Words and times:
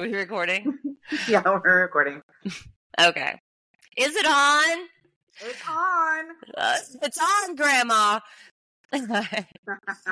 Are 0.00 0.06
we 0.06 0.14
recording? 0.14 0.78
yeah, 1.28 1.42
we're 1.44 1.82
recording. 1.82 2.22
Okay. 3.00 3.34
Is 3.96 4.14
it 4.14 4.26
on? 4.26 4.86
It's 5.40 5.68
on. 5.68 6.24
Uh, 6.56 6.76
it's 7.02 7.18
on, 7.18 7.56
Grandma. 7.56 8.20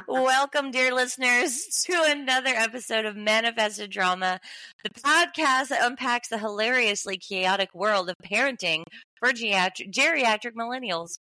Welcome, 0.08 0.72
dear 0.72 0.92
listeners, 0.92 1.84
to 1.84 2.02
another 2.04 2.50
episode 2.50 3.04
of 3.04 3.14
Manifested 3.14 3.92
Drama, 3.92 4.40
the 4.82 4.90
podcast 4.90 5.68
that 5.68 5.84
unpacks 5.84 6.30
the 6.30 6.38
hilariously 6.38 7.16
chaotic 7.16 7.72
world 7.72 8.10
of 8.10 8.16
parenting 8.28 8.82
for 9.20 9.28
geriatric, 9.28 9.92
geriatric 9.92 10.54
millennials. 10.58 11.18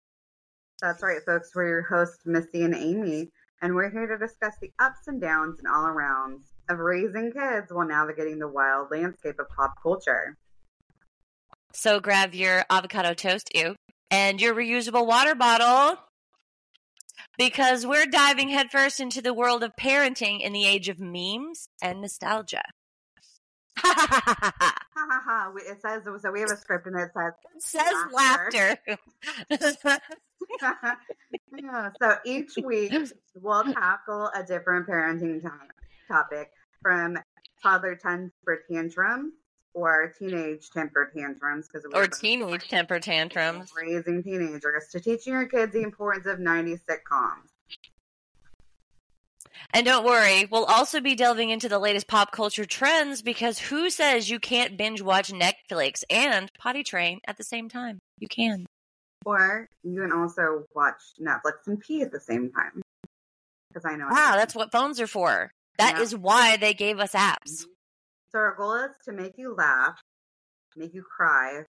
That's 0.81 1.03
right, 1.03 1.21
folks. 1.23 1.51
We're 1.53 1.67
your 1.67 1.81
hosts, 1.83 2.25
Missy 2.25 2.63
and 2.63 2.73
Amy, 2.73 3.29
and 3.61 3.75
we're 3.75 3.91
here 3.91 4.07
to 4.07 4.17
discuss 4.17 4.55
the 4.59 4.71
ups 4.79 5.05
and 5.05 5.21
downs 5.21 5.59
and 5.59 5.67
all 5.67 5.83
arounds 5.83 6.54
of 6.69 6.79
raising 6.79 7.31
kids 7.31 7.71
while 7.71 7.87
navigating 7.87 8.39
the 8.39 8.47
wild 8.47 8.89
landscape 8.91 9.39
of 9.39 9.47
pop 9.55 9.75
culture. 9.81 10.37
So 11.73 11.99
grab 11.99 12.33
your 12.33 12.63
avocado 12.69 13.13
toast, 13.13 13.49
ew, 13.53 13.75
and 14.09 14.41
your 14.41 14.55
reusable 14.55 15.05
water 15.05 15.35
bottle 15.35 15.97
because 17.37 17.85
we're 17.85 18.05
diving 18.05 18.49
headfirst 18.49 18.99
into 18.99 19.21
the 19.21 19.33
world 19.33 19.63
of 19.63 19.75
parenting 19.75 20.41
in 20.41 20.53
the 20.53 20.65
age 20.65 20.89
of 20.89 20.99
memes 20.99 21.67
and 21.81 22.01
nostalgia. 22.01 22.61
Ha 24.97 25.07
ha 25.11 25.21
ha! 25.25 25.53
It 25.57 25.81
says 25.81 26.03
so. 26.21 26.31
We 26.31 26.39
have 26.39 26.49
a 26.51 26.57
script, 26.57 26.87
and 26.87 26.95
it 26.95 27.11
says 27.13 27.33
it 27.53 27.61
says 27.61 27.93
laughter. 28.13 28.77
laughter. 29.51 29.99
yeah, 31.57 31.89
so 32.01 32.15
each 32.25 32.53
week 32.63 32.93
we'll 33.35 33.65
tackle 33.73 34.31
a 34.33 34.41
different 34.41 34.87
parenting 34.87 35.41
to- 35.41 35.51
topic 36.07 36.51
from 36.81 37.17
toddler 37.61 37.95
temper 37.95 38.63
tantrums 38.69 39.33
or 39.73 40.13
teenage 40.17 40.69
temper 40.71 41.11
tantrums 41.15 41.67
because 41.67 41.85
or 41.93 42.07
teenage 42.07 42.67
temper 42.69 42.99
tantrums. 42.99 43.71
raising 43.75 44.23
teenagers 44.23 44.87
to 44.91 44.99
teaching 44.99 45.33
your 45.33 45.45
kids 45.45 45.73
the 45.73 45.81
importance 45.81 46.25
of 46.25 46.39
90s 46.39 46.79
sitcoms. 46.89 47.49
And 49.73 49.85
don't 49.85 50.05
worry, 50.05 50.47
we'll 50.49 50.65
also 50.65 51.01
be 51.01 51.15
delving 51.15 51.49
into 51.49 51.67
the 51.67 51.79
latest 51.79 52.07
pop 52.07 52.31
culture 52.31 52.65
trends 52.65 53.21
because 53.21 53.59
who 53.59 53.89
says 53.89 54.29
you 54.29 54.39
can't 54.39 54.77
binge 54.77 55.01
watch 55.01 55.31
Netflix 55.31 56.03
and 56.09 56.51
potty 56.57 56.83
train 56.83 57.19
at 57.27 57.37
the 57.37 57.43
same 57.43 57.67
time? 57.67 57.99
You 58.19 58.27
can. 58.27 58.65
Or 59.25 59.67
you 59.83 60.01
can 60.01 60.11
also 60.11 60.65
watch 60.73 61.01
Netflix 61.19 61.67
and 61.67 61.79
pee 61.79 62.01
at 62.01 62.11
the 62.11 62.19
same 62.19 62.51
time. 62.51 62.81
Because 63.69 63.85
I 63.85 63.95
know. 63.95 64.07
Wow, 64.09 64.33
that's 64.35 64.55
what 64.55 64.71
phones 64.71 65.01
are 65.01 65.07
for. 65.07 65.51
That 65.77 65.95
Yeah. 65.97 66.01
is 66.03 66.15
why 66.15 66.57
they 66.57 66.73
gave 66.73 66.99
us 66.99 67.11
apps. 67.13 67.65
So 68.31 68.39
our 68.39 68.55
goal 68.55 68.73
is 68.75 68.91
to 69.05 69.11
make 69.11 69.37
you 69.37 69.53
laugh, 69.55 69.99
make 70.75 70.93
you 70.93 71.03
cry, 71.03 71.63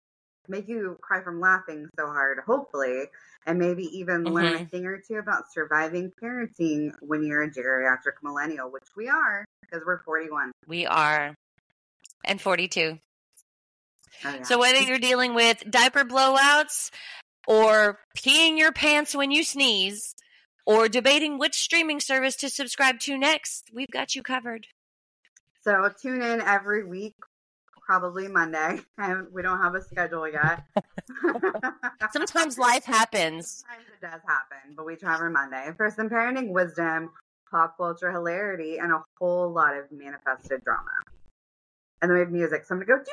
make 0.48 0.68
you 0.68 0.98
cry 1.02 1.22
from 1.24 1.40
laughing 1.40 1.88
so 1.98 2.08
hard, 2.08 2.40
hopefully, 2.46 3.06
and 3.46 3.58
maybe 3.60 3.84
even 3.98 4.24
learn 4.24 4.46
Mm-hmm. 4.54 4.64
a 4.64 4.68
thing 4.68 4.86
or 4.86 5.00
two 5.00 5.16
about 5.16 5.52
surviving 5.52 6.12
parenting 6.22 6.92
when 7.02 7.24
you're 7.24 7.44
a 7.44 7.50
geriatric 7.52 8.14
millennial, 8.24 8.72
which 8.72 8.88
we 8.96 9.08
are 9.10 9.46
because 9.62 9.84
we're 9.86 10.04
41. 10.04 10.52
We 10.68 10.86
are. 10.86 11.36
And 12.24 12.42
42. 12.42 13.00
Oh, 14.24 14.34
yeah. 14.34 14.44
So 14.44 14.58
whether 14.60 14.80
you're 14.80 14.98
dealing 14.98 15.34
with 15.36 15.64
diaper 15.70 16.04
blowouts 16.04 16.90
or 17.48 18.00
peeing 18.18 18.58
your 18.58 18.72
pants 18.72 19.16
when 19.16 19.30
you 19.30 19.44
sneeze 19.44 20.16
or 20.66 20.90
debating 20.90 21.38
which 21.38 21.56
streaming 21.56 22.00
service 22.00 22.36
to 22.38 22.50
subscribe 22.50 23.00
to 23.02 23.18
next, 23.18 23.70
we've 23.74 23.92
got 23.92 24.16
you 24.16 24.24
covered. 24.24 24.68
So 25.64 25.92
tune 26.02 26.22
in 26.22 26.42
every 26.42 26.84
week, 26.84 27.16
probably 27.86 28.28
Monday, 28.28 28.80
and 28.98 29.28
we 29.32 29.42
don't 29.42 29.62
have 29.62 29.76
a 29.76 29.82
schedule 29.82 30.28
yet. 30.28 30.64
Sometimes 32.12 32.58
life 32.58 32.86
happens. 32.86 33.64
Sometimes 33.68 33.88
it 33.88 34.02
does 34.02 34.22
happen, 34.28 34.76
but 34.76 34.86
we 34.86 34.96
try 34.96 35.16
every 35.16 35.32
Monday 35.32 35.72
for 35.78 35.90
some 35.90 36.10
parenting 36.10 36.50
wisdom, 36.50 37.12
pop 37.50 37.78
culture 37.78 38.12
hilarity, 38.12 38.78
and 38.78 38.92
a 38.92 39.04
whole 39.20 39.52
lot 39.52 39.76
of 39.76 39.92
manifested 39.92 40.64
drama 40.64 40.92
and 42.02 42.10
then 42.10 42.16
we 42.16 42.20
have 42.20 42.32
music. 42.32 42.66
So 42.66 42.76
I'm 42.76 42.82
gonna 42.82 43.00
go. 43.00 43.04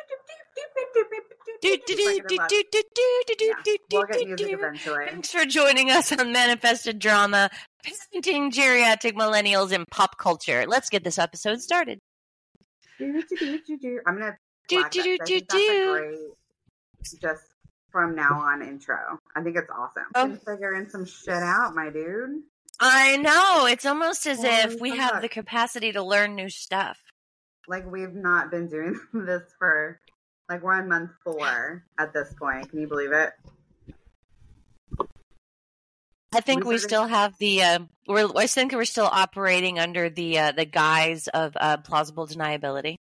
We'll 3.93 4.07
get 4.07 4.27
music 4.27 4.53
eventually. 4.53 5.07
Thanks 5.07 5.31
for 5.31 5.45
joining 5.45 5.91
us 5.91 6.13
on 6.13 6.33
Manifested 6.33 6.99
Drama, 6.99 7.51
Parenting 7.85 8.51
Geriatric 8.51 9.13
Millennials 9.13 9.73
in 9.73 9.85
Pop 9.91 10.19
Culture. 10.19 10.65
Let's 10.67 10.89
get 10.91 11.05
this 11.05 11.19
episode 11.19 11.61
started. 11.61 12.01
I'm 13.01 13.23
gonna 14.05 14.37
do 14.69 14.85
do 14.91 15.19
do 15.25 15.41
do 15.41 16.35
just 17.21 17.43
from 17.91 18.15
now 18.15 18.41
on 18.41 18.63
intro. 18.63 18.97
I 19.37 19.43
think 19.43 19.57
it's 19.57 19.71
awesome. 19.71 20.07
Oh. 20.15 20.37
Figuring 20.47 20.89
some 20.89 21.05
shit 21.05 21.35
out, 21.35 21.75
my 21.75 21.91
dude. 21.91 22.43
I 22.81 23.17
know. 23.19 23.67
It's 23.67 23.85
almost 23.85 24.27
as 24.27 24.43
if 24.43 24.81
we 24.81 24.97
have 24.97 25.21
the 25.23 25.29
capacity 25.29 25.93
to 25.93 26.03
learn 26.03 26.35
new 26.35 26.49
stuff. 26.49 26.99
Like 27.69 27.91
we've 27.91 28.15
not 28.15 28.51
been 28.51 28.69
doing 28.69 28.99
this 29.15 29.43
for 29.59 30.01
like 30.49 30.63
we're 30.63 30.75
on 30.75 30.89
month 30.89 31.11
four 31.25 31.85
at 31.99 32.13
this 32.13 32.35
point. 32.35 32.69
Can 32.71 32.81
you 32.81 32.87
believe 32.89 33.13
it? 33.13 33.31
I 36.35 36.41
think 36.41 36.65
We 36.65 36.71
we 36.71 36.79
sort 36.79 36.85
of- 36.85 36.91
still 36.91 37.07
have 37.07 37.39
the. 37.39 37.63
Uh, 37.63 37.79
we're. 38.09 38.29
I 38.37 38.47
think 38.47 38.73
we're 38.73 38.85
still 38.85 39.09
operating 39.11 39.79
under 39.79 40.09
the 40.09 40.39
uh, 40.39 40.53
the 40.53 40.65
guise 40.65 41.29
of 41.29 41.53
uh, 41.61 41.77
plausible 41.79 42.27
deniability. 42.27 42.97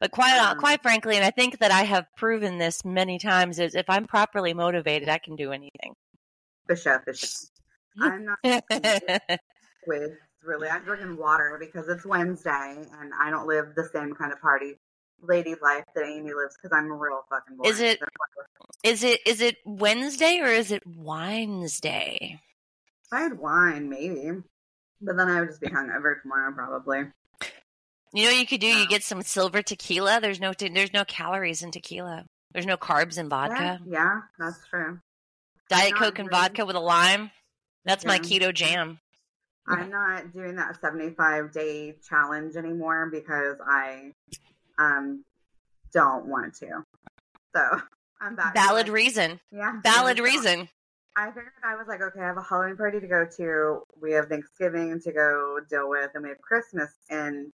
But 0.00 0.10
quite 0.10 0.36
Um, 0.38 0.58
quite 0.58 0.82
frankly, 0.82 1.16
and 1.16 1.24
I 1.24 1.30
think 1.30 1.58
that 1.58 1.70
I 1.70 1.82
have 1.82 2.06
proven 2.16 2.58
this 2.58 2.84
many 2.84 3.18
times, 3.18 3.58
is 3.58 3.74
if 3.74 3.86
I'm 3.88 4.06
properly 4.06 4.52
motivated, 4.52 5.08
I 5.08 5.18
can 5.18 5.36
do 5.36 5.52
anything. 5.52 5.94
Bishop, 6.66 7.04
bishop. 7.06 7.30
I'm 8.00 8.24
not 8.26 8.38
with 9.86 10.12
really. 10.46 10.68
I'm 10.68 10.84
drinking 10.84 11.16
water 11.16 11.56
because 11.60 11.88
it's 11.88 12.04
Wednesday 12.06 12.84
and 13.00 13.12
I 13.20 13.30
don't 13.30 13.46
live 13.46 13.74
the 13.74 13.88
same 13.92 14.14
kind 14.14 14.32
of 14.32 14.40
party 14.40 14.74
lady 15.22 15.54
life 15.62 15.84
that 15.94 16.04
Amy 16.04 16.32
lives 16.34 16.56
because 16.60 16.76
I'm 16.76 16.90
a 16.90 16.94
real 16.94 17.20
fucking 17.30 17.56
boring. 17.56 17.72
Is 17.72 17.80
it- 17.80 18.00
is 18.84 19.02
it 19.04 19.20
is 19.26 19.40
it 19.40 19.56
Wednesday 19.64 20.38
or 20.40 20.46
is 20.48 20.70
it 20.70 20.82
Wednesday? 20.86 22.40
If 23.04 23.12
I 23.12 23.20
had 23.22 23.38
wine, 23.38 23.88
maybe. 23.88 24.42
But 25.00 25.16
then 25.16 25.28
I 25.28 25.40
would 25.40 25.48
just 25.48 25.60
be 25.60 25.68
hungover 25.68 26.20
tomorrow, 26.22 26.52
probably. 26.52 27.04
You 28.12 28.22
know 28.24 28.30
what 28.30 28.38
you 28.38 28.46
could 28.46 28.60
do? 28.60 28.66
You 28.66 28.86
get 28.88 29.02
some 29.02 29.22
silver 29.22 29.62
tequila. 29.62 30.20
There's 30.20 30.40
no 30.40 30.52
there's 30.58 30.92
no 30.92 31.04
calories 31.04 31.62
in 31.62 31.70
tequila. 31.70 32.24
There's 32.52 32.66
no 32.66 32.76
carbs 32.76 33.18
in 33.18 33.28
vodka. 33.28 33.80
Yeah, 33.86 33.92
yeah, 33.92 34.20
that's 34.38 34.58
true. 34.68 35.00
Diet 35.68 35.94
Coke 35.96 36.18
and 36.18 36.30
vodka 36.30 36.64
with 36.64 36.76
a 36.76 36.80
lime. 36.80 37.30
That's 37.84 38.04
my 38.04 38.18
keto 38.18 38.54
jam. 38.54 39.00
I'm 39.68 39.90
not 39.90 40.32
doing 40.32 40.56
that 40.56 40.80
75 40.80 41.52
day 41.52 41.94
challenge 42.08 42.56
anymore 42.56 43.08
because 43.10 43.56
I 43.66 44.12
um 44.78 45.24
don't 45.92 46.26
want 46.26 46.54
to. 46.56 46.84
So 47.54 47.80
I'm 48.20 48.36
back. 48.36 48.54
Valid 48.54 48.88
reason. 48.88 49.40
Yeah. 49.50 49.80
Valid 49.82 50.18
reason. 50.18 50.68
I 51.16 51.28
figured 51.28 51.52
I 51.64 51.76
was 51.76 51.86
like, 51.88 52.02
okay, 52.02 52.20
I 52.20 52.26
have 52.26 52.36
a 52.36 52.42
Halloween 52.42 52.76
party 52.76 53.00
to 53.00 53.06
go 53.06 53.26
to. 53.38 53.80
We 54.00 54.12
have 54.12 54.26
Thanksgiving 54.26 55.00
to 55.00 55.12
go 55.12 55.60
deal 55.68 55.88
with, 55.88 56.10
and 56.14 56.22
we 56.22 56.28
have 56.28 56.40
Christmas. 56.42 56.90
And 57.08 57.50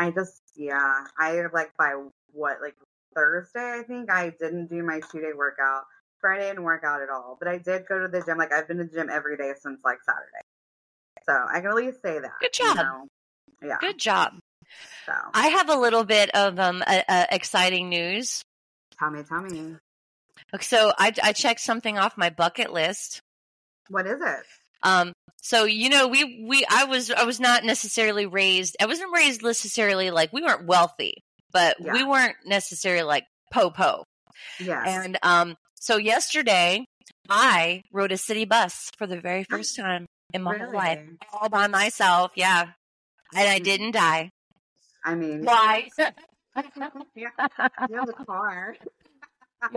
I 0.00 0.10
just, 0.10 0.42
yeah, 0.56 1.04
I 1.16 1.40
like 1.52 1.70
by 1.78 1.94
what, 2.32 2.60
like 2.60 2.74
Thursday, 3.14 3.78
I 3.78 3.82
think 3.86 4.10
I 4.10 4.30
didn't 4.40 4.66
do 4.66 4.82
my 4.82 5.00
two 5.12 5.20
day 5.20 5.30
workout. 5.36 5.84
Friday 6.20 6.48
didn't 6.48 6.64
work 6.64 6.82
out 6.84 7.02
at 7.02 7.08
all, 7.08 7.36
but 7.38 7.46
I 7.46 7.58
did 7.58 7.86
go 7.88 8.00
to 8.00 8.08
the 8.08 8.20
gym. 8.26 8.38
Like 8.38 8.52
I've 8.52 8.66
been 8.66 8.78
to 8.78 8.84
the 8.84 8.90
gym 8.90 9.10
every 9.10 9.36
day 9.36 9.52
since 9.60 9.80
like 9.84 9.98
Saturday. 10.04 10.42
So 11.28 11.34
I 11.34 11.60
can 11.60 11.68
at 11.68 11.74
least 11.74 11.98
say 12.04 12.18
that. 12.18 12.30
Good 12.40 12.58
you 12.58 12.74
job. 12.74 12.76
know? 12.76 13.06
Yeah. 13.62 13.78
Good 13.80 13.98
job. 13.98 14.32
So 15.06 15.12
I 15.32 15.48
have 15.48 15.68
a 15.68 15.76
little 15.76 16.04
bit 16.04 16.30
of 16.34 16.58
um 16.58 16.82
uh, 16.86 17.02
uh, 17.08 17.26
exciting 17.30 17.88
news. 17.88 18.42
tell 18.98 19.10
me, 19.10 19.22
tell 19.22 19.40
me, 19.42 19.76
So 20.60 20.92
I 20.98 21.12
I 21.22 21.32
checked 21.32 21.60
something 21.60 21.98
off 21.98 22.16
my 22.16 22.30
bucket 22.30 22.72
list. 22.72 23.20
what 23.88 24.06
is 24.06 24.20
it? 24.20 24.40
Um 24.82 25.12
so 25.40 25.64
you 25.64 25.88
know 25.90 26.08
we 26.08 26.44
we 26.48 26.64
I 26.68 26.84
was 26.84 27.10
I 27.10 27.24
was 27.24 27.40
not 27.40 27.64
necessarily 27.64 28.26
raised 28.26 28.76
I 28.80 28.86
wasn't 28.86 29.12
raised 29.14 29.42
necessarily 29.42 30.10
like 30.10 30.32
we 30.32 30.42
weren't 30.42 30.66
wealthy, 30.66 31.14
but 31.52 31.76
we 31.80 32.04
weren't 32.04 32.36
necessarily 32.44 33.04
like 33.04 33.24
po 33.52 33.70
po. 33.70 34.04
Yes. 34.58 34.84
And 34.86 35.18
um 35.22 35.54
so 35.74 35.96
yesterday 35.98 36.84
I 37.28 37.82
rode 37.92 38.12
a 38.12 38.16
city 38.18 38.44
bus 38.46 38.90
for 38.98 39.06
the 39.06 39.20
very 39.20 39.44
first 39.44 39.76
time 39.76 40.06
in 40.32 40.42
my 40.42 40.56
whole 40.58 40.72
life 40.72 41.00
all 41.32 41.48
by 41.48 41.66
myself. 41.66 42.32
Yeah. 42.34 42.68
And 43.34 43.48
I 43.48 43.58
Mhm. 43.60 43.64
didn't 43.64 43.90
die. 43.92 44.30
I 45.04 45.14
mean, 45.14 45.44
Why? 45.44 45.88
Yeah. 47.16 47.30
You 47.90 47.96
have 47.98 48.08
a 48.08 48.24
car. 48.24 48.76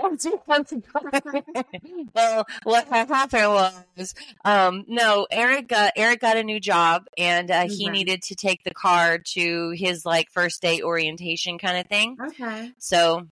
well, 2.13 2.45
what 2.63 2.87
happened 2.87 3.47
was, 3.49 4.13
um, 4.45 4.83
no, 4.87 5.25
Eric, 5.31 5.71
uh, 5.71 5.89
Eric 5.95 6.19
got 6.19 6.37
a 6.37 6.43
new 6.43 6.59
job 6.59 7.07
and 7.17 7.49
uh, 7.49 7.67
he 7.69 7.89
needed 7.89 8.21
to 8.23 8.35
take 8.35 8.63
the 8.63 8.73
car 8.73 9.17
to 9.17 9.71
his 9.71 10.05
like 10.05 10.29
first 10.29 10.61
day 10.61 10.81
orientation 10.81 11.57
kind 11.57 11.77
of 11.77 11.87
thing. 11.87 12.17
Okay. 12.21 12.73
So, 12.77 13.27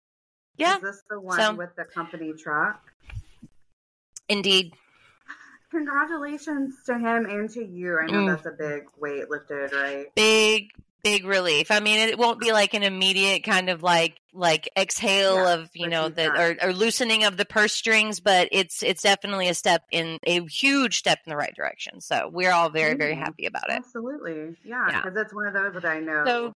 yeah, 0.58 0.76
Is 0.76 0.82
this 0.82 1.02
the 1.10 1.20
one 1.20 1.40
So- 1.40 1.54
with 1.56 1.76
the 1.78 1.86
company 1.86 2.34
truck? 2.34 2.82
indeed. 4.30 4.74
Congratulations 5.72 6.76
to 6.86 6.94
him 6.94 7.26
and 7.26 7.50
to 7.52 7.66
you. 7.66 7.98
I 7.98 8.06
know 8.08 8.14
Mm. 8.20 8.28
that's 8.28 8.46
a 8.46 8.52
big 8.52 8.84
weight 8.98 9.30
lifted, 9.30 9.72
right? 9.74 10.14
Big, 10.16 10.72
big 11.04 11.26
relief. 11.26 11.72
I 11.72 11.80
mean, 11.80 12.00
it 12.10 12.18
won't 12.18 12.40
be 12.40 12.52
like 12.52 12.74
an 12.74 12.84
immediate 12.84 13.44
kind 13.44 13.70
of 13.70 13.82
like, 13.82 14.20
like 14.34 14.70
exhale 14.78 15.36
Yeah, 15.36 15.54
of, 15.54 15.70
you 15.74 15.88
know, 15.88 16.10
the, 16.10 16.30
or, 16.30 16.68
or 16.70 16.74
loosening 16.74 17.24
of 17.24 17.38
the 17.38 17.46
purse 17.46 17.74
strings, 17.74 18.20
but 18.20 18.50
it's, 18.52 18.84
it's 18.84 19.02
definitely 19.02 19.48
a 19.48 19.54
step 19.54 19.84
in 19.92 20.18
a 20.24 20.46
huge 20.46 20.98
step 21.00 21.20
in 21.26 21.30
the 21.32 21.38
right 21.38 21.56
direction. 21.56 22.02
So 22.02 22.30
we're 22.32 22.52
all 22.52 22.70
very, 22.70 22.96
very 22.96 23.16
Mhm. 23.16 23.20
happy 23.20 23.46
about 23.46 23.70
it. 23.70 23.78
Absolutely. 23.78 24.58
Yeah. 24.64 24.86
Yeah. 24.90 25.02
Because 25.02 25.18
it's 25.18 25.34
one 25.34 25.48
of 25.48 25.54
those 25.54 25.74
that 25.74 25.86
I 25.86 26.00
know, 26.00 26.24
So, 26.26 26.54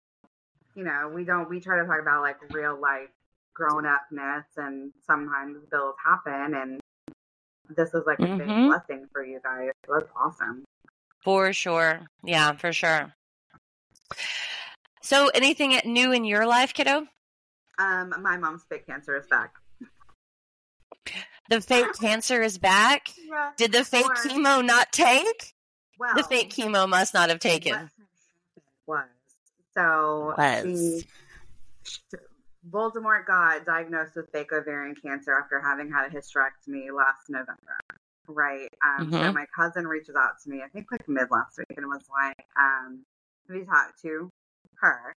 you 0.76 0.84
know, 0.84 1.10
we 1.14 1.24
don't, 1.24 1.50
we 1.50 1.62
try 1.62 1.80
to 1.80 1.86
talk 1.86 2.02
about 2.02 2.22
like 2.22 2.38
real 2.54 2.80
life 2.80 3.10
grown 3.54 3.86
upness 3.86 4.46
and 4.58 4.92
sometimes 5.08 5.58
bills 5.72 5.96
happen. 6.04 6.54
And 6.54 6.82
this 7.70 7.94
is 7.94 8.04
like 8.06 8.20
a 8.20 8.24
big 8.24 8.48
Mhm. 8.48 8.68
blessing 8.70 9.08
for 9.12 9.24
you 9.24 9.40
guys. 9.44 9.72
That's 9.88 10.10
awesome. 10.16 10.66
For 11.24 11.54
sure. 11.54 12.08
Yeah, 12.24 12.54
for 12.54 12.72
sure. 12.74 13.14
So, 15.02 15.30
anything 15.30 15.80
new 15.86 16.12
in 16.12 16.26
your 16.26 16.46
life, 16.46 16.74
kiddo? 16.74 17.08
Um, 17.78 18.14
my 18.22 18.38
mom's 18.38 18.64
fake 18.70 18.86
cancer 18.88 19.16
is 19.18 19.28
back. 19.28 19.54
The 21.50 21.62
fake 21.62 21.94
cancer 22.00 22.42
is 22.42 22.58
back. 22.58 23.10
Yeah. 23.18 23.52
Did 23.58 23.72
the 23.72 23.84
fake 23.86 24.06
Or- 24.06 24.16
chemo 24.16 24.66
not 24.66 24.92
take? 24.92 25.54
Well, 26.00 26.16
The 26.16 26.24
fake 26.24 26.50
chemo 26.50 26.88
must 26.90 27.14
not 27.14 27.30
have 27.30 27.40
taken. 27.40 27.90
was 28.88 29.06
so 29.76 30.34
Was. 30.38 31.06
she, 31.84 32.00
Voldemort 32.70 33.26
got 33.26 33.66
diagnosed 33.66 34.16
with 34.16 34.32
fake 34.32 34.52
ovarian 34.52 34.96
cancer 34.96 35.38
after 35.38 35.62
having 35.62 35.92
had 35.92 36.08
a 36.08 36.10
hysterectomy 36.10 36.92
last 36.96 37.30
November. 37.30 37.80
Right. 38.28 38.70
Um, 38.84 39.12
So 39.12 39.18
Mhm. 39.18 39.34
my 39.34 39.46
cousin 39.56 39.88
reaches 39.88 40.16
out 40.16 40.40
to 40.44 40.50
me, 40.50 40.64
I 40.64 40.68
think 40.70 40.92
like 40.92 41.08
mid 41.08 41.30
last 41.30 41.58
week, 41.58 41.78
and 41.78 41.88
was 41.88 42.08
like, 42.10 42.48
um, 42.56 43.06
"Have 43.48 43.58
you 43.58 43.66
talked 43.66 44.02
to 44.02 44.30
her?" 44.78 45.14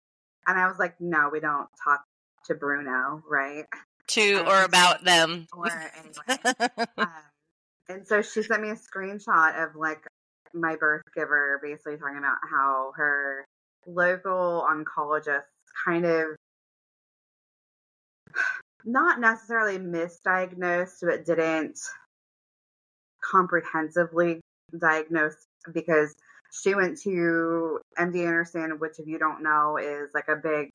And 0.46 0.60
I 0.60 0.68
was 0.68 0.78
like, 0.78 1.00
"No, 1.00 1.30
we 1.30 1.40
don't 1.40 1.70
talk 1.82 2.04
to 2.46 2.56
Bruno, 2.56 3.24
right?" 3.26 3.66
To 4.08 4.40
or 4.48 4.64
about 4.64 5.04
them. 5.06 5.48
Or 5.54 5.70
anyway. 5.70 6.78
um, 6.98 7.24
and 7.88 8.06
so 8.06 8.22
she 8.22 8.44
sent 8.44 8.62
me 8.62 8.72
a 8.72 8.76
screenshot 8.76 9.64
of 9.64 9.76
like 9.76 10.06
my 10.54 10.76
birth 10.76 11.04
giver 11.16 11.60
basically 11.64 11.98
talking 11.98 12.18
about 12.18 12.38
how 12.50 12.92
her 12.98 13.46
local 13.86 14.68
oncologist 14.70 15.46
kind 15.86 16.06
of 16.06 16.36
not 18.86 19.20
necessarily 19.20 19.78
misdiagnosed 19.78 21.02
but 21.02 21.26
didn't 21.26 21.78
comprehensively 23.30 24.40
diagnose 24.80 25.36
because 25.74 26.16
she 26.52 26.76
went 26.76 27.00
to 27.02 27.80
MD 28.00 28.26
Anderson, 28.26 28.80
which 28.80 29.00
if 29.00 29.08
you 29.08 29.20
don't 29.20 29.44
know 29.44 29.78
is 29.78 30.12
like 30.14 30.28
a 30.30 30.36
big 30.36 30.70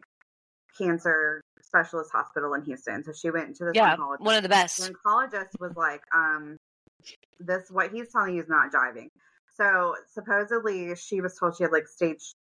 cancer 0.77 1.41
specialist 1.63 2.11
hospital 2.13 2.55
in 2.55 2.63
Houston. 2.63 3.05
So 3.05 3.13
she 3.13 3.31
went 3.31 3.57
to 3.57 3.65
this 3.65 3.73
yeah, 3.75 3.97
oncologist 3.97 4.21
one 4.21 4.37
of 4.37 4.43
the 4.43 4.49
the 4.49 4.55
best. 4.55 4.91
oncologist 4.93 5.61
was 5.61 5.73
like, 5.77 6.03
um, 6.15 6.57
this 7.41 7.71
what 7.71 7.91
he's 7.91 8.11
telling 8.13 8.35
you 8.37 8.43
is 8.43 8.49
not 8.49 8.73
jiving. 8.73 9.09
So 9.57 9.95
supposedly 10.13 10.95
she 10.97 11.21
was 11.21 11.37
told 11.39 11.57
she 11.57 11.65
had 11.65 11.73
like 11.73 11.87
stage 11.87 12.33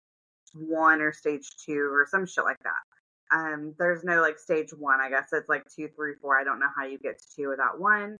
one 0.54 1.00
or 1.00 1.12
stage 1.12 1.48
two 1.64 1.88
or 1.92 2.06
some 2.10 2.26
shit 2.26 2.44
like 2.44 2.58
that. 2.64 2.89
Um, 3.32 3.74
there's 3.78 4.04
no 4.04 4.20
like 4.20 4.38
stage 4.38 4.70
one, 4.72 5.00
I 5.00 5.08
guess 5.10 5.28
it's 5.32 5.48
like 5.48 5.64
two, 5.74 5.88
three, 5.94 6.14
four. 6.20 6.38
I 6.38 6.44
don't 6.44 6.58
know 6.58 6.70
how 6.76 6.84
you 6.84 6.98
get 6.98 7.18
to 7.18 7.24
two 7.36 7.48
without 7.48 7.80
one. 7.80 8.16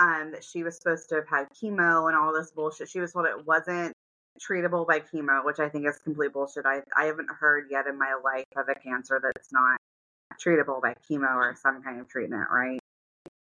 Um, 0.00 0.30
that 0.32 0.44
she 0.44 0.62
was 0.62 0.76
supposed 0.76 1.08
to 1.10 1.16
have 1.16 1.28
had 1.28 1.48
chemo 1.50 2.08
and 2.08 2.16
all 2.16 2.32
this 2.32 2.52
bullshit. 2.52 2.88
She 2.88 3.00
was 3.00 3.12
told 3.12 3.26
it 3.26 3.46
wasn't 3.46 3.92
treatable 4.40 4.86
by 4.86 5.00
chemo, 5.00 5.44
which 5.44 5.58
I 5.58 5.68
think 5.68 5.86
is 5.86 5.98
complete 5.98 6.32
bullshit. 6.32 6.66
I 6.66 6.82
I 6.96 7.06
haven't 7.06 7.30
heard 7.30 7.66
yet 7.70 7.86
in 7.86 7.98
my 7.98 8.18
life 8.22 8.44
of 8.56 8.68
a 8.68 8.74
cancer 8.74 9.20
that's 9.22 9.52
not 9.52 9.78
treatable 10.40 10.80
by 10.82 10.94
chemo 11.10 11.34
or 11.36 11.56
some 11.60 11.82
kind 11.82 12.00
of 12.00 12.08
treatment, 12.08 12.48
right? 12.52 12.80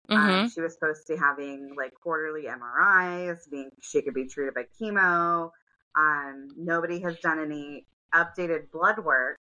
hmm 0.09 0.43
Um, 0.43 0.49
she 0.49 0.61
was 0.61 0.73
supposed 0.73 1.07
to 1.07 1.13
be 1.13 1.19
having 1.19 1.75
like 1.77 1.93
quarterly 2.01 2.43
MRIs, 2.43 3.49
being 3.49 3.69
she 3.81 4.01
could 4.01 4.13
be 4.13 4.27
treated 4.27 4.53
by 4.53 4.65
chemo. 4.79 5.51
Um, 5.97 6.49
nobody 6.57 6.99
has 7.01 7.17
done 7.19 7.39
any 7.39 7.85
updated 8.13 8.71
blood 8.71 8.99
work, 8.99 9.39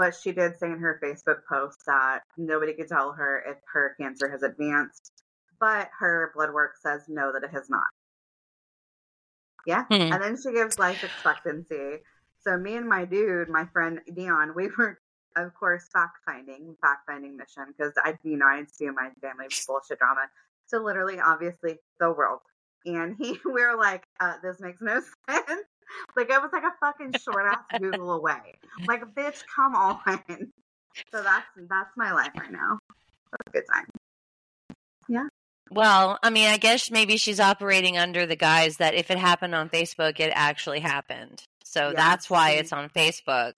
but 0.00 0.14
she 0.14 0.32
did 0.32 0.56
say 0.56 0.68
in 0.68 0.78
her 0.78 0.98
Facebook 1.04 1.40
post 1.46 1.84
that 1.84 2.20
nobody 2.38 2.72
could 2.72 2.88
tell 2.88 3.12
her 3.12 3.44
if 3.46 3.58
her 3.70 3.94
cancer 4.00 4.30
has 4.30 4.42
advanced, 4.42 5.12
but 5.60 5.90
her 5.98 6.32
blood 6.34 6.54
work 6.54 6.72
says 6.82 7.02
no, 7.06 7.30
that 7.34 7.44
it 7.44 7.50
has 7.50 7.68
not. 7.68 7.84
Yeah. 9.66 9.84
Hmm. 9.84 10.10
And 10.10 10.22
then 10.22 10.38
she 10.42 10.54
gives 10.54 10.78
life 10.78 11.04
expectancy. 11.04 11.98
So 12.40 12.56
me 12.56 12.76
and 12.76 12.88
my 12.88 13.04
dude, 13.04 13.50
my 13.50 13.66
friend 13.74 14.00
Dion, 14.16 14.54
we 14.56 14.70
were 14.78 14.98
of 15.36 15.52
course 15.52 15.86
fact 15.92 16.16
finding, 16.24 16.74
fact 16.80 17.02
finding 17.06 17.36
mission 17.36 17.66
because 17.76 17.92
I, 18.02 18.14
you 18.24 18.38
know, 18.38 18.46
I'd 18.46 18.74
see 18.74 18.86
my 18.86 19.10
family 19.20 19.48
bullshit 19.66 19.98
drama 19.98 20.22
So, 20.64 20.82
literally, 20.82 21.20
obviously, 21.20 21.76
the 22.00 22.10
world. 22.10 22.40
And 22.86 23.16
he, 23.18 23.32
we 23.44 23.52
were 23.52 23.76
like, 23.76 24.04
uh, 24.18 24.36
this 24.42 24.60
makes 24.60 24.80
no 24.80 25.02
sense. 25.28 25.66
Like 26.16 26.30
it 26.30 26.40
was 26.40 26.50
like 26.52 26.62
a 26.64 26.72
fucking 26.80 27.12
short 27.20 27.46
ass 27.46 27.58
Google 27.80 28.12
away. 28.12 28.58
Like, 28.86 29.02
bitch, 29.14 29.42
come 29.54 29.74
on. 29.74 30.00
So 31.12 31.22
that's 31.22 31.46
that's 31.68 31.90
my 31.96 32.10
life 32.12 32.32
right 32.36 32.50
now. 32.50 32.76
That's 33.30 33.46
a 33.46 33.50
good 33.52 33.64
time. 33.72 33.84
Yeah. 35.08 35.28
Well, 35.70 36.18
I 36.20 36.30
mean, 36.30 36.48
I 36.48 36.56
guess 36.56 36.90
maybe 36.90 37.16
she's 37.16 37.38
operating 37.38 37.96
under 37.96 38.26
the 38.26 38.34
guise 38.34 38.78
that 38.78 38.94
if 38.94 39.08
it 39.12 39.16
happened 39.16 39.54
on 39.54 39.68
Facebook, 39.68 40.18
it 40.18 40.32
actually 40.34 40.80
happened. 40.80 41.44
So 41.64 41.88
Yeah, 41.90 41.92
that's 41.94 42.28
why 42.28 42.50
it's 42.52 42.72
on 42.72 42.88
Facebook. 42.88 43.52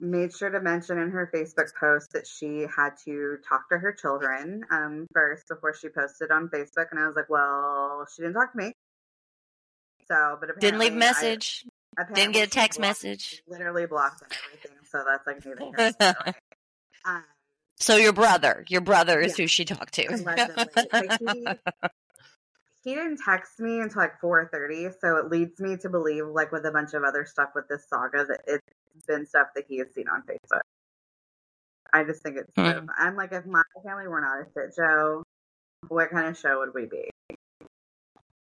made 0.00 0.34
sure 0.34 0.50
to 0.50 0.60
mention 0.60 0.98
in 0.98 1.10
her 1.10 1.30
Facebook 1.34 1.70
post 1.80 2.12
that 2.12 2.26
she 2.26 2.66
had 2.76 2.90
to 3.06 3.38
talk 3.48 3.70
to 3.70 3.78
her 3.78 3.92
children 3.94 4.62
um, 4.70 5.06
first 5.14 5.48
before 5.48 5.74
she 5.74 5.88
posted 5.88 6.30
on 6.30 6.48
Facebook, 6.50 6.88
and 6.90 7.00
I 7.00 7.06
was 7.06 7.16
like, 7.16 7.30
"Well, 7.30 8.06
she 8.14 8.20
didn't 8.20 8.34
talk 8.34 8.52
to 8.52 8.58
me." 8.58 8.74
So, 10.08 10.36
but 10.40 10.58
Didn't 10.60 10.78
leave 10.78 10.92
a 10.92 10.96
apparently 10.96 11.06
I- 11.06 11.30
message. 11.30 11.64
Didn't 12.14 12.32
get 12.32 12.46
a 12.46 12.50
text 12.50 12.78
blocked- 12.78 12.88
message. 13.04 13.42
Literally 13.48 13.86
blocked 13.86 14.22
and 14.22 14.32
everything. 14.46 14.76
So 14.90 15.02
that's 15.06 15.26
like 15.26 15.44
neither 15.44 15.58
here 15.64 15.72
nor 15.78 15.92
there. 15.98 16.14
right? 16.26 16.34
Um, 17.06 17.24
So 17.78 17.96
your 17.96 18.12
brother, 18.12 18.64
your 18.68 18.80
brother 18.80 19.20
is 19.20 19.38
Yeah. 19.38 19.44
who 19.44 19.48
she 19.48 19.64
talked 19.64 19.94
to. 19.94 20.16
Like, 20.24 20.50
he, 21.20 21.46
he 22.84 22.94
didn't 22.94 23.18
text 23.24 23.58
me 23.60 23.80
until 23.80 24.02
like 24.02 24.20
four 24.20 24.48
thirty, 24.52 24.88
so 25.00 25.16
it 25.18 25.30
leads 25.30 25.58
me 25.60 25.76
to 25.78 25.88
believe, 25.88 26.26
like 26.26 26.50
with 26.52 26.64
a 26.66 26.70
bunch 26.72 26.94
of 26.94 27.02
other 27.04 27.24
stuff 27.24 27.50
with 27.54 27.68
this 27.68 27.86
saga, 27.88 28.24
that 28.26 28.40
it's 28.46 29.06
been 29.06 29.24
stuff 29.26 29.48
that 29.54 29.64
he 29.68 29.78
has 29.78 29.88
seen 29.94 30.08
on 30.08 30.22
Facebook. 30.22 30.62
I 31.92 32.02
just 32.04 32.22
think 32.22 32.36
it's. 32.38 32.52
Hmm. 32.56 32.88
I'm 32.98 33.14
like, 33.16 33.32
if 33.32 33.46
my 33.46 33.62
family 33.84 34.08
were 34.08 34.20
not 34.20 34.40
a 34.40 34.46
shit 34.52 34.74
show, 34.74 35.22
what 35.88 36.10
kind 36.10 36.26
of 36.26 36.36
show 36.36 36.58
would 36.58 36.74
we 36.74 36.86
be? 36.86 37.08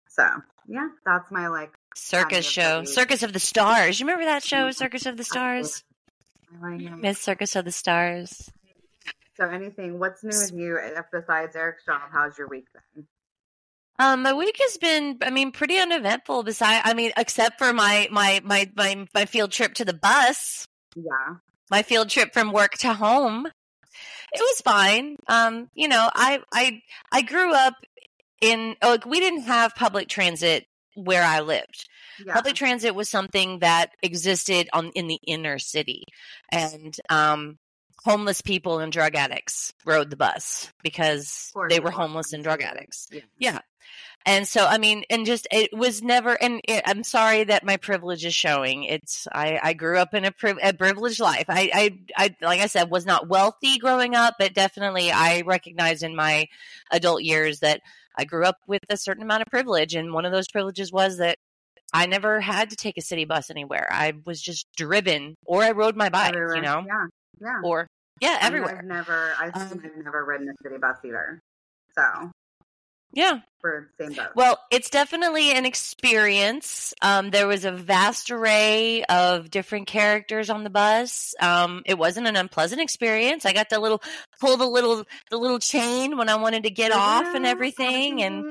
So 0.10 0.28
yeah, 0.68 0.88
that's 1.06 1.32
my 1.32 1.48
like. 1.48 1.72
Circus 1.94 2.46
show, 2.46 2.86
Circus 2.86 3.22
of 3.22 3.34
the 3.34 3.40
Stars. 3.40 4.00
You 4.00 4.06
remember 4.06 4.26
that 4.26 4.44
show. 4.44 4.72
Circus 4.72 5.06
of 5.06 5.18
the 5.18 5.26
Stars? 5.26 5.84
I 6.64 6.70
like 6.72 6.82
it. 6.82 6.98
Miss 6.98 7.20
Circus 7.20 7.56
of 7.58 7.66
the 7.66 7.72
Stars. 7.72 8.50
So 9.36 9.48
anything? 9.50 10.00
What's 10.00 10.24
new 10.24 10.30
with 10.30 10.54
you 10.54 10.78
uh, 10.78 11.02
besides 11.12 11.56
Eric's 11.56 11.86
job? 11.86 12.02
How's 12.14 12.38
your 12.38 12.48
week 12.48 12.66
been? 12.96 13.06
Um, 14.00 14.24
my 14.24 14.34
week 14.34 14.56
has 14.62 14.78
been, 14.78 15.18
I 15.22 15.30
mean, 15.32 15.52
pretty 15.52 15.78
uneventful. 15.78 16.44
Besides, 16.44 16.82
I 16.86 16.94
mean, 16.94 17.12
except 17.18 17.58
for 17.60 17.74
my 17.74 18.08
my 18.10 18.40
my 18.44 18.70
my 18.76 19.06
my 19.14 19.26
field 19.26 19.52
trip 19.52 19.74
to 19.76 19.86
the 19.86 19.94
bus, 19.94 20.66
Yeah. 20.96 21.36
my 21.70 21.84
field 21.84 22.10
trip 22.10 22.34
from 22.34 22.52
work 22.54 22.72
to 22.80 22.94
home. 22.94 23.48
It 24.34 24.40
was 24.40 24.62
fine. 24.62 25.18
Um, 25.28 25.70
you 25.76 25.90
know, 25.90 26.10
I 26.16 26.40
I 26.54 26.82
I 27.12 27.22
grew 27.22 27.54
up 27.54 27.74
in 28.42 28.76
oh, 28.82 28.90
like 28.92 29.06
we 29.06 29.20
didn't 29.20 29.44
have 29.44 29.76
public 29.76 30.08
transit 30.08 30.66
where 30.96 31.24
I 31.24 31.40
lived. 31.40 31.88
Yeah. 32.26 32.34
Public 32.34 32.56
transit 32.56 32.94
was 32.94 33.10
something 33.10 33.60
that 33.60 33.92
existed 34.04 34.70
on 34.74 34.92
in 34.94 35.08
the 35.08 35.20
inner 35.26 35.60
city, 35.60 36.04
and 36.52 36.96
um, 37.10 37.58
homeless 38.04 38.42
people 38.42 38.80
and 38.80 38.92
drug 38.92 39.16
addicts 39.16 39.74
rode 39.86 40.10
the 40.10 40.18
bus 40.18 40.72
because 40.84 41.52
they 41.70 41.80
were 41.80 41.92
homeless 41.92 42.34
and 42.34 42.44
drug 42.44 42.62
addicts. 42.62 43.08
Yeah. 43.12 43.22
Yeah. 43.38 43.60
And 44.26 44.48
so, 44.48 44.66
I 44.66 44.78
mean, 44.78 45.04
and 45.10 45.26
just 45.26 45.48
it 45.52 45.76
was 45.76 46.04
never. 46.04 46.34
And 46.40 46.62
it, 46.68 46.84
I'm 46.86 47.04
sorry 47.04 47.44
that 47.46 47.66
my 47.66 47.78
privilege 47.78 48.24
is 48.24 48.36
showing. 48.36 48.84
It's 48.84 49.28
I, 49.32 49.60
I 49.62 49.74
grew 49.74 49.98
up 49.98 50.14
in 50.14 50.26
a, 50.26 50.32
priv- 50.32 50.60
a 50.62 50.74
privileged 50.74 51.20
life. 51.20 51.46
I, 51.50 51.72
I, 51.74 52.00
I, 52.26 52.36
like 52.46 52.62
I 52.62 52.68
said, 52.68 52.92
was 52.92 53.06
not 53.06 53.28
wealthy 53.28 53.80
growing 53.80 54.14
up, 54.14 54.36
but 54.38 54.54
definitely 54.54 55.12
I 55.12 55.42
recognized 55.42 56.04
in 56.04 56.16
my 56.16 56.48
adult 56.92 57.24
years 57.24 57.62
that 57.62 57.82
I 58.16 58.26
grew 58.26 58.46
up 58.46 58.58
with 58.68 58.82
a 58.90 58.98
certain 58.98 59.24
amount 59.24 59.42
of 59.42 59.48
privilege, 59.48 59.96
and 59.96 60.14
one 60.14 60.26
of 60.26 60.32
those 60.32 60.50
privileges 60.50 60.92
was 60.92 61.18
that 61.18 61.38
I 61.94 62.06
never 62.06 62.40
had 62.40 62.70
to 62.70 62.76
take 62.76 62.98
a 62.98 63.02
city 63.02 63.26
bus 63.26 63.50
anywhere. 63.50 63.88
I 63.90 64.14
was 64.26 64.40
just 64.40 64.68
driven, 64.78 65.36
or 65.46 65.64
I 65.64 65.72
rode 65.72 65.96
my 65.96 66.10
bike. 66.10 66.36
You 66.36 66.62
know, 66.62 66.84
Yeah. 66.86 67.08
Yeah. 67.42 67.60
or 67.64 67.88
yeah, 68.22 68.38
everywhere. 68.42 68.78
I've 68.80 68.86
never, 68.86 69.34
I've, 69.40 69.56
Um, 69.56 69.82
I've 69.84 70.04
never 70.04 70.24
ridden 70.24 70.48
a 70.50 70.54
city 70.64 70.78
bus 70.78 70.98
either. 71.04 71.40
So 71.98 72.32
Yeah. 73.14 73.40
we're 73.64 73.88
same 74.00 74.14
boat. 74.14 74.30
Well, 74.36 74.60
it's 74.72 74.90
definitely 74.92 75.52
an 75.52 75.66
experience. 75.66 76.94
Um, 77.02 77.32
there 77.32 77.48
was 77.48 77.66
a 77.66 77.72
vast 77.72 78.30
array 78.32 79.04
of 79.06 79.50
different 79.50 79.88
characters 79.88 80.50
on 80.52 80.64
the 80.64 80.70
bus. 80.70 81.34
Um, 81.42 81.82
it 81.86 81.98
wasn't 81.98 82.28
an 82.28 82.36
unpleasant 82.36 82.80
experience. 82.80 83.46
I 83.46 83.54
got 83.54 83.70
the 83.70 83.80
little 83.80 84.02
pull 84.40 84.56
the 84.58 84.68
little 84.68 85.04
the 85.32 85.38
little 85.38 85.60
chain 85.60 86.16
when 86.18 86.30
I 86.30 86.36
wanted 86.36 86.64
to 86.64 86.70
get 86.70 86.92
off 86.92 87.26
and 87.36 87.46
everything, 87.46 88.22
and 88.22 88.46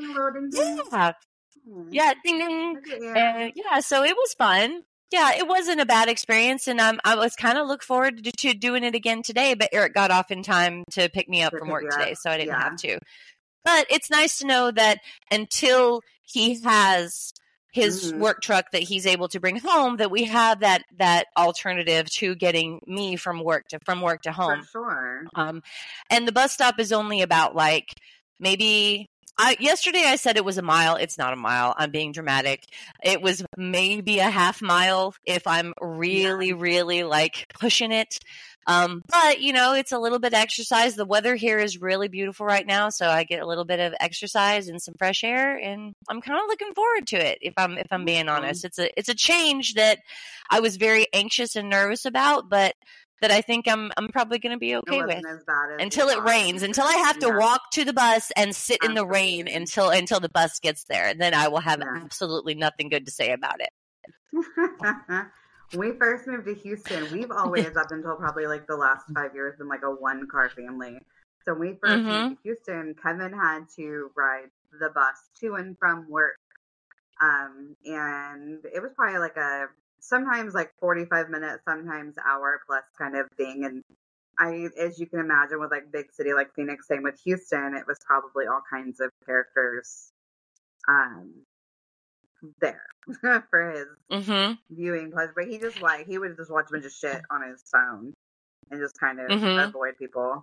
yeah, 0.52 1.12
yeah, 1.90 2.12
ding 2.24 2.38
ding, 2.38 2.74
Look 2.74 2.88
at 2.88 3.00
you. 3.00 3.12
and 3.14 3.52
yeah. 3.54 3.80
So 3.80 4.02
it 4.04 4.16
was 4.16 4.34
fun. 4.34 4.82
Yeah, 5.10 5.32
it 5.36 5.48
wasn't 5.48 5.80
a 5.80 5.86
bad 5.86 6.08
experience, 6.08 6.68
and 6.68 6.80
um, 6.80 7.00
I 7.04 7.16
was 7.16 7.34
kind 7.34 7.58
of 7.58 7.66
look 7.66 7.82
forward 7.82 8.22
to, 8.22 8.30
to 8.30 8.54
doing 8.54 8.84
it 8.84 8.94
again 8.94 9.22
today. 9.22 9.54
But 9.54 9.70
Eric 9.72 9.92
got 9.92 10.12
off 10.12 10.30
in 10.30 10.42
time 10.44 10.84
to 10.92 11.08
pick 11.08 11.28
me 11.28 11.42
up 11.42 11.52
from 11.56 11.68
work 11.68 11.84
up, 11.92 11.98
today, 11.98 12.14
so 12.14 12.30
I 12.30 12.36
didn't 12.36 12.50
yeah. 12.50 12.62
have 12.62 12.76
to. 12.76 12.98
But 13.64 13.86
it's 13.90 14.08
nice 14.08 14.38
to 14.38 14.46
know 14.46 14.70
that 14.70 14.98
until 15.30 16.00
he 16.22 16.60
has 16.62 17.32
his 17.72 18.12
Mhm. 18.12 18.18
work 18.18 18.40
truck 18.42 18.70
that 18.72 18.82
he's 18.82 19.06
able 19.06 19.28
to 19.28 19.40
bring 19.40 19.56
home, 19.56 19.96
that 19.96 20.10
we 20.10 20.24
have 20.24 20.60
that 20.60 20.82
that 20.98 21.26
alternative 21.36 22.08
to 22.10 22.34
getting 22.36 22.80
me 22.86 23.16
from 23.16 23.42
work 23.42 23.66
to 23.68 23.78
from 23.84 24.00
work 24.00 24.22
to 24.22 24.32
home. 24.32 24.62
For 24.62 24.68
sure. 24.70 25.24
Um, 25.34 25.62
and 26.08 26.26
the 26.26 26.32
bus 26.32 26.52
stop 26.52 26.78
is 26.78 26.92
only 26.92 27.22
about 27.22 27.54
like 27.56 27.92
maybe. 28.38 29.06
I, 29.42 29.56
yesterday 29.58 30.04
I 30.04 30.16
said 30.16 30.36
it 30.36 30.44
was 30.44 30.58
a 30.58 30.62
mile. 30.62 30.96
It's 30.96 31.16
not 31.16 31.32
a 31.32 31.36
mile. 31.36 31.74
I'm 31.78 31.90
being 31.90 32.12
dramatic. 32.12 32.66
It 33.02 33.22
was 33.22 33.42
maybe 33.56 34.18
a 34.18 34.28
half 34.28 34.60
mile 34.60 35.14
if 35.24 35.46
I'm 35.46 35.72
really, 35.80 36.52
really 36.52 37.04
like 37.04 37.50
pushing 37.58 37.90
it. 37.90 38.18
Um, 38.66 39.02
but 39.08 39.40
you 39.40 39.52
know, 39.52 39.74
it's 39.74 39.92
a 39.92 39.98
little 39.98 40.18
bit 40.18 40.34
exercise. 40.34 40.94
The 40.94 41.04
weather 41.06 41.34
here 41.34 41.58
is 41.58 41.80
really 41.80 42.08
beautiful 42.08 42.46
right 42.46 42.66
now, 42.66 42.90
so 42.90 43.08
I 43.08 43.24
get 43.24 43.42
a 43.42 43.46
little 43.46 43.64
bit 43.64 43.80
of 43.80 43.94
exercise 43.98 44.68
and 44.68 44.80
some 44.80 44.94
fresh 44.98 45.24
air, 45.24 45.56
and 45.56 45.94
I'm 46.08 46.20
kind 46.20 46.38
of 46.40 46.46
looking 46.46 46.74
forward 46.74 47.06
to 47.08 47.16
it. 47.16 47.38
If 47.40 47.54
I'm 47.56 47.78
if 47.78 47.86
I'm 47.90 48.04
being 48.04 48.28
honest, 48.28 48.64
it's 48.64 48.78
a 48.78 48.90
it's 48.98 49.08
a 49.08 49.14
change 49.14 49.74
that 49.74 49.98
I 50.50 50.60
was 50.60 50.76
very 50.76 51.06
anxious 51.12 51.56
and 51.56 51.68
nervous 51.70 52.04
about, 52.04 52.48
but 52.50 52.74
that 53.22 53.30
I 53.30 53.40
think 53.40 53.66
I'm 53.68 53.90
I'm 53.96 54.08
probably 54.08 54.38
going 54.38 54.54
to 54.54 54.58
be 54.58 54.76
okay 54.76 54.98
it 54.98 55.06
with 55.06 55.16
wasn't 55.16 55.26
as 55.40 55.44
bad 55.44 55.70
as 55.78 55.82
until 55.84 56.08
it 56.08 56.22
rains 56.22 56.62
until 56.62 56.86
i 56.86 56.94
have 56.94 57.18
to 57.18 57.26
Yeah. 57.28 57.36
walk 57.36 57.60
to 57.72 57.84
the 57.84 57.92
bus 57.92 58.32
and 58.34 58.56
sit 58.56 58.82
in 58.82 58.94
the 58.94 59.04
rain 59.06 59.46
until 59.46 59.90
until 59.90 60.20
the 60.20 60.30
bus 60.30 60.58
gets 60.60 60.84
there 60.84 61.08
and 61.08 61.20
then 61.20 61.34
i 61.34 61.48
will 61.48 61.60
have 61.60 61.80
Yeah. 61.80 62.00
absolutely 62.02 62.54
nothing 62.54 62.88
good 62.88 63.04
to 63.04 63.12
say 63.12 63.32
about 63.32 63.60
it 63.60 63.68
we 65.72 65.92
first 65.92 66.26
moved 66.26 66.46
to 66.46 66.54
Houston, 66.54 67.10
we've 67.10 67.30
always, 67.30 67.76
up 67.76 67.88
until 67.90 68.16
probably 68.16 68.46
like 68.46 68.66
the 68.66 68.76
last 68.76 69.06
five 69.14 69.34
years, 69.34 69.56
been 69.58 69.68
like 69.68 69.82
a 69.84 69.90
one 69.90 70.26
car 70.28 70.52
family. 70.56 70.98
So 71.44 71.54
when 71.54 71.70
we 71.70 71.78
1st 71.80 72.08
Mhm. 72.08 72.10
moved 72.10 72.28
to 72.30 72.36
Houston, 72.42 72.94
Kevin 73.02 73.32
had 73.32 73.68
to 73.76 74.10
ride 74.16 74.50
the 74.78 74.90
bus 74.90 75.30
to 75.40 75.54
and 75.54 75.76
from 75.78 76.08
work. 76.08 76.36
Um, 77.20 77.76
and 77.84 78.64
it 78.64 78.82
was 78.82 78.92
probably 78.96 79.18
like 79.18 79.36
a 79.36 79.66
sometimes 80.00 80.54
like 80.54 80.72
45 80.80 81.30
minutes, 81.30 81.64
sometimes 81.64 82.14
hour 82.26 82.60
plus 82.66 82.84
kind 82.98 83.16
of 83.16 83.26
thing. 83.36 83.64
And 83.64 83.82
I, 84.38 84.68
as 84.78 84.98
you 84.98 85.06
can 85.06 85.20
imagine, 85.20 85.60
with 85.60 85.70
like 85.70 85.92
big 85.92 86.12
city 86.12 86.32
like 86.34 86.54
Phoenix, 86.54 86.88
same 86.88 87.02
with 87.02 87.20
Houston, 87.24 87.74
it 87.76 87.86
was 87.86 87.98
probably 88.06 88.46
all 88.46 88.62
kinds 88.70 89.00
of 89.00 89.10
characters 89.26 90.12
um, 90.88 91.34
there 92.60 92.82
for 93.50 93.70
his 93.70 94.24
hmm 94.26 94.52
viewing 94.70 95.10
pleasure. 95.12 95.32
But 95.34 95.48
he 95.48 95.58
just 95.58 95.80
like 95.80 96.06
he 96.06 96.18
would 96.18 96.36
just 96.36 96.50
watch 96.50 96.66
a 96.70 96.72
bunch 96.72 96.84
of 96.86 96.92
shit 96.92 97.20
on 97.30 97.48
his 97.48 97.62
phone 97.72 98.12
and 98.70 98.80
just 98.80 98.98
kind 98.98 99.20
of 99.20 99.30
Mhm. 99.30 99.68
avoid 99.68 99.96
people. 99.98 100.42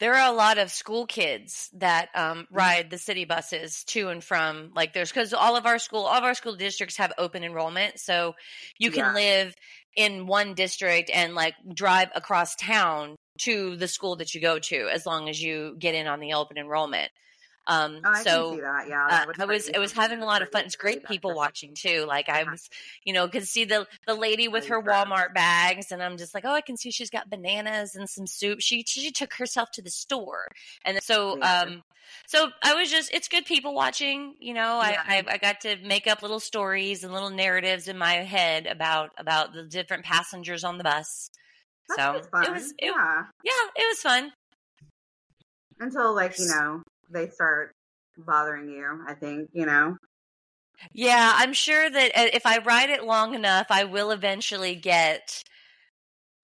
there 0.00 0.14
are 0.14 0.30
a 0.32 0.36
lot 0.36 0.58
of 0.58 0.70
school 0.70 1.06
kids 1.06 1.70
that 1.74 2.08
um, 2.14 2.46
Mm-hmm. 2.52 2.56
ride 2.56 2.90
the 2.90 2.98
city 2.98 3.24
buses 3.24 3.84
to 3.84 4.08
and 4.08 4.22
from 4.22 4.72
like 4.74 4.92
there's 4.92 5.10
because 5.10 5.32
all 5.32 5.56
of 5.56 5.64
our 5.66 5.78
school 5.78 6.00
all 6.06 6.18
of 6.18 6.24
our 6.24 6.34
school 6.34 6.56
districts 6.56 6.96
have 6.96 7.12
open 7.18 7.44
enrollment 7.44 7.98
so 8.00 8.34
you 8.78 8.90
can 8.90 9.06
Yeah. 9.06 9.14
live 9.14 9.54
in 9.96 10.26
one 10.26 10.54
district 10.54 11.10
and 11.12 11.34
like 11.34 11.54
drive 11.74 12.08
across 12.14 12.56
town 12.56 13.14
to 13.40 13.76
the 13.76 13.88
school 13.88 14.16
that 14.16 14.34
you 14.34 14.40
go 14.40 14.58
to 14.58 14.88
as 14.88 15.06
long 15.06 15.28
as 15.28 15.40
you 15.40 15.76
get 15.78 15.94
in 15.94 16.06
on 16.06 16.20
the 16.20 16.32
open 16.34 16.58
enrollment 16.58 17.10
um, 17.66 18.00
Oh, 18.04 18.10
I 18.10 18.22
so 18.22 18.48
can 18.48 18.56
see 18.56 18.60
that. 18.62 18.88
Yeah, 18.88 19.06
uh, 19.06 19.08
that 19.10 19.28
was 19.28 19.38
I 19.38 19.44
was 19.44 19.70
I 19.76 19.78
was 19.78 19.92
having 19.92 20.20
a 20.22 20.24
lot 20.26 20.42
of 20.42 20.50
fun. 20.50 20.64
It's 20.64 20.76
great 20.76 21.04
people 21.06 21.34
watching 21.34 21.74
too. 21.74 22.04
Like 22.06 22.28
I 22.28 22.42
Uh-huh. 22.42 22.50
was, 22.52 22.68
you 23.04 23.12
know, 23.12 23.28
could 23.28 23.46
see 23.46 23.64
the 23.64 23.86
the 24.06 24.14
lady 24.14 24.48
with 24.48 24.66
her 24.66 24.82
Walmart 24.82 25.34
bags, 25.34 25.92
and 25.92 26.02
I'm 26.02 26.16
just 26.16 26.34
like, 26.34 26.44
oh, 26.44 26.52
I 26.52 26.60
can 26.60 26.76
see 26.76 26.90
she's 26.90 27.10
got 27.10 27.30
bananas 27.30 27.94
and 27.94 28.08
some 28.08 28.26
soup. 28.26 28.60
She 28.60 28.82
she 28.86 29.10
took 29.10 29.34
herself 29.34 29.70
to 29.72 29.82
the 29.82 29.90
store, 29.90 30.48
and 30.84 31.00
so 31.02 31.40
um, 31.42 31.82
so 32.26 32.50
I 32.62 32.74
was 32.74 32.90
just 32.90 33.12
it's 33.14 33.28
good 33.28 33.46
people 33.46 33.74
watching. 33.74 34.34
You 34.40 34.54
know, 34.54 34.78
I, 34.78 34.90
Yeah. 34.90 35.02
I 35.06 35.24
I 35.28 35.38
got 35.38 35.60
to 35.62 35.76
make 35.84 36.06
up 36.06 36.22
little 36.22 36.40
stories 36.40 37.04
and 37.04 37.12
little 37.12 37.30
narratives 37.30 37.86
in 37.88 37.96
my 37.96 38.14
head 38.14 38.66
about 38.66 39.10
about 39.18 39.52
the 39.52 39.64
different 39.64 40.04
passengers 40.04 40.64
on 40.64 40.78
the 40.78 40.84
bus. 40.84 41.30
That 41.88 41.96
so 41.98 42.12
was 42.14 42.26
it 42.48 42.52
was 42.52 42.72
it, 42.78 42.86
yeah. 42.86 43.24
yeah, 43.44 43.52
it 43.76 43.86
was 43.88 43.98
fun. 43.98 44.32
Until 45.80 46.14
like 46.14 46.38
you 46.38 46.46
know 46.46 46.82
they 47.12 47.28
start 47.28 47.74
bothering 48.16 48.68
you. 48.68 49.04
I 49.06 49.14
think 49.14 49.50
you 49.52 49.66
know. 49.66 49.96
Yeah, 50.92 51.32
I'm 51.36 51.52
sure 51.52 51.88
that 51.88 52.10
uh, 52.16 52.30
if 52.32 52.44
I 52.44 52.58
ride 52.58 52.90
it 52.90 53.04
long 53.04 53.34
enough, 53.34 53.66
I 53.70 53.84
will 53.84 54.10
eventually 54.10 54.74
get 54.74 55.44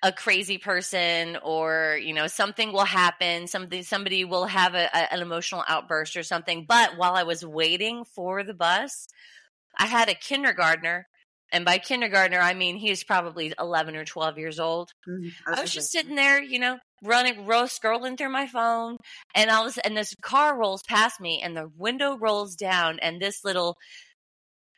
a 0.02 0.12
crazy 0.12 0.58
person 0.58 1.36
or 1.42 1.98
you 2.00 2.14
know 2.14 2.28
something 2.28 2.72
will 2.72 2.84
happen 2.84 3.48
something 3.48 3.82
somebody 3.82 4.24
will 4.24 4.44
have 4.44 4.74
a, 4.74 4.88
a, 4.94 5.12
an 5.12 5.20
emotional 5.20 5.64
outburst 5.66 6.16
or 6.16 6.22
something 6.22 6.64
but 6.68 6.96
while 6.96 7.16
i 7.16 7.24
was 7.24 7.44
waiting 7.44 8.04
for 8.04 8.44
the 8.44 8.54
bus 8.54 9.08
i 9.76 9.86
had 9.86 10.08
a 10.08 10.14
kindergartner 10.14 11.08
and 11.50 11.64
by 11.64 11.78
kindergartner 11.78 12.38
i 12.38 12.54
mean 12.54 12.76
he 12.76 12.90
was 12.90 13.02
probably 13.02 13.52
11 13.58 13.96
or 13.96 14.04
12 14.04 14.38
years 14.38 14.60
old 14.60 14.92
Mhm. 15.08 15.32
I 15.46 15.60
was 15.62 15.72
just 15.72 15.90
sitting 15.90 16.14
there, 16.14 16.42
you 16.42 16.58
know, 16.58 16.78
running, 17.02 17.46
ro- 17.46 17.64
scrolling 17.64 18.16
through 18.18 18.30
my 18.30 18.46
phone, 18.46 18.96
and 19.34 19.50
all 19.50 19.62
of 19.64 19.68
a 19.68 19.72
sudden, 19.72 19.94
this 19.94 20.14
car 20.22 20.56
rolls 20.56 20.82
past 20.82 21.20
me, 21.20 21.40
and 21.42 21.56
the 21.56 21.70
window 21.76 22.16
rolls 22.16 22.54
down, 22.56 22.98
and 23.00 23.20
this 23.20 23.44
little 23.44 23.76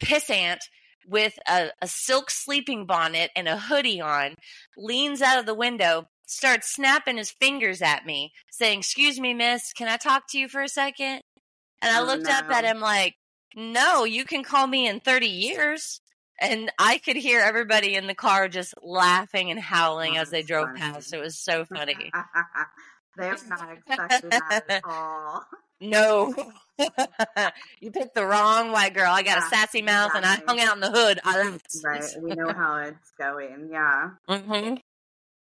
pissant 0.02 0.58
with 1.06 1.38
a, 1.48 1.70
a 1.82 1.86
silk 1.88 2.30
sleeping 2.30 2.86
bonnet 2.86 3.30
and 3.34 3.48
a 3.48 3.56
hoodie 3.58 4.00
on 4.00 4.34
leans 4.76 5.22
out 5.22 5.38
of 5.38 5.46
the 5.46 5.54
window, 5.54 6.04
starts 6.26 6.72
snapping 6.74 7.16
his 7.16 7.30
fingers 7.30 7.82
at 7.82 8.04
me, 8.06 8.32
saying, 8.50 8.80
"Excuse 8.80 9.18
me, 9.18 9.34
miss, 9.34 9.72
can 9.72 9.88
I 9.88 9.96
talk 9.96 10.24
to 10.30 10.38
you 10.38 10.48
for 10.48 10.62
a 10.62 10.68
second? 10.68 11.20
And 11.82 11.90
I 11.90 12.00
Oh, 12.00 12.04
looked 12.04 12.28
up 12.28 12.50
at 12.50 12.64
him 12.64 12.80
like, 12.80 13.14
"No, 13.56 14.04
you 14.04 14.24
can 14.24 14.44
call 14.44 14.66
me 14.66 14.86
in 14.86 15.00
thirty 15.00 15.26
years." 15.28 16.00
And 16.40 16.72
I 16.78 16.98
could 16.98 17.16
hear 17.16 17.40
everybody 17.40 17.94
in 17.96 18.06
the 18.06 18.14
car 18.14 18.48
just 18.48 18.74
laughing 18.82 19.50
and 19.50 19.60
howling 19.60 20.16
Oh, 20.16 20.22
as 20.22 20.30
they 20.30 20.42
drove 20.42 20.68
funny. 20.68 20.80
past. 20.80 21.12
It 21.12 21.20
was 21.20 21.38
so 21.38 21.64
funny. 21.66 22.10
They're 23.16 23.36
not 23.48 23.72
expecting 23.72 24.30
that 24.30 24.64
at 24.68 24.84
all. 24.88 25.44
no. 25.80 26.34
you 27.80 27.90
picked 27.90 28.14
the 28.14 28.24
wrong 28.24 28.72
white 28.72 28.94
girl. 28.94 29.10
I 29.12 29.22
got 29.22 29.38
a 29.38 29.42
sassy 29.42 29.82
mouth 29.82 30.12
and 30.14 30.24
I 30.24 30.40
hung 30.46 30.60
out 30.60 30.74
in 30.76 30.80
the 30.80 30.90
hood. 30.90 31.20
I 31.24 31.58
Right. 31.84 32.02
We 32.22 32.34
know 32.34 32.52
how 32.52 32.76
it's 32.76 33.10
going. 33.18 33.68
Yeah. 33.70 34.10
hmm 34.26 34.76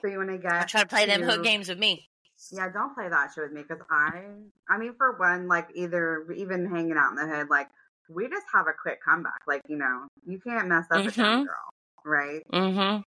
So 0.01 0.09
you 0.09 0.17
want 0.19 0.31
to 0.31 0.39
get 0.39 0.53
I 0.53 0.65
try 0.65 0.81
to 0.83 0.87
play 0.87 1.05
them 1.07 1.23
hood 1.23 1.43
games 1.43 1.69
with 1.69 1.79
me. 1.79 2.09
Yeah, 2.53 2.71
don't 2.71 2.95
play 2.95 3.09
that 3.09 3.33
shit 3.35 3.45
with 3.45 3.53
me 3.53 3.63
because 3.69 3.83
I, 3.91 4.23
I 4.69 4.79
mean, 4.79 4.95
for 4.97 5.19
one, 5.19 5.49
like 5.49 5.69
either 5.75 6.31
even 6.33 6.67
hanging 6.67 6.97
out 6.97 7.11
in 7.11 7.17
the 7.17 7.27
hood, 7.27 7.49
like 7.51 7.69
we 8.09 8.29
just 8.29 8.47
have 8.53 8.67
a 8.67 8.73
quick 8.73 9.01
comeback. 9.05 9.41
Like 9.47 9.63
you 9.69 9.77
know, 9.77 10.07
you 10.27 10.39
can't 10.39 10.69
mess 10.69 10.87
up 10.91 11.07
a 11.07 11.11
town 11.11 11.45
girl, 11.45 11.71
right? 12.05 12.43
hmm 12.53 13.01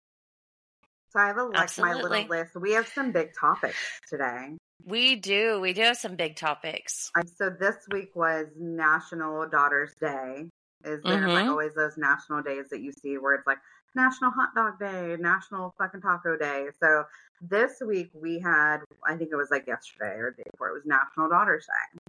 So 1.12 1.20
I 1.20 1.28
have 1.28 1.38
a 1.38 1.44
like 1.44 1.78
my 1.78 1.94
little 1.94 2.28
list. 2.28 2.56
We 2.56 2.74
have 2.74 2.88
some 2.88 3.12
big 3.12 3.30
topics 3.40 3.78
today. 4.10 4.56
We 4.86 5.16
do. 5.18 5.60
We 5.60 5.74
do 5.74 5.82
have 5.82 5.98
some 5.98 6.16
big 6.16 6.36
topics. 6.36 7.12
Um, 7.16 7.28
so 7.28 7.50
this 7.50 7.76
week 7.92 8.16
was 8.16 8.48
National 8.58 9.48
Daughters 9.48 9.94
Day. 10.00 10.48
Is 10.86 11.04
there 11.04 11.28
like 11.28 11.46
Mhm. 11.46 11.50
always 11.50 11.74
those 11.74 11.98
national 11.98 12.42
days 12.42 12.70
that 12.70 12.80
you 12.80 12.94
see 12.94 13.18
where 13.18 13.36
it's 13.36 13.46
like 13.46 13.58
National 13.96 14.32
Hot 14.32 14.56
Dog 14.56 14.80
Day, 14.80 15.18
National 15.20 15.74
fucking 15.78 16.02
Taco 16.02 16.38
Day. 16.38 16.68
So 16.80 17.04
this 17.42 17.82
week 17.86 18.12
we 18.14 18.40
had, 18.40 18.78
I 19.06 19.18
think 19.18 19.32
it 19.32 19.36
was 19.36 19.52
like 19.52 19.68
yesterday 19.68 20.14
or 20.16 20.32
the 20.32 20.44
day 20.44 20.50
before, 20.52 20.70
it 20.70 20.74
was 20.74 20.86
National 20.86 21.28
Daughters 21.28 21.66
Day. 21.66 22.00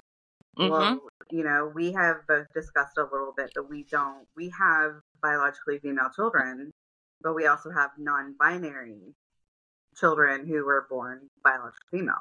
Mhm. 0.64 0.68
Well, 0.70 1.09
you 1.32 1.44
know, 1.44 1.70
we 1.74 1.92
have 1.92 2.26
both 2.28 2.46
discussed 2.54 2.98
a 2.98 3.02
little 3.04 3.32
bit 3.36 3.50
that 3.54 3.62
we 3.64 3.84
don't, 3.90 4.26
we 4.36 4.50
have 4.50 4.92
biologically 5.22 5.78
female 5.78 6.10
children, 6.14 6.70
but 7.22 7.34
we 7.34 7.46
also 7.46 7.70
have 7.70 7.90
non 7.98 8.34
binary 8.38 9.14
children 9.96 10.46
who 10.46 10.64
were 10.64 10.86
born 10.88 11.28
biologically 11.44 12.00
females. 12.00 12.18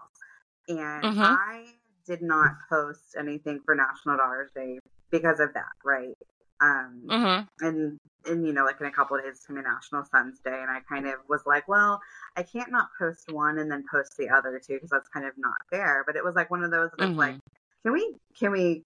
And 0.67 1.05
Mhm. 1.05 1.25
I 1.25 1.65
did 2.05 2.21
not 2.21 2.51
post 2.69 3.15
anything 3.17 3.61
for 3.65 3.75
National 3.75 4.17
Daughters 4.17 4.51
Day 4.55 4.79
because 5.11 5.39
of 5.39 5.53
that, 5.53 5.73
right? 5.83 6.13
Um, 6.61 7.09
Mhm. 7.09 7.47
and 7.61 7.97
and 8.25 8.45
you 8.45 8.53
know 8.53 8.65
like 8.65 8.79
in 8.79 8.87
a 8.87 8.91
couple 8.91 9.15
of 9.17 9.23
days 9.23 9.33
it's 9.35 9.45
gonna 9.45 9.61
be 9.61 9.67
national 9.67 10.03
sons 10.05 10.39
day 10.43 10.61
and 10.61 10.69
i 10.69 10.79
kind 10.81 11.07
of 11.07 11.15
was 11.27 11.41
like 11.45 11.67
well 11.67 11.99
i 12.37 12.43
can't 12.43 12.71
not 12.71 12.89
post 12.97 13.31
one 13.31 13.57
and 13.59 13.71
then 13.71 13.83
post 13.91 14.15
the 14.17 14.29
other 14.29 14.59
two 14.65 14.73
because 14.75 14.89
that's 14.89 15.09
kind 15.09 15.25
of 15.25 15.33
not 15.37 15.55
fair 15.69 16.03
but 16.05 16.15
it 16.15 16.23
was 16.23 16.35
like 16.35 16.49
one 16.49 16.63
of 16.63 16.71
those 16.71 16.89
Mhm. 16.97 17.17
like 17.17 17.35
can 17.83 17.93
we 17.93 18.15
can 18.37 18.51
we 18.51 18.83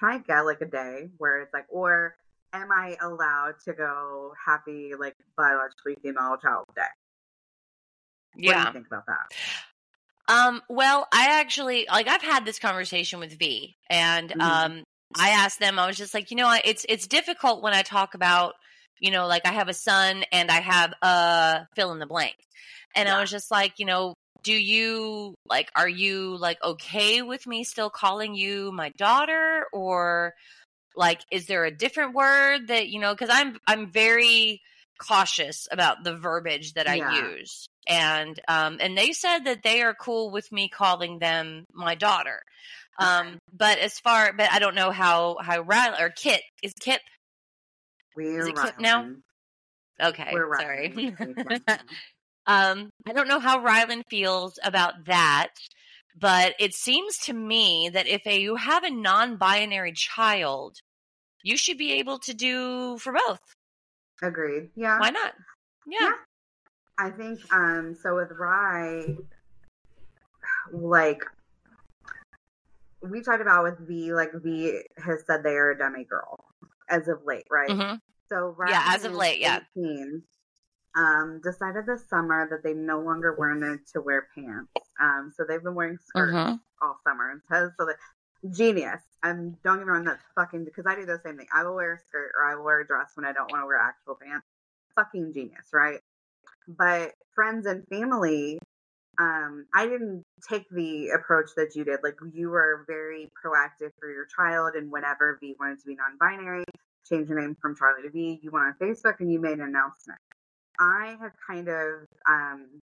can 0.00 0.08
i 0.10 0.18
get 0.18 0.40
like 0.40 0.60
a 0.62 0.66
day 0.66 1.08
where 1.18 1.40
it's 1.42 1.52
like 1.54 1.66
or 1.68 2.16
am 2.52 2.72
i 2.72 2.96
allowed 3.02 3.54
to 3.64 3.72
go 3.74 4.32
happy 4.44 4.92
like 4.98 5.14
biologically 5.36 5.96
female 6.02 6.36
child 6.42 6.66
day 6.74 6.82
what 8.34 8.54
do 8.54 8.58
Yeah. 8.58 8.66
you 8.68 8.72
think 8.72 8.86
about 8.86 9.04
that 9.06 9.36
Um, 10.28 10.62
well, 10.68 11.08
I 11.12 11.40
actually 11.40 11.86
like 11.90 12.06
I've 12.08 12.22
had 12.22 12.44
this 12.44 12.58
conversation 12.58 13.18
with 13.18 13.36
V 13.38 13.76
and 13.88 14.30
Mhm. 14.30 14.40
um 14.40 14.84
I 15.18 15.30
asked 15.30 15.58
them, 15.58 15.76
I 15.78 15.86
was 15.88 15.96
just 15.96 16.14
like, 16.14 16.30
you 16.30 16.36
know, 16.36 16.46
I- 16.46 16.62
it's 16.64 16.86
it's 16.88 17.08
difficult 17.08 17.62
when 17.62 17.74
I 17.74 17.82
talk 17.82 18.14
about, 18.14 18.54
you 19.00 19.10
know, 19.10 19.26
like 19.26 19.44
I 19.44 19.52
have 19.52 19.68
a 19.68 19.74
son 19.74 20.24
and 20.30 20.50
I 20.50 20.60
have 20.60 20.94
a 21.02 21.66
fill 21.74 21.90
in 21.92 21.98
the 21.98 22.06
blank. 22.06 22.36
And 22.94 23.08
I 23.08 23.20
was 23.20 23.30
just 23.30 23.50
like, 23.50 23.78
you 23.80 23.86
know, 23.86 24.14
do 24.42 24.52
you 24.52 25.34
like 25.48 25.70
are 25.76 25.88
you 25.88 26.36
like 26.36 26.58
okay 26.62 27.22
with 27.22 27.46
me 27.46 27.64
still 27.64 27.90
calling 27.90 28.34
you 28.34 28.72
my 28.72 28.90
daughter 28.96 29.66
or 29.72 30.34
like 30.96 31.20
is 31.30 31.46
there 31.46 31.64
a 31.64 31.70
different 31.70 32.14
word 32.14 32.68
that, 32.68 32.88
you 32.88 33.00
know, 33.00 33.14
cuz 33.14 33.28
I'm 33.30 33.58
I'm 33.66 33.90
very 33.90 34.60
cautious 34.98 35.66
about 35.70 36.04
the 36.04 36.16
verbiage 36.16 36.74
that 36.74 36.86
I 36.88 36.96
Yeah. 36.96 37.10
use. 37.12 37.68
And 37.88 38.38
um 38.48 38.78
and 38.80 38.96
they 38.96 39.12
said 39.12 39.40
that 39.44 39.62
they 39.62 39.82
are 39.82 39.94
cool 39.94 40.30
with 40.30 40.50
me 40.52 40.68
calling 40.68 41.18
them 41.18 41.64
my 41.72 41.94
daughter. 41.94 42.42
Um 42.98 43.38
but 43.52 43.78
as 43.78 43.98
far 43.98 44.32
but 44.32 44.50
I 44.50 44.58
don't 44.58 44.74
know 44.74 44.90
how 44.90 45.38
how 45.40 45.60
Riley 45.60 46.02
or 46.02 46.10
Kit 46.10 46.42
is 46.62 46.74
Kip 46.80 47.00
we're 48.16 48.48
it 48.48 48.54
Kip 48.56 48.74
now? 48.78 49.06
Okay 50.02 50.32
we're 50.32 50.54
sorry. 50.56 51.14
um 52.46 52.90
I 53.06 53.12
don't 53.12 53.28
know 53.28 53.40
how 53.40 53.60
Rylan 53.64 54.02
feels 54.08 54.58
about 54.62 55.06
that 55.06 55.54
but 56.18 56.54
it 56.58 56.74
seems 56.74 57.18
to 57.18 57.32
me 57.32 57.88
that 57.92 58.06
if 58.06 58.26
a, 58.26 58.40
you 58.40 58.56
have 58.56 58.84
a 58.84 58.90
non-binary 58.90 59.92
child 59.92 60.78
you 61.42 61.56
should 61.56 61.78
be 61.78 61.92
able 61.92 62.18
to 62.18 62.34
do 62.34 62.98
for 62.98 63.12
both 63.12 63.40
agreed 64.22 64.70
yeah 64.76 64.98
why 64.98 65.10
not 65.10 65.34
yeah, 65.86 65.98
Yeah. 66.02 66.12
I 66.98 67.10
think 67.10 67.40
um 67.52 67.96
so 68.00 68.16
with 68.16 68.30
Rye 68.38 69.16
like 70.72 71.24
we 73.02 73.22
talked 73.22 73.40
about 73.40 73.64
with 73.64 73.88
V 73.88 74.12
like 74.12 74.30
V 74.34 74.82
has 74.98 75.24
said 75.26 75.42
they 75.42 75.54
are 75.54 75.70
a 75.70 75.78
dummy 75.78 76.04
girl 76.04 76.36
as 76.88 77.08
of 77.08 77.24
late, 77.24 77.46
right? 77.50 77.70
Mhm. 77.70 78.00
So 78.28 78.54
Rye 78.56 78.70
Yeah, 78.70 78.82
as 78.86 79.04
of 79.04 79.14
late, 79.14 79.40
yeah. 79.40 79.60
18, 80.96 81.04
um 81.04 81.40
decided 81.42 81.86
this 81.86 82.08
summer 82.08 82.48
that 82.50 82.62
they 82.62 82.74
no 82.74 83.00
longer 83.00 83.34
wanted 83.38 83.86
to 83.92 84.00
wear 84.00 84.28
pants. 84.34 84.70
Um 85.00 85.32
so 85.36 85.44
they've 85.48 85.62
been 85.62 85.74
wearing 85.74 85.98
skirts 85.98 86.32
Mhm. 86.32 86.60
all 86.82 86.98
summer 87.06 87.30
and 87.30 87.40
so, 87.50 87.70
so 87.78 87.86
that 87.86 87.96
genius. 88.50 89.02
I'm 89.22 89.52
don't 89.64 89.78
get 89.78 89.86
me 89.86 89.92
wrong, 89.92 90.04
that's 90.04 90.24
fucking 90.34 90.64
because 90.64 90.86
I 90.86 90.94
do 90.94 91.04
the 91.04 91.20
same 91.24 91.36
thing. 91.36 91.46
I 91.52 91.64
will 91.64 91.74
wear 91.74 91.94
a 91.94 91.98
skirt 91.98 92.32
or 92.38 92.44
I 92.44 92.54
will 92.54 92.64
wear 92.64 92.80
a 92.80 92.86
dress 92.86 93.12
when 93.14 93.26
I 93.26 93.32
don't 93.32 93.50
want 93.50 93.62
to 93.62 93.66
wear 93.66 93.76
actual 93.78 94.16
pants. 94.20 94.46
Fucking 94.96 95.32
genius, 95.32 95.68
right? 95.72 96.00
But 96.66 97.14
friends 97.34 97.66
and 97.66 97.86
family, 97.88 98.58
um, 99.18 99.66
I 99.74 99.86
didn't 99.86 100.24
take 100.48 100.68
the 100.70 101.10
approach 101.10 101.50
that 101.56 101.74
you 101.76 101.84
did. 101.84 102.00
Like 102.02 102.16
you 102.32 102.48
were 102.48 102.84
very 102.86 103.30
proactive 103.44 103.90
for 104.00 104.10
your 104.10 104.24
child, 104.26 104.74
and 104.74 104.90
whenever 104.90 105.36
V 105.40 105.54
wanted 105.60 105.80
to 105.80 105.86
be 105.86 105.96
non-binary, 105.96 106.64
change 107.08 107.28
your 107.28 107.40
name 107.40 107.56
from 107.60 107.76
Charlie 107.76 108.02
to 108.02 108.10
V. 108.10 108.40
You 108.42 108.50
went 108.50 108.66
on 108.66 108.74
Facebook 108.80 109.20
and 109.20 109.30
you 109.30 109.38
made 109.38 109.58
an 109.58 109.62
announcement. 109.62 110.18
I 110.80 111.16
have 111.20 111.32
kind 111.46 111.68
of 111.68 112.06
um, 112.28 112.80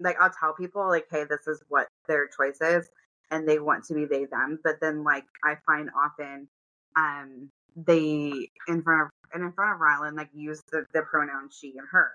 like 0.00 0.16
I'll 0.20 0.30
tell 0.38 0.54
people 0.54 0.86
like, 0.88 1.06
hey, 1.10 1.24
this 1.28 1.46
is 1.48 1.62
what 1.68 1.88
their 2.08 2.28
choice 2.28 2.58
is, 2.60 2.88
and 3.30 3.48
they 3.48 3.58
want 3.60 3.84
to 3.86 3.94
be 3.94 4.06
they 4.06 4.26
them. 4.26 4.60
But 4.64 4.80
then 4.80 5.04
like 5.04 5.24
I 5.44 5.56
find 5.66 5.90
often 6.04 6.48
um 6.96 7.50
they 7.76 8.50
in 8.68 8.82
front 8.82 9.02
of 9.02 9.08
and 9.32 9.44
in 9.44 9.52
front 9.52 9.74
of 9.74 9.80
Rylan 9.80 10.16
like 10.16 10.30
use 10.34 10.62
the, 10.72 10.86
the 10.94 11.02
pronoun 11.02 11.50
she 11.50 11.74
and 11.78 11.88
her. 11.90 12.12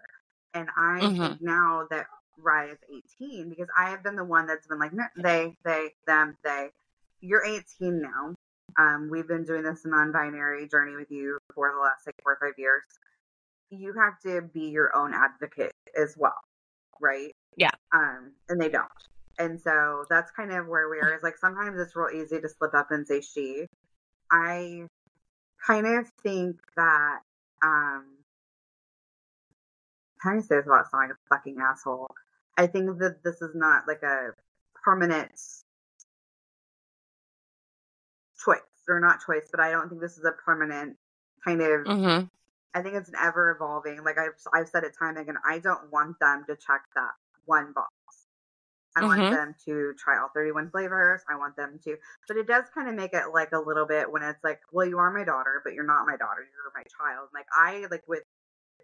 And 0.54 0.70
I 0.78 1.02
Mhm. 1.04 1.18
think 1.20 1.42
now 1.42 1.88
that 1.92 2.08
Rye 2.38 2.72
is 2.72 2.78
18, 3.22 3.50
because 3.50 3.68
I 3.78 3.90
have 3.92 4.04
been 4.04 4.16
the 4.16 4.26
one 4.26 4.48
that's 4.48 4.68
been 4.68 4.80
like, 4.80 4.94
no, 4.94 5.04
they, 5.18 5.56
they, 5.66 5.94
them, 6.08 6.38
they. 6.44 6.70
You're 7.22 7.46
18 7.46 8.02
now. 8.02 8.36
Um, 8.78 9.10
we've 9.12 9.28
been 9.28 9.44
doing 9.44 9.64
this 9.64 9.86
non-binary 9.86 10.68
journey 10.70 10.96
with 10.96 11.12
you 11.12 11.38
for 11.54 11.72
the 11.76 11.82
last 11.82 12.06
like 12.08 12.16
four 12.24 12.34
or 12.34 12.38
five 12.42 12.58
years. 12.58 12.84
You 13.72 13.94
have 13.94 14.20
to 14.22 14.42
be 14.42 14.70
your 14.70 14.96
own 14.96 15.14
advocate 15.14 15.74
as 15.96 16.16
well, 16.18 16.40
right? 17.00 17.36
Yeah. 17.56 17.72
Um, 17.94 18.34
and 18.50 18.60
they 18.60 18.70
don't. 18.70 18.88
And 19.38 19.60
so 19.60 20.06
that's 20.10 20.32
kind 20.32 20.52
of 20.52 20.68
where 20.68 20.90
we 20.90 21.00
are. 21.00 21.14
Is 21.16 21.24
like 21.24 21.38
sometimes 21.38 21.80
it's 21.80 21.96
real 21.96 22.10
easy 22.14 22.42
to 22.42 22.50
slip 22.50 22.74
up 22.74 22.92
and 22.92 23.08
say 23.08 23.22
she. 23.22 23.66
I 24.32 24.86
kind 25.66 25.88
of 25.88 26.08
think 26.24 26.58
that 26.76 27.20
um 27.62 28.06
how 30.20 30.32
do 30.32 30.38
you 30.38 30.42
say 30.42 30.56
this 30.58 30.66
without 30.66 30.90
sounding 30.92 31.12
a 31.12 31.36
fucking 31.36 31.58
asshole? 31.62 32.10
I 32.58 32.68
think 32.68 33.00
that 33.00 33.24
this 33.24 33.42
is 33.42 33.56
not 33.56 33.88
like 33.88 34.04
a 34.04 34.32
permanent 34.84 35.32
choice 38.44 38.60
or 38.88 39.00
not 39.00 39.20
choice, 39.26 39.48
but 39.52 39.60
I 39.60 39.72
don't 39.72 39.90
think 39.90 40.02
this 40.02 40.18
is 40.18 40.26
a 40.26 40.32
permanent 40.32 40.98
kind 41.46 41.62
of. 41.62 41.86
Mhm. 41.88 42.30
I 42.74 42.82
think 42.82 42.96
it's 42.96 43.10
an 43.10 43.16
ever 43.20 43.52
evolving. 43.52 44.04
Like 44.04 44.18
I've 44.18 44.34
I've 44.54 44.70
said 44.70 44.84
it 44.84 44.94
time 44.98 45.18
and 45.18 45.20
again. 45.20 45.38
I 45.48 45.60
don't 45.60 45.92
want 45.92 46.20
them 46.20 46.44
to 46.48 46.56
check 46.56 46.82
that 46.96 47.12
one 47.46 47.74
box. 47.74 47.94
I 48.96 49.04
want 49.04 49.22
Mhm. 49.22 49.30
them 49.32 49.56
to 49.66 49.94
try 49.98 50.18
all 50.20 50.30
31 50.30 50.72
flavors. 50.72 51.22
I 51.30 51.36
want 51.36 51.56
them 51.56 51.80
to, 51.86 51.98
but 52.28 52.38
it 52.38 52.48
does 52.48 52.66
kind 52.74 52.90
of 52.90 52.96
make 52.96 53.14
it 53.14 53.28
like 53.34 53.52
a 53.54 53.60
little 53.60 53.86
bit 53.86 54.12
when 54.12 54.24
it's 54.24 54.44
like, 54.44 54.62
well, 54.72 54.86
you 54.86 54.98
are 54.98 55.12
my 55.12 55.24
daughter, 55.24 55.62
but 55.64 55.74
you're 55.74 55.86
not 55.86 56.06
my 56.08 56.18
daughter. 56.18 56.42
You're 56.42 56.72
my 56.76 56.84
child. 56.98 57.30
Like 57.34 57.46
I 57.56 57.86
like 57.92 58.04
with 58.08 58.24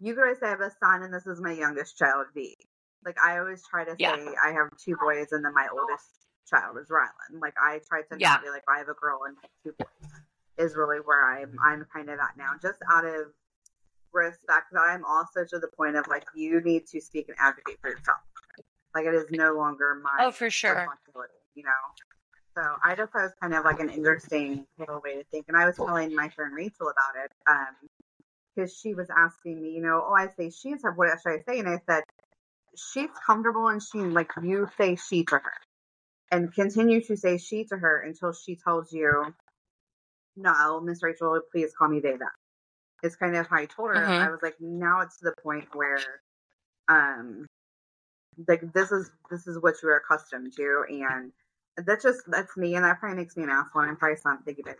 you 0.00 0.14
guys 0.14 0.36
I 0.42 0.48
have 0.48 0.60
a 0.60 0.70
son 0.80 1.02
and 1.02 1.12
this 1.12 1.26
is 1.26 1.40
my 1.40 1.52
youngest 1.52 1.98
child, 1.98 2.26
V. 2.34 2.56
Like 3.04 3.18
I 3.22 3.38
always 3.38 3.66
try 3.66 3.84
to 3.84 3.90
say 3.92 3.96
Yeah. 3.98 4.34
I 4.44 4.52
have 4.52 4.76
two 4.78 4.96
boys 4.96 5.32
and 5.32 5.44
then 5.44 5.54
my 5.54 5.68
oldest 5.72 6.06
child 6.48 6.78
is 6.78 6.88
Rylan. 6.88 7.40
Like 7.40 7.54
I 7.60 7.80
try 7.88 8.02
to 8.02 8.16
Yeah. 8.18 8.40
be 8.40 8.50
like 8.50 8.64
I 8.68 8.78
have 8.78 8.88
a 8.88 8.94
girl 8.94 9.24
and 9.24 9.36
two 9.62 9.72
boys. 9.78 10.10
Is 10.58 10.74
really 10.76 10.98
where 11.00 11.22
I'm 11.22 11.58
I'm 11.62 11.84
kind 11.92 12.08
of 12.08 12.18
at 12.18 12.36
now, 12.36 12.52
just 12.62 12.78
out 12.90 13.04
of 13.04 13.32
respect. 14.16 14.66
But 14.72 14.80
I'm 14.80 15.04
also 15.04 15.44
to 15.44 15.58
the 15.58 15.68
point 15.76 15.96
of 15.96 16.06
like 16.08 16.24
you 16.34 16.60
need 16.60 16.86
to 16.88 17.00
speak 17.00 17.28
and 17.28 17.36
advocate 17.38 17.78
for 17.80 17.90
yourself. 17.90 18.18
Like 18.94 19.06
it 19.06 19.14
is 19.14 19.26
no 19.30 19.54
longer 19.54 20.00
my 20.02 20.26
Oh, 20.26 20.30
for 20.30 20.50
sure. 20.50 20.74
responsibility, 20.74 21.34
you 21.54 21.62
know. 21.64 21.70
So 22.54 22.62
I 22.82 22.94
just 22.94 23.12
thought 23.12 23.20
it 23.20 23.24
was 23.24 23.32
kind 23.40 23.54
of 23.54 23.64
like 23.64 23.80
an 23.80 23.90
interesting 23.90 24.66
little 24.78 25.00
way 25.04 25.16
to 25.16 25.24
think. 25.30 25.44
And 25.48 25.56
I 25.56 25.66
was 25.66 25.76
telling 25.76 26.14
my 26.14 26.30
friend 26.30 26.54
Rachel 26.54 26.88
about 26.88 27.24
it 27.24 27.30
um, 27.46 27.88
because 28.54 28.74
she 28.74 28.94
was 28.94 29.08
asking 29.14 29.60
me, 29.62 29.70
you 29.70 29.82
know, 29.82 30.02
oh, 30.08 30.14
I 30.14 30.28
say 30.38 30.50
she's 30.50 30.82
have 30.82 30.96
what 30.96 31.08
should 31.22 31.32
I 31.32 31.42
say? 31.46 31.58
And 31.58 31.68
I 31.68 31.80
said 31.86 32.04
she's 32.74 33.10
comfortable 33.26 33.68
and 33.68 33.82
she 33.82 33.98
like 33.98 34.30
you 34.42 34.68
say 34.78 34.96
she 34.96 35.24
to 35.24 35.36
her 35.36 35.52
and 36.30 36.52
continue 36.54 37.00
to 37.02 37.16
say 37.16 37.38
she 37.38 37.64
to 37.64 37.76
her 37.76 38.00
until 38.00 38.32
she 38.32 38.56
tells 38.56 38.92
you, 38.92 39.34
no, 40.36 40.80
Miss 40.80 41.02
Rachel, 41.02 41.40
please 41.52 41.72
call 41.78 41.88
me 41.88 42.00
they 42.00 42.16
them. 42.16 42.28
It's 43.06 43.16
kind 43.16 43.34
of 43.36 43.46
how 43.46 43.56
I 43.56 43.66
told 43.66 43.90
her. 43.90 44.02
Mhm. 44.02 44.26
I 44.26 44.30
was 44.30 44.40
like, 44.42 44.56
now 44.60 45.00
it's 45.00 45.18
to 45.18 45.24
the 45.24 45.34
point 45.42 45.68
where, 45.74 45.98
um, 46.88 47.46
like 48.46 48.72
this 48.72 48.92
is 48.92 49.10
this 49.30 49.46
is 49.46 49.58
what 49.62 49.76
you're 49.82 49.96
accustomed 49.96 50.52
to, 50.56 50.84
and 50.88 51.32
that's 51.86 52.02
just 52.02 52.22
that's 52.28 52.56
me, 52.56 52.74
and 52.74 52.84
that 52.84 53.00
probably 53.00 53.16
makes 53.16 53.36
me 53.36 53.44
an 53.44 53.50
asshole. 53.50 53.82
And 53.82 53.90
I'm 53.90 53.96
probably 53.96 54.18
not 54.24 54.44
thinking 54.44 54.66
it. 54.66 54.78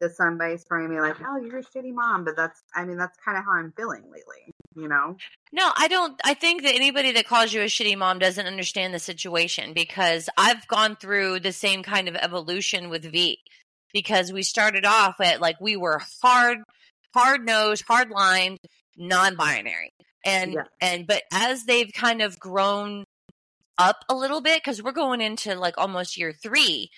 That 0.00 0.16
somebody's 0.16 0.64
probably 0.64 0.88
me 0.88 1.00
like, 1.00 1.16
oh, 1.20 1.36
you're 1.36 1.58
a 1.58 1.62
shitty 1.62 1.92
mom, 1.92 2.24
but 2.24 2.36
that's 2.36 2.62
I 2.74 2.84
mean 2.84 2.96
that's 2.96 3.18
kind 3.24 3.36
of 3.38 3.44
how 3.44 3.52
I'm 3.52 3.72
feeling 3.76 4.04
lately, 4.10 4.52
you 4.74 4.88
know. 4.88 5.16
No, 5.52 5.70
I 5.76 5.88
don't. 5.88 6.20
I 6.24 6.34
think 6.34 6.62
that 6.62 6.74
anybody 6.74 7.12
that 7.12 7.26
calls 7.26 7.52
you 7.52 7.60
a 7.60 7.66
shitty 7.66 7.96
mom 7.96 8.18
doesn't 8.18 8.46
understand 8.46 8.92
the 8.92 8.98
situation 8.98 9.72
because 9.72 10.28
I've 10.36 10.66
gone 10.66 10.96
through 10.96 11.40
the 11.40 11.52
same 11.52 11.82
kind 11.82 12.08
of 12.08 12.16
evolution 12.16 12.88
with 12.88 13.04
V. 13.04 13.38
Because 13.92 14.32
we 14.32 14.42
started 14.42 14.84
off 14.84 15.20
at 15.20 15.40
like 15.40 15.60
we 15.60 15.76
were 15.76 16.00
hard, 16.20 16.58
hard 17.14 17.46
nosed, 17.46 17.84
hard 17.86 18.10
lined, 18.10 18.58
non 18.96 19.36
binary. 19.36 19.90
And 20.24 20.52
Yeah. 20.54 20.64
and 20.80 21.06
but 21.06 21.22
as 21.32 21.64
they've 21.64 21.92
kind 21.92 22.20
of 22.22 22.38
grown 22.38 23.04
up 23.78 24.04
a 24.08 24.14
little 24.14 24.40
bit 24.40 24.62
because 24.62 24.82
we're 24.82 24.92
going 24.92 25.20
into 25.20 25.54
like 25.56 25.74
almost 25.78 26.16
year 26.16 26.32
3 26.32 26.88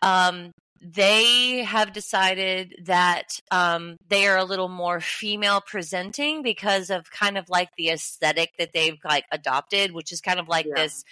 um 0.00 0.50
they 0.84 1.62
have 1.62 1.92
decided 1.92 2.74
that 2.86 3.38
um, 3.52 3.96
they 4.08 4.26
are 4.26 4.36
a 4.36 4.44
little 4.44 4.68
more 4.68 5.00
female 5.00 5.60
presenting 5.64 6.42
because 6.42 6.90
of 6.90 7.08
kind 7.08 7.38
of 7.38 7.48
like 7.48 7.68
the 7.78 7.90
aesthetic 7.90 8.50
that 8.58 8.72
they've 8.74 8.98
like 9.04 9.24
adopted, 9.30 9.92
which 9.92 10.10
is 10.10 10.20
kind 10.20 10.40
of 10.40 10.48
like 10.48 10.66
Yeah. 10.66 10.82
this 10.82 11.04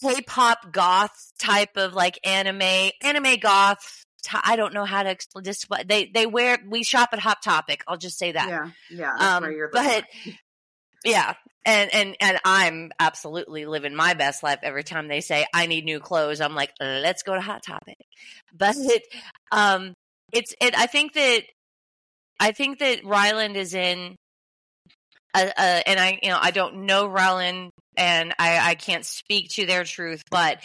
K-pop 0.00 0.72
goth 0.72 1.32
type 1.40 1.76
of 1.76 1.92
like 1.94 2.18
anime, 2.24 2.90
anime 3.02 3.36
goth. 3.40 4.01
T- 4.22 4.38
I 4.44 4.56
don't 4.56 4.72
know 4.74 4.84
how 4.84 5.02
to 5.02 5.10
explain 5.10 5.44
this. 5.44 5.64
but 5.64 5.88
They 5.88 6.06
they 6.06 6.26
wear. 6.26 6.58
We 6.66 6.82
shop 6.82 7.10
at 7.12 7.18
Hot 7.18 7.42
Topic. 7.42 7.82
I'll 7.86 7.96
just 7.96 8.18
say 8.18 8.32
that. 8.32 8.48
Yeah, 8.48 8.70
yeah. 8.90 9.36
Um, 9.36 9.68
but 9.72 10.04
yeah, 11.04 11.34
and 11.64 11.92
and 11.92 12.16
and 12.20 12.38
I'm 12.44 12.92
absolutely 12.98 13.66
living 13.66 13.94
my 13.94 14.14
best 14.14 14.42
life 14.42 14.60
every 14.62 14.84
time 14.84 15.08
they 15.08 15.20
say 15.20 15.44
I 15.52 15.66
need 15.66 15.84
new 15.84 16.00
clothes. 16.00 16.40
I'm 16.40 16.54
like, 16.54 16.72
let's 16.80 17.22
go 17.22 17.34
to 17.34 17.40
Hot 17.40 17.62
Topic. 17.64 17.96
But 18.54 18.76
it, 18.76 19.02
um, 19.50 19.94
it's 20.32 20.54
it. 20.60 20.78
I 20.78 20.86
think 20.86 21.14
that 21.14 21.42
I 22.38 22.52
think 22.52 22.78
that 22.80 23.02
Rylan 23.02 23.54
is 23.54 23.74
in. 23.74 24.16
Uh, 25.34 25.46
uh, 25.56 25.80
and 25.86 25.98
I, 25.98 26.18
you 26.22 26.28
know, 26.28 26.38
I 26.40 26.50
don't 26.50 26.84
know 26.84 27.08
Rylan, 27.08 27.70
and 27.96 28.34
I, 28.38 28.70
I 28.70 28.74
can't 28.74 29.06
speak 29.06 29.48
to 29.52 29.64
their 29.64 29.84
truth, 29.84 30.22
but 30.30 30.58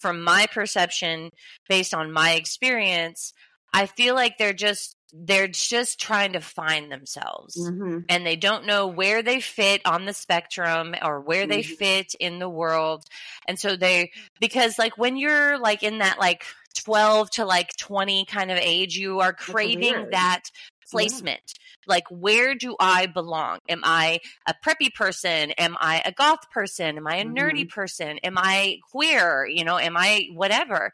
from 0.00 0.22
my 0.24 0.46
perception, 0.52 1.30
based 1.68 1.94
on 1.94 2.12
my 2.12 2.32
experience, 2.32 3.32
I 3.72 3.86
feel 3.86 4.14
like 4.14 4.38
they're 4.38 4.52
just 4.52 4.96
they're 5.12 5.48
just 5.48 6.00
trying 6.00 6.32
to 6.34 6.40
find 6.40 6.90
themselves 6.90 7.56
Mhm. 7.56 8.04
and 8.08 8.24
they 8.24 8.36
don't 8.36 8.64
know 8.64 8.86
where 8.86 9.22
they 9.22 9.40
fit 9.40 9.80
on 9.84 10.04
the 10.04 10.12
spectrum 10.14 10.94
or 11.02 11.20
where 11.20 11.46
they 11.48 11.62
Mhm. 11.62 11.76
fit 11.78 12.14
in 12.20 12.38
the 12.38 12.48
world. 12.48 13.04
And 13.48 13.58
so 13.58 13.74
they, 13.74 14.12
because 14.40 14.78
like 14.78 14.96
when 14.96 15.16
you're 15.16 15.58
like 15.58 15.82
in 15.82 15.98
that 15.98 16.20
like 16.20 16.44
12 16.78 17.28
to 17.32 17.44
like 17.44 17.76
20 17.76 18.24
kind 18.26 18.52
of 18.52 18.58
age, 18.58 18.96
you 18.96 19.18
are 19.18 19.32
craving 19.32 20.10
that 20.12 20.42
placement. 20.90 21.40
Like, 21.86 22.04
where 22.10 22.54
do 22.54 22.76
I 22.80 23.06
belong? 23.06 23.58
Am 23.68 23.80
I 23.84 24.20
a 24.46 24.54
preppy 24.64 24.92
person? 24.92 25.52
Am 25.52 25.76
I 25.80 26.02
a 26.04 26.12
goth 26.12 26.50
person? 26.50 26.96
Am 26.98 27.06
I 27.06 27.16
a 27.16 27.24
nerdy 27.24 27.68
person? 27.68 28.18
Am 28.18 28.36
I 28.36 28.78
queer? 28.92 29.46
You 29.46 29.64
know, 29.64 29.78
am 29.78 29.96
I 29.96 30.28
whatever? 30.32 30.92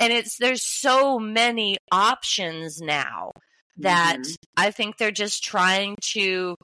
And 0.00 0.12
it's, 0.12 0.36
there's 0.38 0.62
so 0.62 1.18
many 1.18 1.78
options 1.90 2.80
now 2.80 3.32
that 3.78 4.18
Mhm. 4.18 4.36
I 4.56 4.70
think 4.70 4.96
they're 4.98 5.10
just 5.10 5.44
trying 5.44 5.96
to 6.12 6.56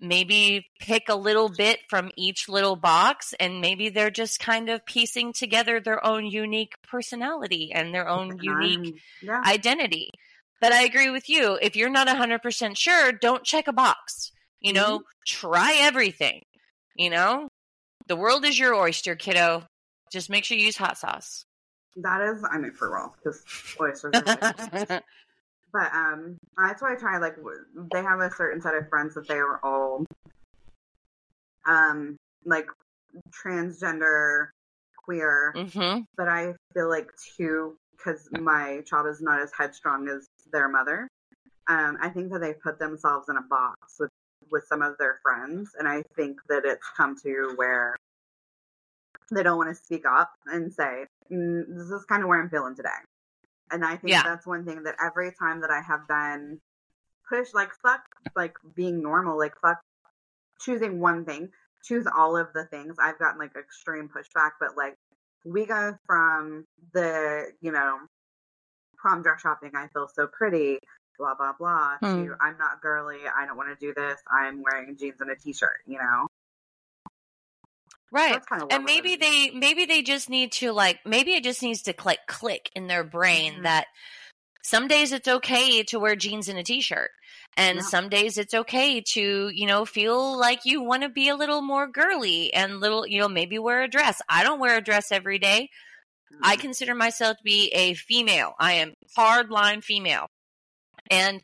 maybe 0.00 0.66
pick 0.80 1.08
a 1.08 1.14
little 1.14 1.48
bit 1.48 1.78
from 1.88 2.10
each 2.16 2.48
little 2.48 2.76
box 2.76 3.32
and 3.40 3.60
maybe 3.60 3.88
they're 3.88 4.10
just 4.10 4.40
kind 4.40 4.68
of 4.68 4.84
piecing 4.84 5.32
together 5.32 5.80
their 5.80 6.04
own 6.04 6.26
unique 6.26 6.74
personality 6.82 7.72
and 7.72 7.94
their 7.94 8.08
own 8.08 8.36
unique 8.40 8.78
Um, 8.78 8.92
yeah. 9.22 9.42
identity. 9.46 10.10
But 10.64 10.72
I 10.72 10.84
agree 10.84 11.10
with 11.10 11.28
you. 11.28 11.58
If 11.60 11.76
you're 11.76 11.90
not 11.90 12.08
100% 12.08 12.78
sure, 12.78 13.12
don't 13.12 13.44
check 13.44 13.68
a 13.68 13.72
box. 13.74 14.32
You 14.60 14.72
know, 14.72 15.02
try 15.26 15.74
everything. 15.78 16.40
You 16.96 17.10
know, 17.10 17.48
the 18.08 18.16
world 18.16 18.46
is 18.46 18.58
your 18.58 18.74
oyster, 18.74 19.14
kiddo. 19.14 19.64
Just 20.10 20.30
make 20.30 20.42
sure 20.42 20.56
you 20.56 20.64
use 20.64 20.78
hot 20.78 20.96
sauce. 20.96 21.44
that 21.96 22.22
is, 22.22 22.42
I 22.50 22.56
mean, 22.56 22.72
for 22.72 22.90
real, 22.94 23.14
because 23.22 23.44
oysters. 23.78 24.14
But 25.70 25.92
um, 25.92 26.38
that's 26.56 26.80
why 26.80 26.94
I 26.94 26.96
try. 26.96 27.18
Like, 27.18 27.36
they 27.92 28.02
have 28.02 28.20
a 28.20 28.30
certain 28.30 28.62
set 28.62 28.74
of 28.74 28.88
friends 28.88 29.14
that 29.16 29.28
they 29.28 29.34
are 29.34 29.60
all, 29.62 30.06
um, 31.66 32.16
like 32.46 32.68
transgender, 33.44 34.46
queer. 35.04 35.52
hmm 35.54 35.98
But 36.16 36.28
I 36.28 36.54
feel 36.72 36.88
like 36.88 37.10
too, 37.36 37.76
because 38.04 38.28
my 38.32 38.82
child 38.86 39.06
is 39.06 39.20
not 39.20 39.40
as 39.40 39.50
headstrong 39.56 40.08
as 40.08 40.26
their 40.52 40.68
mother. 40.68 41.08
Um, 41.68 41.96
I 42.00 42.08
think 42.10 42.30
that 42.32 42.40
they 42.40 42.52
put 42.52 42.78
themselves 42.78 43.28
in 43.28 43.36
a 43.36 43.42
box 43.42 43.96
with 43.98 44.10
with 44.50 44.64
some 44.68 44.82
of 44.82 44.98
their 44.98 45.20
friends, 45.22 45.70
and 45.78 45.88
I 45.88 46.02
think 46.16 46.38
that 46.48 46.64
it's 46.64 46.86
come 46.96 47.16
to 47.22 47.54
where 47.56 47.96
they 49.32 49.42
don't 49.42 49.56
want 49.56 49.74
to 49.74 49.82
speak 49.82 50.04
up 50.06 50.32
and 50.46 50.72
say, 50.72 51.06
mm, 51.32 51.64
"This 51.68 51.90
is 51.90 52.04
kind 52.04 52.22
of 52.22 52.28
where 52.28 52.40
I'm 52.40 52.50
feeling 52.50 52.76
today." 52.76 52.90
And 53.70 53.84
I 53.84 53.96
think 53.96 54.12
Yeah. 54.12 54.22
that's 54.22 54.46
one 54.46 54.66
thing 54.66 54.82
that 54.82 54.96
every 55.02 55.32
time 55.32 55.62
that 55.62 55.70
I 55.70 55.80
have 55.80 56.06
been 56.06 56.60
pushed, 57.28 57.54
like 57.54 57.72
fuck, 57.82 58.02
like 58.36 58.56
being 58.74 59.02
normal, 59.02 59.38
like 59.38 59.54
fuck 59.62 59.80
choosing 60.60 61.00
one 61.00 61.24
thing, 61.24 61.50
choose 61.82 62.06
all 62.06 62.36
of 62.36 62.52
the 62.52 62.66
things. 62.66 62.96
I've 63.00 63.18
gotten 63.18 63.38
like 63.38 63.56
extreme 63.56 64.08
pushback, 64.10 64.52
but 64.60 64.76
like 64.76 64.96
we 65.44 65.66
go 65.66 65.96
from 66.06 66.66
the, 66.92 67.52
you 67.60 67.72
know, 67.72 67.98
prom 68.96 69.22
dress 69.22 69.40
shopping, 69.42 69.72
I 69.74 69.88
feel 69.88 70.08
so 70.08 70.26
pretty, 70.26 70.78
blah, 71.18 71.34
blah, 71.34 71.52
blah, 71.58 71.96
Hmm. 71.98 72.24
to 72.24 72.36
I'm 72.40 72.56
not 72.58 72.80
girly, 72.80 73.18
I 73.36 73.46
don't 73.46 73.56
want 73.56 73.68
to 73.78 73.86
do 73.86 73.92
this, 73.94 74.20
I'm 74.30 74.62
wearing 74.62 74.96
jeans 74.96 75.20
and 75.20 75.30
a 75.30 75.36
t 75.36 75.52
shirt, 75.52 75.80
you 75.86 75.98
know? 75.98 76.26
Right. 78.10 78.32
That's 78.34 78.46
kind 78.46 78.62
of 78.62 78.68
and 78.70 78.84
maybe 78.84 79.16
they 79.16 79.50
maybe 79.50 79.86
they 79.86 80.00
just 80.00 80.30
need 80.30 80.52
to 80.52 80.72
like 80.72 81.00
maybe 81.04 81.32
it 81.32 81.42
just 81.42 81.62
needs 81.62 81.82
to 81.82 81.92
click 81.92 82.20
click 82.28 82.70
in 82.76 82.86
their 82.86 83.02
brain 83.02 83.54
Mhm. 83.54 83.62
that 83.64 83.86
some 84.62 84.86
days 84.86 85.10
it's 85.10 85.26
okay 85.26 85.82
to 85.82 85.98
wear 85.98 86.14
jeans 86.14 86.48
and 86.48 86.58
a 86.58 86.62
t-shirt 86.62 87.10
and 87.56 87.78
Yeah. 87.78 87.82
some 87.82 88.08
days 88.08 88.38
it's 88.38 88.54
okay 88.54 89.00
to 89.00 89.48
you 89.48 89.66
know 89.66 89.84
feel 89.84 90.38
like 90.38 90.64
you 90.64 90.82
want 90.82 91.02
to 91.02 91.08
be 91.08 91.28
a 91.28 91.36
little 91.36 91.62
more 91.62 91.86
girly 91.86 92.52
and 92.54 92.80
little 92.80 93.06
you 93.06 93.20
know 93.20 93.28
maybe 93.28 93.58
wear 93.58 93.82
a 93.82 93.88
dress. 93.88 94.20
I 94.28 94.42
don't 94.42 94.60
wear 94.60 94.78
a 94.78 94.82
dress 94.82 95.12
every 95.12 95.38
day. 95.38 95.70
I 96.42 96.56
mm. 96.56 96.60
consider 96.60 96.94
myself 96.94 97.36
to 97.38 97.42
be 97.44 97.68
a 97.68 97.94
female. 97.94 98.54
I 98.58 98.72
am 98.74 98.94
hardline 99.16 99.82
female. 99.84 100.28
And 101.10 101.42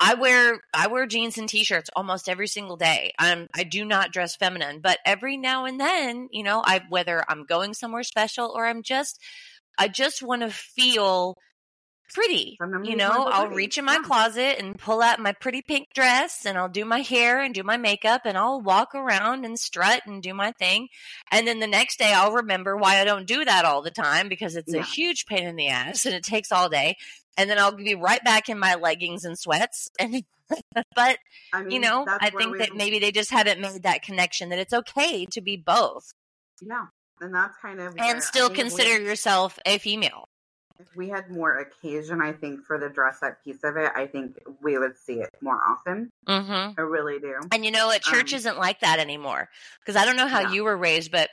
I 0.00 0.14
wear 0.14 0.60
I 0.74 0.88
wear 0.88 1.06
jeans 1.06 1.38
and 1.38 1.48
t-shirts 1.48 1.90
almost 1.94 2.28
every 2.28 2.48
single 2.48 2.76
day. 2.76 3.12
I'm 3.18 3.46
I 3.54 3.62
do 3.64 3.84
not 3.84 4.12
dress 4.12 4.34
feminine, 4.36 4.80
but 4.80 4.98
every 5.06 5.36
now 5.36 5.64
and 5.64 5.78
then, 5.78 6.28
you 6.32 6.42
know, 6.42 6.60
I 6.64 6.82
whether 6.88 7.22
I'm 7.28 7.44
going 7.44 7.74
somewhere 7.74 8.02
special 8.02 8.52
or 8.54 8.66
I'm 8.66 8.82
just 8.82 9.20
I 9.78 9.88
just 9.88 10.22
want 10.22 10.42
to 10.42 10.50
feel 10.50 11.36
pretty. 12.12 12.56
You 12.60 12.66
you 12.66 12.96
just 12.96 13.08
wanna 13.08 13.24
know, 13.24 13.30
I'll 13.30 13.48
reach 13.48 13.78
in 13.78 13.84
my 13.84 13.94
Yeah. 13.94 14.02
closet 14.02 14.58
and 14.58 14.78
pull 14.78 15.02
out 15.02 15.18
my 15.18 15.32
pretty 15.32 15.62
pink 15.62 15.88
dress 15.94 16.44
and 16.46 16.56
I'll 16.58 16.68
do 16.68 16.84
my 16.84 17.00
hair 17.00 17.40
and 17.40 17.54
do 17.54 17.62
my 17.62 17.76
makeup 17.76 18.22
and 18.24 18.36
I'll 18.38 18.60
walk 18.60 18.94
around 18.94 19.44
and 19.44 19.58
strut 19.58 20.02
and 20.06 20.22
do 20.22 20.34
my 20.34 20.52
thing. 20.52 20.88
And 21.30 21.46
then 21.46 21.58
the 21.60 21.66
next 21.66 21.98
day 21.98 22.12
I'll 22.12 22.32
remember 22.32 22.76
why 22.76 23.00
I 23.00 23.04
don't 23.04 23.26
do 23.26 23.44
that 23.44 23.64
all 23.64 23.82
the 23.82 23.90
time 23.90 24.28
because 24.28 24.56
it's 24.56 24.72
a 24.74 24.82
huge 24.82 25.26
pain 25.26 25.44
in 25.46 25.56
the 25.56 25.68
ass 25.68 26.04
and 26.06 26.14
it 26.14 26.22
takes 26.24 26.52
all 26.52 26.68
day. 26.68 26.96
And 27.36 27.48
then 27.48 27.58
I'll 27.58 27.72
be 27.72 27.94
right 27.94 28.22
back 28.22 28.48
in 28.48 28.58
my 28.58 28.74
leggings 28.74 29.24
and 29.24 29.38
sweats. 29.38 29.90
And 29.98 30.22
but 30.94 31.16
I 31.54 31.62
mean, 31.62 31.70
you 31.70 31.80
know, 31.80 32.04
I 32.06 32.28
think 32.28 32.58
that 32.58 32.74
maybe 32.74 32.98
they 32.98 33.10
just 33.10 33.30
haven't 33.30 33.58
made 33.58 33.84
that 33.84 34.02
connection 34.02 34.50
that 34.50 34.58
it's 34.58 34.74
okay 34.74 35.24
to 35.30 35.40
be 35.40 35.56
both 35.56 36.12
Yeah. 36.60 36.86
And 37.22 37.34
that's 37.34 37.56
kind 37.58 37.80
of 37.80 37.94
and 37.98 38.22
still 38.22 38.48
think 38.48 38.58
if 38.58 38.64
we- 38.64 38.70
consider 38.70 39.02
yourself 39.02 39.58
a 39.64 39.78
female. 39.78 40.28
If 40.82 40.96
we 40.96 41.08
had 41.08 41.30
more 41.30 41.58
occasion, 41.58 42.20
I 42.20 42.32
think, 42.32 42.64
for 42.64 42.78
the 42.78 42.88
dress 42.88 43.22
up 43.22 43.42
piece 43.44 43.62
of 43.64 43.76
it, 43.76 43.90
I 43.94 44.06
think 44.06 44.38
we 44.60 44.78
would 44.78 44.96
see 44.98 45.14
it 45.20 45.30
more 45.40 45.58
often. 45.66 46.10
Mm-hmm. 46.28 46.78
I 46.78 46.82
really 46.82 47.18
do. 47.18 47.34
And 47.52 47.64
you 47.64 47.70
know 47.70 47.86
what? 47.86 48.02
Church 48.02 48.32
Um, 48.32 48.36
isn't 48.38 48.58
like 48.58 48.80
that 48.80 48.98
anymore. 48.98 49.48
Because 49.80 49.96
I 50.00 50.04
don't 50.04 50.16
know 50.16 50.26
how 50.28 50.40
Yeah. 50.40 50.52
you 50.52 50.64
were 50.64 50.76
raised, 50.76 51.10
but 51.12 51.30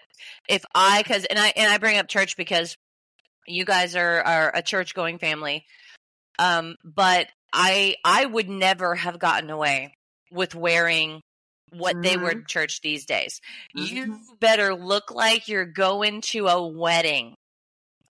if 0.47 0.63
I, 0.75 1.01
because 1.01 1.25
and 1.25 1.39
I 1.39 1.53
and 1.55 1.71
I 1.71 1.77
bring 1.77 1.97
up 1.97 2.07
church 2.07 2.38
because 2.38 2.75
you 3.47 3.65
guys 3.65 3.95
are 3.95 4.21
are 4.21 4.51
a 4.53 4.62
church 4.62 4.93
going 4.93 5.17
family. 5.19 5.65
Um, 6.38 6.75
but 6.83 7.27
I 7.51 7.95
I 8.05 8.25
would 8.25 8.49
never 8.49 8.95
have 8.95 9.19
gotten 9.19 9.49
away 9.49 9.93
with 10.31 10.53
wearing 10.55 11.21
what 11.71 12.01
they 12.01 12.17
wear 12.17 12.33
Mhm. 12.33 12.39
to 12.41 12.45
church 12.47 12.81
these 12.81 13.05
days. 13.05 13.41
You 13.73 14.05
Mhm. 14.05 14.39
better 14.39 14.75
look 14.75 15.12
like 15.12 15.47
you're 15.47 15.65
going 15.65 16.21
to 16.21 16.47
a 16.47 16.65
wedding 16.67 17.35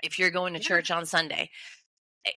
if 0.04 0.20
you're 0.20 0.32
going 0.32 0.54
to 0.54 0.60
Yeah. 0.60 0.68
church 0.68 0.92
on 0.92 1.06
Sunday. 1.06 1.50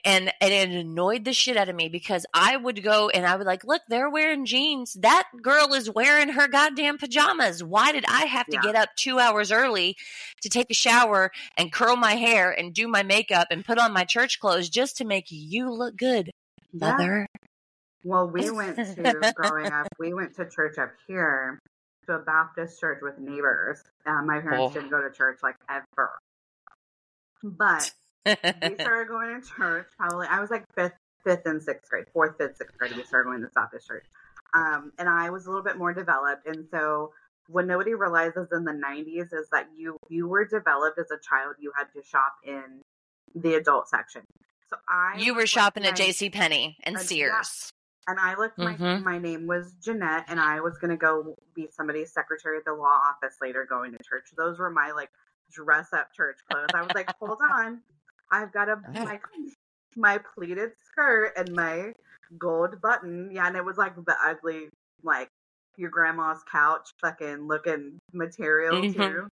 And 0.05 0.33
and 0.41 0.53
it 0.53 0.71
annoyed 0.71 1.25
the 1.25 1.33
shit 1.33 1.57
out 1.57 1.69
of 1.69 1.75
me 1.75 1.89
because 1.89 2.25
I 2.33 2.57
would 2.57 2.85
go 2.85 3.09
and 3.09 3.27
I 3.27 3.35
would 3.35 3.47
like, 3.47 3.65
look, 3.65 3.83
they're 3.89 4.09
wearing 4.09 4.47
jeans. 4.47 4.95
That 4.95 5.29
girl 5.43 5.75
is 5.75 5.91
wearing 5.91 6.29
her 6.31 6.47
goddamn 6.47 6.99
pajamas. 6.99 7.65
Why 7.65 7.91
did 7.91 8.05
I 8.09 8.27
have 8.27 8.47
to 8.47 8.53
Yeah. 8.57 8.63
get 8.63 8.77
up 8.77 8.91
two 8.97 9.19
hours 9.19 9.51
early 9.51 9.97
to 10.43 10.49
take 10.49 10.71
a 10.71 10.75
shower 10.75 11.33
and 11.57 11.73
curl 11.73 11.97
my 11.97 12.15
hair 12.15 12.53
and 12.53 12.73
do 12.73 12.87
my 12.87 13.03
makeup 13.03 13.49
and 13.51 13.65
put 13.65 13.79
on 13.79 13.93
my 13.93 14.05
church 14.05 14.39
clothes 14.39 14.69
just 14.69 14.97
to 14.99 15.05
make 15.05 15.27
you 15.31 15.69
look 15.69 15.97
good, 15.97 16.31
Yeah. 16.73 16.93
mother? 16.93 17.27
Well, 18.05 18.29
we 18.29 18.51
went 18.51 18.77
to 18.77 18.85
growing 19.37 19.67
up. 19.73 19.89
We 19.99 20.15
went 20.15 20.35
to 20.37 20.49
church 20.49 20.79
up 20.79 20.93
here, 21.09 21.59
to 22.07 22.15
a 22.15 22.19
Baptist 22.21 22.81
church 22.81 23.01
with 23.03 23.19
neighbors. 23.19 23.83
Uh, 24.07 24.23
my 24.23 24.41
parents 24.41 24.71
Oh. 24.71 24.75
didn't 24.75 24.91
go 24.91 25.03
to 25.03 25.11
church 25.11 25.41
like 25.43 25.57
ever, 25.69 26.11
but 27.43 27.93
we 28.25 28.33
started 28.81 29.09
going 29.09 29.41
to 29.41 29.49
church. 29.57 29.87
Probably 29.99 30.27
I 30.29 30.41
was 30.41 30.51
like 30.51 30.65
fifth, 30.75 30.93
fifth 31.25 31.43
and 31.47 31.63
sixth 31.63 31.91
grade, 31.91 32.05
fourth, 32.13 32.37
fifth, 32.39 32.57
sixth 32.57 32.77
grade. 32.79 32.95
We 32.97 33.03
started 33.05 33.29
going 33.29 33.43
to 33.43 33.49
Baptist 33.55 33.87
church. 33.89 34.05
Um, 34.55 34.93
and 34.99 35.09
I 35.09 35.31
was 35.31 35.47
a 35.47 35.49
little 35.51 35.65
bit 35.65 35.79
more 35.79 35.93
developed. 35.95 36.47
And 36.47 36.67
so 36.71 37.13
what 37.49 37.67
nobody 37.67 37.95
realizes 37.95 38.49
in 38.53 38.65
the 38.65 38.73
90s 38.73 39.33
is 39.33 39.49
that 39.51 39.69
you 39.77 39.97
you 40.09 40.29
were 40.29 40.45
developed 40.45 40.99
as 40.99 41.11
a 41.11 41.19
child. 41.29 41.57
You 41.59 41.73
had 41.77 41.87
to 41.95 42.03
shop 42.07 42.35
in 42.45 42.83
the 43.35 43.55
adult 43.55 43.89
section. 43.89 44.23
So 44.69 44.77
I 44.89 45.17
You 45.19 45.35
were 45.35 45.47
shopping 45.47 45.85
at 45.85 45.93
my- 45.93 45.97
J.C. 45.97 46.31
Penney 46.31 46.77
and. 46.85 46.99
Sears. 46.99 47.71
and 48.07 48.19
I 48.21 48.35
looked 48.37 48.59
my 48.59 48.75
Mhm. 48.75 49.03
my 49.05 49.19
name 49.19 49.47
was 49.47 49.73
Jeanette, 49.83 50.25
and 50.29 50.39
I 50.41 50.61
was 50.61 50.77
gonna 50.79 50.97
go 50.97 51.35
be 51.55 51.69
somebody's 51.71 52.13
secretary 52.13 52.59
at 52.59 52.65
the 52.65 52.73
law 52.75 53.01
office 53.11 53.37
later, 53.41 53.65
going 53.69 53.93
to 53.93 53.99
church. 54.05 54.31
Those 54.37 54.59
were 54.59 54.71
my 54.71 54.91
like 54.93 55.11
dress 55.53 55.93
up 55.93 56.13
church 56.15 56.39
clothes. 56.49 56.71
I 56.75 56.83
was 56.83 56.93
like, 56.95 57.09
hold 57.21 57.39
on, 57.53 57.83
I've 58.31 58.53
got 58.53 58.69
a 58.69 58.77
my 59.05 59.19
my 59.97 60.19
pleated 60.35 60.73
skirt 60.85 61.33
and 61.37 61.55
my 61.55 61.93
gold 62.39 62.81
button. 62.81 63.31
Yeah, 63.33 63.47
and 63.47 63.57
it 63.57 63.65
was 63.65 63.77
like 63.77 63.95
the 63.97 64.17
ugly 64.25 64.69
like 65.03 65.29
your 65.77 65.91
grandma's 65.91 66.43
couch 66.51 66.91
fucking 67.01 67.47
looking 67.49 67.99
material 68.13 68.85
Mhm. 68.85 68.93
too. 68.93 69.29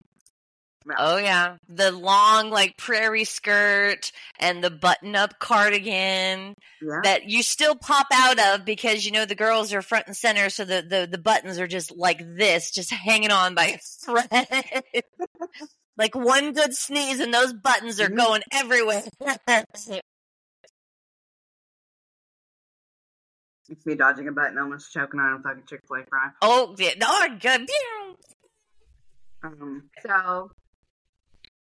Oh 0.99 1.19
yeah, 1.19 1.57
the 1.69 1.93
long 1.93 2.51
like 2.51 2.77
prairie 2.77 3.25
skirt 3.25 4.13
and 4.39 4.65
the 4.65 4.71
button-up 4.71 5.39
cardigan 5.39 6.55
yeah. 6.83 7.01
that 7.05 7.25
you 7.29 7.43
still 7.43 7.77
pop 7.77 8.07
out 8.13 8.39
of 8.39 8.65
because 8.65 9.05
you 9.05 9.13
know 9.13 9.27
the 9.27 9.35
girls 9.35 9.73
are 9.75 9.83
front 9.83 10.07
and 10.07 10.17
center, 10.17 10.49
so 10.49 10.65
the 10.65 10.81
the, 10.83 11.07
the 11.11 11.19
buttons 11.19 11.59
are 11.59 11.67
just 11.67 11.95
like 11.95 12.21
this, 12.37 12.71
just 12.71 12.91
hanging 12.91 13.31
on 13.31 13.55
by 13.55 13.67
a 13.67 13.79
thread. 14.05 15.05
like 15.99 16.15
one 16.15 16.53
good 16.55 16.75
sneeze 16.75 17.21
and 17.21 17.33
those 17.35 17.53
buttons 17.53 18.01
are 18.01 18.09
Mhm. 18.09 18.17
going 18.17 18.43
everywhere. 18.53 19.03
It's 23.69 23.87
me 23.87 23.95
dodging 23.95 24.27
a 24.27 24.33
button, 24.33 24.59
almost 24.59 24.93
choking 24.93 25.21
on 25.21 25.39
a 25.39 25.43
fucking 25.43 25.63
Chick 25.69 25.83
Fil 25.87 25.99
A 26.03 26.07
fry. 26.07 26.31
oh, 26.43 26.75
yeah, 26.77 26.91
oh, 27.03 27.29
good. 27.41 27.69
Um, 29.45 29.89
so, 30.05 30.51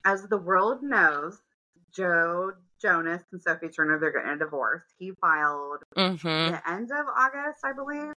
as 0.08 0.26
the 0.26 0.38
world 0.38 0.82
knows, 0.82 1.40
Joe 1.94 2.52
Jonas 2.80 3.22
and 3.32 3.42
Sophie 3.42 3.68
Turner 3.68 3.98
they're 3.98 4.12
getting 4.12 4.30
a 4.30 4.38
divorce. 4.38 4.84
He 4.98 5.12
filed 5.20 5.82
Mhm. 5.96 6.50
the 6.52 6.70
end 6.70 6.90
of 6.92 7.06
August, 7.14 7.60
I 7.64 7.72
believe. 7.72 8.12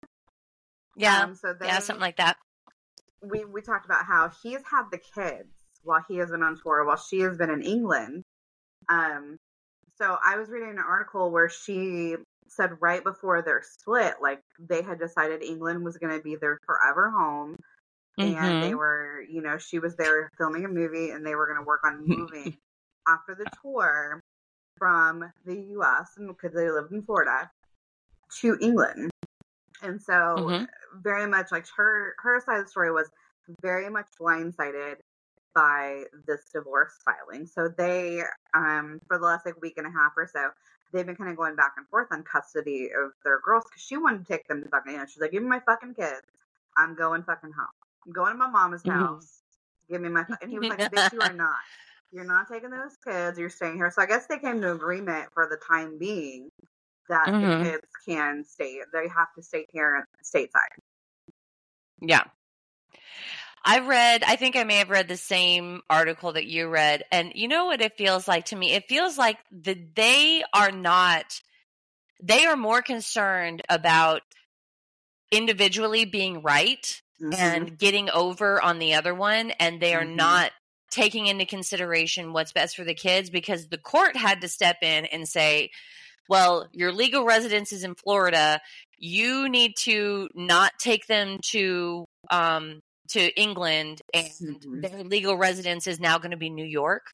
Yeah, 0.96 1.24
Um, 1.24 1.36
so 1.36 1.54
they, 1.54 1.68
yeah, 1.68 1.80
something 1.80 2.02
like 2.02 2.18
that. 2.18 2.38
we 3.22 3.44
we 3.46 3.62
talked 3.62 3.86
about 3.86 4.06
how 4.06 4.30
he's 4.42 4.62
had 4.70 4.84
the 4.92 4.98
kids 4.98 5.54
while 5.84 6.04
he 6.08 6.18
has 6.18 6.30
been 6.32 6.44
on 6.44 6.58
tour, 6.62 6.86
while 6.86 6.98
she 6.98 7.20
has 7.22 7.38
been 7.38 7.50
in 7.50 7.62
England. 7.62 8.24
Um, 8.90 9.38
so 9.98 10.18
I 10.24 10.38
was 10.38 10.50
reading 10.50 10.70
an 10.70 10.80
article 10.80 11.32
where 11.32 11.50
she 11.50 12.16
said 12.48 12.82
right 12.82 13.04
before 13.04 13.42
their 13.42 13.62
split, 13.62 14.16
like 14.22 14.42
they 14.60 14.82
had 14.82 15.00
decided 15.00 15.42
England 15.44 15.84
was 15.84 15.98
going 15.98 16.16
to 16.18 16.24
be 16.24 16.36
their 16.36 16.58
forever 16.66 17.10
home, 17.12 17.56
and 18.24 18.62
they 18.62 18.74
Mhm. 18.74 18.76
were, 18.76 19.24
you 19.30 19.42
know, 19.42 19.58
she 19.58 19.80
was 19.80 19.96
there 19.96 20.30
filming 20.38 20.66
a 20.66 20.70
movie, 20.70 21.12
and 21.12 21.26
they 21.26 21.36
were 21.36 21.48
going 21.48 21.60
to 21.60 21.66
work 21.66 21.82
on 21.86 22.08
moving 22.08 22.58
after 23.08 23.36
the 23.36 23.48
tour 23.62 24.22
from 24.78 25.32
the 25.46 25.56
U.S. 25.74 26.12
because 26.18 26.54
they 26.54 26.70
lived 26.72 26.92
in 26.94 27.04
Florida 27.04 27.52
to 28.42 28.58
England, 28.62 29.12
and 29.82 30.02
so 30.02 30.52
Mhm. 30.52 30.68
very 30.96 31.28
much 31.28 31.52
like 31.52 31.66
her 31.78 32.16
her 32.20 32.42
side 32.42 32.60
of 32.60 32.66
the 32.66 32.70
story 32.72 32.92
was 32.92 33.10
very 33.62 33.90
much 33.90 34.08
blindsided 34.20 34.98
by 35.56 36.06
this 36.28 36.50
divorce 36.54 36.94
filing. 37.06 37.46
So 37.48 37.70
they 37.70 38.24
um 38.54 39.00
for 39.08 39.18
the 39.20 39.26
last 39.26 39.46
like 39.46 39.62
week 39.62 39.76
and 39.78 39.88
a 39.88 39.92
half 39.92 40.14
or 40.18 40.28
so, 40.32 40.52
they've 40.94 41.06
been 41.06 41.16
kind 41.16 41.30
of 41.32 41.38
going 41.38 41.56
back 41.56 41.74
and 41.78 41.88
forth 41.90 42.08
on 42.12 42.24
custody 42.24 42.90
of 42.96 43.12
their 43.24 43.40
girls 43.42 43.66
because 43.70 43.84
she 43.84 43.98
wanted 43.98 44.26
to 44.26 44.34
take 44.34 44.48
them 44.48 44.64
to 44.64 44.70
fucking 44.70 44.94
you 44.94 44.98
know, 45.00 45.06
she's 45.06 45.22
like, 45.22 45.32
Give 45.32 45.44
me 45.44 45.50
my 45.50 45.62
fucking 45.62 45.96
kids. 45.96 46.22
I'm 46.78 46.96
going 46.96 47.24
fucking 47.24 47.52
home. 47.52 47.79
I'm 48.06 48.14
going 48.14 48.34
to 48.34 48.38
my 48.38 48.50
mama's 48.50 48.84
Mhm. 48.86 48.90
house. 48.90 49.42
Give 49.90 50.02
me 50.02 50.10
my 50.10 50.24
fu-" 50.26 50.36
and 50.42 50.52
he 50.52 50.60
was 50.60 50.70
like, 50.70 50.82
Bitch, 50.92 51.12
you 51.12 51.22
are 51.22 51.34
not. 51.34 51.60
You're 52.12 52.26
not 52.26 52.48
taking 52.52 52.72
those 52.72 52.98
kids, 53.06 53.38
you're 53.38 53.50
staying 53.50 53.76
here. 53.76 53.92
So 53.92 54.02
I 54.02 54.06
guess 54.08 54.28
they 54.28 54.40
came 54.40 54.62
to 54.62 54.72
agreement 54.74 55.30
for 55.34 55.48
the 55.48 55.58
time 55.58 55.98
being 56.00 56.50
that 57.10 57.30
Mhm. 57.30 57.60
the 57.60 57.64
kids 57.72 57.88
can 58.08 58.44
stay 58.46 58.82
they 58.94 59.08
have 59.08 59.34
to 59.36 59.44
stay 59.44 59.66
here 59.72 60.08
stateside. 60.24 60.80
Yeah. 62.02 62.24
I 63.64 63.80
read, 63.80 64.24
I 64.24 64.36
think 64.38 64.56
I 64.56 64.64
may 64.64 64.78
have 64.78 64.90
read 64.90 65.08
the 65.08 65.18
same 65.18 65.82
article 65.90 66.34
that 66.34 66.46
you 66.46 66.70
read. 66.70 67.04
And 67.12 67.34
you 67.36 67.48
know 67.48 67.66
what 67.66 67.82
it 67.82 67.98
feels 67.98 68.28
like 68.28 68.46
to 68.46 68.56
me? 68.56 68.72
It 68.74 68.88
feels 68.88 69.18
like 69.18 69.38
that 69.52 69.96
they 69.96 70.44
are 70.54 70.72
not, 70.72 71.42
they 72.24 72.46
are 72.46 72.56
more 72.56 72.82
concerned 72.82 73.62
about 73.70 74.22
individually 75.32 76.06
being 76.06 76.42
right 76.42 77.02
Mhm. 77.22 77.38
and 77.38 77.78
getting 77.78 78.10
over 78.10 78.62
on 78.62 78.80
the 78.80 78.94
other 78.96 79.14
one. 79.14 79.52
And 79.52 79.82
they 79.82 79.94
are 79.96 80.06
Mhm. 80.06 80.16
not 80.16 80.52
taking 80.92 81.28
into 81.28 81.46
consideration 81.46 82.34
what's 82.34 82.52
best 82.52 82.76
for 82.76 82.84
the 82.84 82.96
kids 82.96 83.30
because 83.30 83.68
the 83.68 83.78
court 83.78 84.16
had 84.18 84.42
to 84.42 84.48
step 84.48 84.78
in 84.82 85.06
and 85.06 85.28
say, 85.30 85.70
well, 86.28 86.68
your 86.74 86.92
legal 86.92 87.26
residence 87.26 87.72
is 87.72 87.84
in 87.84 87.96
Florida. 87.96 88.60
You 88.98 89.50
need 89.50 89.74
to 89.84 90.30
not 90.36 90.74
take 90.80 91.08
them 91.08 91.40
to 91.52 92.06
um 92.32 92.80
to 93.10 93.34
England 93.40 94.02
and 94.14 94.30
Mhm. 94.30 94.82
their 94.82 95.04
legal 95.04 95.36
residence 95.36 95.88
is 95.88 96.00
now 96.00 96.20
going 96.20 96.32
to 96.32 96.38
be 96.38 96.50
New 96.52 96.66
York. 96.66 97.08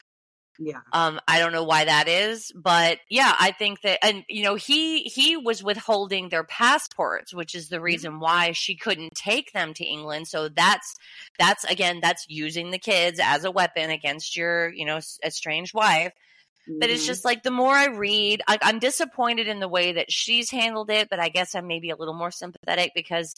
Yeah. 0.58 0.80
Um 0.92 1.20
I 1.28 1.38
don't 1.38 1.52
know 1.52 1.64
why 1.64 1.84
that 1.84 2.08
is, 2.08 2.52
but 2.54 2.98
yeah, 3.10 3.34
I 3.38 3.52
think 3.52 3.80
that 3.82 4.04
and 4.04 4.24
you 4.28 4.42
know, 4.44 4.54
he 4.54 5.02
he 5.04 5.36
was 5.36 5.62
withholding 5.62 6.28
their 6.28 6.44
passports, 6.44 7.34
which 7.34 7.54
is 7.54 7.68
the 7.68 7.80
reason 7.80 8.20
why 8.20 8.52
she 8.52 8.76
couldn't 8.76 9.14
take 9.14 9.52
them 9.52 9.74
to 9.74 9.84
England. 9.84 10.28
So 10.28 10.48
that's 10.48 10.94
that's 11.38 11.64
again 11.64 12.00
that's 12.00 12.26
using 12.28 12.70
the 12.70 12.78
kids 12.78 13.20
as 13.22 13.44
a 13.44 13.50
weapon 13.50 13.90
against 13.90 14.36
your, 14.36 14.70
you 14.72 14.84
know, 14.86 15.00
estranged 15.24 15.74
wife. 15.74 16.12
But 16.80 16.90
it's 16.90 17.04
Mhm. 17.04 17.06
just 17.06 17.24
like 17.24 17.42
the 17.44 17.50
more 17.52 17.74
I 17.74 17.86
read, 17.86 18.42
I, 18.48 18.58
I'm 18.62 18.78
disappointed 18.80 19.46
in 19.48 19.60
the 19.60 19.68
way 19.68 19.92
that 19.92 20.10
she's 20.10 20.50
handled 20.50 20.90
it. 20.90 21.08
But 21.08 21.20
I 21.20 21.28
guess 21.28 21.54
I'm 21.54 21.66
maybe 21.68 21.90
a 21.90 21.96
little 21.96 22.14
more 22.14 22.30
sympathetic 22.32 22.92
because 22.94 23.34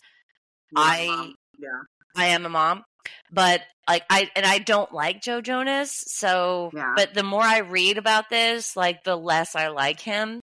I- 0.74 1.34
yeah. 1.58 1.68
I 2.16 2.26
am 2.26 2.46
a 2.46 2.48
mom. 2.48 2.84
But 3.30 3.62
like 3.88 4.04
I 4.10 4.30
and 4.36 4.44
I 4.46 4.58
don't 4.58 4.92
like 4.92 5.22
Joe 5.22 5.40
Jonas. 5.40 5.92
So, 6.06 6.70
Yeah. 6.74 6.92
but 6.96 7.14
the 7.14 7.22
more 7.22 7.42
I 7.42 7.58
read 7.58 7.98
about 7.98 8.30
this, 8.30 8.76
like 8.76 9.04
the 9.04 9.16
less 9.16 9.54
I 9.54 9.68
like 9.68 10.00
him. 10.00 10.40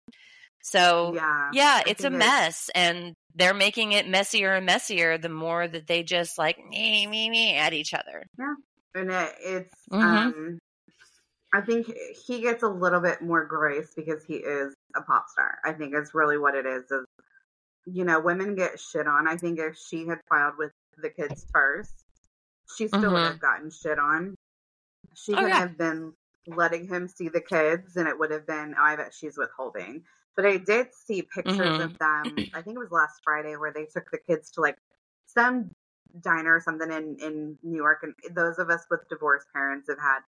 So 0.63 1.13
yeah. 1.13 1.49
yeah, 1.53 1.81
it's 1.85 2.03
a 2.03 2.09
mess, 2.09 2.69
and 2.73 3.13
they're 3.35 3.53
making 3.53 3.91
it 3.91 4.07
messier 4.07 4.53
and 4.53 4.65
messier 4.65 5.17
the 5.17 5.29
more 5.29 5.67
that 5.67 5.85
they 5.87 6.01
just 6.03 6.37
like 6.39 6.57
me 6.69 7.05
me 7.07 7.29
me 7.29 7.55
at 7.55 7.73
each 7.73 7.93
other. 7.93 8.23
Yeah, 8.39 8.53
and 8.95 9.11
it, 9.11 9.35
it's 9.41 9.73
Mhm. 9.91 10.01
um 10.03 10.57
i 11.53 11.61
think 11.61 11.89
he 12.25 12.41
gets 12.41 12.63
a 12.63 12.67
little 12.67 12.99
bit 12.99 13.21
more 13.21 13.45
grace 13.45 13.93
because 13.95 14.25
he 14.25 14.35
is 14.35 14.73
a 14.95 15.01
pop 15.01 15.25
star 15.29 15.57
i 15.63 15.71
think 15.71 15.93
it's 15.93 16.13
really 16.13 16.37
what 16.37 16.53
it 16.55 16.65
is 16.65 16.83
is 16.91 17.05
you 17.85 18.03
know 18.03 18.19
women 18.19 18.55
get 18.55 18.77
shit 18.79 19.07
on 19.07 19.27
i 19.27 19.37
think 19.37 19.57
if 19.59 19.77
she 19.77 20.05
had 20.07 20.19
filed 20.27 20.55
with 20.57 20.71
the 20.97 21.09
kids 21.09 21.45
first 21.53 22.03
she 22.77 22.87
still 22.87 23.11
would 23.13 23.23
Mhm. 23.23 23.31
have 23.33 23.39
gotten 23.39 23.69
shit 23.69 23.99
on 23.99 24.35
she 25.15 25.33
Oh, 25.33 25.37
couldn't 25.37 25.49
yeah. 25.49 25.59
have 25.59 25.77
been 25.77 26.13
letting 26.47 26.87
him 26.87 27.07
see 27.07 27.29
the 27.29 27.41
kids 27.41 27.95
and 27.97 28.07
it 28.07 28.17
would 28.17 28.31
have 28.31 28.45
been 28.47 28.75
oh, 28.77 28.83
i 28.83 28.95
bet 28.95 29.13
she's 29.13 29.37
withholding 29.37 30.03
but 30.35 30.45
i 30.45 30.57
did 30.57 30.87
see 30.93 31.21
pictures 31.23 31.79
Mhm. 31.79 31.91
of 31.91 31.97
them 31.99 32.47
i 32.53 32.61
think 32.61 32.75
it 32.75 32.79
was 32.79 32.91
last 32.91 33.21
friday 33.23 33.55
where 33.55 33.73
they 33.73 33.85
took 33.85 34.09
the 34.11 34.17
kids 34.17 34.51
to 34.51 34.61
like 34.61 34.77
some 35.25 35.71
diner 36.21 36.55
or 36.55 36.61
something 36.61 36.91
in 36.91 37.17
in 37.19 37.57
New 37.63 37.75
York, 37.77 37.99
and 38.03 38.13
those 38.35 38.57
of 38.59 38.69
us 38.69 38.85
with 38.89 39.01
divorced 39.09 39.47
parents 39.53 39.89
have 39.89 39.99
had 39.99 40.19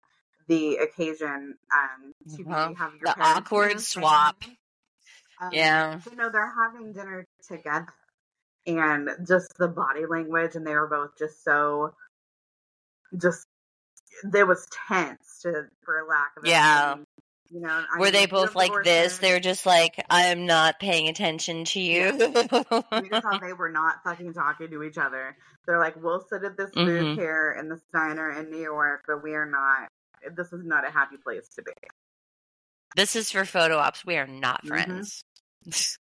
the 0.48 0.78
occasion 0.78 1.56
um 1.74 2.14
to 2.36 2.44
be, 2.44 2.54
Uh-huh. 2.54 2.74
have 2.74 2.94
your 2.96 3.04
The 3.06 3.16
parents, 3.16 3.24
awkward 3.38 3.72
you 3.72 3.74
know, 3.76 3.82
stay 3.82 4.02
swap. 4.02 4.44
Um, 5.42 5.54
Yeah. 5.54 6.00
you 6.10 6.16
know 6.16 6.30
they're 6.30 6.54
having 6.54 6.94
dinner 6.94 7.26
together, 7.48 7.88
and 8.66 9.10
just 9.28 9.54
the 9.58 9.68
body 9.68 10.06
language, 10.06 10.56
and 10.56 10.66
they 10.66 10.76
were 10.76 10.88
both 10.88 11.18
just 11.18 11.44
so 11.44 11.96
just 13.20 13.46
there 14.24 14.46
was 14.46 14.68
tense 14.90 15.40
to 15.44 15.66
for 15.84 16.04
lack 16.10 16.32
of 16.38 16.44
a 16.44 16.48
Yeah. 16.50 16.94
saying. 16.94 17.06
You 17.50 17.62
know, 17.62 17.82
Were 17.98 18.06
mean, 18.08 18.12
they 18.14 18.26
both 18.26 18.56
like 18.56 18.74
this? 18.84 19.20
They're 19.20 19.40
just 19.40 19.66
like, 19.66 20.04
I'm 20.10 20.48
not 20.48 20.82
paying 20.82 21.08
attention 21.08 21.64
to 21.64 21.80
you. 21.80 22.04
you 22.04 22.12
can 22.12 23.22
tell 23.22 23.40
they 23.40 23.54
were 23.58 23.70
not 23.70 24.04
fucking 24.04 24.34
talking 24.34 24.70
to 24.72 24.84
each 24.84 24.98
other. 24.98 25.38
They're 25.66 25.80
like, 25.80 25.96
we'll 26.04 26.26
sit 26.30 26.44
at 26.44 26.58
this 26.58 26.72
booth 26.72 26.86
Mhm. 26.88 27.16
here 27.16 27.56
in 27.58 27.70
this 27.70 27.80
diner 27.94 28.32
in 28.32 28.52
New 28.52 28.62
York, 28.62 29.06
but 29.08 29.24
we 29.24 29.34
are 29.34 29.46
not. 29.46 29.88
This 30.36 30.52
is 30.52 30.66
not 30.66 30.86
a 30.86 30.92
happy 30.92 31.16
place 31.24 31.48
to 31.56 31.62
be. 31.62 31.72
this 32.98 33.16
is 33.16 33.32
for 33.32 33.46
photo 33.46 33.78
ops. 33.78 34.06
We 34.06 34.18
are 34.18 34.28
not 34.28 34.66
Mhm. 34.66 34.68
friends. 34.68 35.24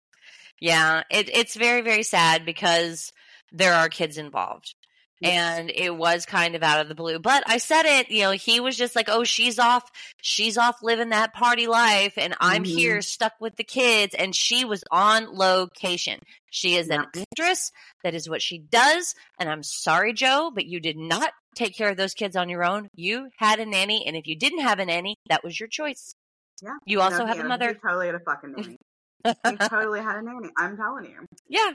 yeah, 0.59 1.03
it, 1.11 1.29
it's 1.29 1.55
very, 1.55 1.81
very 1.81 2.03
sad 2.03 2.43
because 2.45 3.11
there 3.51 3.73
are 3.73 3.89
kids 3.89 4.17
involved. 4.17 4.73
And 5.23 5.71
it 5.73 5.95
was 5.95 6.25
kind 6.25 6.55
of 6.55 6.63
out 6.63 6.81
of 6.81 6.87
the 6.89 6.95
blue. 6.95 7.19
But 7.19 7.43
I 7.47 7.57
said 7.57 7.83
it, 7.85 8.09
you 8.11 8.21
know, 8.23 8.31
he 8.31 8.59
was 8.59 8.75
just 8.77 8.95
like, 8.95 9.07
"Oh, 9.09 9.23
she's 9.23 9.57
off, 9.59 9.89
she's 10.21 10.57
off 10.57 10.83
living 10.83 11.09
that 11.09 11.33
party 11.33 11.67
life, 11.67 12.13
and 12.17 12.35
I'm 12.39 12.63
Mhm. 12.63 12.67
here 12.67 13.01
stuck 13.01 13.33
with 13.39 13.55
the 13.55 13.63
kids." 13.63 14.13
And 14.15 14.35
she 14.35 14.65
was 14.65 14.83
on 14.91 15.35
location. 15.35 16.19
She 16.49 16.75
is 16.75 16.89
an 16.89 17.05
actress. 17.15 17.71
That 18.03 18.13
is 18.13 18.29
what 18.29 18.41
she 18.41 18.57
does. 18.59 19.15
And 19.39 19.49
I'm 19.49 19.63
sorry, 19.63 20.13
Joe, 20.13 20.51
but 20.53 20.65
you 20.65 20.79
did 20.79 20.97
not 20.97 21.31
take 21.55 21.75
care 21.77 21.89
of 21.89 21.97
those 21.97 22.13
kids 22.13 22.35
on 22.35 22.49
your 22.49 22.63
own. 22.63 22.89
You 22.95 23.29
had 23.37 23.59
a 23.59 23.65
nanny, 23.65 24.05
and 24.07 24.15
if 24.15 24.27
you 24.27 24.35
didn't 24.37 24.59
have 24.61 24.79
a 24.79 24.85
nanny, 24.85 25.15
that 25.29 25.43
was 25.43 25.59
your 25.59 25.69
choice. 25.69 26.13
Yeah. 26.61 26.75
You 26.85 27.01
also 27.01 27.19
No, 27.19 27.25
have 27.27 27.35
he- 27.37 27.41
a 27.41 27.45
mother. 27.45 27.69
He 27.73 27.79
totally 27.79 28.05
had 28.07 28.15
a 28.15 28.19
fucking 28.19 28.53
nanny. 28.57 28.77
he 29.25 29.55
totally 29.67 30.01
had 30.01 30.17
a 30.17 30.21
nanny. 30.21 30.49
I'm 30.57 30.77
telling 30.77 31.05
you. 31.05 31.25
Yeah. 31.49 31.71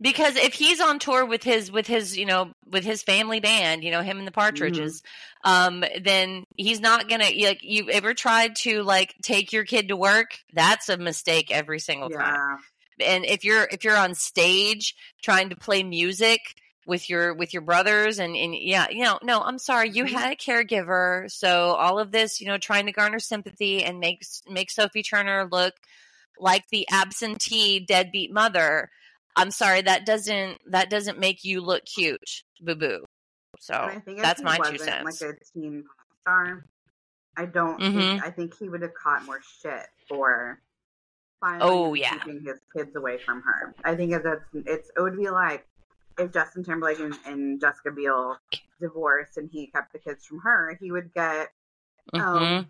Because 0.00 0.34
if 0.36 0.54
he's 0.54 0.80
on 0.80 0.98
tour 0.98 1.24
with 1.24 1.44
his 1.44 1.70
with 1.70 1.86
his 1.86 2.16
you 2.18 2.26
know 2.26 2.52
with 2.68 2.84
his 2.84 3.02
family 3.04 3.38
band, 3.38 3.84
you 3.84 3.90
know 3.92 4.02
him 4.02 4.18
and 4.18 4.26
the 4.26 4.32
Partridges, 4.32 5.00
um, 5.44 5.84
then 6.02 6.44
he's 6.56 6.80
not 6.80 7.08
gonna 7.08 7.30
like. 7.40 7.60
You 7.62 7.88
ever 7.90 8.12
tried 8.14 8.56
to 8.56 8.82
like 8.82 9.14
take 9.22 9.52
your 9.52 9.64
kid 9.64 9.88
to 9.88 9.96
work? 9.96 10.38
That's 10.52 10.88
a 10.88 10.96
mistake 10.96 11.50
every 11.52 11.78
single 11.78 12.10
time. 12.10 12.40
And 13.04 13.24
if 13.24 13.44
you're 13.44 13.68
if 13.70 13.84
you're 13.84 13.96
on 13.96 14.14
stage 14.14 14.94
trying 15.22 15.50
to 15.50 15.56
play 15.56 15.82
music 15.84 16.40
with 16.84 17.08
your 17.08 17.32
with 17.34 17.52
your 17.52 17.62
brothers 17.62 18.18
and 18.18 18.34
and 18.36 18.54
yeah, 18.56 18.88
you 18.90 19.04
know, 19.04 19.18
no, 19.22 19.40
I'm 19.40 19.58
sorry, 19.58 19.90
you 19.90 20.04
Mhm. 20.04 20.10
had 20.10 20.32
a 20.32 20.36
caregiver, 20.36 21.30
so 21.30 21.74
all 21.74 21.98
of 22.00 22.10
this, 22.10 22.40
you 22.40 22.48
know, 22.48 22.58
trying 22.58 22.86
to 22.86 22.92
garner 22.92 23.20
sympathy 23.20 23.84
and 23.84 24.00
make 24.00 24.24
make 24.48 24.70
Sophie 24.70 25.04
Turner 25.04 25.48
look 25.50 25.74
like 26.38 26.68
the 26.70 26.88
absentee 26.90 27.78
deadbeat 27.80 28.32
mother. 28.32 28.90
I'm 29.36 29.50
sorry, 29.50 29.82
that 29.82 30.04
doesn't 30.06 30.58
that 30.70 30.90
doesn't 30.90 31.18
make 31.18 31.44
you 31.44 31.60
look 31.60 31.84
cute, 31.84 32.42
boo 32.60 32.74
boo. 32.74 33.04
So 33.60 33.74
I 33.74 33.98
think 34.00 34.20
that's 34.20 34.42
my 34.42 34.58
two 34.58 34.78
cents. 34.78 35.20
Like 35.22 35.30
a 35.30 35.34
teen 35.54 35.84
star, 36.22 36.66
I 37.36 37.46
don't. 37.46 37.80
Mhm. 37.80 37.92
Think, 37.94 38.24
I 38.24 38.30
think 38.30 38.54
he 38.58 38.68
would 38.68 38.82
have 38.82 38.94
caught 38.94 39.24
more 39.24 39.40
shit 39.60 39.86
for. 40.08 40.60
Finally 41.40 41.70
Oh, 41.72 41.94
yeah. 41.94 42.18
keeping 42.18 42.40
his 42.44 42.60
kids 42.76 42.94
away 42.94 43.18
from 43.18 43.42
her. 43.42 43.74
I 43.82 43.96
think 43.96 44.12
it's 44.12 44.24
it's 44.54 44.90
it 44.96 45.00
would 45.00 45.16
be 45.16 45.28
like 45.28 45.66
if 46.16 46.30
Justin 46.32 46.62
Timberlake 46.62 47.00
and, 47.00 47.18
and 47.26 47.60
Jessica 47.60 47.90
Biel 47.90 48.38
divorced 48.80 49.38
and 49.38 49.50
he 49.50 49.66
kept 49.66 49.92
the 49.92 49.98
kids 49.98 50.24
from 50.24 50.38
her, 50.40 50.78
he 50.80 50.92
would 50.92 51.12
get 51.12 51.48
Mhm. 52.14 52.20
um, 52.20 52.68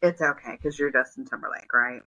it's 0.00 0.22
okay 0.22 0.52
because 0.52 0.78
you're 0.78 0.90
Justin 0.90 1.26
Timberlake, 1.26 1.70
right? 1.74 2.00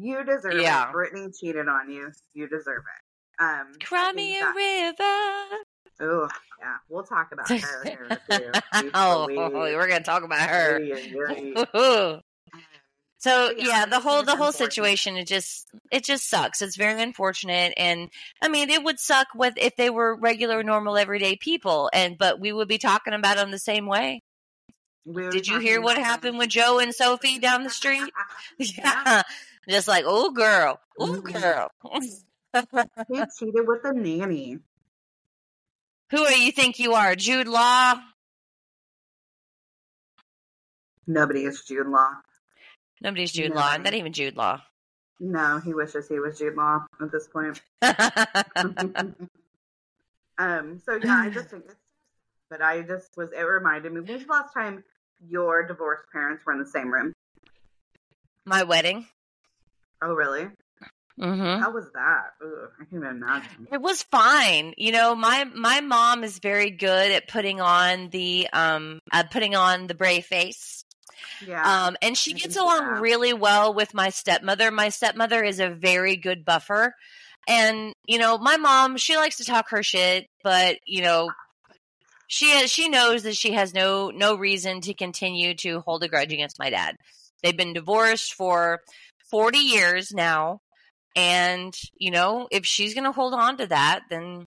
You 0.00 0.24
deserve 0.24 0.54
Yeah. 0.60 0.88
it. 0.90 0.94
Britney 0.94 1.36
cheated 1.38 1.68
on 1.68 1.90
you. 1.90 2.12
You 2.32 2.48
deserve 2.48 2.84
it. 2.84 3.42
Um, 3.42 3.72
I 3.80 3.84
Cry 3.84 4.12
me 4.12 4.38
a 4.38 4.40
that- 4.42 4.54
river. 4.54 5.64
Oh, 6.00 6.28
yeah. 6.60 6.76
We'll 6.88 7.02
talk 7.04 7.32
about 7.32 7.48
her 7.60 7.84
here 7.84 8.08
too. 8.30 8.52
Oh, 8.94 9.26
Louise. 9.28 9.74
we're 9.74 9.88
gonna 9.88 10.04
talk 10.04 10.22
about 10.22 10.48
her. 10.48 12.20
So 13.20 13.50
yeah, 13.50 13.64
yeah, 13.66 13.86
the 13.86 13.98
whole 13.98 14.22
the 14.22 14.36
whole 14.36 14.52
situation 14.52 15.16
it 15.16 15.26
just 15.26 15.66
it 15.90 16.04
just 16.04 16.30
sucks. 16.30 16.62
It's 16.62 16.76
very 16.76 17.02
unfortunate, 17.02 17.74
and 17.76 18.10
I 18.40 18.46
mean 18.48 18.70
it 18.70 18.84
would 18.84 19.00
suck 19.00 19.26
with 19.34 19.54
if 19.56 19.74
they 19.74 19.90
were 19.90 20.14
regular, 20.14 20.62
normal, 20.62 20.96
everyday 20.96 21.34
people, 21.34 21.90
and 21.92 22.16
but 22.16 22.38
we 22.38 22.52
would 22.52 22.68
be 22.68 22.78
talking 22.78 23.14
about 23.14 23.36
them 23.36 23.50
the 23.50 23.58
same 23.58 23.86
way. 23.86 24.22
We 25.04 25.30
Did 25.30 25.48
you 25.48 25.58
hear 25.58 25.80
what 25.80 25.98
happened 25.98 26.38
with 26.38 26.50
Joe 26.50 26.78
and 26.78 26.94
Sophie 26.94 27.40
down 27.40 27.64
the 27.64 27.70
street? 27.70 28.08
Yeah. 28.58 29.02
Yeah, 29.04 29.22
just 29.68 29.88
like 29.88 30.04
oh 30.06 30.30
girl, 30.30 30.80
oh 30.98 31.20
girl. 31.20 31.70
He 33.08 33.22
cheated 33.38 33.66
with 33.66 33.82
the 33.82 33.92
nanny. 33.94 34.58
Who 36.10 36.26
do 36.26 36.40
you 36.40 36.52
think 36.52 36.78
you 36.78 36.94
are, 36.94 37.14
Jude 37.14 37.48
Law? 37.48 37.96
Nobody 41.06 41.44
is 41.44 41.62
Jude 41.62 41.86
Law. 41.86 42.12
Nobody's 43.00 43.32
Jude 43.32 43.54
Law, 43.54 43.76
not 43.76 43.94
even 43.94 44.12
Jude 44.12 44.36
Law. 44.36 44.60
No, 45.20 45.58
he 45.58 45.74
wishes 45.74 46.08
he 46.08 46.18
was 46.20 46.38
Jude 46.38 46.54
Law 46.54 46.86
at 47.00 47.12
this 47.12 47.28
point. 47.28 47.60
um. 50.38 50.80
So 50.84 50.94
yeah, 51.02 51.22
I 51.24 51.30
just 51.30 51.50
think 51.50 51.64
it's. 51.66 51.74
But 52.50 52.62
I 52.62 52.82
just 52.82 53.16
was. 53.16 53.30
It 53.32 53.42
reminded 53.42 53.92
me. 53.92 54.00
When 54.00 54.14
was 54.14 54.24
the 54.24 54.32
last 54.32 54.54
time 54.54 54.84
your 55.28 55.66
divorced 55.66 56.04
parents 56.12 56.44
were 56.46 56.52
in 56.52 56.58
the 56.58 56.66
same 56.66 56.92
room? 56.92 57.12
My 58.44 58.62
wedding. 58.62 59.06
Oh, 60.02 60.12
really? 60.14 60.48
Mm-hmm. 61.20 61.60
How 61.60 61.72
was 61.72 61.90
that? 61.94 62.30
Ugh, 62.40 62.70
I 62.80 62.84
can't 62.84 63.02
even 63.02 63.16
imagine. 63.16 63.68
It 63.72 63.80
was 63.80 64.04
fine. 64.04 64.72
You 64.76 64.92
know, 64.92 65.16
my 65.16 65.44
my 65.52 65.80
mom 65.80 66.22
is 66.22 66.38
very 66.38 66.70
good 66.70 67.10
at 67.10 67.26
putting 67.26 67.60
on 67.60 68.08
the 68.10 68.48
um 68.52 69.00
uh, 69.12 69.24
putting 69.24 69.56
on 69.56 69.88
the 69.88 69.94
brave 69.94 70.26
face. 70.26 70.84
Yeah. 71.44 71.86
Um 71.86 71.96
and 72.02 72.16
she 72.16 72.34
I 72.34 72.38
gets 72.38 72.56
along 72.56 72.86
that. 72.86 73.00
really 73.00 73.32
well 73.32 73.74
with 73.74 73.94
my 73.94 74.10
stepmother. 74.10 74.70
My 74.70 74.90
stepmother 74.90 75.42
is 75.42 75.58
a 75.58 75.68
very 75.70 76.14
good 76.16 76.44
buffer. 76.44 76.94
And 77.48 77.94
you 78.06 78.18
know, 78.18 78.38
my 78.38 78.56
mom, 78.56 78.96
she 78.96 79.16
likes 79.16 79.38
to 79.38 79.44
talk 79.44 79.70
her 79.70 79.82
shit, 79.82 80.28
but 80.44 80.76
you 80.86 81.02
know, 81.02 81.30
she 82.28 82.50
has, 82.50 82.70
she 82.70 82.88
knows 82.88 83.24
that 83.24 83.36
she 83.36 83.52
has 83.54 83.74
no 83.74 84.10
no 84.10 84.36
reason 84.36 84.82
to 84.82 84.94
continue 84.94 85.54
to 85.56 85.80
hold 85.80 86.04
a 86.04 86.08
grudge 86.08 86.32
against 86.32 86.60
my 86.60 86.70
dad. 86.70 86.94
They've 87.42 87.56
been 87.56 87.72
divorced 87.72 88.34
for 88.34 88.80
40 89.30 89.58
years 89.58 90.12
now. 90.12 90.60
And, 91.16 91.74
you 91.96 92.10
know, 92.10 92.48
if 92.50 92.64
she's 92.64 92.94
going 92.94 93.04
to 93.04 93.12
hold 93.12 93.34
on 93.34 93.56
to 93.58 93.66
that, 93.66 94.02
then 94.10 94.44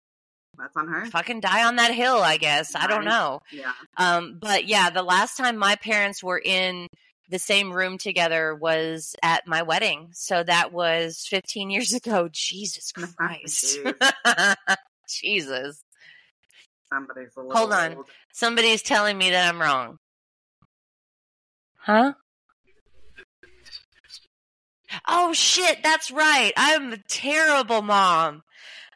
That's 0.58 0.76
on 0.76 0.88
her. 0.88 1.06
fucking 1.06 1.40
die 1.40 1.64
on 1.66 1.76
that 1.76 1.92
hill, 1.94 2.18
I 2.18 2.36
guess. 2.36 2.74
I 2.76 2.86
don't 2.86 3.04
know. 3.04 3.40
Yeah. 3.52 3.72
Um, 3.96 4.38
but 4.40 4.66
yeah, 4.66 4.90
the 4.90 5.02
last 5.02 5.36
time 5.36 5.56
my 5.56 5.74
parents 5.76 6.22
were 6.22 6.38
in 6.42 6.86
the 7.28 7.38
same 7.38 7.72
room 7.72 7.98
together 7.98 8.54
was 8.54 9.14
at 9.22 9.46
my 9.46 9.62
wedding. 9.62 10.10
So 10.12 10.42
that 10.44 10.72
was 10.72 11.26
15 11.28 11.70
years 11.70 11.92
ago. 11.94 12.28
Jesus 12.30 12.92
Christ. 13.16 13.78
Jesus. 15.08 15.82
Somebody's 16.92 17.30
a 17.36 17.40
little 17.40 17.56
Hold 17.56 17.72
on. 17.72 17.94
old. 17.96 18.06
Somebody's 18.32 18.82
telling 18.82 19.16
me 19.18 19.30
that 19.30 19.48
I'm 19.52 19.60
wrong. 19.60 19.96
Huh? 21.78 22.12
Oh 25.06 25.32
shit, 25.32 25.82
that's 25.82 26.10
right. 26.10 26.52
I'm 26.56 26.92
a 26.92 26.98
terrible 27.08 27.82
mom. 27.82 28.42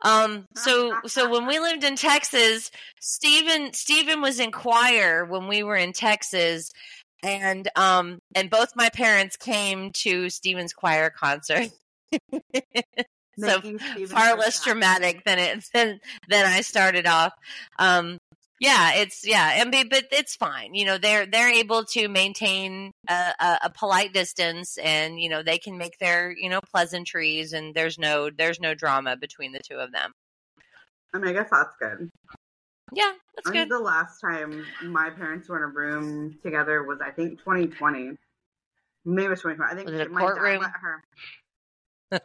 Um 0.03 0.47
so 0.55 0.95
so 1.07 1.31
when 1.33 1.47
we 1.47 1.59
lived 1.59 1.85
in 1.85 1.97
Texas, 1.97 2.71
Stephen 3.01 3.73
Stephen 3.73 4.21
was 4.21 4.41
in 4.41 4.53
choir 4.53 5.25
when 5.25 5.49
we 5.49 5.63
were 5.63 5.77
in 5.77 5.93
Texas 5.93 6.71
and 7.23 7.69
um 7.77 8.19
and 8.35 8.51
both 8.51 8.77
my 8.77 8.91
parents 8.91 9.37
came 9.37 9.91
to 9.93 10.31
Stephen's 10.31 10.73
choir 10.73 11.11
concert. 11.11 11.71
so 13.39 13.61
far 14.09 14.37
less 14.37 14.63
dramatic 14.63 15.25
than 15.25 15.39
it 15.39 15.65
than 15.73 16.01
than 16.29 16.47
I 16.47 16.61
started 16.61 17.07
off. 17.07 17.33
Um, 17.79 18.19
yeah, 18.65 18.95
it's 18.95 19.27
yeah, 19.27 19.61
and 19.61 19.71
be- 19.71 19.85
but 19.85 20.07
it's 20.11 20.35
fine. 20.35 20.75
You 20.75 20.87
know, 20.87 20.97
they're 20.97 21.27
they're 21.27 21.53
able 21.53 21.85
to 21.85 22.09
maintain 22.09 22.93
a, 23.09 23.33
a, 23.39 23.59
a 23.65 23.71
polite 23.71 24.15
distance, 24.15 24.79
and 24.79 25.21
you 25.21 25.29
know 25.29 25.43
they 25.43 25.59
can 25.59 25.77
make 25.77 25.99
their 25.99 26.35
you 26.35 26.49
know 26.49 26.61
pleasantries, 26.73 27.53
and 27.53 27.75
there's 27.75 27.99
no 27.99 28.31
there's 28.31 28.61
no 28.61 28.75
drama 28.75 29.19
between 29.19 29.53
the 29.53 29.61
two 29.61 29.77
of 29.77 29.93
them. 29.93 30.13
I 31.13 31.19
mean, 31.19 31.29
I 31.29 31.33
guess 31.35 31.51
that's 31.51 31.77
good. 31.79 32.09
Yeah, 32.95 33.13
that's 33.37 33.51
I 33.51 33.53
good. 33.53 33.69
the 33.69 33.79
last 33.79 34.19
time 34.21 34.65
my 34.83 35.11
parents 35.11 35.47
were 35.51 35.59
in 35.59 35.65
a 35.65 35.67
room 35.67 36.39
together 36.43 36.85
was, 36.85 37.01
I 37.05 37.11
think, 37.11 37.39
2020. 37.41 38.13
Maybe 39.05 39.27
it 39.27 39.29
was 39.29 39.43
2020. 39.43 39.73
I 39.73 39.77
think 39.77 39.91
Was 39.91 40.01
it 40.01 40.07
a 40.07 40.11
my 40.11 40.21
courtroom? 40.23 40.63
dad 40.63 40.71
let 40.71 40.73
her. 40.81 41.05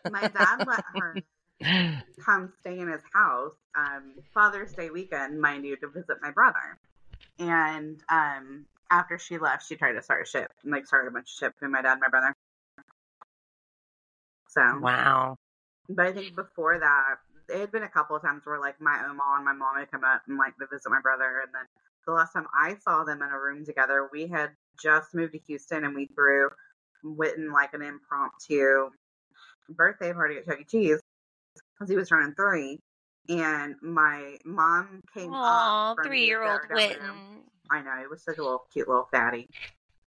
My 0.10 0.22
dad 0.22 0.66
let 0.66 0.84
her 0.96 1.18
come 2.26 2.54
stay 2.62 2.80
in 2.80 2.88
his 2.88 3.02
house 3.14 3.54
um, 3.76 4.14
Father's 4.34 4.74
Day 4.74 4.90
weekend, 4.90 5.40
mind 5.40 5.66
you, 5.66 5.76
to 5.78 5.88
visit 5.88 6.18
my 6.22 6.32
brother. 6.32 6.78
And 7.38 8.02
um, 8.10 8.66
after 8.92 9.18
she 9.18 9.38
left, 9.38 9.68
she 9.68 9.76
tried 9.76 9.94
to 9.94 10.02
start 10.02 10.28
a 10.28 10.30
ship 10.30 10.52
and 10.64 10.72
like 10.72 10.88
started 10.88 11.10
a 11.10 11.12
bunch 11.12 11.30
of 11.30 11.38
shit 11.38 11.54
between 11.56 11.72
my 11.72 11.82
dad 11.82 11.94
and 11.94 12.02
my 12.02 12.10
brother. 12.10 12.34
So, 14.50 14.62
Wow. 14.82 15.38
but 15.90 16.08
I 16.08 16.12
think 16.12 16.36
before 16.36 16.80
that, 16.80 17.16
it 17.50 17.60
had 17.60 17.72
been 17.72 17.84
a 17.84 17.90
couple 17.90 18.16
of 18.16 18.22
times 18.22 18.42
where 18.46 18.60
like 18.60 18.80
my 18.82 19.04
Oma 19.06 19.24
and 19.36 19.46
my 19.46 19.54
mom 19.54 19.78
had 19.78 19.92
come 19.92 20.04
up 20.04 20.22
and 20.28 20.38
like 20.38 20.56
to 20.58 20.68
visit 20.72 20.90
my 20.90 21.02
brother, 21.02 21.42
and 21.44 21.54
then 21.54 21.66
the 22.06 22.14
last 22.14 22.34
time 22.34 22.48
I 22.58 22.76
saw 22.84 23.04
them 23.04 23.22
in 23.22 23.30
a 23.30 23.40
room 23.40 23.66
together, 23.66 24.10
we 24.12 24.28
had 24.28 24.52
just 24.82 25.14
moved 25.14 25.34
to 25.34 25.40
Houston 25.48 25.84
and 25.84 25.94
we 25.96 26.08
threw 26.08 26.50
went 27.04 27.38
in 27.38 27.52
like 27.52 27.74
an 27.74 27.82
impromptu 27.82 28.90
birthday 29.70 30.12
party 30.14 30.38
at 30.38 30.46
Chuck 30.46 30.60
E. 30.60 30.66
Cheese 30.66 31.00
because 31.80 31.90
he 31.90 31.96
was 31.96 32.10
turning 32.10 32.34
three, 32.36 32.80
and 33.30 33.76
my 33.82 34.38
mom 34.46 35.02
came 35.14 35.32
Aw, 35.34 35.92
up 35.92 35.98
three 36.06 36.26
year 36.26 36.44
old. 36.44 36.62
Witten. 36.72 37.42
I 37.72 37.82
know 37.82 38.02
it 38.02 38.10
was 38.10 38.24
such 38.24 38.38
a 38.38 38.42
little 38.44 38.64
cute 38.74 38.88
little 38.88 39.08
fatty. 39.12 39.48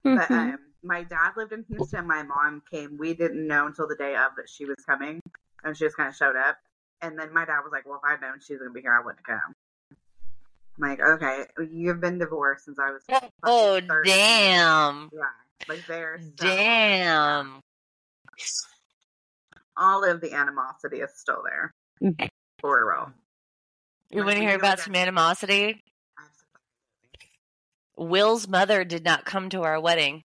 But 0.03 0.29
um, 0.31 0.57
my 0.83 1.03
dad 1.03 1.33
lived 1.37 1.53
in 1.53 1.63
Houston. 1.69 2.07
My 2.07 2.23
mom 2.23 2.63
came. 2.71 2.97
We 2.97 3.13
didn't 3.13 3.47
know 3.47 3.67
until 3.67 3.87
the 3.87 3.95
day 3.95 4.15
of 4.15 4.31
that 4.37 4.49
she 4.49 4.65
was 4.65 4.77
coming, 4.87 5.21
and 5.63 5.77
she 5.77 5.85
just 5.85 5.95
kind 5.95 6.09
of 6.09 6.15
showed 6.15 6.35
up. 6.35 6.57
And 7.03 7.17
then 7.17 7.31
my 7.33 7.45
dad 7.45 7.59
was 7.63 7.71
like, 7.71 7.87
"Well, 7.87 8.01
if 8.03 8.09
I'd 8.09 8.21
known 8.21 8.39
she 8.41 8.53
was 8.53 8.59
going 8.61 8.71
to 8.71 8.73
be 8.73 8.81
here, 8.81 8.93
I 8.93 9.03
wouldn't 9.05 9.19
have 9.27 9.39
come." 9.39 9.53
I'm 10.81 10.89
like, 10.89 10.99
okay, 11.01 11.45
you've 11.71 11.99
been 11.99 12.17
divorced 12.17 12.65
since 12.65 12.79
I 12.79 12.91
was. 12.91 13.03
Oh, 13.43 13.75
fucking 13.75 13.87
13. 13.89 14.13
damn. 14.15 15.09
Yeah, 15.13 15.19
like 15.67 15.85
there's 15.87 16.23
so- 16.25 16.31
Damn. 16.47 17.59
All 19.77 20.03
of 20.03 20.21
the 20.21 20.33
animosity 20.33 20.97
is 20.97 21.11
still 21.15 21.41
there. 21.43 21.73
Mm-hmm. 22.03 22.27
For 22.59 22.87
real. 22.87 23.11
You 24.11 24.19
Like, 24.19 24.25
want 24.27 24.37
to 24.39 24.43
hear 24.45 24.55
about 24.55 24.79
some 24.79 24.95
animosity? 24.95 25.81
Will's 27.97 28.47
mother 28.47 28.83
did 28.83 29.03
not 29.03 29.25
come 29.25 29.49
to 29.49 29.61
our 29.63 29.79
wedding. 29.79 30.23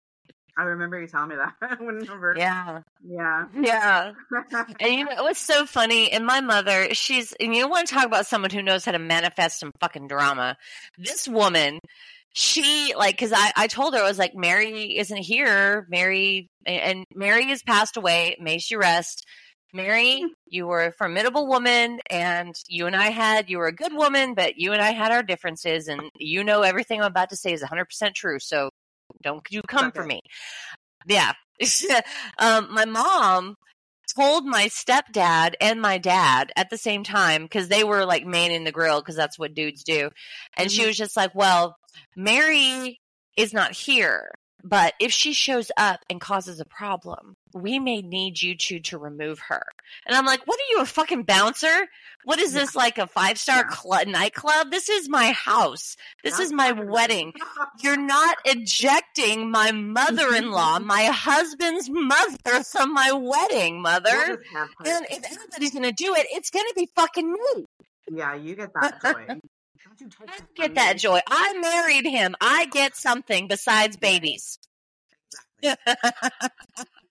I 0.57 0.63
remember 0.63 1.01
you 1.01 1.09
telling 1.09 1.31
me 1.31 1.35
that. 1.37 1.81
Whenever, 1.81 2.35
Yeah. 2.39 2.83
yeah. 3.05 3.47
Yeah. 3.61 4.13
And 4.81 4.95
you 4.95 5.05
know 5.05 5.25
what's 5.25 5.41
so 5.41 5.67
funny? 5.67 6.13
And 6.13 6.25
my 6.25 6.41
mother, 6.41 6.95
she's, 6.95 7.33
and 7.41 7.55
you 7.55 7.69
want 7.69 7.89
to 7.89 7.95
talk 7.95 8.07
about 8.07 8.27
someone 8.27 8.51
who 8.51 8.63
knows 8.63 8.85
how 8.85 8.93
to 8.93 9.01
manifest 9.01 9.59
some 9.59 9.73
fucking 9.81 10.07
drama. 10.07 10.57
This 10.97 11.27
woman, 11.27 11.81
she, 12.35 12.95
like, 12.97 13.17
cause 13.17 13.33
I, 13.33 13.53
I 13.57 13.67
told 13.69 13.95
her, 13.95 14.01
I 14.01 14.09
was 14.09 14.19
like, 14.19 14.35
Mary 14.35 14.99
isn't 14.99 15.17
here. 15.17 15.87
Mary, 15.89 16.51
and 16.67 17.05
Mary 17.15 17.47
has 17.47 17.63
passed 17.63 17.97
away. 17.97 18.37
May 18.41 18.59
she 18.59 18.77
rest. 18.77 19.25
Mary, 19.73 20.25
you 20.47 20.67
were 20.67 20.85
a 20.85 20.93
formidable 20.93 21.47
woman 21.49 22.01
and 22.11 22.55
you 22.69 22.87
and 22.87 22.95
I 22.95 23.11
had, 23.11 23.49
you 23.51 23.59
were 23.59 23.67
a 23.67 23.73
good 23.75 23.93
woman, 23.93 24.35
but 24.35 24.57
you 24.57 24.73
and 24.73 24.83
I 24.83 24.91
had 24.93 25.11
our 25.11 25.23
differences 25.23 25.89
and 25.89 26.03
you 26.17 26.45
know 26.45 26.63
everything 26.63 27.01
I'm 27.01 27.07
about 27.07 27.31
to 27.31 27.37
say 27.37 27.53
is 27.53 27.63
100% 27.63 28.15
true. 28.15 28.39
So 28.39 28.71
don't 29.23 29.43
you 29.51 29.63
come 29.67 29.91
for 29.93 30.05
me. 30.05 30.21
Yeah. 31.07 31.33
um, 32.39 32.69
my 32.73 32.85
mom 32.85 33.57
told 34.15 34.45
my 34.45 34.67
stepdad 34.67 35.55
and 35.61 35.81
my 35.81 35.99
dad 35.99 36.53
at 36.57 36.71
the 36.71 36.79
same 36.79 37.03
time 37.05 37.43
because 37.45 37.69
they 37.69 37.85
were 37.85 38.05
like 38.05 38.25
manning 38.27 38.65
the 38.65 38.73
grill 38.73 39.01
because 39.01 39.17
that's 39.17 39.39
what 39.39 39.55
dudes 39.55 39.83
do. 39.83 40.11
And 40.57 40.71
she 40.71 40.83
Mhm. 40.83 40.87
was 40.89 40.97
just 40.97 41.17
like, 41.17 41.35
well, 41.35 41.77
Mary 42.17 43.01
is 43.37 43.53
not 43.53 43.73
here. 43.73 44.31
But 44.67 44.95
if 44.99 45.13
she 45.13 45.35
shows 45.35 45.71
up 45.77 46.01
and 46.09 46.19
causes 46.23 46.59
a 46.59 46.65
problem, 46.65 47.37
we 47.53 47.79
may 47.79 48.01
need 48.01 48.41
you 48.41 48.57
two 48.57 48.81
to 48.81 48.97
remove 48.97 49.39
her. 49.51 49.63
And 50.07 50.17
I'm 50.17 50.25
like, 50.25 50.41
what 50.47 50.59
are 50.59 50.71
you, 50.75 50.81
a 50.81 50.87
fucking 50.87 51.25
bouncer? 51.25 51.87
What 52.25 52.39
is 52.39 52.55
this, 52.55 52.75
like 52.75 52.97
a 52.97 53.07
five 53.07 53.39
star 53.39 53.71
cl- 53.71 54.07
nightclub? 54.07 54.71
This 54.71 54.89
is 54.89 55.07
my 55.07 55.33
house. 55.33 55.97
This 56.23 56.39
is 56.39 56.51
my 56.51 56.73
wedding. 56.73 57.35
You're 57.83 57.99
not 57.99 58.39
ejecting 58.47 59.51
my 59.51 59.71
mother 59.71 60.35
in 60.35 60.51
law, 60.51 60.79
my 60.83 61.05
husband's 61.13 61.91
mother, 61.91 62.65
from 62.65 62.95
my 62.95 63.13
wedding, 63.13 63.83
mother. 63.83 64.11
We'll 64.29 64.37
just 64.39 64.49
have 64.55 64.69
her- 64.79 64.87
And 64.87 65.07
if 65.11 65.27
anybody's 65.31 65.73
going 65.73 65.83
to 65.85 65.93
do 65.93 66.15
it, 66.15 66.27
it's 66.33 66.49
going 66.49 66.65
to 66.67 66.75
be 66.75 66.89
fucking 66.97 67.31
me. 67.31 67.67
yeah, 68.11 68.35
you 68.35 68.55
get 68.57 68.71
that 68.81 69.03
joy. 69.03 69.27
Don't 69.99 70.13
you 70.21 70.27
take 70.27 70.31
I 70.31 70.41
get 70.55 70.75
that 70.77 70.95
me. 70.95 70.99
joy. 71.01 71.21
I 71.29 71.59
married 71.61 72.07
him. 72.07 72.35
I 72.41 72.67
get 72.67 72.97
something 72.97 73.49
besides 73.49 73.97
babies. 73.97 74.59
Exactly. 75.63 75.95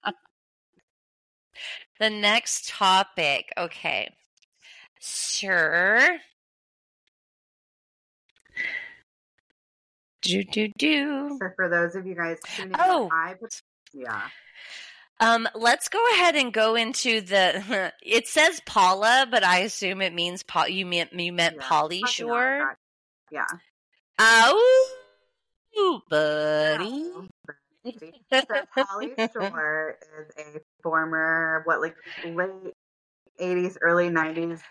the 1.99 2.09
next 2.09 2.67
topic. 2.69 3.51
Okay. 3.57 4.09
Sure. 4.99 5.99
Do, 10.21 10.43
do, 10.43 10.69
do. 10.77 11.37
So 11.41 11.49
for 11.55 11.67
those 11.69 11.95
of 11.95 12.05
you 12.07 12.15
guys 12.15 12.37
tuning 12.55 12.75
Oh. 12.79 13.05
in, 13.05 13.11
I 13.11 13.35
yeah, 13.93 14.21
Um, 15.23 15.47
let's 15.55 15.87
go 15.87 16.03
ahead 16.13 16.35
and 16.35 16.53
go 16.53 16.75
into 16.75 17.21
the. 17.21 17.93
It 18.03 18.27
says 18.27 18.61
Paula, 18.65 19.27
but 19.29 19.43
I 19.43 19.59
assume 19.59 20.01
it 20.01 20.13
means 20.13 20.43
Paul. 20.43 20.67
You 20.67 20.85
meant 20.85 21.13
you 21.13 21.31
meant 21.31 21.55
yeah. 21.59 21.63
Pauly 21.63 22.05
Shore. 22.07 22.75
Yeah, 23.31 23.45
Oh, 24.19 26.01
buddy. 26.09 27.11
So 28.31 28.41
Pauly 28.77 29.33
Shore 29.33 29.97
is 30.37 30.55
a 30.55 30.59
former 30.81 31.63
what 31.65 31.81
like 31.81 31.95
late 32.25 32.73
eighties, 33.39 33.77
early 33.81 34.09
nineties 34.09 34.61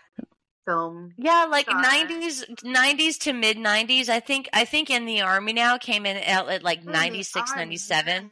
film. 0.65 1.13
Yeah, 1.17 1.45
like 1.49 1.67
nineties, 1.67 2.43
nineties 2.63 3.19
to 3.19 3.33
mid 3.33 3.59
nineties. 3.59 4.09
I 4.09 4.19
think. 4.19 4.49
I 4.51 4.65
think 4.65 4.89
in 4.89 5.05
the 5.05 5.21
army 5.21 5.53
now 5.53 5.77
came 5.77 6.07
in 6.07 6.17
at, 6.17 6.47
at 6.47 6.63
like 6.63 6.83
In 6.83 6.91
96, 6.91 7.51
army. 7.51 7.61
97. 7.61 8.31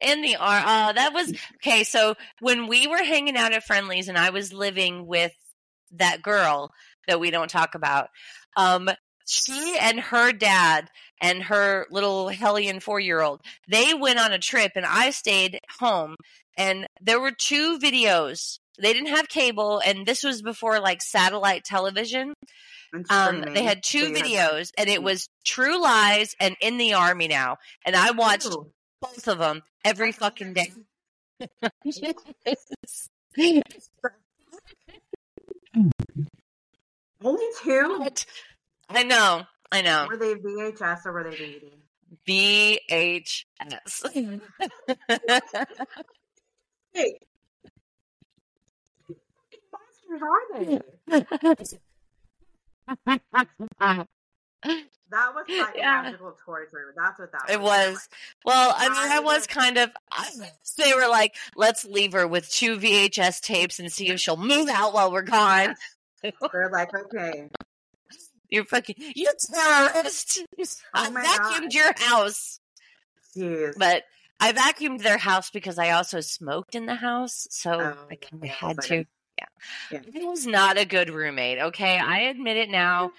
In 0.00 0.22
the 0.22 0.36
ar 0.36 0.58
oh, 0.64 0.92
that 0.94 1.12
was 1.12 1.32
okay. 1.56 1.84
So 1.84 2.14
when 2.40 2.66
we 2.66 2.86
were 2.86 3.02
hanging 3.02 3.36
out 3.36 3.52
at 3.52 3.64
Friendlies, 3.64 4.08
and 4.08 4.16
I 4.18 4.30
was 4.30 4.52
living 4.52 5.06
with 5.06 5.32
that 5.92 6.22
girl 6.22 6.70
that 7.06 7.20
we 7.20 7.30
don't 7.30 7.50
talk 7.50 7.74
about, 7.74 8.08
um, 8.56 8.88
she 9.26 9.76
and 9.80 10.00
her 10.00 10.32
dad 10.32 10.88
and 11.20 11.42
her 11.44 11.86
little 11.90 12.28
hellion 12.28 12.80
four 12.80 12.98
year 12.98 13.20
old, 13.20 13.40
they 13.68 13.92
went 13.94 14.18
on 14.18 14.32
a 14.32 14.38
trip, 14.38 14.72
and 14.74 14.86
I 14.86 15.10
stayed 15.10 15.58
home. 15.78 16.16
And 16.56 16.86
there 17.00 17.20
were 17.20 17.30
two 17.32 17.78
videos. 17.78 18.58
They 18.80 18.92
didn't 18.92 19.14
have 19.14 19.28
cable, 19.28 19.80
and 19.84 20.06
this 20.06 20.24
was 20.24 20.42
before 20.42 20.80
like 20.80 21.02
satellite 21.02 21.64
television. 21.64 22.32
Um, 23.08 23.42
they 23.54 23.62
had 23.62 23.84
So 23.84 23.98
two 23.98 24.06
had- 24.06 24.16
videos, 24.16 24.70
and 24.76 24.88
it 24.88 25.02
was 25.02 25.28
True 25.44 25.80
Lies 25.80 26.34
and 26.40 26.56
In 26.60 26.76
the 26.78 26.94
Army 26.94 27.28
Now. 27.28 27.58
And 27.84 27.94
I 27.94 28.10
watched 28.12 28.46
Ooh. 28.46 28.72
Both 29.00 29.28
of 29.28 29.38
them 29.38 29.62
every 29.84 30.12
fucking 30.12 30.54
day. 30.54 30.72
Only 37.22 37.46
two? 37.62 38.06
I 38.88 39.02
know, 39.04 39.42
I 39.70 39.82
know. 39.82 40.06
Were 40.08 40.16
they 40.16 40.34
VHS 40.34 41.06
or 41.06 41.12
were 41.12 41.24
they 41.30 41.36
DVD? 41.36 41.72
VHS. 42.28 43.44
Hey, 46.92 47.18
What 49.06 49.60
monsters 49.72 50.22
are 50.22 50.44
they? 54.64 54.78
That 55.10 55.34
was 55.34 55.44
Yeah. 55.48 55.66
psychological 55.66 56.36
torture. 56.44 56.94
That's 56.96 57.18
what 57.18 57.32
that 57.32 57.42
was. 57.46 57.50
It 57.54 57.60
was. 57.60 58.08
Well, 58.44 58.74
I 58.76 58.88
mean, 58.88 58.96
I 59.12 59.16
I 59.16 59.20
was 59.20 59.46
kind 59.46 59.76
of. 59.78 59.90
I, 60.12 60.28
they 60.78 60.94
were 60.94 61.08
like, 61.08 61.34
"Let's 61.56 61.84
leave 61.84 62.12
her 62.12 62.26
with 62.28 62.48
two 62.50 62.78
VHS 62.78 63.40
tapes 63.40 63.78
and 63.80 63.90
see 63.92 64.08
if 64.08 64.20
she'll 64.20 64.36
move 64.36 64.68
out 64.68 64.92
while 64.94 65.10
we're 65.12 65.22
gone." 65.22 65.74
They're 66.22 66.70
like, 66.70 66.94
okay, 66.94 67.48
You're 68.50 68.66
fucking. 68.66 68.96
You 68.98 69.30
terrorist! 69.52 70.42
Oh 70.58 70.64
I 70.94 71.06
Oh 71.06 71.10
my 71.10 71.22
vacuumed 71.24 71.60
God. 71.62 71.74
your 71.74 71.92
house. 71.96 72.60
jeez. 73.36 73.74
but 73.78 74.04
I 74.38 74.52
vacuumed 74.52 75.02
their 75.02 75.18
house 75.18 75.50
because 75.50 75.78
I 75.78 75.90
also 75.90 76.20
smoked 76.20 76.74
in 76.74 76.86
the 76.86 76.94
house, 76.94 77.46
so 77.50 77.72
Oh, 77.72 77.96
I 78.10 78.16
kind 78.16 78.42
of 78.42 78.44
yeah, 78.44 78.52
had 78.52 78.76
that's 78.76 78.88
to. 78.88 78.96
like 78.98 79.08
Yeah. 79.38 79.46
Yeah. 79.90 80.00
I 80.20 80.24
was 80.24 80.46
not 80.46 80.78
a 80.78 80.84
good 80.84 81.10
roommate. 81.10 81.58
Okay, 81.58 81.98
I 81.98 82.20
admit 82.22 82.56
it 82.58 82.68
now. 82.70 83.12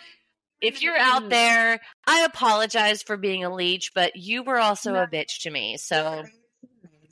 If 0.61 0.81
you're 0.81 0.97
out 0.97 1.29
there, 1.29 1.79
I 2.05 2.21
apologize 2.21 3.01
for 3.03 3.17
being 3.17 3.43
a 3.43 3.53
leech, 3.53 3.93
but 3.93 4.15
you 4.15 4.43
were 4.43 4.57
also 4.59 4.93
No. 4.93 5.03
a 5.03 5.07
bitch 5.07 5.41
to 5.41 5.49
me. 5.49 5.77
So 5.77 6.23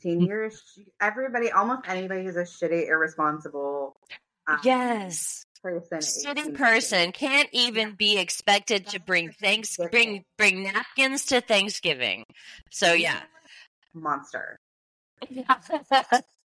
19 0.04 0.22
years, 0.22 0.62
everybody, 1.02 1.52
almost 1.52 1.88
anybody 1.88 2.24
who's 2.24 2.36
a 2.38 2.44
shitty, 2.44 2.88
irresponsible 2.88 3.96
um, 4.48 4.60
yes, 4.64 5.44
person. 5.62 6.00
shitty 6.00 6.40
18. 6.40 6.56
person 6.56 7.12
can't 7.12 7.50
even 7.52 7.94
be 7.94 8.18
expected 8.18 8.88
to 8.88 9.00
bring 9.00 9.32
thanks 9.32 9.78
bring 9.92 10.24
bring 10.38 10.64
napkins 10.64 11.26
to 11.28 11.42
Thanksgiving. 11.42 12.24
So 12.72 12.94
yeah. 12.94 13.22
Monster. 13.94 14.58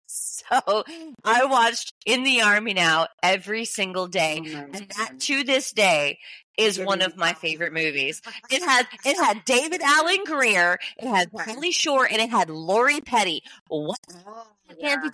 so 0.08 0.84
I 1.24 1.46
watched 1.46 1.94
In 2.06 2.24
the 2.24 2.42
Army 2.42 2.74
Now 2.74 3.08
every 3.22 3.66
single 3.66 4.08
day. 4.08 4.42
Oh 4.46 4.66
And 4.74 4.88
that 4.98 5.20
to 5.22 5.44
this 5.44 5.72
day 5.72 6.20
is 6.58 6.80
one 6.80 7.02
of 7.02 7.18
my 7.18 7.34
favorite 7.34 7.74
movies. 7.74 8.22
It 8.50 8.62
had 8.64 8.88
it 9.06 9.18
had 9.18 9.44
David 9.46 9.82
Alan 9.82 10.24
Grier, 10.26 10.80
it 10.98 11.08
had. 11.08 11.32
Pauly 11.32 11.74
Shore, 11.74 12.06
and 12.10 12.22
it 12.22 12.30
had 12.30 12.50
Lori 12.50 13.02
Petty. 13.02 13.44
What 13.68 14.00
Oh, 14.28 14.48
yeah. 14.80 15.10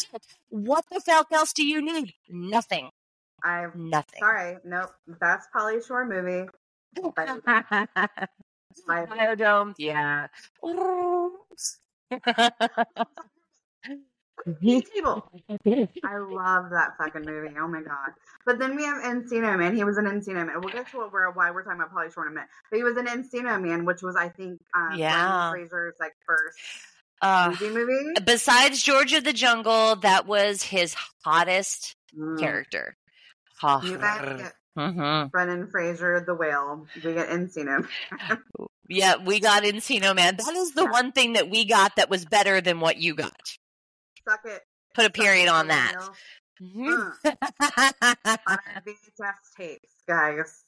What 0.49 0.85
the 0.91 0.99
fuck 1.01 1.31
else 1.31 1.53
do 1.53 1.65
you 1.65 1.81
need? 1.81 2.13
Nothing. 2.29 2.89
I'm 3.43 3.71
Nothing. 3.75 4.19
sorry. 4.19 4.57
Nope. 4.63 4.91
Best 5.07 5.49
Pauly 5.55 5.85
Shore 5.85 6.05
movie. 6.05 6.49
My 8.87 9.05
Biodome, 9.05 9.73
yeah. 9.77 10.27
table. 14.45 15.31
I 16.05 16.17
love 16.17 16.71
that 16.71 16.91
fucking 16.97 17.25
movie. 17.25 17.55
Oh 17.59 17.67
my 17.67 17.81
god! 17.81 18.11
But 18.45 18.59
then 18.59 18.75
we 18.75 18.83
have 18.85 19.03
Encino 19.03 19.57
Man. 19.57 19.75
He 19.75 19.83
was 19.83 19.97
an 19.97 20.05
Encino 20.05 20.45
Man. 20.45 20.61
We'll 20.61 20.71
get 20.71 20.89
to 20.91 20.97
what 20.97 21.11
we're 21.11 21.29
why 21.31 21.51
we're 21.51 21.63
talking 21.63 21.81
about 21.81 21.93
Pauly 21.93 22.13
Shore 22.13 22.25
in 22.25 22.31
a 22.31 22.35
minute. 22.35 22.49
But 22.71 22.77
he 22.77 22.83
was 22.83 22.97
an 22.97 23.05
Encino 23.07 23.61
Man, 23.61 23.85
which 23.85 24.01
was 24.01 24.15
I 24.15 24.29
think 24.29 24.59
um, 24.75 24.97
Yeah. 24.97 25.51
Brendan 25.51 25.69
Fraser's 25.69 25.95
like 25.99 26.13
first 26.25 26.57
Uh, 27.21 27.55
movie 27.59 27.73
movie. 27.73 28.13
besides 28.25 28.81
George 28.81 29.13
of 29.13 29.23
the 29.23 29.33
Jungle, 29.33 29.97
that 29.97 30.25
was 30.25 30.63
his 30.63 30.95
hottest 31.23 31.95
Mm. 32.17 32.39
character. 32.39 32.95
You 33.83 33.97
guys 33.99 34.21
get 34.37 34.53
hmm 34.75 35.27
Brendan 35.27 35.67
Fraser, 35.69 36.23
the 36.25 36.33
whale. 36.33 36.87
We 36.95 37.13
get 37.13 37.29
Encino. 37.29 37.87
Yeah, 38.91 39.17
we 39.17 39.39
got 39.39 39.61
Encino 39.61 40.15
Man. 40.15 40.35
That 40.37 40.55
is 40.55 40.71
the 40.71 40.81
Yeah. 40.85 40.89
one 40.91 41.11
thing 41.11 41.33
that 41.33 41.47
we 41.51 41.65
got 41.65 41.97
that 41.97 42.09
was 42.09 42.25
better 42.25 42.59
than 42.59 42.79
what 42.79 42.97
you 42.97 43.13
got. 43.13 43.58
Suck 44.29 44.45
it. 44.45 44.61
Put 44.93 45.05
a 45.05 45.09
period 45.09 45.47
on 45.47 45.67
that. 45.69 45.95
On 45.97 46.09
VHS 48.85 49.33
tapes, 49.57 49.95
guys. 50.07 50.63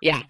yeah, 0.00 0.22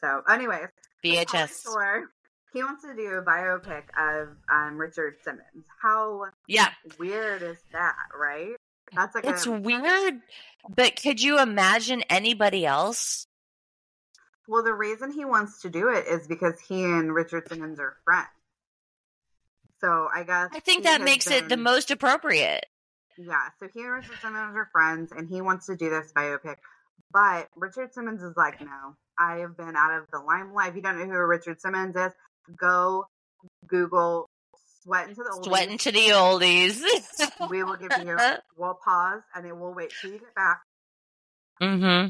So, 0.00 0.22
anyways, 0.28 0.68
VHS. 1.04 1.64
Sure. 1.64 2.08
He 2.54 2.62
wants 2.62 2.82
to 2.84 2.94
do 2.94 3.08
a 3.08 3.22
biopic 3.22 3.82
of 3.98 4.28
um, 4.50 4.78
Richard 4.78 5.16
Simmons. 5.22 5.66
How 5.82 6.24
Yeah, 6.46 6.70
weird 6.98 7.42
is 7.42 7.58
that, 7.72 7.94
right? 8.18 8.56
That's 8.94 9.14
like 9.14 9.26
it's 9.26 9.44
a, 9.44 9.50
weird, 9.50 10.20
but 10.74 11.00
could 11.00 11.20
you 11.20 11.38
imagine 11.40 12.02
anybody 12.08 12.64
else? 12.64 13.26
well, 14.46 14.62
the 14.62 14.72
reason 14.72 15.12
he 15.12 15.26
wants 15.26 15.60
to 15.60 15.68
do 15.68 15.90
it 15.90 16.06
is 16.06 16.26
because 16.26 16.58
he 16.58 16.82
and 16.82 17.14
Richard 17.14 17.46
Simmons 17.50 17.78
are 17.78 17.96
friends. 18.04 18.28
So 19.80 20.08
I 20.14 20.24
guess 20.24 20.48
I 20.52 20.60
think 20.60 20.84
that 20.84 21.00
makes 21.02 21.30
it 21.30 21.48
the 21.48 21.56
most 21.56 21.90
appropriate. 21.90 22.66
Yeah, 23.16 23.48
so 23.58 23.68
he 23.74 23.80
and 23.80 23.90
Richard 23.92 24.18
Simmons 24.20 24.54
are 24.56 24.68
friends, 24.72 25.10
and 25.16 25.28
he 25.28 25.40
wants 25.40 25.66
to 25.66 25.76
do 25.76 25.90
this 25.90 26.12
biopic. 26.16 26.56
But 27.12 27.48
Richard 27.56 27.92
Simmons 27.92 28.22
is 28.22 28.34
like, 28.36 28.60
no, 28.60 28.94
I 29.18 29.38
have 29.38 29.56
been 29.56 29.74
out 29.76 29.98
of 29.98 30.04
the 30.12 30.18
limelight. 30.20 30.70
If 30.70 30.76
you 30.76 30.82
don't 30.82 30.98
know 30.98 31.06
who 31.06 31.26
Richard 31.26 31.60
Simmons 31.60 31.96
is, 31.96 32.12
go 32.56 33.06
Google 33.66 34.28
"Sweatin' 34.84 35.14
to 35.14 35.22
the 35.24 35.30
Oldies." 35.30 35.44
Sweatin' 35.44 35.78
to 35.78 35.92
the 35.92 36.08
oldies. 36.10 37.50
we 37.50 37.62
will 37.64 37.76
give 37.76 37.90
you. 38.04 38.16
We'll 38.56 38.78
pause, 38.84 39.22
and 39.34 39.44
then 39.44 39.58
we'll 39.58 39.74
wait 39.74 39.92
till 40.00 40.10
you 40.12 40.18
get 40.18 40.34
back. 40.34 40.60
mm-hmm. 41.62 42.08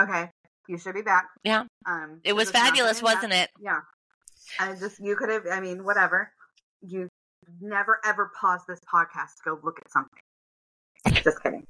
Okay, 0.00 0.30
you 0.68 0.76
should 0.78 0.94
be 0.94 1.02
back. 1.02 1.26
Yeah. 1.44 1.64
Um, 1.86 2.20
It 2.24 2.34
was 2.34 2.50
fabulous, 2.50 3.00
wasn't 3.02 3.30
back. 3.30 3.44
it? 3.44 3.50
Yeah. 3.62 3.80
I 4.60 4.74
just 4.74 5.00
you 5.00 5.16
could 5.16 5.28
have. 5.30 5.42
I 5.50 5.60
mean, 5.60 5.84
whatever. 5.84 6.30
You 6.82 7.08
never 7.60 8.00
ever 8.04 8.30
pause 8.40 8.60
this 8.68 8.80
podcast 8.92 9.36
to 9.36 9.42
go 9.44 9.58
look 9.62 9.78
at 9.84 9.90
something. 9.90 11.22
Just 11.22 11.42
kidding. 11.42 11.66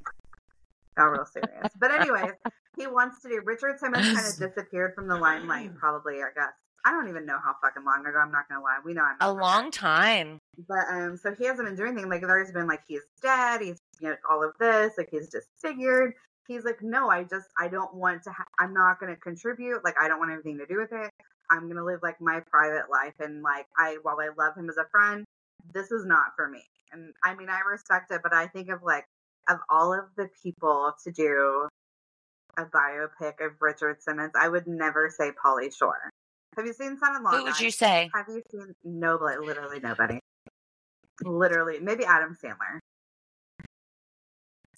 Got 0.96 1.06
real 1.06 1.26
serious. 1.26 1.72
But 1.80 1.90
anyways, 1.90 2.32
he 2.76 2.86
wants 2.86 3.20
to 3.22 3.28
do. 3.28 3.40
Richard 3.44 3.78
Simmons 3.80 4.04
kind 4.14 4.26
of 4.26 4.36
disappeared 4.54 4.94
from 4.94 5.08
the 5.08 5.16
limelight. 5.16 5.74
Probably, 5.76 6.16
I 6.22 6.28
guess. 6.34 6.52
I 6.86 6.90
don't 6.90 7.08
even 7.08 7.24
know 7.24 7.38
how 7.42 7.54
fucking 7.62 7.82
long 7.84 8.04
ago. 8.06 8.18
I'm 8.18 8.30
not 8.30 8.48
gonna 8.48 8.60
lie. 8.62 8.78
We 8.84 8.92
know 8.92 9.02
I'm 9.02 9.16
A 9.20 9.32
long 9.32 9.70
time. 9.70 10.38
but 10.68 10.84
um, 10.90 11.16
so 11.16 11.34
he 11.34 11.46
hasn't 11.46 11.66
been 11.66 11.76
doing 11.76 11.92
anything. 11.92 12.10
Like 12.10 12.20
there's 12.20 12.52
been 12.52 12.66
like 12.66 12.82
he's 12.86 13.00
dead. 13.22 13.62
He's 13.62 13.78
you 14.00 14.10
know 14.10 14.16
all 14.30 14.44
of 14.44 14.52
this. 14.60 14.92
Like 14.98 15.08
he's 15.10 15.28
disfigured. 15.28 16.12
He's 16.46 16.62
like, 16.64 16.82
no, 16.82 17.08
I 17.08 17.24
just 17.24 17.48
I 17.58 17.68
don't 17.68 17.94
want 17.94 18.22
to. 18.24 18.30
Ha- 18.30 18.44
I'm 18.58 18.74
not 18.74 19.00
going 19.00 19.12
to 19.14 19.18
contribute. 19.18 19.82
Like 19.82 19.94
I 19.98 20.08
don't 20.08 20.18
want 20.18 20.30
anything 20.30 20.58
to 20.58 20.66
do 20.66 20.76
with 20.76 20.92
it. 20.92 21.10
I'm 21.50 21.68
gonna 21.68 21.84
live 21.84 22.00
like 22.02 22.20
my 22.20 22.40
private 22.50 22.90
life. 22.90 23.14
And 23.20 23.42
like 23.42 23.66
I, 23.78 23.98
while 24.02 24.18
I 24.20 24.30
love 24.36 24.56
him 24.56 24.68
as 24.68 24.76
a 24.76 24.88
friend, 24.90 25.24
this 25.72 25.90
is 25.90 26.04
not 26.04 26.32
for 26.36 26.48
me. 26.48 26.62
And 26.92 27.12
I 27.22 27.34
mean, 27.34 27.48
I 27.48 27.60
respect 27.70 28.10
it, 28.12 28.20
but 28.22 28.34
I 28.34 28.46
think 28.46 28.68
of 28.68 28.82
like 28.82 29.04
of 29.48 29.58
all 29.68 29.92
of 29.92 30.06
the 30.16 30.28
people 30.42 30.92
to 31.04 31.12
do 31.12 31.68
a 32.56 32.64
biopic 32.64 33.44
of 33.44 33.52
Richard 33.60 34.02
Simmons, 34.02 34.32
I 34.38 34.48
would 34.48 34.66
never 34.66 35.10
say 35.10 35.32
Pauly 35.32 35.74
Shore. 35.76 36.10
Have 36.56 36.66
you 36.66 36.72
seen 36.72 36.96
Son 36.98 37.16
in 37.16 37.22
Law? 37.24 37.30
Who 37.32 37.44
would 37.44 37.60
you 37.60 37.70
say? 37.70 38.10
Have 38.14 38.26
you 38.28 38.42
seen 38.50 38.74
nobody? 38.84 39.44
Literally 39.44 39.80
nobody. 39.80 40.20
Literally, 41.24 41.80
maybe 41.80 42.04
Adam 42.04 42.36
Sandler. 42.42 42.78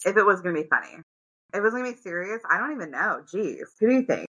If 0.05 0.17
it 0.17 0.25
was 0.25 0.41
gonna 0.41 0.61
be 0.61 0.67
funny, 0.67 0.95
if 1.53 1.59
it 1.59 1.61
was 1.61 1.73
gonna 1.73 1.91
be 1.91 1.97
serious, 1.97 2.41
I 2.49 2.57
don't 2.57 2.73
even 2.73 2.91
know. 2.91 3.23
Jeez, 3.31 3.65
who 3.79 3.87
do 3.87 3.93
you 3.93 4.03
think? 4.03 4.27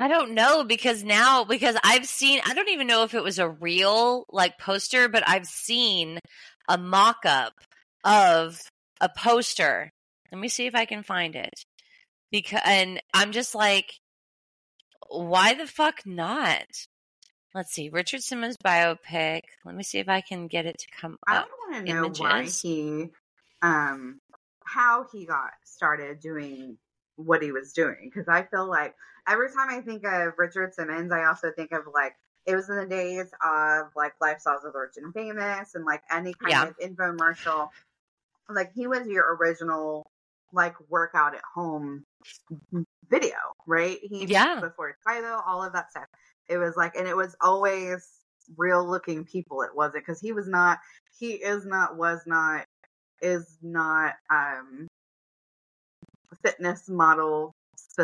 I 0.00 0.08
don't 0.08 0.32
know 0.32 0.64
because 0.64 1.04
now 1.04 1.44
because 1.44 1.76
I've 1.84 2.06
seen 2.06 2.40
I 2.44 2.54
don't 2.54 2.70
even 2.70 2.86
know 2.86 3.04
if 3.04 3.14
it 3.14 3.22
was 3.22 3.38
a 3.38 3.48
real 3.48 4.24
like 4.30 4.58
poster, 4.58 5.08
but 5.08 5.22
I've 5.26 5.46
seen 5.46 6.18
a 6.68 6.78
mock 6.78 7.18
up 7.24 7.52
of 8.04 8.60
a 9.00 9.08
poster. 9.08 9.92
Let 10.32 10.40
me 10.40 10.48
see 10.48 10.66
if 10.66 10.74
I 10.74 10.84
can 10.84 11.02
find 11.02 11.36
it. 11.36 11.64
Because 12.30 12.60
and 12.64 13.02
I'm 13.12 13.32
just 13.32 13.54
like 13.54 14.00
why 15.10 15.54
the 15.54 15.66
fuck 15.66 16.06
not? 16.06 16.86
Let's 17.54 17.72
see. 17.72 17.88
Richard 17.88 18.22
Simmons 18.22 18.56
biopic. 18.64 19.42
Let 19.64 19.74
me 19.74 19.82
see 19.82 19.98
if 19.98 20.08
I 20.08 20.20
can 20.20 20.46
get 20.46 20.66
it 20.66 20.78
to 20.78 20.86
come 21.00 21.18
up. 21.28 21.48
don't 21.48 21.74
want 21.74 21.86
to 21.86 21.92
know 21.92 22.08
why 22.16 22.44
he, 22.44 23.10
um, 23.60 24.20
how 24.64 25.06
he 25.12 25.26
got 25.26 25.50
started 25.64 26.20
doing 26.20 26.78
what 27.16 27.42
he 27.42 27.50
was 27.50 27.72
doing. 27.72 27.96
Because 28.04 28.28
I 28.28 28.44
feel 28.44 28.68
like 28.68 28.94
every 29.30 29.48
time 29.48 29.68
I 29.70 29.80
think 29.80 30.04
of 30.04 30.34
Richard 30.36 30.74
Simmons, 30.74 31.12
I 31.12 31.24
also 31.24 31.52
think 31.52 31.72
of 31.72 31.82
like 31.92 32.14
it 32.46 32.56
was 32.56 32.68
in 32.68 32.76
the 32.76 32.86
days 32.86 33.30
of 33.44 33.86
like 33.94 34.14
Lifestyles 34.20 34.66
of 34.66 34.74
Rich 34.74 34.96
and 34.96 35.14
Famous 35.14 35.74
and 35.74 35.84
like 35.84 36.02
any 36.10 36.34
kind 36.34 36.52
Yeah. 36.52 36.68
of 36.68 36.78
infomercial. 36.78 37.70
Like 38.48 38.72
he 38.74 38.86
was 38.86 39.06
your 39.06 39.36
original 39.36 40.06
like 40.52 40.74
workout 40.88 41.34
at 41.34 41.42
home 41.54 42.04
video, 43.08 43.36
right? 43.66 43.98
He 44.02 44.26
Yeah. 44.26 44.60
before 44.60 44.96
Tae 45.06 45.20
Bo, 45.20 45.40
all 45.46 45.62
of 45.62 45.72
that 45.74 45.90
stuff. 45.90 46.06
It 46.48 46.58
was 46.58 46.76
like, 46.76 46.96
and 46.96 47.06
it 47.06 47.16
was 47.16 47.36
always 47.40 48.08
real 48.56 48.84
looking 48.84 49.24
people. 49.24 49.62
It 49.62 49.74
wasn't 49.74 50.04
because 50.04 50.20
he 50.20 50.32
was 50.32 50.48
not, 50.48 50.78
he 51.18 51.34
is 51.34 51.64
not, 51.64 51.96
was 51.96 52.22
not, 52.26 52.64
is 53.22 53.58
not 53.62 54.14
um 54.30 54.88
fitness 56.42 56.88
model 56.88 57.52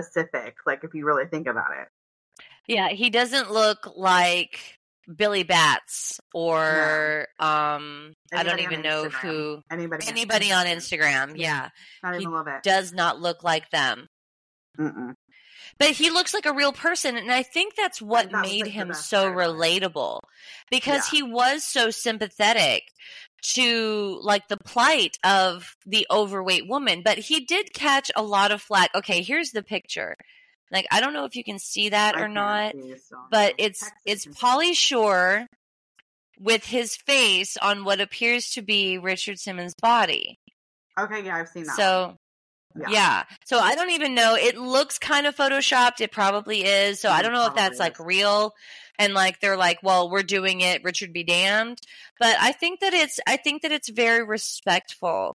specific. 0.03 0.57
Like 0.67 0.85
if 0.85 0.95
you 0.95 1.05
really 1.07 1.27
think 1.27 1.47
about 1.47 1.71
it, 1.81 1.89
Yeah, 2.67 2.89
he 2.89 3.11
doesn't 3.11 3.51
look 3.51 3.93
like 3.97 4.59
Billy 5.15 5.45
Blanks 5.45 6.21
or 6.35 7.29
um 7.39 8.13
I 8.33 8.43
don't 8.43 8.61
even 8.61 8.83
know 8.83 9.09
who 9.09 9.63
anybody, 9.71 10.07
anybody 10.09 10.53
on 10.53 10.67
Instagram. 10.67 11.35
Yeah. 11.37 11.69
Not 12.03 12.15
he 12.15 12.23
even 12.23 12.33
a 12.33 12.37
little 12.37 12.45
bit. 12.45 12.63
Does 12.63 12.93
not 12.93 13.21
look 13.21 13.45
like 13.45 13.71
them. 13.71 14.09
Mm-mm. 14.79 15.15
But 15.79 15.91
he 15.91 16.11
looks 16.11 16.33
like 16.35 16.47
a 16.47 16.53
real 16.55 16.73
person 16.73 17.17
and 17.17 17.31
I 17.31 17.43
think 17.43 17.75
that's 17.77 18.01
what 18.03 18.31
that 18.33 18.43
made 18.43 18.63
like, 18.63 18.73
him 18.73 18.93
so 18.95 19.33
part 19.33 19.33
about 19.35 19.41
it. 19.43 19.83
relatable 19.83 20.21
because 20.71 21.13
Yeah. 21.13 21.19
he 21.19 21.23
was 21.23 21.63
so 21.65 21.91
sympathetic 21.91 22.83
to 23.43 24.19
like 24.23 24.49
the 24.49 24.57
plight 24.57 25.19
of 25.25 25.77
the 25.87 26.07
overweight 26.11 26.69
woman, 26.69 27.03
but 27.05 27.19
he 27.19 27.41
did 27.41 27.73
catch 27.73 28.11
a 28.17 28.23
lot 28.23 28.51
of 28.51 28.63
flack. 28.63 28.91
Okay, 28.95 29.23
here's 29.23 29.51
the 29.51 29.63
picture. 29.63 30.17
Like 30.71 30.87
I 30.91 31.01
don't 31.01 31.13
know 31.13 31.25
if 31.25 31.37
you 31.37 31.45
can 31.45 31.59
see 31.59 31.91
that 31.91 32.17
I 32.17 32.23
or 32.23 32.29
not. 32.29 32.73
see 32.73 32.91
it, 32.91 33.03
so 33.03 33.17
but 33.31 33.55
it's 33.59 33.89
it's. 34.05 34.27
Pauly 34.27 34.75
Shore 34.75 35.47
with 36.41 36.65
his 36.65 36.97
face 36.97 37.57
on 37.57 37.85
what 37.85 38.01
appears 38.01 38.51
to 38.53 38.63
be 38.63 38.99
Richard 38.99 39.39
Simmons' 39.39 39.75
body. 39.75 40.39
Okay, 40.99 41.25
yeah, 41.25 41.37
I've 41.37 41.49
seen 41.49 41.65
that. 41.65 41.77
So 41.77 42.17
one. 42.77 42.93
yeah. 42.93 43.25
So 43.45 43.59
I 43.59 43.75
don't 43.75 43.91
even 43.91 44.15
know. 44.15 44.35
It 44.35 44.57
looks 44.57 44.99
kind 44.99 45.27
of 45.27 45.37
photoshopped. 45.37 46.01
It 46.01 46.13
probably 46.13 46.65
is. 46.65 47.01
So 47.01 47.11
I 47.11 47.23
don't 47.23 47.33
know 47.33 47.47
if 47.47 47.55
that's 47.55 47.79
probably 47.79 47.91
like 47.91 47.99
real 48.01 48.53
and 48.99 49.15
like 49.15 49.41
they're 49.41 49.57
like, 49.57 49.79
well, 49.83 50.11
we're 50.11 50.23
doing 50.23 50.61
it, 50.63 50.83
Richard 50.85 51.13
be 51.13 51.25
damned. 51.25 51.79
But 52.19 52.37
I 52.41 52.53
think 52.53 52.81
that 52.81 52.95
it's 52.95 53.21
I 53.27 53.37
think 53.37 53.63
that 53.63 53.73
it's 53.73 53.89
very 53.89 54.25
respectful 54.25 55.37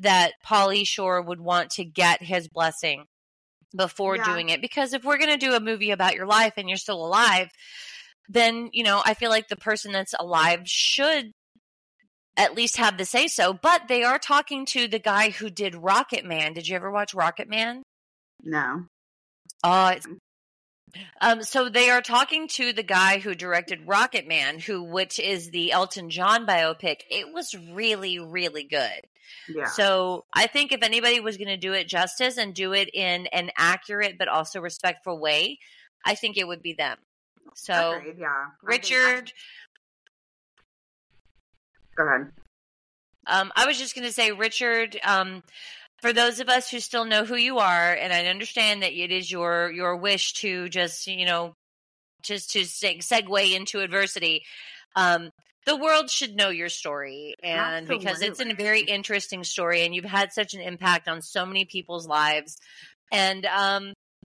that 0.00 0.32
Pauly 0.46 0.86
Shore 0.86 1.20
would 1.22 1.40
want 1.40 1.70
to 1.72 1.84
get 1.84 2.22
his 2.22 2.48
blessing 2.48 3.04
before 3.76 4.16
Yeah. 4.16 4.24
doing 4.24 4.48
it 4.50 4.60
because 4.60 4.92
if 4.92 5.04
we're 5.04 5.18
going 5.18 5.30
to 5.30 5.36
do 5.46 5.54
a 5.54 5.60
movie 5.60 5.90
about 5.90 6.14
your 6.14 6.26
life 6.26 6.54
and 6.56 6.68
you're 6.68 6.78
still 6.78 7.04
alive, 7.04 7.48
then, 8.28 8.70
you 8.72 8.84
know, 8.84 9.02
I 9.04 9.14
feel 9.14 9.30
like 9.30 9.48
the 9.48 9.56
person 9.56 9.92
that's 9.92 10.14
alive 10.18 10.62
should 10.64 11.32
at 12.36 12.54
least 12.54 12.76
have 12.76 12.98
the 12.98 13.04
say 13.04 13.28
so, 13.28 13.52
but 13.52 13.82
they 13.88 14.02
are 14.02 14.18
talking 14.18 14.66
to 14.66 14.88
the 14.88 14.98
guy 14.98 15.30
who 15.30 15.50
did 15.50 15.74
Rocket 15.74 16.24
Man. 16.24 16.52
Did 16.52 16.68
you 16.68 16.76
ever 16.76 16.90
watch 16.90 17.14
Rocket 17.14 17.48
Man? 17.48 17.82
No. 18.42 18.84
Oh, 19.62 19.88
it's 19.88 20.06
um, 21.20 21.42
so 21.42 21.68
they 21.68 21.90
are 21.90 22.02
talking 22.02 22.48
to 22.48 22.72
the 22.72 22.82
guy 22.82 23.18
who 23.18 23.34
directed 23.34 23.86
Rocket 23.86 24.28
Man, 24.28 24.58
who 24.58 24.82
which 24.82 25.18
is 25.18 25.50
the 25.50 25.72
Elton 25.72 26.10
John 26.10 26.46
biopic. 26.46 27.00
It 27.10 27.32
was 27.32 27.54
really, 27.72 28.18
really 28.18 28.64
good. 28.64 29.00
Yeah. 29.48 29.66
So 29.66 30.24
I 30.32 30.46
think 30.46 30.72
if 30.72 30.82
anybody 30.82 31.20
was 31.20 31.36
going 31.36 31.48
to 31.48 31.56
do 31.56 31.72
it 31.72 31.88
justice 31.88 32.36
and 32.36 32.54
do 32.54 32.72
it 32.72 32.90
in 32.94 33.26
an 33.28 33.50
accurate 33.56 34.16
but 34.18 34.28
also 34.28 34.60
respectful 34.60 35.18
way, 35.18 35.58
I 36.04 36.14
think 36.14 36.36
it 36.36 36.46
would 36.46 36.62
be 36.62 36.74
them. 36.74 36.98
So 37.54 37.96
Agreed, 37.96 38.16
yeah. 38.18 38.26
I 38.28 38.76
think 38.76 38.92
I- 38.92 38.94
Richard, 38.94 39.32
go 41.96 42.06
ahead. 42.06 42.30
um, 43.26 43.52
I 43.56 43.66
was 43.66 43.78
just 43.78 43.94
going 43.94 44.06
to 44.06 44.12
say, 44.12 44.32
Richard, 44.32 44.98
um, 45.04 45.42
for 46.00 46.12
those 46.12 46.40
of 46.40 46.48
us 46.48 46.70
who 46.70 46.80
still 46.80 47.04
know 47.04 47.24
who 47.24 47.36
you 47.36 47.58
are, 47.58 47.92
and 47.92 48.12
I 48.12 48.26
understand 48.26 48.82
that 48.82 48.92
it 48.92 49.10
is 49.10 49.30
your 49.30 49.70
your 49.72 49.96
wish 49.96 50.34
to 50.34 50.68
just 50.68 51.06
you 51.06 51.26
know 51.26 51.54
just 52.22 52.52
to 52.52 52.60
seg- 52.60 53.06
segue 53.06 53.54
into 53.54 53.80
adversity. 53.80 54.42
Um, 54.96 55.30
the 55.66 55.76
world 55.76 56.10
should 56.10 56.36
know 56.36 56.50
your 56.50 56.68
story 56.68 57.34
and 57.42 57.88
because 57.88 58.22
it's 58.22 58.40
a 58.40 58.54
very 58.54 58.82
interesting 58.82 59.44
story 59.44 59.84
and 59.84 59.94
you've 59.94 60.04
had 60.04 60.32
such 60.32 60.54
an 60.54 60.60
impact 60.60 61.08
on 61.08 61.22
so 61.22 61.46
many 61.46 61.64
people's 61.64 62.06
lives 62.06 62.58
and 63.12 63.46
um 63.46 63.92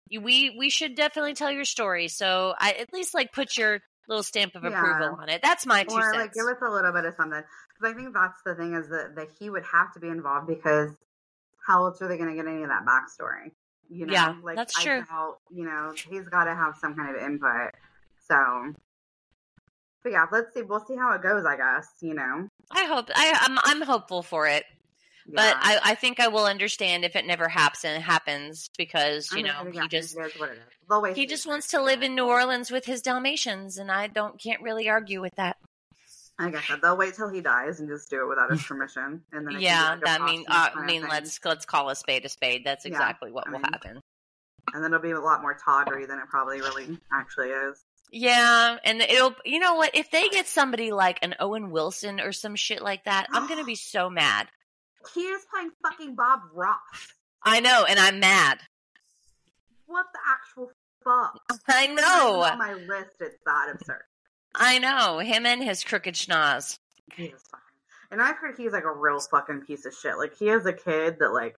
we 0.09 0.53
we 0.57 0.69
should 0.69 0.95
definitely 0.95 1.33
tell 1.33 1.51
your 1.51 1.65
story 1.65 2.07
so 2.07 2.53
i 2.59 2.71
at 2.73 2.91
least 2.93 3.13
like 3.13 3.31
put 3.31 3.57
your 3.57 3.79
little 4.07 4.23
stamp 4.23 4.55
of 4.55 4.63
Yeah. 4.63 4.69
approval 4.77 5.17
on 5.19 5.29
it 5.29 5.41
that's 5.41 5.65
my 5.65 5.83
two 5.83 5.95
or 5.95 6.01
cents 6.01 6.15
like 6.17 6.33
give 6.33 6.45
us 6.45 6.57
a 6.61 6.69
little 6.69 6.91
bit 6.91 7.05
of 7.05 7.15
something 7.15 7.41
because 7.69 7.91
I 7.91 7.93
think 7.95 8.13
that's 8.13 8.41
the 8.45 8.55
thing 8.55 8.73
is 8.73 8.89
that 8.89 9.15
that 9.15 9.27
he 9.39 9.49
would 9.49 9.63
have 9.63 9.93
to 9.93 9.99
be 9.99 10.07
involved 10.07 10.47
because 10.47 10.91
how 11.65 11.85
else 11.85 12.01
are 12.01 12.07
they 12.07 12.17
going 12.17 12.29
to 12.29 12.35
get 12.35 12.47
any 12.51 12.63
of 12.63 12.69
that 12.69 12.85
backstory? 12.85 13.51
You 13.89 14.05
know, 14.07 14.13
Yeah, 14.13 14.35
like 14.43 14.55
that's 14.55 14.77
I 14.79 14.83
true. 14.83 15.03
doubt, 15.09 15.37
you 15.51 15.63
know, 15.65 15.93
he's 16.09 16.27
got 16.27 16.45
to 16.45 16.55
have 16.55 16.75
some 16.79 16.95
kind 16.95 17.15
of 17.15 17.21
input. 17.21 17.71
So, 18.27 18.73
but 20.03 20.11
yeah, 20.11 20.25
let's 20.31 20.53
see. 20.53 20.61
We'll 20.63 20.83
see 20.85 20.95
how 20.95 21.13
it 21.13 21.21
goes. 21.21 21.45
I 21.45 21.57
guess 21.57 21.87
you 22.01 22.13
know. 22.13 22.47
i 22.71 22.85
hope 22.85 23.09
i 23.15 23.37
i'm, 23.41 23.59
I'm 23.63 23.81
hopeful 23.85 24.23
for 24.23 24.47
it 24.47 24.63
but 25.35 25.55
I, 25.59 25.79
I 25.83 25.95
think 25.95 26.19
i 26.19 26.27
will 26.27 26.45
understand 26.45 27.03
if 27.05 27.15
it 27.15 27.25
never 27.25 27.47
happens 27.47 27.83
it 27.85 28.01
happens 28.01 28.69
because 28.77 29.29
I 29.33 29.37
you 29.37 29.43
mean, 29.43 29.53
know 29.53 29.71
yeah, 29.71 29.81
he 29.83 29.87
just 29.87 30.15
what 30.17 30.27
it 30.27 30.35
is. 30.35 30.59
They'll 30.89 31.01
wait 31.01 31.15
he 31.15 31.25
just 31.25 31.45
wants 31.47 31.69
to 31.69 31.81
live 31.81 32.01
in 32.03 32.15
new 32.15 32.25
orleans 32.25 32.69
with 32.71 32.85
his 32.85 33.01
dalmatians 33.01 33.77
and 33.77 33.91
i 33.91 34.07
don't 34.07 34.39
can't 34.41 34.61
really 34.61 34.89
argue 34.89 35.21
with 35.21 35.33
that. 35.35 35.57
I 36.39 36.49
guess 36.49 36.67
that. 36.69 36.81
They'll 36.81 36.97
wait 36.97 37.13
till 37.13 37.29
he 37.29 37.41
dies 37.41 37.79
and 37.81 37.87
just 37.89 38.09
do 38.09 38.23
it 38.23 38.27
without 38.29 38.49
his 38.49 38.63
permission, 38.67 39.21
and 39.31 39.45
then 39.45 39.49
it 39.49 39.51
can 39.51 39.57
be 39.59 39.63
yeah 39.65 39.89
like 39.91 40.01
that 40.05 40.21
mean 40.23 40.45
uh, 40.47 40.69
i 40.75 40.85
mean 40.85 41.01
thing. 41.01 41.09
let's 41.11 41.39
let's 41.45 41.65
call 41.65 41.89
a 41.89 41.95
spade 41.95 42.25
a 42.25 42.29
spade. 42.29 42.63
That's 42.65 42.85
Yeah, 42.85 42.91
exactly 42.93 43.31
what 43.31 43.47
I 43.47 43.51
will 43.51 43.59
mean- 43.59 43.71
happen. 43.71 44.01
and 44.73 44.83
then 44.83 44.91
it'll 44.91 45.01
be 45.03 45.11
a 45.11 45.19
lot 45.19 45.41
more 45.41 45.55
tawdry 45.63 46.05
than 46.07 46.17
it 46.17 46.25
probably 46.29 46.59
really 46.61 46.97
actually 47.13 47.49
is. 47.49 47.83
yeah 48.11 48.77
and 48.83 49.01
it'll 49.01 49.35
you 49.45 49.59
know 49.59 49.75
what? 49.75 49.91
If 49.95 50.09
they 50.09 50.29
get 50.29 50.47
somebody 50.47 50.91
like 50.91 51.19
an 51.21 51.35
owen 51.39 51.69
wilson 51.69 52.19
or 52.19 52.31
some 52.31 52.55
shit 52.55 52.81
like 52.81 53.03
that 53.05 53.27
i'm 53.31 53.47
gonna 53.47 53.63
be 53.63 53.75
so 53.93 54.09
mad 54.09 54.47
He 55.13 55.21
is 55.21 55.45
playing 55.51 55.71
fucking 55.83 56.15
Bob 56.15 56.41
Ross. 56.53 56.77
i 57.43 57.59
know 57.59 57.85
and 57.89 57.99
i'm 57.99 58.19
mad 58.19 58.59
What 59.87 60.05
the 60.13 60.19
actual 60.29 60.71
fuck? 61.03 61.37
i 61.67 61.87
know 61.87 62.41
On 62.41 62.57
my 62.57 62.73
list, 62.73 63.15
it's 63.19 63.37
that 63.45 63.69
absurd. 63.73 64.03
i 64.55 64.77
know 64.79 65.19
him 65.19 65.45
and 65.45 65.63
his 65.63 65.83
crooked 65.83 66.15
schnoz 66.15 66.77
He 67.15 67.25
is 67.25 67.41
fucking. 67.49 67.65
And 68.11 68.21
I've 68.21 68.35
heard 68.37 68.55
he's 68.57 68.73
like 68.73 68.83
a 68.83 68.91
real 68.91 69.19
fucking 69.21 69.61
piece 69.61 69.85
of 69.85 69.93
shit. 69.93 70.17
Like 70.17 70.35
he 70.37 70.49
is 70.49 70.65
a 70.65 70.73
kid 70.73 71.15
that 71.19 71.29
like 71.31 71.55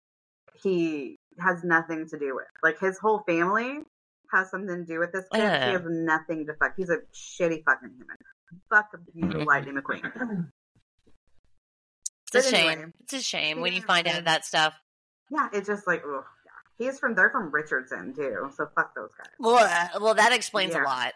he 0.62 1.16
has 1.40 1.64
nothing 1.64 2.06
to 2.10 2.20
do 2.20 2.36
with. 2.36 2.44
Like 2.62 2.78
his 2.78 2.98
whole 3.00 3.24
family 3.26 3.80
has 4.34 4.50
something 4.52 4.68
to 4.80 4.84
do 4.86 5.00
with 5.00 5.14
this 5.14 5.24
kid. 5.32 5.40
Yeah. 5.40 5.68
He 5.68 5.72
has 5.72 5.82
nothing 5.86 6.46
to 6.48 6.54
fuck. 6.56 6.74
He's 6.76 6.90
a 6.90 6.98
shitty 7.14 7.64
fucking 7.64 7.92
human. 7.98 8.18
Fuck 8.70 8.90
you, 9.16 9.46
Lightning 9.46 9.76
McQueen. 9.76 10.50
It's 12.34 12.48
a 12.48 12.52
But 12.52 12.58
shame 12.58 12.70
anyway, 12.70 12.92
it's 13.02 13.14
a 13.14 13.22
shame 13.22 13.58
he 13.58 13.62
when 13.64 13.74
you 13.74 13.82
find 13.82 14.08
out 14.08 14.26
that 14.26 14.46
stuff 14.46 14.74
Yeah, 15.30 15.48
it's 15.54 15.68
just 15.68 15.88
like, 15.88 16.02
ugh. 16.06 16.24
Yeah. 16.80 16.86
He's 16.88 17.00
from, 17.00 17.14
they're 17.16 17.30
from 17.30 17.52
Richardson 17.52 18.14
too, 18.16 18.50
so 18.56 18.68
fuck 18.76 18.96
those 18.96 19.12
guys. 19.18 19.28
well, 19.40 19.90
well 20.02 20.14
that 20.16 20.32
explains 20.34 20.74
Yeah. 20.74 20.84
a 20.84 20.86
lot 20.86 21.14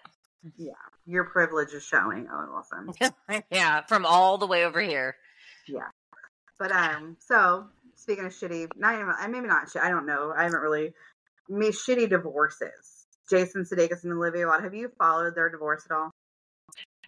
Yeah, 0.58 0.74
your 1.06 1.24
privilege 1.26 1.74
is 1.74 1.84
showing, 1.84 2.28
Owen 2.32 2.50
Wilson. 2.52 3.44
yeah 3.52 3.82
from 3.88 4.06
all 4.06 4.38
the 4.38 4.48
way 4.48 4.64
over 4.66 4.82
here 4.82 5.16
Yeah, 5.68 5.88
But 6.60 6.72
um, 6.72 7.18
so 7.20 7.66
speaking 7.96 8.26
of 8.26 8.32
shitty, 8.34 8.68
not 8.76 8.94
even 8.96 9.10
uh, 9.10 9.28
maybe 9.28 9.48
not 9.48 9.70
shit. 9.70 9.82
I 9.82 9.90
don't 9.90 10.06
know. 10.06 10.34
I 10.36 10.44
haven't 10.44 10.60
really 10.62 10.94
me 11.50 11.70
shitty 11.70 12.10
divorces. 12.10 13.06
Jason 13.30 13.64
Sudeikis 13.64 14.04
and 14.04 14.14
Olivia 14.14 14.46
Wilde. 14.48 14.64
Have 14.64 14.74
you 14.76 14.92
followed 15.00 15.34
their 15.36 15.50
divorce 15.50 15.84
at 15.90 15.96
all? 15.96 16.12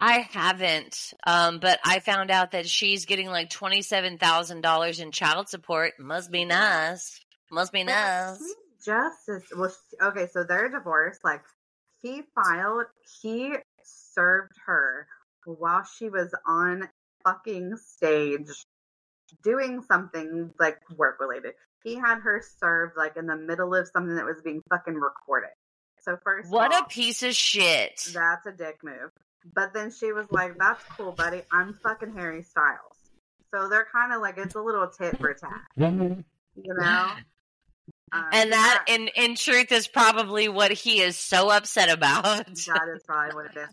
I 0.00 0.18
haven't, 0.30 1.12
um, 1.26 1.58
but 1.58 1.80
I 1.84 1.98
found 2.00 2.30
out 2.30 2.52
that 2.52 2.68
she's 2.68 3.04
getting 3.06 3.28
like 3.28 3.50
twenty 3.50 3.82
seven 3.82 4.18
thousand 4.18 4.60
dollars 4.60 5.00
in 5.00 5.10
child 5.12 5.48
support. 5.48 5.94
Must 5.98 6.30
be 6.30 6.44
nice. 6.44 7.20
Must 7.50 7.72
be 7.72 7.84
nice. 7.84 8.38
He 8.38 8.52
Just 8.84 9.28
as 9.28 9.42
well. 9.56 9.70
she- 9.70 9.96
Okay, 10.04 10.26
so 10.32 10.44
they're 10.44 10.68
divorced. 10.68 11.24
like 11.24 11.42
he 12.00 12.22
filed, 12.34 12.86
he 13.22 13.54
served 13.82 14.52
her 14.66 15.06
while 15.44 15.82
she 15.84 16.08
was 16.10 16.32
on 16.46 16.88
fucking 17.24 17.76
stage 17.76 18.48
doing 19.42 19.82
something 19.82 20.52
like 20.60 20.78
work 20.96 21.18
related. 21.20 21.54
He 21.82 21.96
had 21.96 22.18
her 22.20 22.42
served 22.60 22.96
like 22.96 23.16
in 23.16 23.26
the 23.26 23.36
middle 23.36 23.74
of 23.74 23.88
something 23.92 24.14
that 24.16 24.24
was 24.24 24.40
being 24.44 24.62
fucking 24.70 24.94
recorded. 24.94 25.50
So 26.00 26.16
first, 26.22 26.50
What 26.50 26.70
of 26.72 26.76
all, 26.76 26.82
a 26.84 26.88
piece 26.88 27.22
of 27.24 27.34
shit! 27.34 28.00
That's 28.14 28.46
a 28.46 28.52
dick 28.52 28.78
move. 28.84 29.10
But 29.54 29.72
then 29.74 29.90
she 29.90 30.12
was 30.12 30.26
like, 30.30 30.56
"That's 30.58 30.82
cool, 30.96 31.12
buddy. 31.12 31.42
I'm 31.52 31.74
fucking 31.74 32.12
Harry 32.14 32.42
Styles." 32.42 32.96
So 33.54 33.68
they're 33.68 33.86
kind 33.92 34.12
of 34.12 34.20
like 34.20 34.36
it's 34.38 34.54
a 34.54 34.60
little 34.60 34.86
tit 34.88 35.18
for 35.18 35.32
tat, 35.34 35.62
you 35.76 36.24
know. 36.56 37.10
Um, 38.12 38.24
And 38.32 38.52
that, 38.52 38.84
in 38.88 39.08
in 39.16 39.34
truth, 39.36 39.70
is 39.72 39.86
probably 39.88 40.48
what 40.48 40.70
he 40.72 41.00
is 41.00 41.16
so 41.16 41.50
upset 41.50 41.88
about. 41.90 42.24
that 42.24 42.88
is 42.94 43.02
probably 43.06 43.34
what 43.34 43.46
it 43.46 43.56
is. 43.56 43.68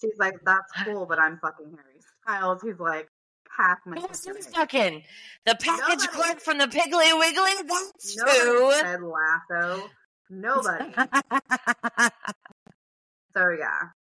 She's 0.00 0.18
like, 0.18 0.34
"That's 0.44 0.70
cool, 0.84 1.06
but 1.06 1.18
I'm 1.18 1.38
fucking 1.38 1.66
Harry 1.66 2.00
Styles." 2.24 2.62
He's 2.62 2.78
like, 2.78 3.08
half 3.56 3.78
my 3.84 3.96
Who's 3.96 4.20
fucking 4.20 4.34
this 4.34 4.46
age. 4.48 4.54
fucking 4.54 5.02
the 5.44 5.54
package 5.60 5.80
Nobody. 6.04 6.08
clerk 6.08 6.40
from 6.40 6.58
the 6.58 6.66
Piggly 6.66 7.18
Wiggly? 7.18 7.68
That's 7.68 8.16
Nobody 8.16 8.38
who. 8.40 8.72
said 8.72 9.00
Lasso. 9.02 9.90
Nobody. 10.30 10.94
So 13.34 13.48
yeah, 13.58 13.68
I 13.70 13.86
just 13.86 13.88
was 13.88 14.01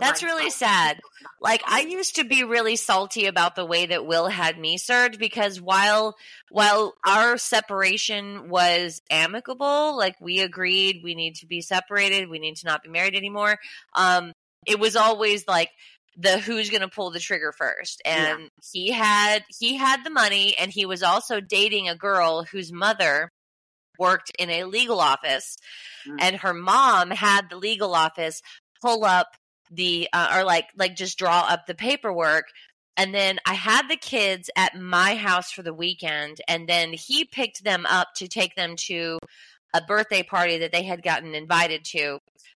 That's 0.00 0.22
like, 0.22 0.30
really 0.30 0.50
sad. 0.50 1.00
Like 1.40 1.62
I 1.66 1.80
used 1.80 2.16
to 2.16 2.24
be 2.24 2.44
really 2.44 2.76
salty 2.76 3.26
about 3.26 3.56
the 3.56 3.66
way 3.66 3.86
that 3.86 4.06
Will 4.06 4.28
had 4.28 4.58
me 4.58 4.78
served 4.78 5.18
because 5.18 5.60
while 5.60 6.16
while 6.50 6.94
our 7.06 7.36
separation 7.38 8.48
was 8.48 9.02
amicable, 9.10 9.96
like 9.96 10.16
we 10.20 10.40
agreed 10.40 11.00
we 11.02 11.14
need 11.14 11.36
to 11.36 11.46
be 11.46 11.60
separated, 11.60 12.28
we 12.28 12.38
need 12.38 12.56
to 12.56 12.66
not 12.66 12.82
be 12.82 12.88
married 12.88 13.14
anymore. 13.16 13.58
Um 13.94 14.32
it 14.66 14.78
was 14.78 14.96
always 14.96 15.46
like 15.48 15.70
the 16.16 16.38
who's 16.38 16.70
going 16.70 16.82
to 16.82 16.88
pull 16.88 17.10
the 17.10 17.18
trigger 17.18 17.52
first. 17.52 18.02
And 18.04 18.50
he 18.72 18.90
had 18.92 19.44
he 19.48 19.76
had 19.76 20.04
the 20.04 20.10
money 20.10 20.54
and 20.58 20.70
he 20.70 20.86
was 20.86 21.02
also 21.02 21.40
dating 21.40 21.88
a 21.88 21.96
girl 21.96 22.44
whose 22.44 22.70
mother 22.70 23.30
worked 23.98 24.30
in 24.38 24.50
a 24.50 24.64
legal 24.64 25.00
office 25.00 25.56
Mm. 26.06 26.16
and 26.20 26.36
her 26.36 26.54
mom 26.54 27.10
had 27.10 27.48
the 27.50 27.56
legal 27.56 27.94
office 27.94 28.42
pull 28.82 29.04
up 29.04 29.28
the 29.70 30.08
uh, 30.12 30.34
or 30.36 30.44
like 30.44 30.66
like 30.76 30.96
just 30.96 31.18
draw 31.18 31.46
up 31.48 31.66
the 31.66 31.74
paperwork 31.74 32.46
and 32.96 33.14
then 33.14 33.38
I 33.46 33.54
had 33.54 33.88
the 33.88 33.96
kids 33.96 34.50
at 34.56 34.74
my 34.78 35.14
house 35.14 35.50
for 35.50 35.62
the 35.62 35.72
weekend 35.74 36.40
and 36.48 36.68
then 36.68 36.92
he 36.92 37.24
picked 37.24 37.64
them 37.64 37.86
up 37.86 38.08
to 38.16 38.28
take 38.28 38.54
them 38.54 38.76
to 38.88 39.18
a 39.74 39.80
birthday 39.80 40.22
party 40.22 40.58
that 40.58 40.72
they 40.72 40.82
had 40.82 41.02
gotten 41.02 41.34
invited 41.34 41.84
to 41.86 42.18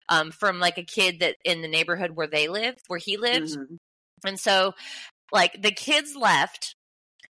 um, 0.09 0.31
from 0.31 0.59
like 0.59 0.77
a 0.79 0.83
kid 0.83 1.19
that 1.19 1.35
in 1.45 1.61
the 1.61 1.67
neighborhood 1.67 2.11
where 2.15 2.27
they 2.27 2.47
lived 2.47 2.79
where 2.87 2.99
he 2.99 3.17
lived 3.17 3.51
Mhm. 3.51 3.77
and 4.25 4.39
so, 4.39 4.73
like, 5.31 5.61
the 5.61 5.71
kids 5.71 6.15
left, 6.15 6.75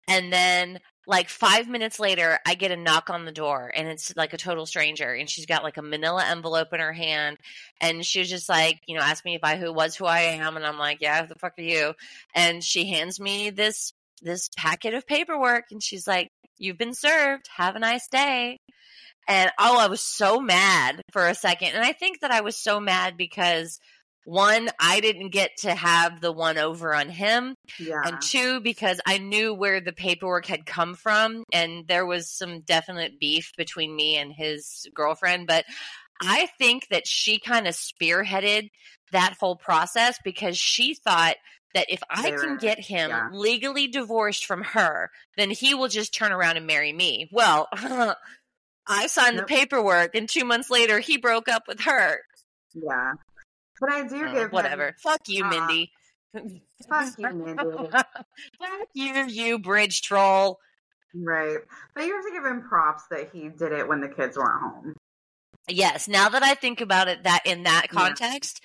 and 0.08 0.32
then, 0.32 0.80
like, 1.06 1.28
five 1.28 1.68
minutes 1.68 2.00
later, 2.00 2.38
I 2.46 2.54
get 2.54 2.70
a 2.70 2.76
knock 2.76 3.10
on 3.10 3.24
the 3.24 3.32
door, 3.32 3.70
and 3.74 3.88
it's 3.88 4.16
like 4.16 4.32
a 4.32 4.38
total 4.38 4.66
stranger. 4.66 5.12
And 5.12 5.28
she's 5.28 5.46
got 5.46 5.62
like 5.62 5.76
a 5.76 5.82
manila 5.82 6.24
envelope 6.24 6.72
in 6.72 6.80
her 6.80 6.92
hand. 6.92 7.38
And 7.80 8.04
she 8.04 8.20
was 8.20 8.30
just 8.30 8.48
like, 8.48 8.80
you 8.86 8.96
know, 8.96 9.02
asked 9.02 9.24
me 9.24 9.34
if 9.34 9.44
I 9.44 9.56
who 9.56 9.72
was 9.72 9.96
who 9.96 10.06
I 10.06 10.20
am. 10.20 10.56
And 10.56 10.66
I'm 10.66 10.78
like, 10.78 10.98
yeah, 11.00 11.22
who 11.22 11.28
the 11.28 11.38
fuck 11.38 11.58
are 11.58 11.62
you? 11.62 11.94
And 12.34 12.62
she 12.62 12.86
hands 12.88 13.20
me 13.20 13.50
this 13.50 13.92
this 14.22 14.48
packet 14.56 14.94
of 14.94 15.06
paperwork, 15.06 15.66
and 15.70 15.82
she's 15.82 16.06
like, 16.06 16.30
you've 16.56 16.78
been 16.78 16.94
served. 16.94 17.48
Have 17.56 17.76
a 17.76 17.80
nice 17.80 18.08
day. 18.08 18.58
And 19.26 19.50
oh, 19.58 19.78
I 19.78 19.88
was 19.88 20.00
so 20.00 20.40
mad 20.40 21.02
for 21.12 21.26
a 21.26 21.34
second. 21.34 21.68
And 21.74 21.84
I 21.84 21.92
think 21.92 22.20
that 22.20 22.30
I 22.30 22.42
was 22.42 22.56
so 22.56 22.78
mad 22.80 23.16
because 23.16 23.80
one, 24.24 24.68
I 24.78 25.00
didn't 25.00 25.30
get 25.30 25.50
to 25.58 25.74
have 25.74 26.20
the 26.20 26.32
one 26.32 26.58
over 26.58 26.94
on 26.94 27.08
him, 27.08 27.54
Yeah. 27.78 28.00
and 28.04 28.20
two, 28.22 28.60
because 28.60 29.00
I 29.06 29.18
knew 29.18 29.52
where 29.54 29.80
the 29.80 29.92
paperwork 29.92 30.46
had 30.46 30.66
come 30.66 30.94
from, 30.94 31.44
and 31.52 31.86
there 31.86 32.06
was 32.06 32.30
some 32.30 32.60
definite 32.60 33.20
beef 33.20 33.52
between 33.56 33.94
me 33.94 34.16
and 34.16 34.32
his 34.32 34.86
girlfriend. 34.94 35.46
But 35.46 35.64
I 36.22 36.48
think 36.58 36.88
that 36.90 37.06
she 37.06 37.38
kind 37.38 37.66
of 37.68 37.74
spearheaded 37.74 38.70
that 39.12 39.36
whole 39.38 39.56
process 39.56 40.18
because 40.24 40.56
she 40.56 40.94
thought 40.94 41.36
that 41.74 41.90
if 41.90 42.02
I 42.08 42.30
can 42.30 42.56
get 42.56 42.78
him 42.78 43.10
yeah. 43.10 43.28
legally 43.32 43.88
divorced 43.88 44.46
from 44.46 44.62
her, 44.62 45.10
then 45.36 45.50
he 45.50 45.74
will 45.74 45.88
just 45.88 46.14
turn 46.14 46.30
around 46.32 46.56
and 46.56 46.66
marry 46.66 46.92
me. 46.92 47.28
Well, 47.32 47.68
I 48.86 49.06
signed 49.08 49.38
the 49.38 49.42
paperwork, 49.44 50.14
and 50.14 50.28
two 50.28 50.44
months 50.44 50.70
later, 50.70 51.00
he 51.00 51.16
broke 51.16 51.48
up 51.48 51.64
with 51.66 51.80
her. 51.80 52.20
yeah. 52.74 53.12
But 53.84 53.92
I 53.92 54.06
do 54.06 54.24
Uh, 54.26 54.32
give 54.32 54.42
him- 54.44 54.50
whatever. 54.50 54.94
Fuck 55.02 55.28
you, 55.28 55.44
uh, 55.44 55.48
Mindy. 55.48 55.92
Fuck 56.88 57.18
you, 57.18 57.30
Mindy. 57.32 57.62
Fuck 57.90 58.88
you, 58.94 59.24
you 59.26 59.58
bridge 59.58 60.02
troll. 60.02 60.58
Right. 61.14 61.58
But 61.94 62.04
you 62.06 62.14
have 62.16 62.24
to 62.24 62.32
give 62.32 62.44
him 62.44 62.62
props 62.68 63.04
that 63.10 63.30
he 63.32 63.48
did 63.48 63.72
it 63.72 63.86
when 63.86 64.00
the 64.00 64.08
kids 64.08 64.36
weren't 64.36 64.60
home. 64.62 64.94
Yes, 65.68 66.08
now 66.08 66.28
that 66.30 66.42
I 66.42 66.54
think 66.54 66.80
about 66.80 67.08
it 67.08 67.22
that 67.24 67.42
in 67.46 67.62
that 67.64 67.86
Yeah. 67.92 67.98
context, 68.00 68.60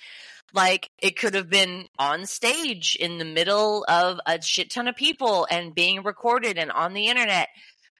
Like 0.52 0.90
it 0.98 1.16
could 1.16 1.34
have 1.34 1.48
been 1.48 1.86
on 1.96 2.26
stage 2.26 2.96
in 2.98 3.18
the 3.18 3.24
middle 3.24 3.84
of 3.86 4.18
a 4.26 4.42
shit 4.42 4.68
ton 4.72 4.88
of 4.88 4.96
people 4.96 5.46
and 5.48 5.72
being 5.72 6.02
recorded 6.02 6.58
and 6.58 6.72
on 6.72 6.92
the 6.92 7.06
internet. 7.06 7.50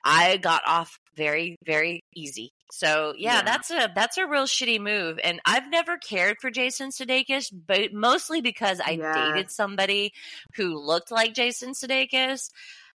I 0.05 0.36
got 0.38 0.62
off 0.66 0.96
very, 1.16 1.57
very 1.64 2.01
easy. 2.14 2.51
So 2.72 3.14
yeah, 3.16 3.36
Yeah. 3.36 3.42
that's 3.42 3.70
a 3.70 3.90
that's 3.94 4.16
a 4.16 4.26
real 4.26 4.44
shitty 4.44 4.80
move. 4.80 5.18
And 5.22 5.40
I've 5.44 5.68
never 5.70 5.96
cared 5.98 6.36
for 6.40 6.51
Jason 6.51 6.90
Sudeikis, 6.90 7.46
but 7.53 7.92
mostly 7.92 8.40
because 8.40 8.80
I 8.80 8.92
Yes. 8.92 9.14
dated 9.14 9.51
somebody 9.51 10.12
who 10.57 10.78
looked 10.78 11.11
like 11.11 11.34
Jason 11.34 11.72
Sudeikis. 11.72 12.51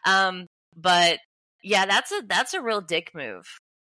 Um, 0.05 0.47
but 0.77 1.19
yeah, 1.63 1.87
that's 1.87 2.11
a 2.13 2.23
that's 2.27 2.55
a 2.55 2.61
real 2.61 2.81
dick 2.81 3.13
move. 3.15 3.45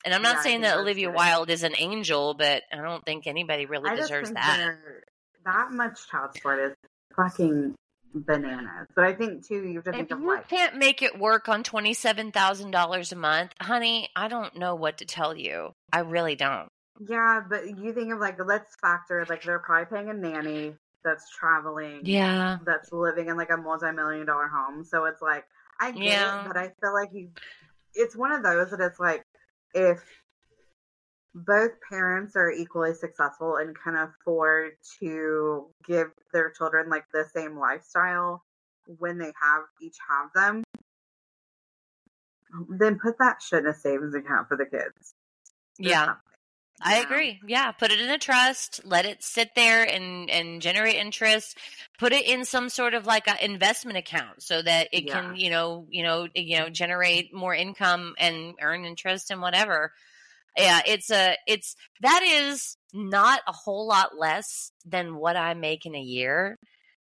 And 0.06 0.14
I'm 0.14 0.22
not 0.22 0.38
Yeah, 0.38 0.42
saying 0.44 0.62
that 0.62 0.78
Olivia 0.78 1.08
good. 1.08 1.16
Wilde 1.16 1.50
is 1.50 1.64
an 1.64 1.76
angel, 1.78 2.34
but 2.34 2.64
I 2.72 2.78
don't 2.78 3.04
think 3.06 3.26
anybody 3.28 3.66
really 3.66 3.90
I 3.90 3.96
deserves 3.96 4.30
think 4.30 4.40
that. 4.40 4.76
that 5.46 5.72
much 5.72 6.08
child 6.10 6.34
support 6.36 6.60
is 6.60 6.76
fucking 7.16 7.74
bananas. 8.14 8.88
But 8.96 9.06
I 9.06 9.14
think 9.14 9.46
too, 9.46 9.64
you 9.68 9.76
have 9.76 9.84
to 9.86 9.90
If 9.92 9.96
think 9.96 10.12
of 10.12 10.20
you 10.22 10.28
like 10.28 10.48
can't 10.50 10.76
make 10.76 11.02
it 11.02 11.18
work 11.20 11.48
on 11.50 11.64
twenty 11.64 11.94
seven 11.94 12.32
thousand 12.32 12.72
dollars 12.72 13.12
a 13.12 13.16
month, 13.16 13.54
honey, 13.62 14.10
I 14.16 14.28
don't 14.28 14.56
know 14.58 14.76
what 14.76 14.98
to 15.00 15.06
tell 15.06 15.36
you. 15.36 15.74
I 15.94 16.00
really 16.00 16.36
don't. 16.36 16.70
yeah, 17.08 17.42
but 17.48 17.66
you 17.78 17.94
think 17.94 18.12
of 18.14 18.20
like 18.20 18.38
let's 18.46 18.76
factor 18.82 19.26
like 19.30 19.44
they're 19.44 19.60
probably 19.60 19.86
paying 19.96 20.10
a 20.10 20.14
nanny 20.14 20.76
that's 21.04 21.30
traveling, 21.30 22.02
Yeah. 22.04 22.58
that's 22.66 22.92
living 22.92 23.30
in 23.30 23.38
like 23.38 23.50
a 23.52 23.58
multi 23.58 23.92
million 23.92 24.26
dollar 24.26 24.48
home. 24.48 24.84
So 24.84 25.06
it's 25.06 25.22
like 25.22 25.46
I 25.80 25.92
get 25.92 26.04
Yeah. 26.04 26.42
it, 26.42 26.48
but 26.48 26.58
I 26.58 26.72
feel 26.82 26.94
like 26.94 27.10
you, 27.14 27.30
it's 27.94 28.16
one 28.16 28.32
of 28.34 28.44
those 28.44 28.72
that 28.72 28.82
it's 28.82 29.00
like 29.00 29.24
if 29.74 30.04
both 31.36 31.72
parents 31.88 32.36
are 32.36 32.52
equally 32.52 32.94
successful 32.94 33.58
and 33.58 33.76
can 33.78 33.96
afford 33.96 34.72
to 35.00 35.68
give 35.86 36.08
their 36.34 36.50
children 36.52 36.90
like 36.90 37.06
the 37.14 37.26
same 37.34 37.58
lifestyle 37.58 38.44
when 38.98 39.18
they 39.18 39.32
have 39.42 39.64
each 39.82 39.98
have 40.10 40.30
them 40.34 40.64
then 42.70 42.98
put 43.00 43.18
that 43.20 43.42
shit 43.42 43.60
in 43.60 43.68
a 43.68 43.74
savings 43.74 44.16
account 44.16 44.48
for 44.48 44.58
the 44.58 44.66
kids 44.66 45.14
or 45.86 45.90
Yeah. 45.90 46.16
I 46.82 46.98
know? 46.98 47.04
agree. 47.04 47.40
Yeah, 47.46 47.72
put 47.74 47.92
it 47.92 48.00
in 48.00 48.10
a 48.10 48.18
trust, 48.18 48.82
let 48.86 49.06
it 49.06 49.22
sit 49.22 49.54
there 49.56 49.84
and 49.84 50.30
and 50.30 50.62
generate 50.62 50.96
interest. 50.96 51.58
Put 51.98 52.14
it 52.14 52.26
in 52.26 52.46
some 52.46 52.70
sort 52.70 52.94
of 52.94 53.06
like 53.06 53.28
an 53.28 53.38
investment 53.42 53.98
account 53.98 54.42
so 54.44 54.62
that 54.62 54.88
it 54.94 55.06
Yeah. 55.06 55.22
can, 55.22 55.36
you 55.36 55.50
know, 55.50 55.88
you 55.90 56.04
know, 56.04 56.28
you 56.34 56.58
know, 56.58 56.70
generate 56.70 57.34
more 57.34 57.54
income 57.54 58.16
and 58.18 58.56
earn 58.62 58.86
interest 58.86 59.30
and 59.30 59.42
whatever. 59.42 59.92
Yeah, 60.60 60.82
it's 60.86 61.10
a 61.12 61.36
it's 61.48 61.76
that 62.02 62.22
is 62.24 62.76
not 62.94 63.42
a 63.48 63.52
whole 63.52 63.88
lot 63.88 64.18
less 64.18 64.72
than 64.86 65.16
what 65.16 65.36
I 65.38 65.54
make 65.54 65.86
in 65.86 65.96
a 65.96 66.00
year. 66.02 66.56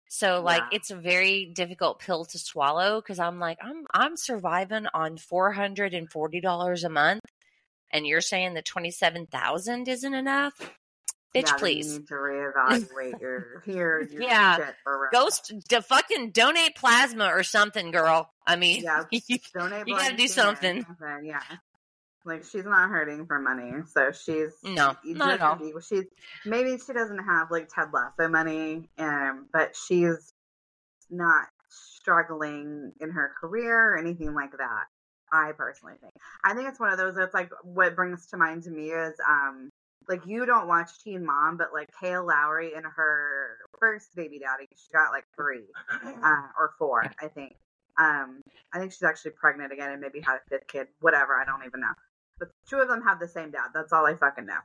So 0.09 0.41
like 0.41 0.61
Yeah. 0.71 0.77
it's 0.77 0.91
a 0.91 0.95
very 0.95 1.51
difficult 1.53 1.99
pill 1.99 2.23
to 2.25 2.39
swallow 2.39 3.01
because 3.01 3.19
I'm 3.19 3.39
like 3.39 3.57
I'm 3.61 3.83
I'm 3.93 4.15
surviving 4.17 4.85
on 4.93 5.17
four 5.17 5.51
hundred 5.51 5.93
and 5.93 6.09
forty 6.09 6.39
dollars 6.39 6.83
a 6.85 6.89
month, 6.89 7.21
and 7.91 8.07
you're 8.07 8.21
saying 8.21 8.53
that 8.53 8.65
twenty 8.65 8.91
seven 8.91 9.25
thousand 9.27 9.87
isn't 9.89 10.13
enough, 10.13 10.53
bitch. 11.35 11.47
Yeah, 11.47 11.53
please 11.57 11.91
you 11.93 11.99
need 11.99 12.07
to 12.07 12.13
reevaluate 12.15 13.19
your 13.21 13.63
your, 13.65 14.01
your 14.03 14.21
Yeah. 14.21 14.55
shit 14.57 14.75
for 14.83 15.09
real. 15.11 15.25
go 15.25 15.29
to 15.69 15.81
fucking 15.81 16.31
donate 16.31 16.75
plasma 16.75 17.25
or 17.27 17.43
something, 17.43 17.91
girl. 17.91 18.29
I 18.45 18.55
mean, 18.55 18.83
yeah 18.83 19.03
you- 19.11 19.39
donate 19.53 19.87
you 19.87 19.95
gotta 19.95 20.15
do 20.15 20.27
to 20.27 20.33
something. 20.33 20.85
Yeah 21.23 21.41
like 22.27 22.43
she's 22.43 22.65
not 22.65 22.89
hurting 22.89 23.25
for 23.25 23.39
money 23.39 23.71
so 23.85 24.11
she's 24.11 24.53
No, 24.63 24.95
not 25.03 25.33
at 25.35 25.41
all. 25.41 25.59
she's 25.81 26.05
maybe 26.45 26.77
she 26.77 26.93
doesn't 26.93 27.23
have 27.23 27.49
like 27.49 27.69
ted 27.73 27.87
lasso 27.93 28.27
money 28.29 28.89
um 28.99 29.47
but 29.53 29.75
she's 29.75 30.31
not 31.09 31.47
struggling 31.69 32.91
in 33.01 33.09
her 33.11 33.31
career 33.39 33.93
or 33.93 33.97
anything 33.97 34.33
like 34.33 34.51
that 34.51 34.85
i 35.31 35.51
personally 35.57 35.95
think. 36.01 36.13
I 36.43 36.53
think 36.53 36.69
it's 36.69 36.79
one 36.79 36.91
of 36.91 36.97
those 36.97 37.15
that's 37.15 37.33
like 37.33 37.49
what 37.63 37.95
brings 37.95 38.27
to 38.27 38.37
mind 38.37 38.63
to 38.63 38.69
me 38.71 38.91
is 38.91 39.13
um 39.27 39.69
like 40.07 40.25
you 40.25 40.45
don't 40.45 40.67
watch 40.67 40.89
teen 41.03 41.25
mom 41.25 41.57
but 41.57 41.73
like 41.73 41.89
kail 41.99 42.25
lowry 42.25 42.73
and 42.75 42.85
her 42.85 43.57
first 43.79 44.15
baby 44.15 44.39
daddy 44.39 44.67
she 44.75 44.91
got 44.93 45.11
like 45.11 45.25
three 45.35 45.65
uh, 46.23 46.47
or 46.57 46.71
four 46.79 47.03
i 47.21 47.27
think. 47.27 47.55
Um 47.99 48.41
i 48.73 48.79
think 48.79 48.91
she's 48.93 49.03
actually 49.03 49.31
pregnant 49.31 49.73
again 49.73 49.91
and 49.91 49.99
maybe 50.01 50.21
had 50.21 50.35
a 50.37 50.49
fifth 50.49 50.67
kid 50.67 50.87
whatever 51.01 51.35
i 51.35 51.43
don't 51.43 51.65
even 51.65 51.81
know 51.81 51.93
but 52.39 52.49
two 52.69 52.77
of 52.77 52.87
them 52.87 53.01
have 53.03 53.19
the 53.19 53.27
same 53.27 53.51
dad. 53.51 53.69
That's 53.73 53.93
all 53.93 54.05
i 54.05 54.15
fucking 54.15 54.45
know. 54.45 54.59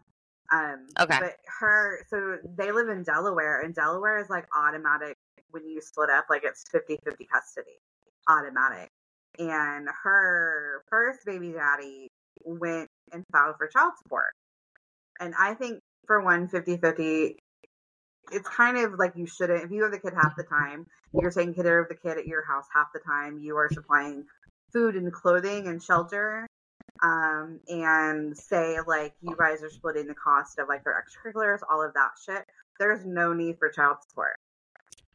Um 0.53 0.87
Okay. 1.01 1.19
but 1.19 1.37
her 1.61 1.99
so 2.09 2.39
they 2.57 2.73
live 2.73 2.89
in 2.89 3.03
delaware 3.03 3.61
and 3.61 3.75
delaware 3.75 4.19
is 4.19 4.31
like 4.31 4.47
automatic. 4.57 5.17
When 5.51 5.69
you 5.69 5.81
split 5.81 6.11
up 6.11 6.27
like 6.31 6.43
it's 6.45 6.65
50 6.71 6.99
50 7.05 7.27
custody 7.33 7.79
automatic. 8.29 8.89
And 9.39 9.89
her 10.05 10.83
first 10.91 11.21
baby 11.25 11.53
daddy 11.53 12.09
went 12.45 12.89
and 13.13 13.25
filed 13.33 13.57
for 13.59 13.69
child 13.69 13.93
support. 14.03 14.33
And 15.21 15.35
i 15.39 15.55
think 15.55 15.81
for 16.07 16.21
one 16.21 16.49
50 16.49 16.79
50 16.79 17.37
it's 18.31 18.49
kind 18.49 18.79
of 18.79 18.99
like 18.99 19.13
you 19.17 19.27
shouldn't 19.27 19.65
if 19.65 19.71
you 19.71 19.83
have 19.83 19.93
the 19.93 19.99
kid 19.99 20.15
half 20.15 20.37
the 20.37 20.45
time 20.45 20.87
you're 21.13 21.31
taking 21.31 21.55
care 21.55 21.81
of 21.81 21.89
the 21.89 21.95
kid 21.95 22.19
at 22.19 22.27
your 22.27 22.45
house 22.45 22.67
half 22.73 22.89
the 22.95 23.01
time 23.01 23.39
you 23.39 23.57
are 23.57 23.69
supplying 23.73 24.25
food 24.73 24.95
and 24.95 25.13
clothing 25.13 25.67
and 25.67 25.83
shelter 25.83 26.47
um 27.03 27.59
and 27.69 28.37
say 28.37 28.79
like 28.87 29.15
you 29.23 29.35
guys 29.37 29.63
are 29.63 29.71
splitting 29.71 30.07
the 30.07 30.15
cost 30.15 30.59
of 30.59 30.69
like 30.69 30.85
their 30.85 31.03
extracurriculars 31.03 31.59
all 31.71 31.83
of 31.83 31.93
that 31.95 32.11
shit 32.25 32.45
there's 32.79 33.05
no 33.05 33.33
need 33.33 33.59
for 33.59 33.69
child 33.71 33.99
support. 34.09 34.37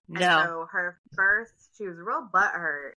And 0.10 0.20
no, 0.20 0.44
so 0.44 0.68
her 0.72 0.98
first 1.16 1.54
she 1.78 1.88
was 1.88 1.98
real 1.98 2.28
butthurt 2.34 2.92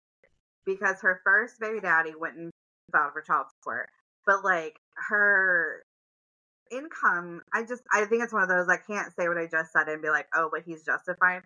because 0.66 1.00
her 1.02 1.22
first 1.24 1.60
baby 1.60 1.80
daddy 1.80 2.14
went 2.20 2.36
and 2.36 2.52
filed 2.92 3.14
for 3.14 3.22
child 3.22 3.46
support. 3.60 3.88
But 4.26 4.44
like 4.44 4.76
her 5.10 5.84
income 6.70 7.42
i 7.54 7.64
just 7.64 7.82
i 7.94 8.04
think 8.04 8.22
it's 8.22 8.34
one 8.34 8.44
of 8.44 8.50
those 8.50 8.68
i 8.68 8.76
can't 8.76 9.16
say 9.18 9.30
what 9.30 9.38
i 9.38 9.46
just 9.46 9.72
said 9.72 9.88
and 9.88 10.02
be 10.02 10.10
like 10.10 10.28
oh 10.36 10.50
but 10.52 10.64
he's 10.66 10.84
justified. 10.84 11.42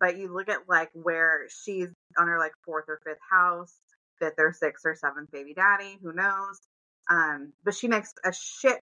But 0.00 0.16
you 0.16 0.32
look 0.32 0.48
at 0.48 0.68
like 0.68 0.88
where 0.94 1.46
she's 1.48 1.90
on 2.18 2.26
her 2.26 2.38
like 2.38 2.52
fourth 2.64 2.86
or 2.88 3.00
fifth 3.04 3.18
house 3.30 3.74
fifth 4.18 4.38
or 4.38 4.52
sixth 4.52 4.86
or 4.86 4.94
seventh 4.94 5.30
baby 5.30 5.52
daddy 5.52 5.98
who 6.02 6.14
knows 6.14 6.58
um 7.12 7.52
but 7.64 7.74
she 7.74 7.88
makes 7.88 8.14
a 8.24 8.32
shit 8.32 8.80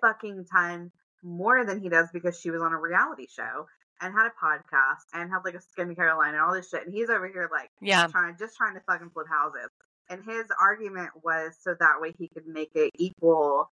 fucking 0.00 0.44
ton 0.52 0.90
more 1.22 1.64
than 1.64 1.80
he 1.80 1.88
does 1.88 2.08
because 2.12 2.38
she 2.38 2.50
was 2.50 2.62
on 2.62 2.72
a 2.72 2.78
reality 2.78 3.26
show 3.28 3.66
and 4.00 4.14
had 4.14 4.26
a 4.26 4.44
podcast 4.44 5.04
and 5.12 5.30
had 5.30 5.40
like 5.44 5.54
a 5.54 5.58
skincare 5.58 6.16
line 6.16 6.34
and 6.34 6.42
all 6.42 6.54
this 6.54 6.70
shit 6.70 6.84
and 6.84 6.94
he's 6.94 7.10
over 7.10 7.28
here 7.28 7.48
like 7.52 7.70
yeah, 7.80 8.06
trying 8.06 8.36
just 8.38 8.56
trying 8.56 8.74
to 8.74 8.80
fucking 8.86 9.10
flip 9.10 9.26
houses. 9.28 9.68
And 10.08 10.24
his 10.24 10.46
argument 10.60 11.10
was 11.22 11.56
so 11.60 11.76
that 11.78 12.00
way 12.00 12.12
he 12.18 12.28
could 12.28 12.46
make 12.46 12.72
it 12.74 12.90
equal 12.98 13.70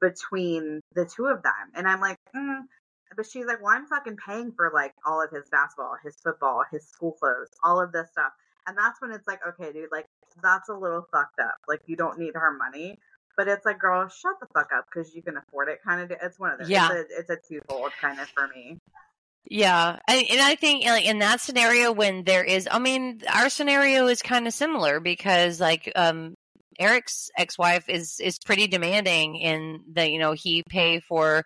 between 0.00 0.80
the 0.94 1.04
two 1.04 1.26
of 1.26 1.42
them. 1.42 1.52
And 1.74 1.88
I'm 1.88 2.00
like, 2.00 2.18
mm. 2.34 2.60
but 3.16 3.26
she's 3.26 3.46
like, 3.46 3.60
well, 3.60 3.74
I'm 3.74 3.86
fucking 3.86 4.18
paying 4.24 4.52
for 4.52 4.70
like 4.72 4.94
all 5.04 5.20
of 5.20 5.30
his 5.30 5.48
basketball, 5.50 5.96
his 6.04 6.16
football, 6.22 6.62
his 6.70 6.86
school 6.86 7.12
clothes, 7.12 7.48
all 7.64 7.82
of 7.82 7.90
this 7.90 8.10
stuff. 8.12 8.32
And 8.68 8.78
that's 8.78 9.00
when 9.02 9.10
it's 9.10 9.26
like, 9.26 9.40
okay, 9.46 9.72
dude, 9.72 9.90
like 9.90 10.06
that's 10.42 10.68
a 10.68 10.74
little 10.74 11.06
fucked 11.10 11.40
up. 11.40 11.56
Like 11.66 11.80
you 11.86 11.96
don't 11.96 12.18
need 12.18 12.34
her 12.34 12.56
money. 12.56 12.98
But 13.36 13.48
it's 13.48 13.64
like, 13.66 13.78
girl, 13.78 14.08
shut 14.08 14.34
the 14.40 14.46
fuck 14.54 14.70
up 14.76 14.86
because 14.92 15.14
you 15.14 15.22
can 15.22 15.36
afford 15.36 15.68
it. 15.68 15.78
Kind 15.86 16.00
of, 16.02 16.16
it's 16.22 16.38
one 16.38 16.52
of 16.52 16.58
those. 16.60 16.68
Yeah. 16.68 16.88
it's 16.92 17.12
a, 17.12 17.18
it's 17.18 17.30
a 17.30 17.36
twofold 17.48 17.92
kind 18.00 18.20
of 18.20 18.28
for 18.28 18.46
me. 18.48 18.78
yeah. 19.50 19.98
I, 20.08 20.26
and 20.30 20.40
I 20.40 20.54
think 20.54 20.84
like 20.84 21.04
in 21.06 21.18
that 21.18 21.40
scenario, 21.40 21.92
when 21.92 22.24
there 22.24 22.44
is, 22.44 22.68
I 22.70 22.78
mean, 22.78 23.22
our 23.32 23.48
scenario 23.50 24.06
is 24.06 24.22
kind 24.22 24.46
of 24.46 24.54
similar 24.54 25.00
because 25.00 25.60
like 25.60 25.90
um 25.96 26.34
Eric's 26.78 27.30
ex-wife 27.36 27.88
is 27.88 28.18
is 28.20 28.38
pretty 28.38 28.66
demanding 28.66 29.36
in 29.36 29.80
that 29.92 30.10
you 30.10 30.18
know 30.18 30.32
he 30.32 30.64
pay 30.68 31.00
for 31.00 31.44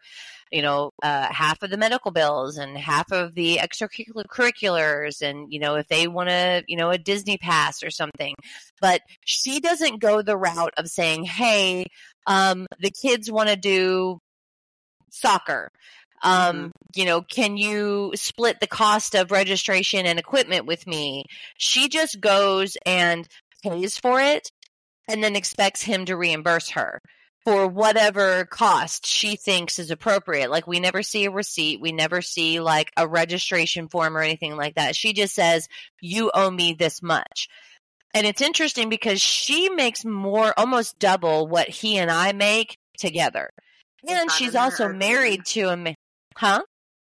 you 0.51 0.63
know 0.63 0.91
uh, 1.03 1.29
half 1.31 1.63
of 1.63 1.71
the 1.71 1.77
medical 1.77 2.11
bills 2.11 2.57
and 2.57 2.77
half 2.77 3.11
of 3.13 3.35
the 3.35 3.59
extracurriculars 3.59 5.23
and 5.23 5.53
you 5.53 5.59
know 5.59 5.77
if 5.77 5.89
they 5.89 6.09
want 6.09 6.29
to 6.29 6.65
you 6.67 6.77
know 6.77 6.91
a 6.91 6.99
Disney 6.99 7.39
pass 7.39 7.83
or 7.83 7.91
something. 7.91 8.35
But 8.81 9.03
she 9.25 9.61
doesn't 9.61 10.01
go 10.01 10.23
the 10.23 10.37
route 10.37 10.75
of 10.77 10.89
saying 10.89 11.25
hey 11.25 11.87
um 12.27 12.67
the 12.81 12.91
kids 12.91 13.31
want 13.31 13.49
to 13.49 13.57
do 13.57 14.19
soccer. 15.11 15.71
Um 16.23 16.73
you 16.95 17.05
know 17.05 17.23
can 17.23 17.57
you 17.57 18.13
split 18.15 18.61
the 18.61 18.67
cost 18.67 19.15
of 19.15 19.31
registration 19.31 20.07
and 20.07 20.19
equipment 20.19 20.67
with 20.67 20.87
me? 20.87 21.25
She 21.57 21.89
just 21.89 22.21
goes 22.21 22.77
and 22.87 23.27
pays 23.63 23.99
for 23.99 24.21
it 24.21 24.51
and 25.09 25.25
then 25.25 25.37
expects 25.37 25.83
him 25.83 26.05
to 26.05 26.17
reimburse 26.17 26.71
her 26.71 27.01
for 27.45 27.67
whatever 27.67 28.45
cost 28.45 29.07
she 29.07 29.37
thinks 29.37 29.79
is 29.79 29.91
appropriate. 29.91 30.51
Like 30.51 30.67
we 30.67 30.81
never 30.81 31.03
see 31.03 31.25
a 31.25 31.31
receipt, 31.31 31.81
we 31.81 31.93
never 31.93 32.21
see 32.23 32.61
like 32.61 32.93
a 32.97 33.07
registration 33.07 33.89
form 33.89 34.17
or 34.17 34.21
anything 34.21 34.57
like 34.57 34.75
that. 34.75 34.97
She 34.97 35.13
just 35.13 35.35
says, 35.35 35.69
"You 36.01 36.31
owe 36.33 36.51
me 36.51 36.75
this 36.75 37.03
much." 37.03 37.49
And 38.15 38.27
it's 38.27 38.43
interesting 38.43 38.89
because 38.89 39.21
she 39.21 39.69
makes 39.69 40.05
more 40.05 40.53
almost 40.57 40.99
double 40.99 41.47
what 41.47 41.69
he 41.69 41.99
and 41.99 42.11
I 42.11 42.33
make 42.33 42.79
together. 42.99 43.51
And 44.07 44.31
she's 44.31 44.55
also 44.55 44.85
agreement? 44.85 44.99
married 44.99 45.45
to 45.47 45.69
a 45.69 45.77
ma- 45.77 45.95
huh? 46.37 46.63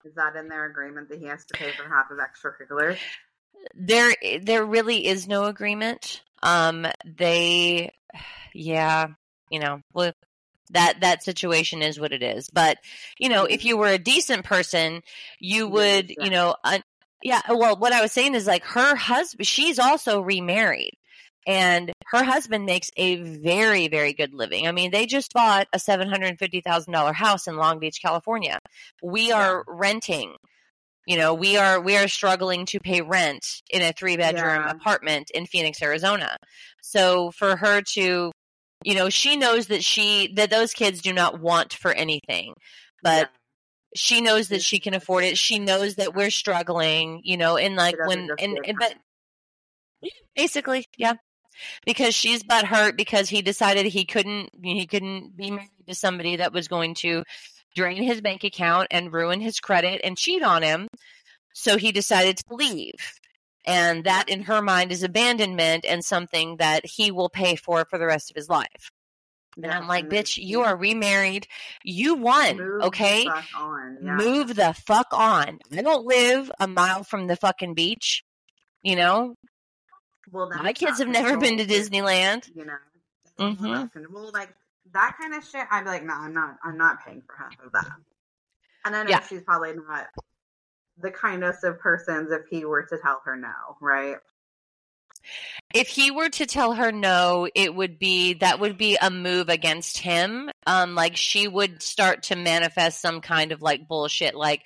Is 0.05 0.15
that 0.15 0.37
in 0.37 0.49
their 0.49 0.67
agreement 0.67 1.09
that 1.09 1.19
he 1.19 1.27
has 1.27 1.45
to 1.47 1.55
pay 1.55 1.71
for 1.73 1.89
half 1.89 2.11
of 2.11 2.19
extracurriculars? 2.19 2.99
There, 3.75 4.15
there 4.41 4.65
really 4.65 5.07
is 5.07 5.27
no 5.27 5.45
agreement. 5.45 6.23
Um, 6.43 6.87
they, 7.05 7.93
yeah, 8.55 9.09
you 9.51 9.59
know, 9.59 9.81
well, 9.95 10.13
that 10.71 11.01
that 11.01 11.23
situation 11.23 11.83
is 11.83 12.01
what 12.01 12.13
it 12.13 12.23
is. 12.23 12.49
But 12.51 12.79
you 13.19 13.29
know, 13.29 13.45
if 13.45 13.61
mm-hmm. 13.61 13.69
you 13.69 13.77
were 13.77 13.89
a 13.89 13.99
decent 13.99 14.45
person, 14.45 15.03
you 15.39 15.69
would, 15.69 16.11
you 16.11 16.31
know, 16.31 16.57
un- 16.65 16.83
yeah. 17.23 17.43
Well, 17.49 17.77
what 17.77 17.93
I 17.93 18.03
was 18.03 18.13
saying 18.13 18.35
is 18.35 18.47
like 18.47 18.65
her 18.65 18.97
husband. 18.97 19.47
She's 19.47 19.79
also 19.79 20.21
remarried, 20.21 20.95
and 21.47 21.93
her 22.13 22.25
husband 22.25 22.67
makes 22.67 22.91
a 22.97 23.17
very 23.17 23.89
very 23.89 24.13
good 24.13 24.35
living. 24.35 24.67
I 24.67 24.73
mean, 24.73 24.91
they 24.91 25.07
just 25.07 25.33
bought 25.33 25.69
a 25.73 25.79
seven 25.79 26.09
hundred 26.09 26.39
fifty 26.39 26.61
thousand 26.61 26.93
dollar 26.93 27.13
house 27.13 27.47
in 27.47 27.57
Long 27.57 27.79
Beach, 27.79 28.01
California. 28.03 28.59
We 29.03 29.33
are 29.33 29.65
renting. 29.69 30.35
You 31.07 31.17
know, 31.17 31.35
we 31.35 31.57
are 31.57 31.81
we 31.81 31.97
are 31.97 32.09
struggling 32.09 32.67
to 32.67 32.81
pay 32.81 33.01
rent 33.01 33.63
in 33.71 33.81
a 33.81 33.93
three 33.93 34.17
bedroom 34.17 34.65
Yeah. 34.67 34.71
apartment 34.71 35.31
in 35.31 35.47
Phoenix, 35.47 35.81
Arizona. 35.81 36.37
So 36.83 37.31
for 37.31 37.57
her 37.57 37.81
to, 37.95 38.33
you 38.85 38.95
know, 38.95 39.09
she 39.09 39.37
knows 39.37 39.69
that 39.69 39.83
she 39.83 40.33
that 40.35 40.51
those 40.51 40.73
kids 40.73 41.01
do 41.01 41.13
not 41.13 41.41
want 41.41 41.73
for 41.73 41.93
anything, 41.93 42.55
but 43.03 43.31
she 43.95 44.21
knows 44.21 44.49
that 44.49 44.63
she 44.63 44.79
can 44.79 44.95
afford 44.95 45.25
it. 45.25 45.39
She 45.39 45.59
knows 45.59 45.97
that 45.97 46.15
we're 46.15 46.31
struggling, 46.31 47.21
you 47.25 47.37
know, 47.37 47.57
and 47.57 47.77
like 47.77 47.97
when 48.07 48.31
and, 48.39 48.59
and 48.65 48.79
but 48.79 48.95
basically, 50.35 50.85
yeah. 50.97 51.15
Because 51.87 52.15
she's 52.15 52.43
but 52.43 52.67
hurt 52.67 52.99
because 52.99 53.31
he 53.31 53.41
decided 53.41 53.87
he 53.87 54.05
couldn't 54.05 54.51
he 54.63 54.87
couldn't 54.87 55.37
be 55.37 55.51
married 55.51 55.71
to 55.89 55.95
somebody 55.95 56.37
that 56.37 56.53
was 56.53 56.69
going 56.69 56.95
to 56.97 57.25
drain 57.75 58.03
his 58.03 58.21
bank 58.21 58.45
account 58.45 58.89
and 58.91 59.13
ruin 59.13 59.41
his 59.41 59.59
credit 59.59 60.03
and 60.05 60.19
cheat 60.19 60.43
on 60.43 60.63
him. 60.63 60.87
So 61.55 61.79
he 61.79 61.93
decided 61.93 62.37
to 62.37 62.55
leave. 62.55 62.93
And 63.67 64.05
that 64.05 64.29
in 64.29 64.43
her 64.43 64.63
mind 64.63 64.93
is 64.93 65.03
abandonment 65.03 65.85
and 65.89 66.05
something 66.05 66.59
that 66.59 66.87
he 66.87 67.11
will 67.11 67.29
pay 67.29 67.57
for 67.57 67.85
for 67.85 67.99
the 67.99 68.07
rest 68.07 68.31
of 68.31 68.37
his 68.37 68.49
life. 68.49 68.91
And 69.57 69.67
I'm 69.73 69.89
like, 69.89 70.09
bitch, 70.09 70.37
you 70.37 70.61
are 70.63 70.77
remarried. 70.77 71.47
You 71.83 72.15
won. 72.15 72.59
move 72.59 72.83
okay? 72.85 73.27
on. 73.59 73.99
Yeah. 74.05 74.17
Move 74.17 74.55
the 74.55 74.75
fuck 74.87 75.07
on. 75.13 75.59
I 75.73 75.83
don't 75.83 76.05
live 76.07 76.53
a 76.61 76.69
mile 76.69 77.05
from 77.05 77.27
the 77.27 77.37
fucking 77.37 77.75
beach. 77.75 78.23
You 78.83 78.97
know, 78.97 79.35
Well, 80.31 80.49
my 80.51 80.73
kids 80.75 80.99
have 80.99 81.09
never 81.09 81.39
been 81.39 81.57
to. 81.57 81.65
Disneyland. 81.65 82.49
You 82.55 82.67
know. 82.67 82.77
Mhm. 83.41 83.91
Well, 84.11 84.31
like 84.33 84.51
that 84.93 85.17
kind 85.21 85.35
of 85.35 85.43
shit, 85.45 85.67
I'd 85.71 85.85
be 85.85 85.91
like, 85.91 86.05
no, 86.05 86.15
I'm 86.15 86.33
not. 86.35 86.57
I'm 86.63 86.77
not 86.77 87.05
paying 87.05 87.23
for 87.27 87.35
half 87.37 87.53
of 87.65 87.73
that. 87.73 87.91
And 88.85 88.95
I 88.95 89.03
know 89.03 89.11
Yeah. 89.11 89.21
she's 89.27 89.43
probably 89.43 89.73
not 89.75 90.07
the 91.01 91.11
kindest 91.11 91.65
of 91.65 91.79
persons 91.79 92.31
if 92.31 92.47
he 92.49 92.65
were 92.65 92.83
to 92.83 92.99
tell 92.99 93.21
her 93.25 93.37
no, 93.37 93.77
right? 93.81 94.17
If 95.75 95.89
he 95.89 96.11
were 96.11 96.29
to 96.29 96.47
tell 96.47 96.75
her 96.75 96.93
no, 96.93 97.49
it 97.55 97.75
would 97.75 97.99
be 97.99 98.35
that 98.35 98.61
would 98.61 98.79
be 98.79 98.97
a 99.01 99.11
move 99.11 99.49
against 99.49 99.99
him. 99.99 100.51
Um, 100.67 100.95
like 100.95 101.17
she 101.17 101.49
would 101.49 101.83
start 101.83 102.25
to 102.25 102.37
manifest 102.37 103.01
some 103.01 103.21
kind 103.21 103.53
of 103.53 103.61
like 103.61 103.89
bullshit, 103.89 104.35
like, 104.35 104.63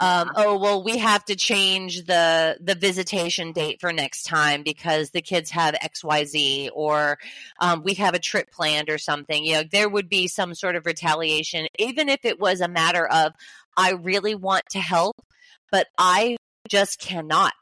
um, 0.00 0.30
oh 0.34 0.58
well, 0.58 0.82
we 0.82 0.96
have 0.96 1.24
to 1.26 1.36
change 1.36 2.04
the 2.06 2.56
the 2.60 2.74
visitation 2.74 3.52
date 3.52 3.80
for 3.80 3.92
next 3.92 4.22
time 4.22 4.62
because 4.62 5.10
the 5.10 5.20
kids 5.20 5.50
have 5.50 5.74
X 5.82 6.02
Y 6.02 6.24
Z, 6.24 6.70
or 6.72 7.18
um, 7.60 7.82
we 7.84 7.94
have 7.94 8.14
a 8.14 8.18
trip 8.18 8.50
planned 8.50 8.88
or 8.88 8.96
something. 8.96 9.44
You 9.44 9.56
know, 9.56 9.62
there 9.70 9.90
would 9.90 10.08
be 10.08 10.26
some 10.26 10.54
sort 10.54 10.74
of 10.76 10.86
retaliation, 10.86 11.66
even 11.78 12.08
if 12.08 12.24
it 12.24 12.40
was 12.40 12.62
a 12.62 12.68
matter 12.68 13.06
of 13.06 13.34
I 13.76 13.92
really 13.92 14.34
want 14.34 14.64
to 14.70 14.80
help, 14.80 15.22
but 15.70 15.86
I 15.98 16.36
just 16.68 16.98
cannot. 17.00 17.52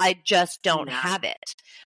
I 0.00 0.18
just 0.24 0.62
don't 0.62 0.88
Yeah. 0.88 1.00
have 1.00 1.24
it. 1.24 1.54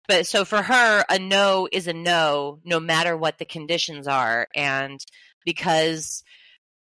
But 0.07 0.25
so 0.25 0.43
for 0.45 0.61
her, 0.63 1.05
a 1.09 1.19
no 1.19 1.67
is 1.71 1.87
a 1.87 1.93
no, 1.93 2.59
no 2.63 2.79
matter 2.79 3.15
what 3.15 3.37
the 3.37 3.45
conditions 3.45 4.07
are. 4.07 4.47
And 4.55 4.99
because 5.45 6.23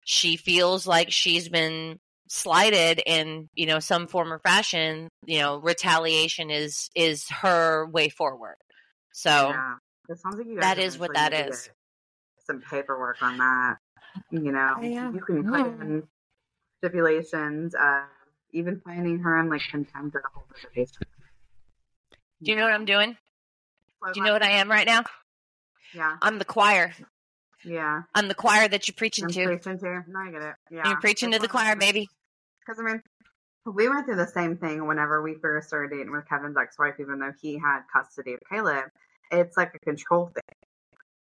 she 0.06 0.38
feels 0.38 0.88
like 0.88 1.12
she's 1.12 1.48
been 1.48 2.00
slighted 2.28 3.02
in, 3.06 3.50
you 3.54 3.66
know, 3.68 3.80
some 3.80 4.08
form 4.08 4.32
or 4.34 4.40
fashion, 4.40 5.10
you 5.26 5.40
know, 5.40 5.58
retaliation 5.58 6.50
is 6.50 6.90
is 6.96 7.28
her 7.30 7.86
way 7.88 8.10
forward. 8.10 8.56
So 9.12 9.30
yeah. 9.50 9.76
It 10.10 10.18
sounds 10.20 10.38
like 10.38 10.48
you 10.48 10.56
guys 10.56 10.62
that 10.62 10.80
is 10.80 10.98
what 10.98 11.12
eventually 11.12 11.30
that 11.38 11.46
need 11.46 11.52
to 11.52 11.58
is. 11.58 11.64
get 11.68 11.76
Some 12.48 12.62
paperwork 12.62 13.22
on 13.22 13.38
that. 13.38 13.78
You 14.32 14.52
know, 14.52 14.76
Yeah. 14.82 15.12
you 15.12 15.22
can 15.22 15.44
put 15.44 15.54
Mm. 15.54 15.82
in 15.82 16.08
stipulations 16.80 17.76
of 17.76 18.04
even 18.54 18.82
finding 18.84 19.20
her 19.20 19.40
in 19.40 19.50
like 19.50 19.62
contempt 19.70 20.16
or 20.16 20.24
whole 20.34 20.44
visitation. 20.54 21.04
do 22.44 22.52
you 22.52 22.58
know 22.58 22.64
what 22.64 22.74
I'm 22.74 22.86
doing? 22.86 23.18
Do 24.14 24.20
you 24.20 24.24
know 24.26 24.34
what 24.34 24.44
I 24.44 24.52
am 24.52 24.70
right 24.70 24.88
now? 24.88 25.04
Yeah, 25.94 26.18
I'm 26.22 26.40
the 26.40 26.46
choir. 26.46 26.94
yeah. 27.66 28.04
I'm 28.16 28.28
the 28.28 28.34
choir 28.34 28.68
that 28.68 28.88
you're 28.88 28.96
preaching 28.96 29.26
I'm 29.26 29.32
to. 29.32 29.46
preaching 29.46 29.78
to. 29.80 30.04
No, 30.08 30.20
I 30.20 30.32
get 30.32 30.42
it. 30.42 30.56
Yeah, 30.72 30.88
You're 30.90 31.00
preaching 31.00 31.32
to 31.32 31.40
the 31.40 31.48
choir, 31.48 31.76
baby. 31.76 32.10
Because 32.66 32.80
I 32.80 32.84
mean, 32.84 33.02
we 33.66 33.88
went 33.90 34.06
through 34.06 34.16
the 34.16 34.28
same 34.28 34.58
thing 34.58 34.88
whenever 34.88 35.22
we 35.22 35.36
first 35.36 35.68
started 35.68 35.96
dating 35.96 36.12
with 36.12 36.28
Kevin's 36.28 36.58
ex-wife. 36.58 36.96
Even 37.00 37.20
though 37.20 37.34
he 37.42 37.60
had 37.60 37.82
custody 37.94 38.34
of 38.34 38.40
Caleb, 38.50 38.86
it's 39.32 39.56
like 39.58 39.74
a 39.76 39.80
control 39.80 40.28
thing. 40.34 40.42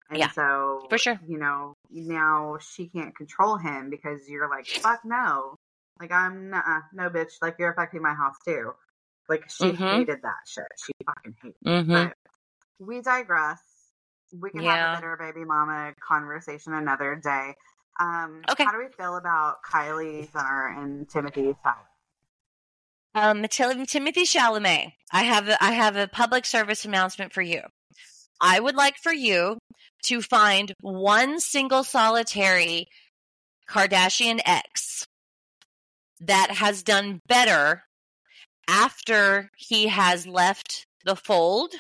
And 0.10 0.20
Yeah, 0.20 0.32
so 0.32 0.88
for 0.90 0.98
sure. 0.98 1.20
you 1.28 1.38
know, 1.38 1.76
now 1.92 2.58
she 2.60 2.88
can't 2.88 3.16
control 3.16 3.58
him 3.58 3.90
because 3.90 4.28
you're 4.28 4.50
like, 4.50 4.66
fuck 4.66 5.02
no. 5.06 5.56
Like 6.00 6.12
I'm 6.12 6.50
not 6.52 6.64
no 6.94 7.10
bitch, 7.10 7.34
like 7.42 7.56
you're 7.60 7.72
affecting 7.72 8.02
my 8.02 8.14
house 8.14 8.36
too. 8.46 8.72
Like 9.30 9.50
she 9.50 9.72
Mhm. 9.72 9.98
hated 9.98 10.22
that 10.22 10.36
shit. 10.46 10.66
She 10.86 10.94
fucking 11.06 11.36
hated. 11.42 11.56
Mm-hmm. 11.66 11.92
But 11.94 12.14
we 12.80 13.02
digress. 13.02 13.62
We 14.38 14.50
can 14.52 14.62
Yeah. 14.62 14.76
have 14.76 14.98
a 14.98 15.02
bitter 15.02 15.18
baby 15.18 15.46
mama 15.46 15.94
conversation 16.06 16.74
another 16.74 17.16
day. 17.16 17.56
Um, 18.00 18.44
Okay. 18.52 18.64
How 18.64 18.72
do 18.72 18.78
we 18.78 18.90
feel 18.96 19.16
about 19.18 19.58
Kylie 19.64 20.32
Jenner 20.32 20.68
and 20.78 21.08
Timothée 21.08 21.56
Chalamet? 21.64 21.86
Um, 23.16 23.42
Tim- 23.48 23.86
Timothée 23.88 24.28
Chalamet, 24.28 24.94
I 25.12 25.24
have 25.24 25.50
a, 25.50 25.64
I 25.64 25.72
have 25.72 25.96
a 25.96 26.08
public 26.08 26.46
service 26.46 26.86
announcement 26.86 27.34
for 27.34 27.42
you. 27.42 27.62
I 28.40 28.60
would 28.60 28.76
like 28.76 28.98
for 28.98 29.12
you 29.14 29.58
to 30.04 30.22
find 30.22 30.72
one 30.82 31.40
single 31.40 31.84
solitary 31.84 32.88
Kardashian 33.68 34.40
ex 34.46 35.06
that 36.22 36.52
has 36.52 36.84
done 36.84 37.22
better 37.28 37.84
after 38.68 39.50
he 39.56 39.88
has 39.88 40.28
left 40.28 40.86
the 41.06 41.16
fold 41.16 41.74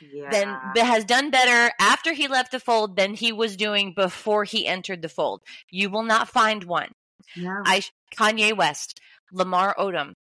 Yeah. 0.00 0.30
than 0.30 0.84
has 0.86 1.04
done 1.04 1.30
better 1.30 1.72
after 1.78 2.12
he 2.12 2.26
left 2.26 2.52
the 2.52 2.60
fold 2.60 2.96
than 2.96 3.14
he 3.14 3.32
was 3.32 3.56
doing 3.56 3.92
before 3.94 4.44
he 4.44 4.66
entered 4.66 5.02
the 5.02 5.08
fold. 5.08 5.42
You 5.70 5.90
will 5.90 6.02
not 6.04 6.28
find 6.28 6.64
one. 6.64 6.92
no. 7.36 7.62
I 7.64 7.82
Kanye 8.16 8.56
West, 8.56 8.98
Lamar 9.30 9.74
Odom, 9.78 10.14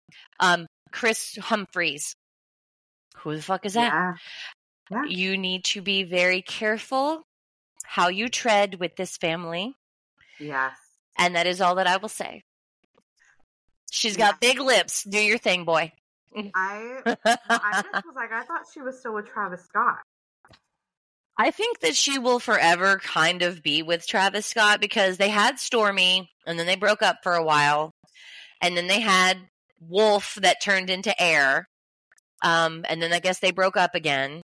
um, 0.40 0.66
Kris 0.92 1.36
Humphries. 1.36 2.14
Who 3.18 3.36
the 3.36 3.42
fuck 3.42 3.64
is 3.66 3.74
that? 3.74 4.16
Yeah. 4.90 5.04
You 5.06 5.36
need 5.36 5.64
to 5.66 5.82
be 5.82 6.02
very 6.04 6.42
careful 6.42 7.22
how 7.84 8.08
you 8.08 8.28
tread 8.28 8.76
with 8.80 8.96
this 8.96 9.16
family, 9.16 9.74
Yes. 10.40 10.76
and 11.18 11.36
that 11.36 11.46
is 11.46 11.60
all 11.60 11.74
that 11.76 11.86
I 11.86 11.96
will 11.98 12.08
say. 12.08 12.42
She's 13.90 14.16
got 14.16 14.40
big 14.40 14.60
lips. 14.60 15.04
Do 15.04 15.18
your 15.18 15.38
thing, 15.38 15.64
boy. 15.64 15.92
I 16.54 17.00
I 17.06 17.82
just 17.82 18.06
was 18.06 18.14
like, 18.14 18.32
I 18.32 18.42
thought 18.42 18.64
she 18.72 18.82
was 18.82 18.98
still 18.98 19.14
with 19.14 19.26
Travis 19.26 19.62
Scott. 19.64 19.98
I 21.38 21.50
think 21.50 21.80
that 21.80 21.94
she 21.96 22.18
will 22.18 22.38
forever 22.38 22.98
kind 23.02 23.42
of 23.42 23.62
be 23.62 23.82
with 23.82 24.06
Travis 24.06 24.46
Scott 24.46 24.80
because 24.80 25.16
they 25.18 25.28
had 25.28 25.56
Stormi 25.56 26.28
and 26.46 26.58
then 26.58 26.66
they 26.66 26.76
broke 26.76 27.02
up 27.02 27.18
for 27.22 27.34
a 27.34 27.44
while. 27.44 27.90
And 28.62 28.76
then 28.76 28.86
they 28.86 29.00
had 29.00 29.36
Wolf 29.80 30.36
that 30.40 30.62
turned 30.62 30.88
into 30.88 31.14
Aire. 31.22 31.66
Um, 32.42 32.84
and 32.88 33.02
then 33.02 33.12
I 33.12 33.18
guess 33.20 33.38
they 33.38 33.50
broke 33.50 33.76
up 33.76 33.94
again. 33.94 34.40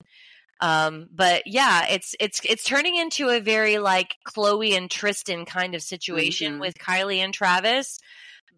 Um, 0.61 1.09
but 1.15 1.43
yeah, 1.47 1.87
it's 1.89 2.15
it's 2.19 2.41
it's 2.45 2.65
turning 2.65 2.97
into 2.97 3.29
a 3.29 3.39
very 3.41 3.79
like 3.79 4.15
Khloé 4.27 4.77
and 4.77 4.91
Tristan 4.91 5.45
kind 5.45 5.75
of 5.75 5.83
situation 5.83 6.55
Mhm. 6.57 6.61
with 6.61 6.75
Kylie 6.79 7.19
and 7.19 7.33
Travis. 7.33 7.99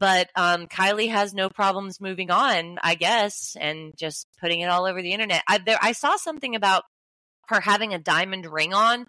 But 0.00 0.30
um, 0.34 0.66
Kylie 0.66 1.10
has 1.10 1.34
no 1.34 1.48
problems 1.50 2.00
moving 2.00 2.30
on, 2.30 2.78
I 2.82 2.94
guess, 2.96 3.54
and 3.60 3.92
just 3.96 4.26
putting 4.40 4.60
it 4.60 4.70
all 4.70 4.86
over 4.86 5.02
the 5.02 5.12
internet. 5.12 5.42
I 5.46 5.58
there 5.58 5.78
I 5.80 5.92
saw 5.92 6.16
something 6.16 6.56
about 6.56 6.82
her 7.48 7.60
having 7.60 7.92
a 7.92 7.98
diamond 7.98 8.46
ring 8.46 8.72
on, 8.72 9.06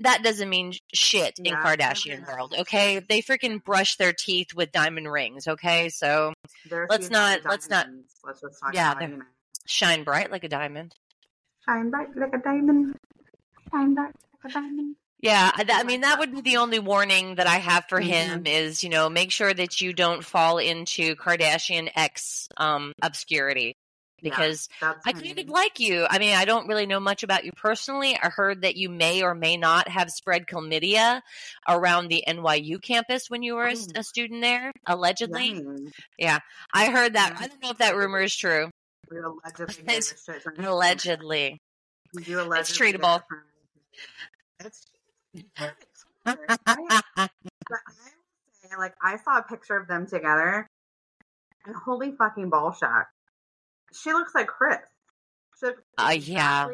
that 0.00 0.22
doesn't 0.22 0.48
mean 0.50 0.72
shit 0.92 1.38
in 1.38 1.44
Yeah, 1.46 1.62
Kardashian 1.64 2.26
world. 2.26 2.54
Okay, 2.58 2.98
they 2.98 3.22
freaking 3.22 3.62
brush 3.64 3.96
their 3.96 4.12
teeth 4.12 4.48
with 4.54 4.72
diamond 4.72 5.10
rings. 5.10 5.46
Okay, 5.48 5.88
so 5.88 6.32
Let's 6.70 7.10
not- 7.10 7.44
let's 7.44 7.68
not- 7.70 7.86
Let's 8.24 8.40
just 8.40 8.60
talk 8.60 8.74
Yeah, 8.74 8.90
about 8.90 9.00
they're- 9.00 9.08
you 9.10 9.16
know, 9.18 9.24
shine 9.66 10.02
bright 10.04 10.30
like 10.32 10.42
a 10.44 10.48
diamond. 10.48 10.94
shine 11.64 11.90
bright 11.90 12.08
like 12.16 12.34
a 12.34 12.38
diamond. 12.38 12.96
Shine 13.70 13.94
bright 13.94 14.14
like 14.44 14.50
a 14.50 14.54
diamond. 14.54 14.96
Yeah, 15.20 15.50
I, 15.54 15.64
I 15.70 15.82
mean 15.84 16.02
that 16.02 16.18
would 16.18 16.32
be 16.32 16.40
the 16.42 16.58
only 16.58 16.78
warning 16.78 17.36
that 17.36 17.46
I 17.46 17.56
have 17.56 17.86
for 17.88 18.00
him 18.00 18.44
Mhm. 18.44 18.48
is 18.48 18.82
you 18.84 18.90
know 18.90 19.08
make 19.08 19.30
sure 19.32 19.52
that 19.52 19.80
you 19.80 19.92
don't 19.92 20.24
fall 20.24 20.58
into 20.58 21.16
Kardashian 21.16 21.90
X 21.96 22.48
um, 22.58 22.92
obscurity 23.02 23.74
because 24.22 24.68
that's 24.80 25.06
I 25.06 25.12
kind 25.12 25.38
of 25.38 25.48
like 25.48 25.78
you. 25.80 26.06
I 26.08 26.18
mean, 26.18 26.34
I 26.36 26.44
don't 26.44 26.66
really 26.68 26.86
know 26.86 27.00
much 27.00 27.22
about 27.22 27.44
you 27.44 27.52
personally. 27.56 28.16
I 28.20 28.28
heard 28.28 28.62
that 28.62 28.76
you 28.76 28.88
may 28.90 29.22
or 29.22 29.34
may 29.34 29.56
not 29.56 29.88
have 29.88 30.10
spread 30.10 30.46
chlamydia 30.46 31.20
around 31.68 32.08
the 32.08 32.24
NYU 32.26 32.80
campus 32.80 33.28
when 33.30 33.42
you 33.42 33.54
were 33.54 33.66
a, 33.66 33.74
Oh. 33.76 33.86
a 34.00 34.02
student 34.02 34.42
there, 34.42 34.72
allegedly. 34.86 35.62
Yeah, 36.18 36.38
I 36.72 36.90
heard 36.90 37.14
that. 37.14 37.32
Yeah. 37.38 37.44
I 37.44 37.48
don't 37.48 37.62
know 37.62 37.70
if 37.70 37.78
that 37.78 37.96
rumor 37.96 38.20
is 38.22 38.34
true. 38.36 38.70
We 39.10 39.18
allegedly 39.18 39.82
It's- 39.84 40.12
a 40.12 40.32
shit 40.32 40.42
ton 40.44 40.54
of- 40.58 40.64
Allegedly. 40.66 41.58
You 42.26 42.40
allegedly 42.40 42.92
gave 42.92 43.00
treatable. 43.00 43.22
It's 44.64 44.86
I, 45.56 45.70
but 46.24 46.60
I 46.66 46.76
will 46.76 47.80
say, 48.62 48.76
like 48.78 48.94
I 49.02 49.16
saw 49.18 49.38
a 49.38 49.42
picture 49.42 49.76
of 49.76 49.86
them 49.88 50.06
together, 50.06 50.66
and 51.64 51.74
holy 51.74 52.12
fucking 52.12 52.50
ball 52.50 52.72
shock. 52.72 53.06
She 53.92 54.12
looks 54.12 54.34
like 54.34 54.46
Kris. 54.48 54.78
She 55.60 55.66
looks 55.66 55.82
Uh, 55.98 56.16
yeah. 56.18 56.68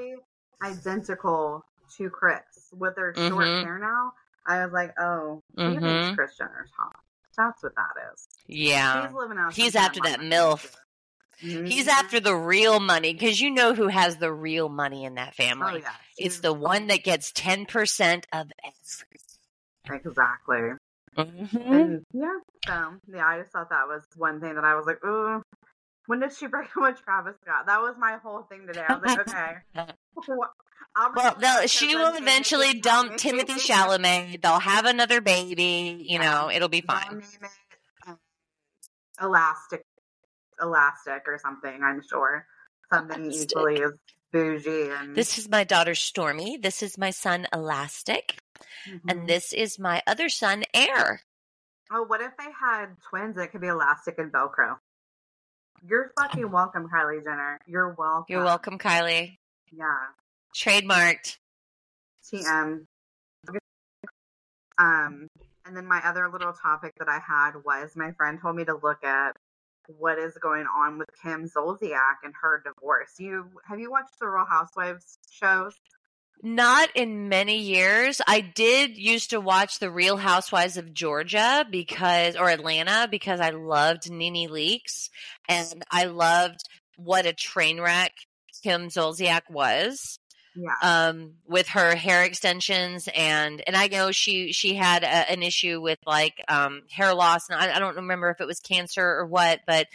identical 0.62 1.64
to 1.96 2.10
Kris 2.10 2.40
with 2.72 2.96
her 2.96 3.14
short 3.14 3.44
Mhm. 3.46 3.62
hair 3.62 3.78
now. 3.78 4.12
I 4.46 4.64
was 4.64 4.72
like, 4.72 4.92
oh, 4.98 5.42
he 5.56 5.62
Mhm. 5.62 5.80
thinks 5.80 6.16
Kris 6.16 6.36
Jenner's 6.36 6.70
hot. 6.76 6.96
That's 7.36 7.62
what 7.62 7.74
that 7.76 8.12
is. 8.12 8.28
Yeah. 8.46 9.06
He's 9.06 9.14
living 9.14 9.38
out. 9.38 9.52
He's 9.54 9.76
after 9.76 10.00
that 10.02 10.20
MILF. 10.20 10.74
Mhm. 11.42 11.68
He's 11.68 11.88
after 11.88 12.20
the 12.20 12.34
real 12.34 12.78
money 12.80 13.12
because 13.12 13.40
you 13.40 13.50
know 13.50 13.74
who 13.74 13.88
has 13.88 14.16
the 14.16 14.32
real 14.32 14.68
money 14.68 15.04
in 15.04 15.14
that 15.16 15.34
Oh 15.34 15.36
family. 15.36 15.80
yeah, 15.80 15.92
It's 16.16 16.40
the 16.40 16.52
one 16.52 16.86
that 16.88 17.02
gets 17.04 17.32
10% 17.32 18.26
of 18.32 18.50
everything. 18.64 20.00
exactly. 20.06 20.60
Mhm. 21.16 21.66
And 21.74 22.04
yeah, 22.12 22.38
so 22.66 22.94
yeah, 23.08 23.26
I 23.26 23.40
just 23.40 23.52
thought 23.52 23.70
that 23.70 23.86
was 23.88 24.02
one 24.16 24.40
thing 24.40 24.54
that 24.54 24.64
I 24.64 24.74
was 24.76 24.86
like, 24.86 25.04
ooh, 25.04 25.42
when 26.06 26.20
did 26.20 26.32
she 26.32 26.46
break 26.48 26.68
up 26.76 26.82
with 26.82 27.02
Travis 27.02 27.34
Scott? 27.42 27.66
That 27.66 27.80
was 27.82 27.94
my 27.98 28.18
whole 28.22 28.42
thing 28.42 28.66
today. 28.66 28.84
I 28.88 28.94
was 28.96 29.02
like, 29.16 29.28
okay. 29.28 29.56
Well, 30.28 30.52
I'll 30.94 31.12
Well, 31.14 31.34
bring 31.34 31.42
it 31.42 31.70
they'll, 31.70 31.96
up 32.04 32.14
will 32.14 32.22
eventually 32.22 32.74
dump 32.74 33.12
Timothée 33.12 33.58
Chalamet. 33.58 34.42
They'll 34.42 34.58
have 34.60 34.84
another 34.84 35.20
baby. 35.22 36.04
You 36.06 36.18
know, 36.18 36.50
it'll 36.52 36.68
be 36.68 36.82
fine. 36.82 37.22
um, 38.06 38.18
Elastic, 39.20 39.82
Elastic 40.62 41.24
or 41.26 41.38
something. 41.38 41.82
I'm 41.82 42.00
sure 42.08 42.46
something 42.92 43.24
Elastic. 43.24 43.50
equally 43.50 43.82
as 43.82 43.90
bougie 44.32 44.90
and 44.90 45.14
This 45.14 45.36
is 45.38 45.48
my 45.48 45.64
daughter 45.64 45.92
Stormi. 45.92 46.60
This 46.62 46.82
is 46.82 46.96
my 46.96 47.10
son 47.10 47.46
Elastic. 47.52 48.38
Mhm. 48.86 49.00
And 49.08 49.28
this 49.28 49.52
is 49.52 49.78
my 49.78 50.02
other 50.06 50.28
son 50.28 50.64
Aire. 50.72 51.20
Oh, 51.90 52.04
what 52.04 52.22
if 52.22 52.32
they 52.38 52.50
had 52.58 52.96
twins? 53.10 53.36
It 53.36 53.48
could 53.48 53.60
be 53.60 53.66
Elastic 53.66 54.18
and 54.18 54.32
Velcro. 54.32 54.78
You're 55.84 56.12
fucking 56.18 56.50
welcome, 56.50 56.88
Kylie 56.88 57.22
Jenner. 57.22 57.58
You're 57.66 57.90
welcome. 57.92 58.26
You're 58.32 58.44
welcome, 58.44 58.78
Kylie. 58.78 59.36
Yeah. 59.70 60.06
Trademarked. 60.56 61.38
TM. 62.30 62.86
Um, 64.78 65.28
and 65.64 65.76
then 65.76 65.86
my 65.86 66.00
other 66.06 66.28
little 66.30 66.52
topic 66.52 66.92
that 66.98 67.08
I 67.08 67.18
had 67.18 67.62
was 67.64 67.94
my 67.94 68.12
friend 68.12 68.38
told 68.40 68.56
me 68.56 68.64
to 68.64 68.74
look 68.74 69.04
at 69.04 69.36
what 69.86 70.18
is 70.18 70.36
going 70.38 70.66
on 70.66 70.98
with 70.98 71.08
Kim 71.22 71.48
Zolciak 71.48 72.22
and 72.24 72.34
her 72.40 72.62
divorce. 72.64 73.14
You 73.18 73.46
have 73.66 73.78
you 73.78 73.90
watched 73.90 74.18
the 74.20 74.28
Real 74.28 74.44
Housewives 74.44 75.18
shows? 75.30 75.74
Not 76.44 76.88
in 76.96 77.28
many 77.28 77.58
years. 77.58 78.20
I 78.26 78.40
did 78.40 78.96
used 78.96 79.30
to 79.30 79.40
watch 79.40 79.78
The 79.78 79.92
Real 79.92 80.16
Housewives 80.16 80.76
of 80.76 80.92
Georgia 80.92 81.64
because, 81.70 82.34
or 82.34 82.48
Atlanta, 82.48 83.06
because 83.08 83.38
I 83.38 83.50
loved 83.50 84.10
NeNe 84.10 84.48
Leakes 84.48 85.08
and 85.48 85.84
I 85.88 86.06
loved 86.06 86.60
what 86.96 87.26
a 87.26 87.32
train 87.32 87.80
wreck 87.80 88.12
Kim 88.64 88.88
Zolciak 88.88 89.42
was. 89.50 90.18
Yeah. 90.54 90.74
um 90.82 91.32
with 91.46 91.68
her 91.68 91.94
hair 91.96 92.24
extensions 92.24 93.08
and 93.16 93.62
and 93.66 93.76
I 93.76 93.88
know 93.88 94.12
she 94.12 94.52
she 94.52 94.74
had 94.74 95.02
a, 95.02 95.30
an 95.30 95.42
issue 95.42 95.80
with 95.80 95.98
like 96.06 96.34
um 96.48 96.82
hair 96.90 97.14
loss 97.14 97.48
and 97.48 97.58
I, 97.58 97.74
I 97.74 97.78
don't 97.78 97.96
remember 97.96 98.28
if 98.30 98.40
it 98.40 98.46
was 98.46 98.60
cancer 98.60 99.02
or 99.02 99.26
what 99.26 99.60
but 99.66 99.86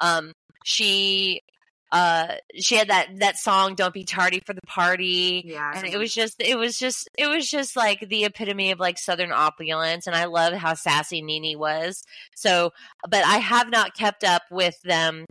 um 0.00 0.32
she 0.64 1.42
uh 1.92 2.34
she 2.56 2.74
had 2.74 2.88
that 2.88 3.08
that 3.18 3.36
song 3.38 3.74
don't 3.74 3.94
be 3.94 4.04
tardy 4.04 4.40
for 4.44 4.52
the 4.52 4.62
party 4.62 5.44
yeah. 5.46 5.72
and 5.74 5.86
it 5.86 5.96
was 5.96 6.12
just 6.12 6.42
it 6.42 6.58
was 6.58 6.78
just 6.78 7.08
it 7.16 7.28
was 7.28 7.48
just 7.48 7.76
like 7.76 8.00
the 8.08 8.24
epitome 8.24 8.72
of 8.72 8.80
like 8.80 8.98
southern 8.98 9.30
opulence 9.30 10.06
and 10.08 10.16
i 10.16 10.24
love 10.24 10.52
how 10.54 10.74
sassy 10.74 11.22
nene 11.22 11.56
was 11.56 12.02
so 12.34 12.72
but 13.08 13.24
i 13.24 13.38
have 13.38 13.70
not 13.70 13.94
kept 13.94 14.24
up 14.24 14.42
with 14.50 14.80
them 14.82 15.24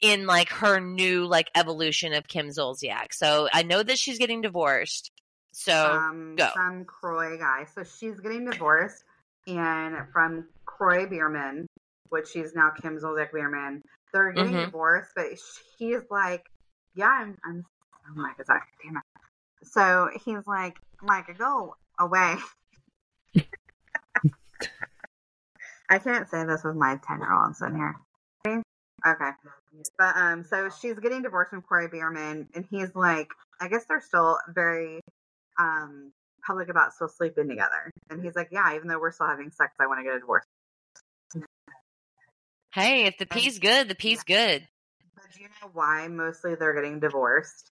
in 0.00 0.26
like 0.26 0.48
her 0.48 0.80
new 0.80 1.26
like 1.26 1.50
evolution 1.54 2.12
of 2.12 2.26
kim 2.28 2.48
zolciak 2.48 3.12
so 3.12 3.48
i 3.52 3.62
know 3.62 3.82
that 3.82 3.98
she's 3.98 4.18
getting 4.18 4.40
divorced 4.40 5.10
so 5.52 5.90
um 5.90 6.34
go. 6.36 6.48
some 6.54 6.84
Kroy 6.84 7.36
guy. 7.36 7.66
So 7.74 7.82
she's 7.82 8.20
getting 8.20 8.48
divorced 8.48 9.02
and 9.46 9.96
from 10.12 10.46
Kroy 10.66 11.06
Biermann, 11.06 11.66
which 12.10 12.28
she's 12.28 12.54
now 12.54 12.70
Kim 12.70 12.96
Zolciak 12.98 13.32
Biermann. 13.32 13.82
They're 14.12 14.30
getting 14.32 14.52
Mhm. 14.54 14.66
divorced, 14.66 15.10
but 15.16 15.26
he's 15.78 16.02
like, 16.10 16.44
Yeah, 16.94 17.08
I'm 17.08 17.36
I'm 17.44 17.64
oh 18.08 18.14
my 18.14 18.32
god, 18.36 18.60
damn 18.84 18.98
it. 18.98 19.02
So 19.64 20.10
he's 20.24 20.46
like, 20.46 20.78
Micah, 21.02 21.34
go 21.34 21.74
away. 21.98 22.36
I 25.90 25.98
can't 25.98 26.28
say 26.28 26.44
this 26.44 26.62
with 26.62 26.76
my 26.76 27.00
ten 27.04 27.18
year 27.18 27.32
old 27.32 27.56
sitting 27.56 27.76
here. 27.76 27.96
Okay. 28.46 29.30
But 29.98 30.16
um 30.16 30.44
so 30.44 30.70
she's 30.80 30.98
getting 30.98 31.22
divorced 31.22 31.50
from 31.50 31.62
Corey 31.62 31.88
Biermann 31.88 32.48
and 32.54 32.66
he's 32.70 32.94
like 32.94 33.28
I 33.60 33.68
guess 33.68 33.84
they're 33.88 34.00
still 34.00 34.38
very 34.48 35.00
um 35.58 36.12
public 36.46 36.68
about 36.68 36.92
still 36.94 37.08
sleeping 37.08 37.48
together. 37.48 37.90
And 38.10 38.22
he's 38.24 38.34
like, 38.36 38.48
Yeah, 38.50 38.74
even 38.74 38.88
though 38.88 38.98
we're 38.98 39.12
still 39.12 39.26
having 39.28 39.50
sex, 39.50 39.74
I 39.80 39.86
want 39.86 40.00
to 40.00 40.04
get 40.04 40.14
a 40.16 40.20
divorce. 40.20 40.44
hey 42.72 43.04
if 43.06 43.16
the 43.18 43.26
pea's 43.26 43.58
good 43.58 43.88
the 43.88 43.94
pea's 43.94 44.22
good 44.24 44.66
But 45.14 45.24
do 45.34 45.40
you 45.42 45.48
know 45.62 45.70
why 45.72 46.06
mostly 46.08 46.54
they're 46.54 46.74
getting 46.74 47.00
divorced? 47.00 47.70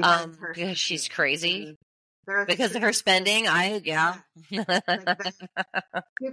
Um, 0.00 0.36
her 0.38 0.52
because 0.54 0.78
she's 0.78 1.08
crazy? 1.08 1.76
They're- 2.26 2.44
because 2.46 2.74
of 2.76 2.82
her 2.82 2.92
spending 2.92 3.48
i 3.48 3.80
yeah 3.84 4.16
People 4.50 4.66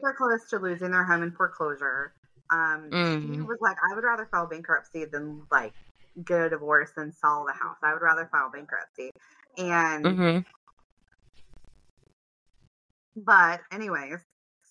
are 0.04 0.14
close 0.18 0.50
to 0.50 0.60
losing 0.60 0.92
their 0.92 1.04
home 1.06 1.24
in 1.24 1.32
foreclosure. 1.32 2.14
Um, 2.52 2.90
He 2.92 3.28
Mhm. 3.28 3.48
was 3.48 3.58
like, 3.62 3.78
I 3.84 3.96
would 3.96 4.04
rather 4.04 4.28
file 4.32 4.48
bankruptcy 4.48 5.06
than 5.06 5.46
like 5.52 5.74
get 6.24 6.42
a 6.42 6.50
divorce 6.50 6.92
and 6.98 7.14
sell 7.14 7.46
the 7.46 7.54
house. 7.54 7.78
I 7.84 7.94
would 7.94 8.02
rather 8.02 8.28
file 8.32 8.50
bankruptcy. 8.52 9.12
And 9.58 10.06
hmm 10.06 10.40
but 13.18 13.62
anyways, 13.72 14.20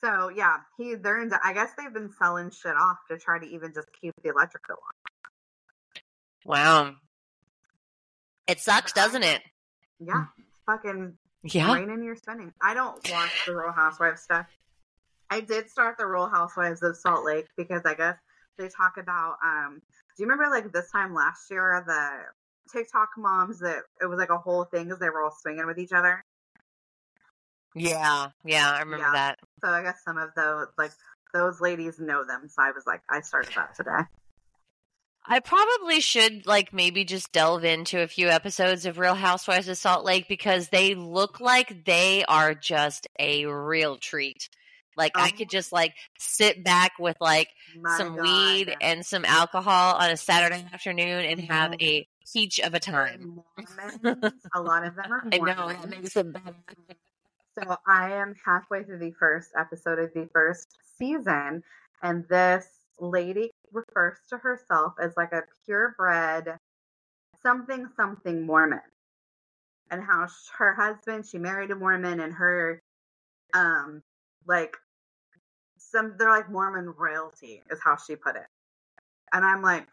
so 0.03 0.29
yeah, 0.29 0.59
he 0.77 0.95
they're 0.95 1.21
in. 1.23 1.33
I 1.43 1.53
guess 1.55 1.71
they've 1.77 1.93
been 1.93 2.13
selling 2.19 2.51
shit 2.51 2.77
off 2.77 2.99
to 3.11 3.19
try 3.19 3.39
to 3.39 3.47
even 3.47 3.73
just 3.75 3.89
keep 4.01 4.13
the 4.23 4.31
electric 4.31 4.67
bill 4.69 4.77
on. 4.77 4.93
wow 6.45 6.95
it 8.47 8.61
sucks 8.61 8.93
doesn't 8.93 9.23
it 9.23 9.43
Yeah, 9.99 10.25
fucking 10.67 11.17
yeah 11.45 11.73
rein 11.73 11.91
in 11.91 12.03
your 12.03 12.17
spending. 12.17 12.53
I 12.63 12.75
don't 12.75 12.97
watch 13.11 13.33
the 13.47 13.55
Real 13.55 13.73
Housewives 13.73 14.23
stuff. 14.23 14.47
I 15.31 15.41
did 15.41 15.69
start 15.71 15.97
the 15.99 16.07
Real 16.07 16.29
Housewives 16.29 16.83
of 16.83 16.97
Salt 16.97 17.25
Lake 17.25 17.47
because 17.57 17.83
I 17.85 17.95
guess 17.95 18.17
they 18.59 18.69
talk 18.69 18.95
about. 18.99 19.37
um 19.45 19.81
Do 20.17 20.23
you 20.23 20.29
remember 20.29 20.51
like 20.55 20.73
this 20.73 20.91
time 20.91 21.15
last 21.15 21.51
year 21.51 21.83
the 21.87 22.11
TikTok 22.73 23.11
moms 23.19 23.59
that 23.61 23.83
it 24.01 24.07
was 24.07 24.19
like 24.19 24.31
a 24.31 24.39
whole 24.39 24.65
thing 24.65 24.85
because 24.85 24.99
they 25.01 25.11
were 25.11 25.23
all 25.23 25.37
swinging 25.43 25.67
with 25.67 25.79
each 25.79 25.93
other. 25.93 26.23
yeah 27.75 28.29
yeah 28.45 28.71
i 28.73 28.79
remember 28.81 29.05
Yeah. 29.05 29.13
that 29.13 29.39
So 29.65 29.71
I 29.71 29.83
guess 29.83 30.03
some 30.05 30.17
of 30.19 30.31
those 30.37 30.69
like 30.79 30.93
those 31.33 31.61
ladies 31.61 31.99
know 31.99 32.25
them. 32.25 32.49
So 32.49 32.63
I 32.63 32.71
was 32.71 32.85
like, 32.87 33.03
I 33.11 33.21
started 33.21 33.53
that 33.57 33.75
today. 33.75 34.07
I 35.27 35.41
probably 35.41 36.01
should 36.01 36.47
like 36.47 36.73
maybe 36.73 37.05
just 37.05 37.33
delve 37.33 37.65
into 37.65 38.01
a 38.01 38.07
few 38.07 38.29
episodes 38.29 38.87
of 38.87 38.99
Real 38.99 39.15
Housewives 39.15 39.69
of 39.69 39.77
Salt 39.77 40.05
Lake 40.05 40.29
because 40.29 40.69
they 40.69 40.95
look 40.95 41.41
like 41.41 41.85
they 41.85 42.25
are 42.27 42.55
just 42.55 43.09
a 43.19 43.47
real 43.47 43.97
treat. 43.97 44.49
Like 44.97 45.13
I 45.15 45.29
Oh. 45.33 45.37
could 45.37 45.51
just 45.51 45.73
like 45.73 45.95
sit 46.19 46.63
back 46.65 46.93
with 46.99 47.17
like 47.21 47.49
My 47.77 47.97
some 47.97 48.17
God. 48.17 48.23
weed 48.23 48.77
and 48.81 49.05
some 49.05 49.25
alcohol 49.25 49.97
on 49.97 50.11
a 50.11 50.17
Saturday 50.17 50.67
afternoon 50.73 51.25
and 51.25 51.41
have 51.41 51.75
a 51.81 52.07
peach 52.33 52.59
of 52.61 52.75
a 52.75 52.81
time. 52.81 53.41
A 54.55 54.61
lot 54.61 54.85
of 54.87 54.95
them 54.97 55.13
are. 55.13 55.25
I 55.33 55.39
know 55.39 55.55
Mormons. 55.57 55.87
makes 55.91 56.17
it 56.17 56.33
better. 56.33 56.55
So 57.59 57.77
I 57.87 58.11
am 58.13 58.35
halfway 58.45 58.83
through 58.83 58.99
the 58.99 59.13
first 59.13 59.51
episode 59.57 59.99
of 60.01 60.13
the 60.13 60.29
first 60.33 60.77
season, 60.99 61.63
and 62.03 62.27
this 62.29 62.67
lady 62.99 63.51
refers 63.73 64.19
to 64.31 64.39
herself 64.39 64.95
as 65.01 65.13
like 65.17 65.33
a 65.33 65.43
purebred 65.67 66.57
something 67.43 67.89
something 67.97 68.47
Mormon. 68.47 68.81
and 69.91 70.03
how 70.03 70.27
her 70.59 70.75
husband 70.75 71.27
she 71.27 71.39
married 71.39 71.71
a 71.71 71.77
Mormon 71.77 72.21
and 72.21 72.33
her 72.33 72.81
um 73.53 74.03
like 74.47 74.77
some 75.95 76.15
they're 76.19 76.31
like 76.31 76.51
Mormon 76.51 76.93
royalty 76.97 77.63
is 77.71 77.79
how 77.83 77.97
she 77.97 78.17
put 78.17 78.37
it. 78.37 78.47
And 79.33 79.45
I'm 79.45 79.63
like, 79.63 79.87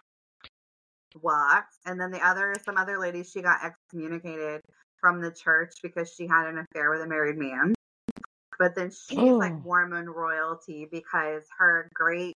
what? 1.22 1.66
And 1.86 2.00
then 2.00 2.12
the 2.12 2.26
other 2.26 2.56
some 2.66 2.78
other 2.78 2.98
lady 3.00 3.24
she 3.24 3.42
got 3.42 3.64
excommunicated 3.64 4.62
from 5.00 5.22
the 5.22 5.32
church 5.32 5.74
because 5.82 6.12
she 6.14 6.28
had 6.28 6.48
an 6.48 6.58
affair 6.58 6.90
with 6.90 7.02
a 7.02 7.08
married 7.08 7.38
man. 7.38 7.74
But 8.58 8.76
then 8.76 8.92
she's 8.92 9.18
like 9.18 9.54
Oh. 9.54 9.62
Mormon 9.64 10.10
royalty 10.10 10.88
because 10.92 11.44
her 11.58 11.90
great 11.94 12.36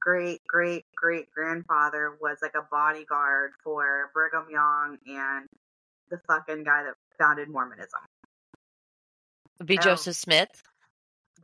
great 0.00 0.40
great 0.46 0.84
great 0.94 1.30
grandfather 1.34 2.16
was 2.20 2.38
like 2.42 2.54
a 2.54 2.66
bodyguard 2.70 3.52
for 3.62 4.10
Brigham 4.12 4.46
Young 4.50 4.98
and 5.06 5.46
the 6.10 6.18
fucking 6.26 6.64
guy 6.64 6.84
that 6.84 6.94
founded 7.18 7.48
Mormonism. 7.48 8.00
Be 9.64 9.78
Oh. 9.78 9.82
Joseph 9.82 10.16
Smith. 10.16 10.62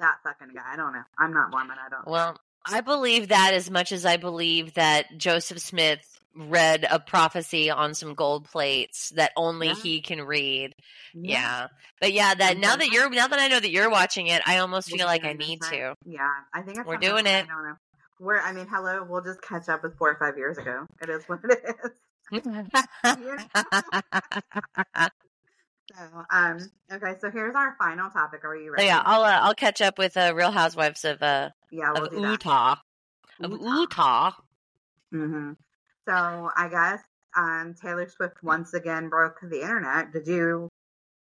That 0.00 0.16
fucking 0.24 0.54
guy. 0.54 0.62
I 0.72 0.76
don't 0.76 0.92
know. 0.92 1.02
I'm 1.18 1.32
not 1.32 1.50
Mormon. 1.50 1.76
I 1.84 1.88
don't. 1.90 2.06
Well, 2.06 2.36
I 2.66 2.80
believe 2.80 3.28
that 3.28 3.52
as 3.54 3.70
much 3.70 3.92
as 3.92 4.04
I 4.06 4.16
believe 4.16 4.74
that 4.74 5.06
Joseph 5.16 5.58
Smith 5.60 6.00
read 6.34 6.86
a 6.88 6.98
prophecy 7.00 7.70
on 7.70 7.92
some 7.92 8.14
gold 8.14 8.48
plates 8.50 9.10
that 9.10 9.32
only 9.36 9.68
Yeah. 9.68 9.74
he 9.74 10.00
can 10.00 10.22
read. 10.22 10.74
Yeah. 11.12 11.66
But 12.00 12.12
yeah, 12.12 12.34
that 12.34 12.56
now 12.56 12.76
that 12.76 12.88
you're 12.88 13.10
now 13.10 13.26
that 13.28 13.38
I 13.38 13.48
know 13.48 13.60
that 13.60 13.70
you're 13.70 13.90
watching 13.90 14.28
it, 14.28 14.40
I 14.46 14.58
almost 14.58 14.90
feel 14.90 15.06
like 15.06 15.24
I 15.24 15.32
need 15.34 15.60
to. 15.62 15.94
Yeah, 16.06 16.28
I 16.54 16.62
think 16.62 16.86
We're 16.86 16.96
doing 16.98 17.26
I 17.26 17.40
it. 17.40 17.48
don't 17.48 17.64
know. 17.64 17.74
We're. 18.20 18.40
I 18.40 18.52
mean, 18.52 18.66
hello. 18.70 19.04
We'll 19.08 19.22
just 19.22 19.42
catch 19.42 19.68
up 19.68 19.82
with 19.82 19.96
four 19.98 20.10
or 20.10 20.16
five 20.16 20.36
years 20.38 20.56
ago. 20.58 20.86
It 21.02 21.08
is 21.08 21.24
what 21.26 21.40
it 21.44 21.58
is. 21.64 21.90
So, 25.96 26.24
um. 26.30 26.70
Okay. 26.92 27.14
So 27.20 27.30
here's 27.30 27.54
our 27.54 27.74
final 27.78 28.10
topic. 28.10 28.44
Are 28.44 28.56
you 28.56 28.70
So 28.70 28.72
ready? 28.72 28.86
yeah, 28.86 29.02
I'll 29.04 29.22
uh, 29.22 29.40
I'll 29.42 29.54
catch 29.54 29.80
up 29.80 29.98
with 29.98 30.16
uh, 30.16 30.32
Real 30.34 30.50
Housewives 30.50 31.04
of 31.04 31.22
uh 31.22 31.50
yeah. 31.70 31.92
We'll 31.92 32.04
of 32.04 32.10
do 32.10 32.20
that. 32.20 32.30
Utah 32.32 32.76
of 33.42 33.50
Utah. 33.52 34.32
hmm 35.10 35.52
So 36.06 36.50
I 36.56 36.68
guess 36.68 37.00
um, 37.36 37.74
Taylor 37.80 38.08
Swift 38.08 38.42
once 38.42 38.74
again 38.74 39.08
broke 39.08 39.38
the 39.42 39.62
internet. 39.62 40.12
Did 40.12 40.26
you? 40.26 40.68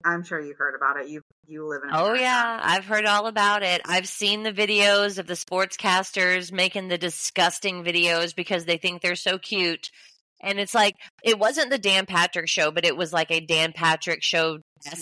I'm 0.03 0.23
sure 0.23 0.39
you 0.39 0.55
heard 0.57 0.75
about 0.75 0.97
it. 0.97 1.09
You 1.09 1.21
you 1.47 1.67
live 1.67 1.81
in. 1.83 1.91
Oh 1.93 2.13
yeah, 2.13 2.59
I've 2.63 2.85
heard 2.85 3.05
all 3.05 3.27
about 3.27 3.61
it. 3.63 3.81
I've 3.85 4.07
seen 4.07 4.43
the 4.43 4.51
videos 4.53 5.19
of 5.19 5.27
the 5.27 5.33
sportscasters 5.35 6.51
making 6.51 6.87
the 6.87 6.97
disgusting 6.97 7.83
videos 7.83 8.35
because 8.35 8.65
they 8.65 8.77
think 8.77 9.01
they're 9.01 9.15
so 9.15 9.37
cute. 9.37 9.91
And 10.41 10.59
it's 10.59 10.73
like 10.73 10.95
it 11.23 11.37
wasn't 11.39 11.69
the 11.69 11.77
Dan 11.77 12.05
Patrick 12.05 12.49
show, 12.49 12.71
but 12.71 12.85
it 12.85 12.97
was 12.97 13.13
like 13.13 13.31
a 13.31 13.39
Dan 13.39 13.71
Patrick 13.73 14.23
show 14.23 14.59
Yeah. 14.85 14.93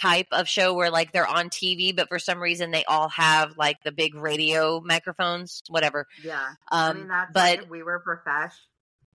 type 0.00 0.28
of 0.30 0.48
show 0.48 0.72
where 0.74 0.90
like 0.90 1.10
they're 1.12 1.26
on 1.26 1.50
TV, 1.50 1.94
but 1.94 2.08
for 2.08 2.18
some 2.20 2.40
reason 2.40 2.70
they 2.70 2.84
all 2.84 3.08
have 3.08 3.56
like 3.58 3.76
the 3.84 3.90
big 3.92 4.14
radio 4.14 4.80
microphones, 4.80 5.62
whatever. 5.68 6.06
Yeah. 6.22 6.40
Um, 6.70 6.90
I 6.90 6.92
mean, 6.92 7.08
that's 7.08 7.32
but 7.32 7.40
like 7.58 7.62
if 7.64 7.68
we 7.70 7.82
were 7.82 8.00
profesh, 8.00 8.52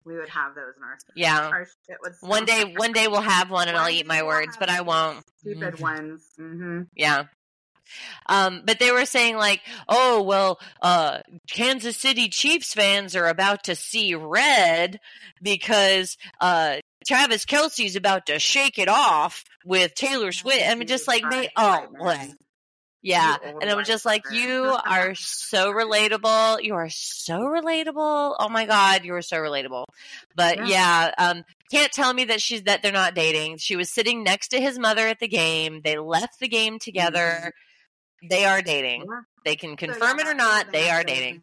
we 0.05 0.17
would 0.17 0.29
have 0.29 0.55
those 0.55 0.73
in 0.77 0.83
our. 0.83 0.97
yeah, 1.15 1.49
Our 1.49 1.65
shit 1.87 1.97
would 2.01 2.13
one 2.21 2.43
day, 2.45 2.73
one 2.75 2.91
day 2.93 3.07
we'll 3.07 3.21
have 3.21 3.49
one, 3.51 3.67
and 3.67 3.77
I'll 3.77 3.89
eat 3.89 4.07
my 4.07 4.23
words, 4.23 4.57
but 4.59 4.69
I 4.69 4.81
won't. 4.81 5.23
Stupid 5.39 5.75
Mhm. 5.75 5.79
ones. 5.81 6.23
hmm 6.37 6.81
Yeah. 6.95 7.25
Um, 8.27 8.61
but 8.65 8.79
they 8.79 8.91
were 8.91 9.05
saying 9.05 9.37
like, 9.37 9.61
oh 9.87 10.21
well, 10.23 10.59
uh, 10.81 11.19
Kansas 11.49 11.97
City 11.97 12.29
Chiefs 12.29 12.73
fans 12.73 13.15
are 13.15 13.27
about 13.27 13.63
to 13.65 13.75
see 13.75 14.15
red 14.15 14.99
because 15.41 16.17
uh, 16.41 16.77
Travis 17.07 17.45
Kelce's 17.45 17.95
about 17.95 18.25
to 18.27 18.39
shake 18.39 18.77
it 18.79 18.89
off 18.89 19.43
with 19.65 19.93
Taylor 19.95 20.31
Swift. 20.31 20.67
I 20.67 20.75
mean, 20.75 20.87
just 20.87 21.07
like, 21.07 21.23
may- 21.23 21.49
oh, 21.55 21.85
what? 21.97 22.29
Yeah, 23.01 23.37
and 23.61 23.69
I'm 23.69 23.85
just 23.85 24.05
like, 24.05 24.23
you 24.29 24.75
are 24.85 25.15
so 25.15 25.71
relatable. 25.71 26.61
You 26.63 26.75
are 26.75 26.89
so 26.89 27.39
relatable. 27.39 28.35
Oh 28.37 28.49
my 28.49 28.65
god, 28.65 29.05
you 29.05 29.13
are 29.13 29.21
so 29.21 29.37
relatable. 29.37 29.85
But 30.35 30.57
Yeah. 30.57 30.65
yeah, 30.67 31.11
um, 31.17 31.45
can't 31.71 31.93
tell 31.93 32.13
me 32.13 32.25
that 32.25 32.41
she's 32.41 32.63
that 32.63 32.83
they're 32.83 32.91
not 32.91 33.15
dating. 33.15 33.57
She 33.59 33.77
was 33.77 33.89
sitting 33.89 34.21
next 34.23 34.49
to 34.49 34.59
his 34.59 34.77
mother 34.77 35.07
at 35.07 35.19
the 35.19 35.29
game. 35.29 35.79
They 35.81 35.97
left 35.97 36.41
the 36.41 36.49
game 36.49 36.77
together. 36.77 37.53
They 38.23 38.45
are 38.45 38.61
dating. 38.61 39.05
Yeah. 39.07 39.21
They 39.45 39.55
can 39.55 39.71
So, 39.71 39.85
yeah, 39.87 39.93
confirm 39.93 40.19
it 40.19 40.27
or 40.27 40.33
not. 40.33 40.71
They 40.71 40.89
are 40.89 41.03
dating. 41.03 41.41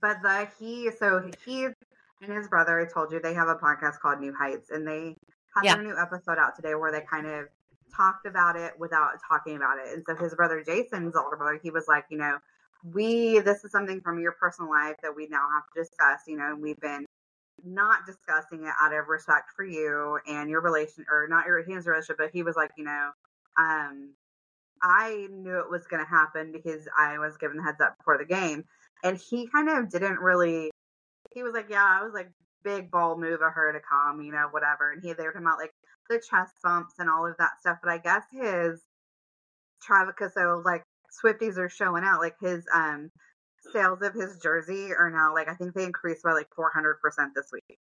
But 0.00 0.22
the 0.22 0.48
he, 0.58 0.90
so 0.98 1.30
he 1.44 1.64
and 1.64 2.32
his 2.32 2.48
brother, 2.48 2.80
I 2.80 2.92
told 2.92 3.12
you, 3.12 3.20
they 3.20 3.34
have 3.34 3.48
a 3.48 3.54
podcast 3.54 4.00
called 4.00 4.20
New 4.20 4.34
Heights, 4.34 4.70
and 4.70 4.86
they 4.86 5.16
had 5.54 5.64
Yeah. 5.64 5.74
their 5.76 5.84
new 5.84 5.98
episode 5.98 6.38
out 6.38 6.56
today 6.56 6.74
where 6.74 6.92
they 6.92 7.02
kind 7.02 7.26
of 7.26 7.48
talked 7.94 8.26
about 8.26 8.56
it 8.56 8.78
without 8.78 9.12
talking 9.26 9.56
about 9.56 9.78
it. 9.78 9.94
And 9.94 10.04
so 10.06 10.14
his 10.16 10.34
brother 10.34 10.62
Jason's 10.62 11.16
older 11.16 11.36
brother, 11.36 11.58
he 11.62 11.70
was 11.70 11.86
like, 11.88 12.04
you 12.10 12.18
know, 12.18 12.38
we 12.92 13.40
this 13.40 13.64
is 13.64 13.72
something 13.72 14.00
from 14.00 14.20
your 14.20 14.32
personal 14.32 14.70
life 14.70 14.96
that 15.02 15.14
we 15.14 15.26
now 15.28 15.46
have 15.54 15.64
to 15.74 15.80
discuss, 15.82 16.20
you 16.26 16.36
know, 16.36 16.52
and 16.52 16.62
we've 16.62 16.80
been 16.80 17.06
not 17.64 18.04
discussing 18.06 18.64
it 18.64 18.72
out 18.80 18.92
of 18.92 19.08
respect 19.08 19.50
for 19.56 19.64
you 19.64 20.18
and 20.28 20.50
your 20.50 20.60
relation 20.60 21.06
or 21.10 21.26
not 21.26 21.46
your 21.46 21.62
his 21.62 21.86
relationship, 21.86 22.18
but 22.18 22.30
he 22.30 22.42
was 22.42 22.54
like, 22.54 22.70
you 22.76 22.84
know, 22.84 23.10
um 23.58 24.10
I 24.82 25.28
knew 25.30 25.58
it 25.58 25.70
was 25.70 25.86
going 25.86 26.04
to 26.04 26.08
happen 26.08 26.52
because 26.52 26.86
I 26.98 27.18
was 27.18 27.36
given 27.38 27.56
the 27.56 27.62
heads 27.62 27.80
up 27.80 27.96
before 27.98 28.18
the 28.18 28.24
game. 28.24 28.64
And 29.04 29.18
he 29.18 29.48
kind 29.48 29.68
of 29.68 29.90
didn't 29.90 30.20
really, 30.20 30.70
he 31.34 31.42
was 31.42 31.54
like, 31.54 31.68
yeah, 31.70 31.84
I 31.84 32.02
was 32.04 32.14
like, 32.14 32.30
big 32.64 32.90
ball 32.90 33.16
move 33.18 33.42
of 33.42 33.52
her 33.52 33.72
to 33.72 33.80
come, 33.80 34.22
you 34.22 34.32
know, 34.32 34.48
whatever. 34.50 34.92
And 34.92 35.02
he, 35.02 35.12
they 35.12 35.24
were 35.24 35.32
talking 35.32 35.46
about 35.46 35.58
like 35.58 35.72
the 36.08 36.18
chest 36.18 36.54
bumps 36.62 36.94
and 36.98 37.08
all 37.08 37.26
of 37.26 37.36
that 37.38 37.60
stuff. 37.60 37.78
But 37.82 37.92
I 37.92 37.98
guess 37.98 38.24
his, 38.32 38.82
Travis, 39.82 40.14
so 40.34 40.62
like 40.64 40.82
Swifties 41.22 41.58
are 41.58 41.68
showing 41.68 42.04
out, 42.04 42.20
like 42.20 42.36
his, 42.40 42.66
um, 42.74 43.10
sales 43.72 44.00
of 44.02 44.14
his 44.14 44.38
jersey 44.38 44.92
are 44.92 45.10
now 45.10 45.34
like, 45.34 45.48
I 45.48 45.54
think 45.54 45.74
they 45.74 45.84
increased 45.84 46.22
by 46.22 46.32
like 46.32 46.48
400% 46.56 47.34
this 47.34 47.50
week. 47.52 47.78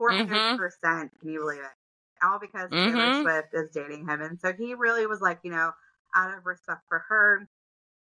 400%. 0.00 0.56
percent 0.56 1.10
Can 1.20 1.30
you 1.30 1.40
believe 1.40 1.60
it? 1.60 2.24
All 2.24 2.38
because 2.38 2.70
Taylor 2.70 3.10
Mhm. 3.10 3.22
Swift 3.22 3.48
is 3.54 3.70
dating 3.70 4.06
him. 4.08 4.20
And 4.22 4.40
so 4.40 4.52
he 4.52 4.74
really 4.74 5.06
was 5.06 5.20
like, 5.20 5.40
you 5.42 5.50
know, 5.50 5.72
out 6.18 6.36
of 6.36 6.46
respect 6.46 6.82
for 6.88 7.04
her, 7.08 7.48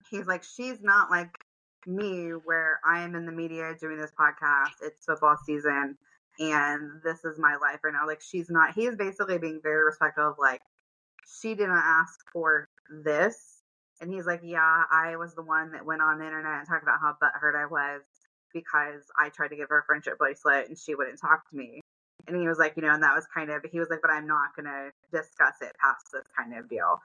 he's 0.09 0.27
like, 0.27 0.43
she's 0.43 0.81
not 0.81 1.09
like 1.09 1.29
me, 1.85 2.29
where 2.29 2.79
I 2.85 3.01
am 3.01 3.15
in 3.15 3.25
the 3.25 3.31
media 3.31 3.75
doing 3.79 3.97
this 3.97 4.11
podcast. 4.19 4.73
It's 4.81 5.05
football 5.05 5.37
season, 5.45 5.97
and 6.39 7.01
this 7.03 7.25
is 7.25 7.37
my 7.39 7.57
life 7.61 7.79
right 7.83 7.93
now. 7.93 8.07
Like, 8.07 8.21
she's 8.21 8.49
not. 8.49 8.73
He's 8.73 8.95
basically 8.95 9.37
being 9.37 9.59
very 9.61 9.83
respectful 9.83 10.29
of 10.29 10.35
like, 10.39 10.61
she 11.41 11.55
didn't 11.55 11.71
ask 11.83 12.19
for 12.31 12.69
this, 13.03 13.61
and 14.01 14.11
he's 14.13 14.25
like, 14.25 14.41
yeah, 14.43 14.83
I 14.91 15.15
was 15.17 15.35
the 15.35 15.43
one 15.43 15.71
that 15.71 15.85
went 15.85 16.01
on 16.01 16.19
the 16.19 16.25
internet 16.25 16.59
and 16.59 16.67
talked 16.67 16.83
about 16.83 16.99
how 17.01 17.15
butthurt 17.21 17.55
I 17.55 17.65
was 17.65 18.01
because 18.53 19.03
I 19.19 19.29
tried 19.29 19.49
to 19.49 19.55
give 19.55 19.69
her 19.69 19.79
a 19.79 19.85
friendship 19.85 20.17
bracelet 20.17 20.67
and 20.69 20.77
she 20.77 20.95
wouldn't 20.95 21.19
talk 21.19 21.49
to 21.49 21.55
me. 21.55 21.81
And 22.27 22.35
he 22.35 22.47
was 22.47 22.57
like, 22.57 22.73
you 22.75 22.83
know, 22.83 22.93
and 22.93 23.03
that 23.03 23.15
was 23.15 23.25
kind 23.33 23.49
of, 23.49 23.63
he 23.71 23.79
was 23.79 23.89
like, 23.89 24.01
but 24.01 24.11
I'm 24.11 24.27
not 24.27 24.55
going 24.55 24.65
to 24.65 24.91
discuss 25.11 25.55
it 25.61 25.75
past 25.79 26.05
this 26.11 26.27
kind 26.35 26.57
of 26.57 26.69
deal. 26.69 26.99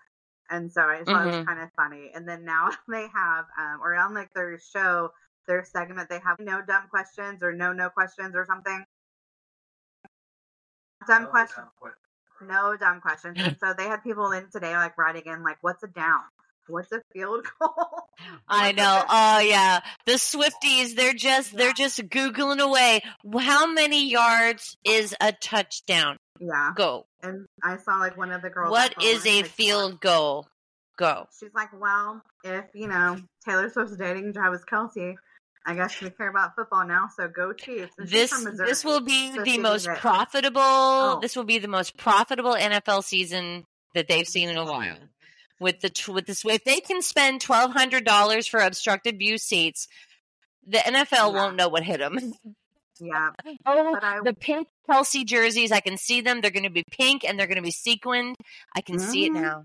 And 0.53 0.72
so 0.72 0.82
I 0.82 1.00
just 1.00 1.11
thought 1.12 1.24
it 1.24 1.28
was 1.28 1.38
Mhm. 1.38 1.46
kind 1.46 1.61
of 1.61 1.70
funny. 1.76 2.12
And 2.14 2.28
then 2.28 2.44
now 2.44 2.70
they 2.88 3.09
have, 3.09 3.46
um, 3.59 3.80
or 3.82 3.94
on 3.96 4.14
like 4.14 4.32
their 4.34 4.59
show, 4.61 5.11
their 5.48 5.64
segment, 5.64 6.11
they 6.11 6.20
have 6.20 6.38
no 6.40 6.62
dumb 6.62 6.88
questions 6.90 7.42
or 7.42 7.53
no 7.53 7.72
no 7.72 7.90
questions 7.90 8.36
or 8.36 8.46
something. 8.46 8.84
Dumb 11.07 11.28
questions. 11.28 11.68
No 12.40 12.76
dumb 12.76 13.00
questions. 13.00 13.40
And 13.40 13.59
so 13.59 13.74
they 13.74 13.86
had 13.88 14.03
people 14.03 14.32
in 14.32 14.50
today 14.50 14.76
like 14.76 14.98
writing 14.98 15.24
in 15.26 15.42
like, 15.44 15.59
what's 15.62 15.82
a 15.84 15.88
down? 15.88 16.24
What's 16.72 16.90
a 16.92 17.02
field 17.12 17.44
goal? 17.60 18.08
I 18.48 18.72
know. 18.72 19.04
Oh 19.08 19.40
yeah, 19.40 19.80
the 20.06 20.12
Swifties. 20.12 20.96
They're 20.96 21.12
just 21.12 21.56
they're 21.56 21.72
just 21.72 22.00
googling 22.08 22.60
away. 22.60 23.02
How 23.38 23.70
many 23.70 24.08
yards 24.08 24.76
is 24.84 25.14
a 25.20 25.32
touchdown? 25.32 26.16
yeah. 26.40 26.72
Go. 26.74 27.06
And 27.22 27.46
I 27.62 27.76
saw 27.76 27.98
like 27.98 28.16
one 28.16 28.32
of 28.32 28.42
the 28.42 28.50
girls. 28.50 28.70
What 28.70 28.94
is 29.02 29.26
a 29.26 29.42
like, 29.42 29.50
field 29.50 30.00
goal? 30.00 30.48
Go. 30.98 31.26
She's 31.38 31.54
like, 31.54 31.68
well, 31.78 32.22
if 32.44 32.64
you 32.74 32.88
know 32.88 33.18
Taylor 33.44 33.70
Swift's 33.70 33.96
dating 33.96 34.32
Travis 34.32 34.62
Kelce, 34.70 35.14
I 35.64 35.74
guess 35.74 36.00
we 36.00 36.10
care 36.10 36.28
about 36.28 36.54
football 36.54 36.86
now. 36.86 37.08
So 37.16 37.28
go 37.28 37.52
Chiefs. 37.52 37.92
And 37.98 38.08
This 38.08 38.30
this 38.58 38.84
will 38.84 39.00
be 39.00 39.32
so 39.34 39.42
the 39.42 39.58
most 39.58 39.88
profitable. 39.88 40.60
Oh. 40.62 41.18
This 41.20 41.36
will 41.36 41.44
be 41.44 41.58
the 41.58 41.68
most 41.68 41.96
profitable 41.96 42.54
NFL 42.54 43.04
season 43.04 43.64
that 43.94 44.08
they've 44.08 44.26
seen 44.26 44.49
in 44.49 44.57
a 44.57 44.64
while. 44.64 44.96
With 45.63 45.80
the 45.80 46.13
with 46.13 46.26
this, 46.26 46.45
if 46.45 46.64
they 46.64 46.80
can 46.80 47.01
spend 47.03 47.41
twelve 47.41 47.72
hundred 47.72 48.05
dollars 48.05 48.47
for 48.47 48.61
obstructed 48.61 49.18
view 49.18 49.39
seats, 49.39 49.87
the 50.67 50.79
NFL 50.79 51.11
Yeah. 51.13 51.26
won't 51.29 51.57
know 51.57 51.68
what 51.68 51.84
hit 51.84 51.99
them. 52.01 52.18
Yeah, 53.01 53.30
Oh, 53.67 53.97
I- 54.03 54.21
the 54.25 54.34
pink 54.34 54.68
Kelce 54.89 55.25
jerseys, 55.25 55.72
I 55.72 55.80
can 55.80 55.97
see 55.97 56.21
them. 56.21 56.41
They're 56.41 56.51
going 56.51 56.64
to 56.64 56.71
be 56.71 56.84
pink 56.91 57.25
and 57.25 57.39
they're 57.39 57.47
going 57.47 57.57
to 57.57 57.63
be 57.63 57.71
sequined. 57.71 58.37
I 58.76 58.80
can 58.80 58.99
see 58.99 59.25
it 59.26 59.33
Mhm. 59.33 59.41
now. 59.43 59.64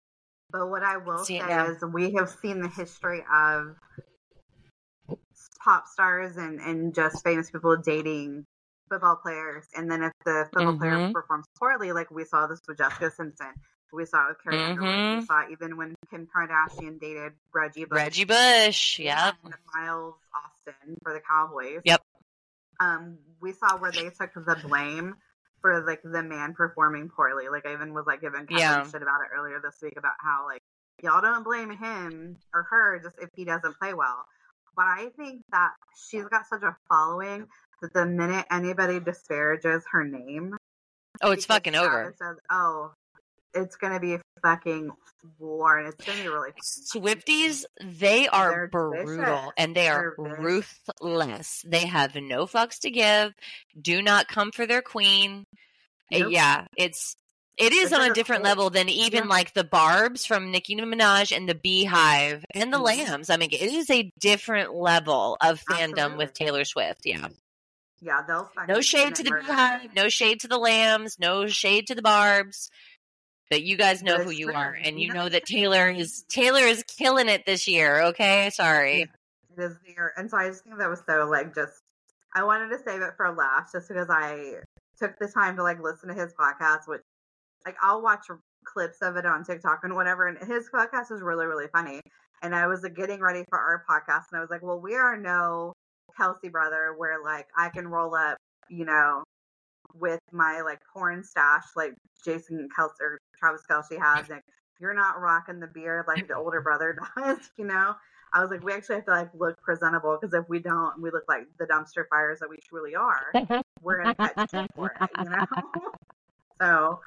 but 0.49 0.68
what 0.69 0.82
I 0.84 0.98
will 0.98 1.18
See 1.26 1.40
say 1.41 1.65
is 1.68 1.84
we 1.91 2.14
have 2.14 2.30
seen 2.30 2.61
the 2.61 2.69
history 2.69 3.22
of 3.34 3.76
pop 5.64 5.88
stars 5.88 6.38
and 6.38 6.60
and 6.60 6.94
just 6.95 7.24
famous 7.24 7.49
people 7.52 7.76
dating 7.78 8.45
football 8.90 9.18
players, 9.18 9.65
and 9.76 9.91
then 9.91 10.03
if 10.03 10.14
the 10.26 10.48
football 10.53 10.78
player 10.78 10.94
Mhm. 10.94 11.14
performs 11.14 11.45
poorly, 11.60 11.91
like 11.91 12.10
we 12.10 12.24
saw 12.24 12.48
this 12.48 12.61
with 12.68 12.78
Jessica 12.78 13.11
Simpson, 13.11 13.53
We 13.93 14.05
saw 14.05 14.26
it 14.26 14.30
with 14.30 14.43
Carrie 14.43 14.64
Underwood. 14.64 14.89
Mhm. 14.89 15.19
We 15.19 15.26
saw 15.26 15.39
it 15.41 15.51
even 15.51 15.77
when 15.77 15.95
Kim 16.09 16.27
Kardashian 16.27 16.99
dated 16.99 17.34
Reggie 17.53 17.85
Bush. 17.85 17.95
Reggie 17.97 18.26
Bush. 18.26 18.99
Yep. 18.99 19.35
and 19.45 19.53
Miles 19.73 20.15
Austin 20.35 20.97
for 21.03 21.14
the 21.14 21.22
Cowboys. 21.22 21.81
Yep. 21.85 22.01
Um, 22.80 23.18
we 23.39 23.53
saw 23.53 23.77
where 23.77 23.91
they 23.91 24.09
took 24.09 24.34
the 24.34 24.57
blame 24.68 25.15
for 25.61 25.81
like 25.85 26.01
the 26.03 26.22
man 26.22 26.53
performing 26.53 27.09
poorly. 27.09 27.49
Like 27.49 27.65
I 27.65 27.73
even 27.73 27.93
was 27.93 28.05
like 28.05 28.22
giving 28.22 28.45
Yeah. 28.49 28.84
shit 28.84 29.01
about 29.01 29.22
it 29.22 29.30
earlier 29.35 29.59
this 29.59 29.81
week 29.81 29.97
about 29.97 30.14
how 30.19 30.45
like 30.45 30.61
y'all 31.01 31.22
don't 31.22 31.43
blame 31.43 31.72
him 31.72 32.38
or 32.53 32.64
her 32.64 32.99
just 32.99 33.18
if 33.19 33.30
he 33.35 33.45
doesn't 33.45 33.77
play 33.80 33.93
well. 33.93 34.26
But 34.76 34.85
I 34.85 35.09
think 35.18 35.41
that 35.51 35.72
she's 36.09 36.26
got 36.26 36.45
such 36.45 36.61
a 36.61 36.76
following 36.88 37.47
that 37.81 37.93
the 37.93 38.05
minute 38.05 38.45
anybody 38.51 38.99
disparages 38.99 39.84
her 39.91 40.03
name, 40.03 40.55
Oh, 41.22 41.31
it's 41.31 41.45
fucking 41.45 41.73
over. 41.73 42.14
Says, 42.19 42.38
oh, 42.51 42.91
it's 43.53 43.76
gonna 43.76 43.99
be 43.99 44.14
a 44.15 44.22
fucking 44.44 44.90
war, 45.40 45.78
and 45.80 45.88
it's 45.94 46.06
gonna 46.06 46.22
be 46.22 46.28
really. 46.28 46.52
Swifties, 46.64 47.65
they 47.84 48.28
are 48.28 48.49
They're 48.52 48.68
brutal 48.68 49.15
vicious. 49.18 49.52
and 49.57 49.76
they 49.76 49.88
are 49.88 50.14
They're 50.18 50.36
ruthless. 50.40 51.64
They 51.65 51.86
have 51.86 52.15
no 52.15 52.45
fucks 52.45 52.80
to 52.80 52.91
give. 52.91 53.34
Do 53.80 54.02
not 54.02 54.28
come 54.28 54.52
for 54.52 54.65
their 54.65 54.82
queen. 54.82 55.45
Uh, 56.14 56.19
Nope. 56.19 56.32
Yeah, 56.32 56.65
it's 56.78 57.15
it 57.57 57.74
is 57.74 57.91
on 57.91 58.02
a 58.02 58.14
different 58.14 58.44
cult. 58.44 58.57
level 58.57 58.69
than 58.69 58.88
even 58.88 59.24
Yeah. 59.24 59.30
like 59.30 59.53
the 59.53 59.64
Barbs 59.64 60.26
from 60.28 60.52
Nicki 60.52 60.76
Minaj 60.76 61.36
and 61.36 61.49
the 61.49 61.56
Beehive 61.56 62.45
and 62.52 62.72
the 62.72 62.78
Mhm. 62.78 62.84
Lambs. 62.84 63.30
I 63.32 63.38
mean, 63.38 63.49
it 63.52 63.61
is 63.61 63.90
a 63.90 64.11
different 64.19 64.76
level 64.76 65.38
of 65.41 65.60
fandom 65.69 66.18
with 66.18 66.34
Taylor 66.34 66.64
Swift. 66.65 67.02
Yeah, 67.03 67.30
Yeah, 67.99 68.22
they'll 68.28 68.52
no 68.68 68.80
shade 68.80 69.15
to 69.15 69.24
the. 69.24 69.32
Beehive, 69.32 69.94
no 69.95 70.07
shade 70.07 70.40
to 70.41 70.48
the 70.48 70.60
Lambs, 70.60 71.18
no 71.18 71.48
shade 71.48 71.88
to 71.88 71.95
the 71.95 72.03
Barbs. 72.03 72.69
But 73.49 73.64
you 73.64 73.78
guys 73.78 74.03
know 74.03 74.18
who 74.18 74.32
you 74.32 74.52
are, 74.52 74.78
and 74.84 74.99
you 74.99 75.14
know 75.14 75.30
that 75.30 75.45
Taylor 75.45 75.90
is 75.90 76.24
Taylor 76.30 76.61
is 76.61 76.84
killing 76.84 77.30
it 77.30 77.45
this 77.45 77.68
year. 77.68 78.02
Okay, 78.07 78.49
sorry. 78.53 79.02
It 79.03 79.61
is 79.61 79.76
the 79.86 79.91
year, 79.91 80.14
and 80.18 80.30
so 80.30 80.38
I 80.38 80.49
just 80.49 80.64
think 80.64 80.78
that 80.78 80.90
was 80.90 81.02
so 81.07 81.28
like 81.30 81.56
just. 81.56 81.74
I 82.36 82.44
wanted 82.44 82.69
to 82.69 82.84
save 82.84 83.02
it 83.02 83.14
for 83.15 83.34
last, 83.34 83.72
just 83.72 83.88
because 83.88 84.07
I 84.10 84.56
took 84.99 85.18
the 85.18 85.28
time 85.28 85.56
to 85.56 85.64
like 85.64 85.82
listen 85.82 86.10
to 86.10 86.15
his 86.15 86.34
podcast, 86.34 86.88
which 86.88 87.02
like 87.65 87.76
I'll 87.82 88.02
watch 88.02 88.26
clips 88.65 88.98
of 89.02 89.15
it 89.15 89.26
on 89.26 89.44
TikTok 89.44 89.80
and 89.84 89.95
whatever, 89.95 90.28
and 90.28 90.38
his 90.40 90.69
podcast 90.74 91.11
is 91.11 91.22
really 91.22 91.45
really 91.45 91.68
funny. 91.72 92.02
And 92.44 92.53
I 92.53 92.68
was 92.68 92.84
like, 92.84 92.95
getting 92.95 93.19
ready 93.22 93.44
for 93.49 93.57
our 93.57 93.84
podcast, 93.90 94.26
and 94.32 94.38
I 94.38 94.41
was 94.41 94.49
like, 94.49 94.61
well, 94.61 94.80
we 94.80 94.95
are 94.95 95.18
no 95.18 95.74
Kelce 96.19 96.52
brother, 96.52 96.94
where 96.98 97.24
like 97.24 97.48
I 97.57 97.69
can 97.69 97.88
roll 97.88 98.14
up, 98.14 98.38
you 98.69 98.86
know, 98.86 99.24
with 99.99 100.19
my 100.32 100.61
like 100.61 100.80
porn 100.94 101.24
stash, 101.24 101.64
like 101.76 101.94
Jason 102.24 102.69
Kelce 102.78 102.99
or 103.02 103.19
Travis 103.40 103.64
Kelce 103.69 103.99
has. 103.99 104.30
Like, 104.30 104.44
you're 104.80 104.94
not 104.94 105.19
rocking 105.19 105.60
the 105.60 105.68
beard 105.68 106.06
like 106.07 106.28
the 106.28 106.36
older 106.36 106.61
brother 106.61 106.98
does, 107.18 107.49
you 107.57 107.65
know. 107.65 107.95
I 108.34 108.41
was 108.41 108.52
like, 108.52 108.64
we 108.64 108.74
actually 108.74 108.95
have 108.95 109.06
to 109.06 109.11
like 109.11 109.30
look 109.34 109.60
presentable 109.61 110.18
because 110.19 110.34
if 110.34 110.48
we 110.49 110.60
don't, 110.60 111.02
we 111.02 111.11
look 111.11 111.24
like 111.28 111.48
the 111.60 111.65
dumpster 111.65 112.06
fires 112.10 112.40
that 112.40 112.49
we 112.49 112.57
truly 112.57 112.94
are. 112.95 113.32
We're 113.82 114.03
gonna 114.03 114.15
catch 114.15 114.52
for 114.76 114.91
it, 114.99 115.10
you 115.18 115.30
know. 115.30 115.45
so, 116.61 116.99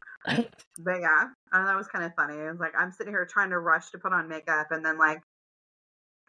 but 0.79 1.01
yeah, 1.01 1.29
I 1.53 1.57
thought 1.57 1.67
that 1.67 1.77
was 1.77 1.89
kind 1.89 2.05
of 2.05 2.15
funny. 2.15 2.39
It 2.39 2.51
was 2.51 2.61
like 2.61 2.73
I'm 2.79 2.91
sitting 2.91 3.13
here 3.13 3.27
trying 3.27 3.51
to 3.51 3.59
rush 3.59 3.91
to 3.91 3.99
put 3.99 4.13
on 4.13 4.29
makeup, 4.29 4.69
and 4.71 4.85
then 4.85 4.99
like, 4.99 5.21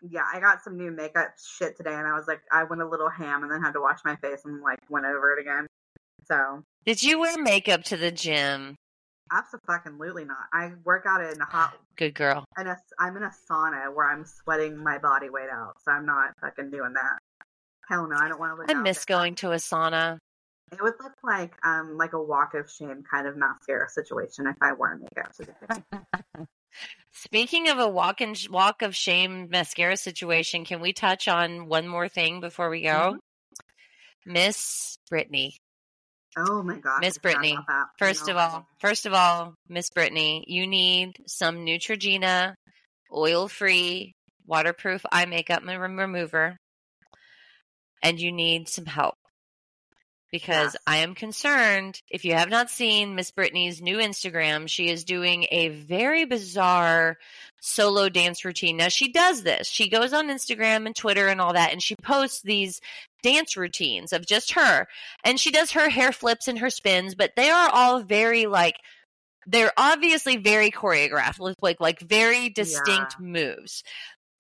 yeah, 0.01 0.25
I 0.31 0.39
got 0.41 0.61
some 0.61 0.77
new 0.77 0.91
makeup 0.91 1.35
shit 1.41 1.77
today, 1.77 1.93
and 1.93 2.05
I 2.05 2.13
was 2.13 2.27
like, 2.27 2.41
I 2.51 2.65
went 2.65 2.81
a 2.81 2.87
little 2.87 3.09
ham, 3.09 3.43
and 3.43 3.51
then 3.51 3.61
had 3.61 3.73
to 3.73 3.81
wash 3.81 3.99
my 4.03 4.17
face 4.17 4.41
and 4.43 4.61
like 4.61 4.79
went 4.89 5.05
over 5.05 5.33
it 5.33 5.39
again. 5.39 5.67
So, 6.27 6.63
Did 6.85 7.03
you 7.03 7.19
wear 7.19 7.41
makeup 7.41 7.83
to 7.85 7.97
the 7.97 8.11
gym? 8.11 8.75
absolutely 9.31 10.25
not. 10.25 10.45
I 10.53 10.71
work 10.83 11.05
out 11.07 11.21
in 11.23 11.39
a 11.39 11.45
hot 11.45 11.73
Good 11.95 12.13
girl. 12.15 12.43
in 12.59 12.67
a, 12.67 12.77
I'm 12.99 13.15
in 13.15 13.23
a 13.23 13.31
sauna 13.49 13.93
where 13.93 14.09
I'm 14.09 14.25
sweating 14.25 14.75
my 14.77 14.97
body 14.97 15.29
weight 15.29 15.49
out, 15.49 15.75
so 15.83 15.91
I'm 15.91 16.05
not 16.05 16.33
fucking 16.41 16.69
doing 16.69 16.93
that. 16.93 17.17
Hell 17.87 18.07
no, 18.07 18.15
I 18.17 18.27
don't 18.27 18.39
want 18.39 18.67
to. 18.67 18.75
I 18.75 18.79
miss 18.79 19.05
going 19.05 19.35
to 19.35 19.51
a 19.51 19.55
sauna. 19.55 20.17
It 20.71 20.81
would 20.81 20.93
look 21.01 21.13
like 21.23 21.53
um 21.65 21.97
like 21.97 22.13
a 22.13 22.21
walk 22.21 22.53
of 22.53 22.69
shame 22.69 23.03
kind 23.09 23.27
of 23.27 23.35
mascara 23.35 23.89
situation 23.89 24.47
if 24.47 24.55
I 24.61 24.73
wore 24.73 24.97
makeup. 24.97 25.33
to 25.35 25.45
the 25.45 26.47
Speaking 27.11 27.69
of 27.69 27.79
a 27.79 27.87
walk 27.89 28.21
and 28.21 28.37
walk 28.49 28.81
of 28.81 28.95
shame 28.95 29.49
mascara 29.49 29.97
situation, 29.97 30.63
can 30.63 30.79
we 30.79 30.93
touch 30.93 31.27
on 31.27 31.67
one 31.67 31.87
more 31.87 32.07
thing 32.07 32.39
before 32.39 32.69
we 32.69 32.81
go? 32.83 33.17
Miss 34.25 34.97
Britney. 35.11 35.55
Oh 36.37 36.63
my 36.63 36.77
god, 36.77 37.01
Miss 37.01 37.17
Britney, 37.17 37.57
First 37.97 38.29
of 38.29 38.37
all, 38.37 38.65
first 38.79 39.05
of 39.05 39.13
all, 39.13 39.53
Miss 39.67 39.89
Britney, 39.89 40.43
you 40.47 40.65
need 40.65 41.11
some 41.27 41.65
Neutrogena 41.65 42.53
oil-free, 43.13 44.13
waterproof 44.45 45.05
eye 45.11 45.25
makeup 45.25 45.63
remover, 45.63 46.55
and 48.01 48.19
you 48.19 48.31
need 48.31 48.69
some 48.69 48.85
help 48.85 49.15
because 50.31 50.73
Yes. 50.73 50.77
I 50.87 50.97
am 50.97 51.15
concerned. 51.15 52.01
If 52.09 52.25
you 52.25 52.33
have 52.33 52.49
not 52.49 52.69
seen 52.69 53.15
Miss 53.15 53.31
Britney's 53.31 53.81
new 53.81 53.97
Instagram, 53.97 54.67
she 54.69 54.89
is 54.89 55.03
doing 55.03 55.47
a 55.51 55.69
very 55.69 56.25
bizarre 56.25 57.17
solo 57.59 58.09
dance 58.09 58.43
routine. 58.45 58.77
Now 58.77 58.87
she 58.87 59.11
does 59.11 59.43
this. 59.43 59.67
She 59.67 59.89
goes 59.89 60.13
on 60.13 60.29
Instagram 60.29 60.85
and 60.85 60.95
Twitter 60.95 61.27
and 61.27 61.39
all 61.41 61.53
that, 61.53 61.71
and 61.71 61.81
she 61.83 61.95
posts 61.95 62.41
these 62.41 62.81
dance 63.21 63.55
routines 63.55 64.13
of 64.13 64.25
just 64.25 64.53
her 64.53 64.87
and 65.23 65.39
she 65.39 65.51
does 65.51 65.71
her 65.71 65.89
hair 65.89 66.11
flips 66.11 66.47
and 66.47 66.57
her 66.59 66.71
spins, 66.71 67.13
but 67.13 67.35
they 67.35 67.49
are 67.49 67.69
all 67.69 68.01
very 68.01 68.47
like 68.47 68.77
they're 69.47 69.73
obviously 69.77 70.37
very 70.37 70.71
choreographed, 70.71 71.39
with 71.39 71.57
like 71.61 71.79
like 71.79 71.99
very 71.99 72.49
distinct 72.49 73.19
moves. 73.19 73.83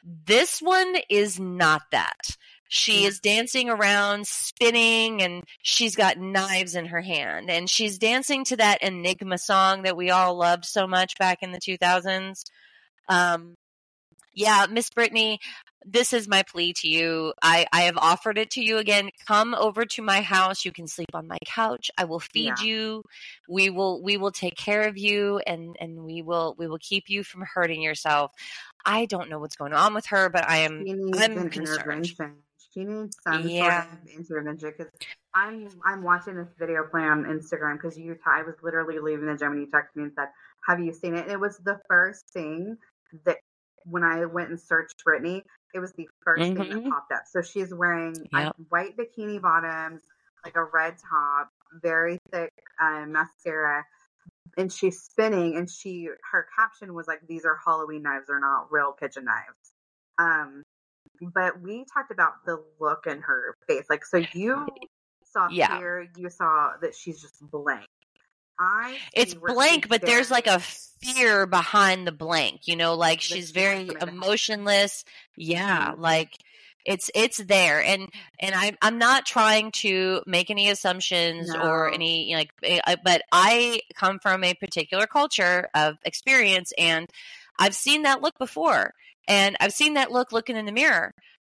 This 0.03 0.61
one 0.61 0.95
is 1.09 1.39
not 1.39 1.83
that. 1.91 2.37
She 2.73 3.03
is 3.03 3.19
dancing 3.19 3.69
around, 3.69 4.25
spinning, 4.27 5.21
and 5.21 5.43
she's 5.61 5.97
got 5.97 6.17
knives 6.17 6.73
in 6.73 6.85
her 6.85 7.01
hand. 7.01 7.49
And 7.49 7.69
she's 7.69 7.97
dancing 7.97 8.45
to 8.45 8.55
that 8.55 8.81
Enigma 8.81 9.39
song 9.39 9.81
that 9.81 9.97
we 9.97 10.09
all 10.09 10.35
loved 10.35 10.63
so 10.63 10.87
much 10.87 11.17
back 11.17 11.39
in 11.43 11.51
the 11.51 11.59
2000s. 11.59 12.45
Um, 13.09 13.55
yeah, 14.33 14.67
Miss 14.71 14.89
Britney, 14.89 15.39
this 15.85 16.13
is 16.13 16.29
my 16.29 16.43
plea 16.43 16.71
to 16.77 16.87
you. 16.87 17.33
I, 17.41 17.65
I 17.73 17.81
have 17.81 17.97
offered 17.97 18.37
it 18.37 18.51
to 18.51 18.63
you 18.63 18.77
again. 18.77 19.09
Come 19.27 19.53
over 19.53 19.83
to 19.83 20.01
my 20.01 20.21
house. 20.21 20.63
You 20.63 20.71
can 20.71 20.87
sleep 20.87 21.09
on 21.13 21.27
my 21.27 21.39
couch. 21.45 21.91
I 21.97 22.05
will 22.05 22.21
feed 22.21 22.53
Yeah. 22.57 22.63
you. 22.63 23.03
We 23.49 23.69
will 23.69 24.01
we 24.01 24.15
will 24.15 24.31
take 24.31 24.55
care 24.55 24.83
of 24.83 24.97
you 24.97 25.39
and 25.39 25.75
and 25.81 26.05
we 26.05 26.21
will 26.21 26.55
we 26.57 26.67
will 26.67 26.79
keep 26.79 27.09
you 27.09 27.25
from 27.25 27.41
hurting 27.41 27.81
yourself. 27.81 28.31
I 28.85 29.07
don't 29.07 29.29
know 29.29 29.39
what's 29.39 29.57
going 29.57 29.73
on 29.73 29.93
with 29.93 30.05
her, 30.05 30.29
but 30.29 30.49
I 30.49 30.59
am 30.59 30.85
I'm 31.17 31.49
concerned. 31.49 32.09
She 32.73 32.83
needs 32.85 33.17
some 33.23 33.43
Yeah. 33.43 33.49
sort 33.49 33.77
of 34.03 34.07
intervention 34.07 34.73
because 34.77 34.91
I'm 35.33 35.69
I'm 35.85 36.03
watching 36.03 36.35
this 36.35 36.53
video 36.57 36.83
play 36.89 37.03
on 37.03 37.23
Instagram 37.25 37.75
because 37.75 37.97
you 37.97 38.17
I 38.25 38.43
was 38.43 38.55
literally 38.63 38.99
leaving 38.99 39.25
the 39.27 39.35
gym 39.37 39.53
and 39.53 39.61
you 39.61 39.67
texted 39.67 39.95
me 39.95 40.03
and 40.03 40.13
said, 40.13 40.29
"Have 40.67 40.79
you 40.79 40.93
seen 40.93 41.15
it?" 41.15 41.23
And 41.23 41.31
it 41.31 41.39
was 41.39 41.57
the 41.59 41.79
first 41.89 42.29
thing 42.33 42.77
that 43.25 43.37
when 43.85 44.03
I 44.03 44.25
went 44.25 44.49
and 44.49 44.59
searched 44.59 45.03
Britney, 45.05 45.43
it 45.73 45.79
was 45.79 45.93
the 45.93 46.07
1st 46.23 46.53
thing 46.53 46.67
that 46.69 46.79
Mhm. 46.79 46.89
popped 46.89 47.11
up. 47.11 47.23
So 47.27 47.41
she's 47.41 47.73
wearing 47.73 48.15
like, 48.31 48.51
white 48.69 48.95
bikini 48.97 49.41
bottoms, 49.41 50.01
like 50.45 50.55
a 50.55 50.63
red 50.63 50.95
top, 50.97 51.49
very 51.81 52.17
thick 52.31 52.51
um, 52.81 53.11
mascara, 53.11 53.85
and 54.57 54.71
she's 54.71 55.01
spinning. 55.01 55.57
And 55.57 55.69
she 55.69 56.09
her 56.31 56.47
caption 56.57 56.93
was 56.93 57.07
like, 57.07 57.21
"These 57.27 57.45
are 57.45 57.57
Halloween 57.65 58.03
knives; 58.03 58.27
they're 58.27 58.39
not 58.39 58.71
real 58.71 58.93
kitchen 58.93 59.25
knives." 59.25 59.73
Um, 60.19 60.63
but 61.21 61.61
we 61.61 61.85
talked 61.93 62.11
about 62.11 62.45
the 62.45 62.63
look 62.79 63.05
in 63.07 63.21
her 63.21 63.55
face. 63.67 63.85
Like, 63.89 64.05
so 64.05 64.25
you 64.33 64.67
saw 65.25 65.49
Yeah. 65.53 65.77
fear, 65.77 66.07
you 66.17 66.29
saw 66.29 66.73
that 66.81 66.95
she's 66.95 67.21
just 67.21 67.35
blank. 67.51 67.85
I 68.59 68.99
it's 69.13 69.33
blank, 69.33 69.89
but 69.89 70.01
there's 70.01 70.29
like 70.29 70.47
a 70.47 70.59
fear 70.59 71.47
behind 71.47 72.05
the 72.05 72.11
blank. 72.11 72.67
You 72.67 72.75
know, 72.75 72.95
like 72.95 73.21
she's 73.21 73.51
very 73.51 73.85
wants 73.85 73.87
them 73.87 73.97
in 73.97 74.05
the 74.05 74.11
house. 74.11 74.25
emotionless. 74.25 75.05
Yeah, 75.35 75.91
Mhm. 75.93 75.99
like 75.99 76.37
it's 76.85 77.09
it's 77.15 77.37
there, 77.37 77.81
and 77.83 78.09
and 78.39 78.53
I 78.55 78.73
I'm 78.81 78.97
not 78.97 79.25
trying 79.25 79.71
to 79.77 80.21
make 80.27 80.49
any 80.49 80.69
assumptions 80.69 81.55
or 81.55 81.91
any 81.91 82.33
like, 82.35 82.51
eh, 82.63 82.95
but 83.03 83.23
I 83.31 83.81
come 83.95 84.19
from 84.19 84.43
a 84.43 84.53
particular 84.53 85.07
culture 85.07 85.69
of 85.73 85.97
experience, 86.03 86.71
and 86.77 87.09
I've 87.59 87.75
seen 87.75 88.03
that 88.03 88.21
look 88.21 88.37
before, 88.39 88.93
and 89.27 89.55
I've 89.59 89.73
seen 89.73 89.95
that 89.95 90.11
look 90.11 90.31
looking 90.31 90.55
in 90.55 90.65
the 90.65 90.71
mirror, 90.71 91.11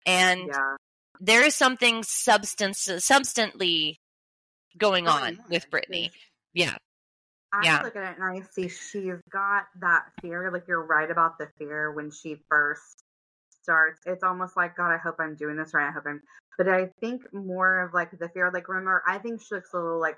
and 0.05 0.41
yeah. 0.47 0.75
there 1.19 1.43
is 1.45 1.55
something 1.55 2.03
substance 2.03 2.87
substantially 2.99 3.97
going 4.77 5.07
on 5.07 5.39
with 5.49 5.69
Britney. 5.71 6.09
Yeah. 6.53 6.75
I 7.53 7.61
Yeah. 7.63 7.81
look 7.83 7.95
at 7.95 8.11
it 8.11 8.19
and 8.19 8.23
I 8.23 8.41
see 8.51 8.67
she's 8.67 9.21
got 9.31 9.67
that 9.79 10.05
fear. 10.21 10.51
Like 10.51 10.67
you're 10.67 10.85
right 10.85 11.09
about 11.09 11.37
the 11.37 11.47
fear 11.57 11.91
when 11.93 12.11
she 12.11 12.35
first 12.49 13.01
starts. 13.61 14.01
It's 14.05 14.23
almost 14.23 14.57
like 14.57 14.75
God. 14.75 14.91
I 14.91 14.97
hope 14.97 15.15
I'm 15.19 15.35
doing 15.35 15.55
this 15.55 15.73
right. 15.73 15.87
I 15.87 15.91
hope 15.91 16.03
I'm. 16.05 16.21
But 16.57 16.67
I 16.67 16.89
think 16.99 17.21
more 17.33 17.81
of 17.81 17.93
like 17.93 18.11
the 18.19 18.27
fear. 18.29 18.51
Like 18.53 18.67
remember, 18.67 19.01
I 19.07 19.17
think 19.19 19.41
she 19.41 19.55
looks 19.55 19.73
a 19.73 19.77
little 19.77 19.99
like 20.01 20.17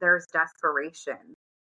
there's 0.00 0.26
desperation 0.32 1.18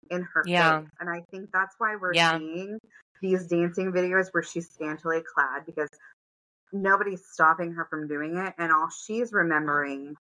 in 0.10 0.24
her 0.34 0.44
Yeah. 0.46 0.80
face. 0.82 0.90
And 1.02 1.10
I 1.10 1.22
think 1.32 1.50
that's 1.52 1.76
why 1.78 1.96
we're 1.98 2.14
Yeah. 2.14 2.38
seeing 2.38 2.80
these 3.22 3.48
dancing 3.48 3.92
videos 3.92 4.28
where 4.32 4.44
she's 4.44 4.70
scantily 4.70 5.22
clad 5.34 5.66
because 5.66 5.90
nobody's 6.74 7.24
stopping 7.26 7.74
her 7.74 7.86
from 7.90 8.08
doing 8.08 8.38
it. 8.38 8.54
And 8.58 8.72
all 8.72 8.90
she's 8.90 9.32
remembering 9.32 10.16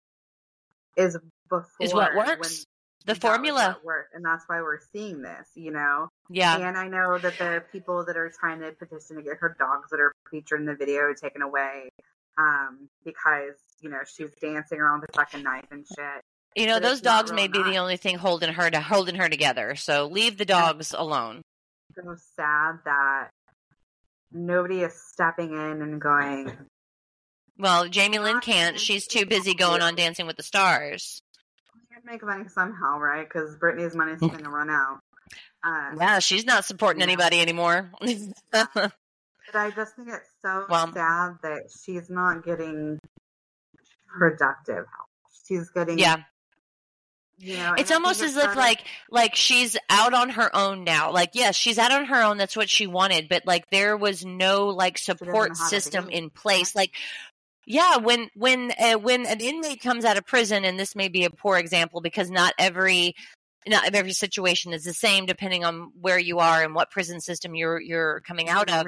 is 0.97 1.17
before 1.49 1.69
Is 1.79 1.93
what 1.93 2.15
when 2.15 2.27
works. 2.27 2.65
The 3.05 3.15
formula. 3.15 3.77
worked. 3.83 4.13
And 4.13 4.23
that's 4.23 4.43
why 4.47 4.61
we're 4.61 4.79
seeing 4.91 5.21
this, 5.21 5.47
you 5.55 5.71
know? 5.71 6.09
Yeah. 6.29 6.57
And 6.57 6.77
I 6.77 6.89
know 6.89 7.17
that 7.17 7.39
there 7.39 7.55
are 7.55 7.61
people 7.61 8.05
that 8.05 8.17
are 8.17 8.31
trying 8.39 8.59
to 8.59 8.71
petition 8.73 9.15
to 9.15 9.23
get 9.23 9.37
her 9.37 9.55
dogs 9.57 9.89
that 9.91 9.99
are 9.99 10.13
featured 10.29 10.59
in 10.59 10.65
the 10.65 10.75
video 10.75 11.13
taken 11.13 11.41
away 11.41 11.89
um, 12.37 12.89
because, 13.05 13.55
you 13.79 13.89
know, 13.89 13.99
she's 14.05 14.29
dancing 14.41 14.79
around 14.79 15.01
with 15.01 15.09
a 15.11 15.13
fucking 15.13 15.43
knife 15.43 15.65
and 15.71 15.87
shit. 15.87 16.21
You 16.55 16.67
know, 16.67 16.75
But 16.75 16.83
those 16.83 17.01
dogs 17.01 17.31
may 17.31 17.47
be 17.47 17.63
the 17.63 17.77
only 17.77 17.97
thing 17.97 18.17
holding 18.17 18.51
her 18.53 18.69
to 18.69 18.81
holding 18.81 19.15
her 19.15 19.29
together. 19.29 19.75
So 19.75 20.07
leave 20.07 20.37
the 20.37 20.45
dogs 20.45 20.93
alone. 20.97 21.41
So 21.95 22.15
sad 22.35 22.79
that 22.85 23.29
nobody 24.31 24.81
is 24.81 24.93
stepping 24.93 25.51
in 25.53 25.81
and 25.81 25.99
going, 26.01 26.51
Well, 27.57 27.87
Jamie 27.89 28.19
Lynn 28.19 28.39
can't. 28.39 28.79
She's 28.79 29.07
too 29.07 29.25
busy 29.25 29.53
going 29.53 29.81
on 29.81 29.95
Dancing 29.95 30.27
with 30.27 30.37
the 30.37 30.43
Stars. 30.43 31.21
make 32.05 32.23
money 32.23 32.47
somehow, 32.47 32.97
right? 32.97 33.27
Because 33.27 33.57
Britney's 33.57 33.95
money's 33.95 34.19
going 34.19 34.43
to 34.43 34.49
run 34.49 34.69
out. 34.69 34.99
Uh, 35.63 35.91
Yeah, 35.97 36.19
she's 36.19 36.45
not 36.45 36.63
supporting 36.65 37.01
Yeah. 37.01 37.07
anybody 37.07 37.41
anymore. 37.41 37.91
But 39.51 39.61
I 39.61 39.71
just 39.71 39.95
think 39.95 40.09
it's 40.09 40.29
so 40.43 40.65
Well- 40.69 40.93
sad 40.93 41.37
that 41.41 41.63
she's 41.83 42.07
not 42.09 42.45
getting 42.45 42.99
productive 44.07 44.75
help. 44.75 45.09
She's 45.47 45.69
getting, 45.71 45.97
yeah. 45.97 46.17
It's 47.77 47.91
almost 47.91 48.21
as 48.21 48.35
if 48.35 48.55
like 48.55 48.83
like 49.09 49.35
she's 49.35 49.77
out 49.89 50.13
on 50.13 50.29
her 50.29 50.53
own 50.55 50.83
now. 50.83 51.11
Like 51.11 51.31
yes, 51.33 51.55
she's 51.55 51.77
out 51.77 51.91
on 51.91 52.05
her 52.05 52.21
own. 52.21 52.37
That's 52.37 52.57
what 52.57 52.69
she 52.69 52.87
wanted, 52.87 53.29
but 53.29 53.45
like 53.45 53.69
there 53.69 53.95
was 53.95 54.25
no 54.25 54.67
like 54.67 54.97
support 54.97 55.49
know 55.49 55.55
how 55.57 55.69
to 55.69 55.69
system 55.69 56.09
in 56.09 56.29
place. 56.29 56.75
Like 56.75 56.91
yeah, 57.65 57.97
when 57.97 58.29
when 58.35 58.71
uh, 58.79 58.95
when 58.95 59.25
an 59.25 59.39
inmate 59.39 59.81
comes 59.81 60.03
out 60.03 60.17
of 60.17 60.25
prison, 60.25 60.65
and 60.65 60.79
this 60.79 60.95
may 60.95 61.07
be 61.07 61.25
a 61.25 61.29
poor 61.29 61.57
example 61.57 62.01
because 62.01 62.29
not 62.31 62.53
every 62.57 63.15
not 63.67 63.93
every 63.93 64.13
situation 64.13 64.73
is 64.73 64.83
the 64.83 64.93
same 64.93 65.25
depending 65.25 65.65
on 65.65 65.91
where 65.99 66.19
you 66.19 66.39
are 66.39 66.63
and 66.63 66.73
what 66.73 66.91
prison 66.91 67.19
system 67.19 67.55
you're 67.55 67.79
you're 67.79 68.21
coming 68.21 68.49
out 68.49 68.69
of. 68.71 68.85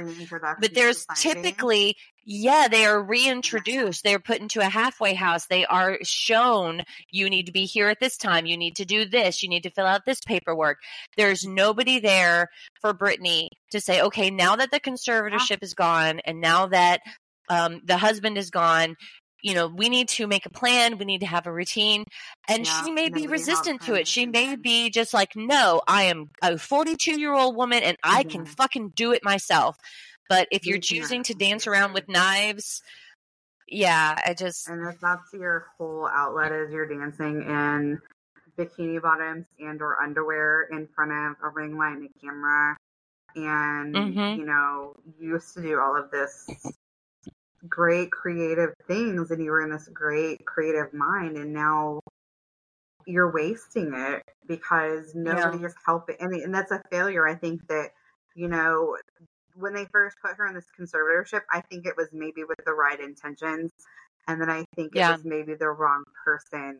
But 0.62 0.74
there's 0.74 1.06
typically, 1.18 1.98
yeah, 2.26 2.68
they 2.70 2.86
are 2.86 3.02
reintroduced. 3.02 4.04
They're 4.04 4.20
put 4.20 4.40
into 4.40 4.60
a 4.62 4.66
halfway 4.66 5.14
house. 5.14 5.48
They 5.48 5.66
are 5.66 5.98
shown 6.04 6.84
you 7.10 7.30
need 7.30 7.48
to 7.48 7.52
be 7.52 7.66
here 7.66 7.90
at 7.90 8.00
this 8.00 8.18
time. 8.18 8.46
You 8.46 8.58
need 8.58 8.78
to 8.78 8.86
do 8.86 9.06
this. 9.06 9.44
You 9.44 9.50
need 9.50 9.64
to 9.64 9.72
fill 9.72 9.86
out 9.86 10.06
this 10.06 10.22
paperwork. 10.22 10.78
There's 11.18 11.46
nobody 11.46 12.00
there 12.00 12.48
for 12.80 12.94
Britney 12.94 13.48
to 13.72 13.82
say, 13.82 14.02
okay, 14.02 14.30
now 14.32 14.56
that 14.56 14.72
the 14.72 14.80
conservatorship 14.80 15.62
is 15.62 15.74
gone 15.74 16.22
and 16.26 16.40
now 16.40 16.68
that 16.68 17.02
um, 17.50 17.82
the 17.84 17.98
husband 17.98 18.38
is 18.38 18.50
gone, 18.50 18.96
you 19.42 19.54
know, 19.54 19.68
we 19.68 19.90
need 19.90 20.08
to 20.10 20.28
make 20.28 20.46
a 20.46 20.50
plan. 20.50 20.98
We 20.98 21.06
need 21.06 21.22
to 21.22 21.28
have 21.28 21.48
a 21.48 21.52
routine. 21.54 22.06
And 22.48 22.66
Yeah, 22.66 22.84
she 22.84 22.92
may 22.92 23.10
be 23.10 23.28
resistant 23.28 23.82
to 23.84 23.96
it. 23.96 24.08
She 24.08 24.26
may 24.26 24.56
be 24.56 24.90
just 24.90 25.14
like, 25.14 25.36
no, 25.36 25.82
I 25.88 26.04
am 26.04 26.30
a 26.42 26.58
42 26.58 27.20
year 27.20 27.34
old 27.34 27.56
woman 27.56 27.84
and 27.84 27.98
I 28.04 28.24
can 28.24 28.46
Mhm. 28.46 28.56
fucking 28.56 28.90
do 28.96 29.12
it 29.12 29.24
myself. 29.24 29.78
But 30.30 30.48
if 30.52 30.66
you're 30.66 30.80
choosing 30.80 31.24
to 31.24 31.34
dance 31.34 31.68
around 31.68 31.94
with 31.94 32.08
knives, 32.08 32.82
yeah, 33.68 34.16
I 34.26 34.34
just, 34.34 34.68
And 34.68 34.88
if 34.88 35.00
that's 35.00 35.34
your 35.34 35.68
whole 35.78 36.08
outlet 36.08 36.52
is 36.52 36.72
you're 36.72 36.86
dancing 36.88 37.42
in 37.42 38.02
bikini 38.58 39.02
bottoms 39.02 39.46
and 39.60 39.82
or 39.82 40.02
underwear 40.02 40.64
in 40.72 40.88
front 40.88 41.12
of 41.12 41.36
a 41.44 41.50
ring 41.50 41.78
light 41.78 41.98
and 41.98 42.10
a 42.10 42.20
camera 42.20 42.78
and 43.36 43.96
Mhm. 43.96 44.38
you 44.38 44.46
know, 44.46 44.94
you 45.20 45.30
used 45.30 45.54
to 45.54 45.62
do 45.62 45.80
all 45.80 45.96
of 45.96 46.12
this 46.12 46.50
great 47.68 48.12
creative 48.12 48.74
things 48.88 49.32
and 49.32 49.44
you 49.44 49.52
were 49.52 49.62
in 49.62 49.70
this 49.70 49.88
great 49.94 50.44
creative 50.46 50.94
mind 50.94 51.38
and 51.38 51.54
now 51.54 52.00
you're 53.06 53.32
wasting 53.32 53.94
it 53.94 54.24
because 54.48 55.14
nobody 55.16 55.64
is 55.64 55.74
helping 55.86 56.16
and, 56.20 56.34
and 56.34 56.54
that's 56.54 56.72
a 56.72 56.82
failure 56.90 57.28
i 57.28 57.36
think 57.36 57.66
that 57.68 57.90
you 58.36 58.48
know 58.48 58.98
when 59.56 59.74
they 59.74 59.86
first 59.92 60.16
put 60.24 60.36
her 60.36 60.48
in 60.48 60.54
this 60.54 60.68
conservatorship 60.80 61.42
i 61.52 61.62
think 61.70 61.86
it 61.86 61.96
was 61.98 62.08
maybe 62.14 62.44
with 62.44 62.58
the 62.66 62.74
right 62.74 63.00
intentions 63.00 63.72
and 64.28 64.42
then 64.42 64.50
i 64.50 64.64
think 64.76 64.96
it 64.96 65.00
Yeah. 65.00 65.14
was 65.14 65.24
maybe 65.26 65.54
the 65.56 65.70
wrong 65.70 66.04
person 66.26 66.80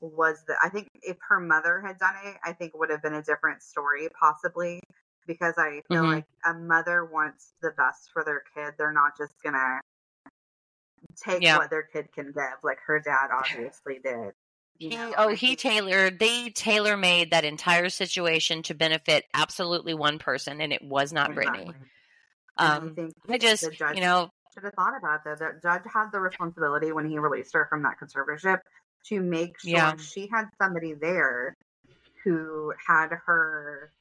was 0.00 0.44
the 0.46 0.54
i 0.62 0.68
think 0.68 0.88
if 1.02 1.16
her 1.28 1.40
mother 1.40 1.80
had 1.84 1.98
done 1.98 2.14
it 2.24 2.36
i 2.44 2.52
think 2.52 2.72
it 2.74 2.78
would 2.78 2.90
have 2.90 3.02
been 3.02 3.14
a 3.14 3.22
different 3.22 3.62
story 3.62 4.08
possibly 4.18 4.80
because 5.26 5.54
i 5.58 5.80
feel 5.88 6.02
Mhm. 6.02 6.14
like 6.14 6.24
a 6.46 6.54
mother 6.54 7.04
wants 7.04 7.52
the 7.62 7.70
best 7.76 8.10
for 8.12 8.24
their 8.24 8.42
kid 8.54 8.74
they're 8.78 8.92
not 8.92 9.16
just 9.16 9.34
gonna 9.42 9.80
take 11.16 11.42
Yeah. 11.42 11.58
what 11.58 11.70
their 11.70 11.82
kid 11.82 12.08
can 12.12 12.26
give 12.26 12.58
like 12.62 12.78
her 12.86 13.00
dad 13.00 13.28
obviously 13.32 13.98
did 14.02 14.32
you 14.78 14.90
he, 14.90 14.96
oh, 14.96 15.28
he 15.28 15.56
tailored, 15.56 16.18
they 16.18 16.48
tailor 16.48 16.96
made 16.96 17.32
that 17.32 17.44
entire 17.44 17.90
situation 17.90 18.62
to 18.62 18.74
benefit 18.74 19.26
absolutely 19.34 19.92
one 19.92 20.18
person, 20.18 20.62
and 20.62 20.72
it 20.72 20.82
was 20.82 21.12
not 21.12 21.32
Britney. 21.32 21.68
Exactly. 21.68 21.74
I 22.56 22.76
Um, 22.76 22.94
think 22.94 23.12
I 23.28 23.36
just, 23.36 23.62
the 23.62 23.70
judge 23.72 23.96
you 23.96 24.00
know, 24.00 24.30
should 24.54 24.64
have 24.64 24.72
thought 24.72 24.96
about 24.96 25.22
that. 25.24 25.38
The 25.38 25.60
judge 25.62 25.82
had 25.92 26.10
the 26.12 26.20
responsibility 26.20 26.92
when 26.92 27.06
he 27.06 27.18
released 27.18 27.52
her 27.52 27.66
from 27.68 27.82
that 27.82 27.96
conservatorship 28.02 28.60
to 29.08 29.20
make 29.20 29.60
sure 29.60 29.70
Yeah. 29.70 29.96
she 29.96 30.28
had 30.32 30.46
somebody 30.56 30.94
there 30.94 31.54
who 32.24 32.72
had 32.86 33.10
her 33.26 33.92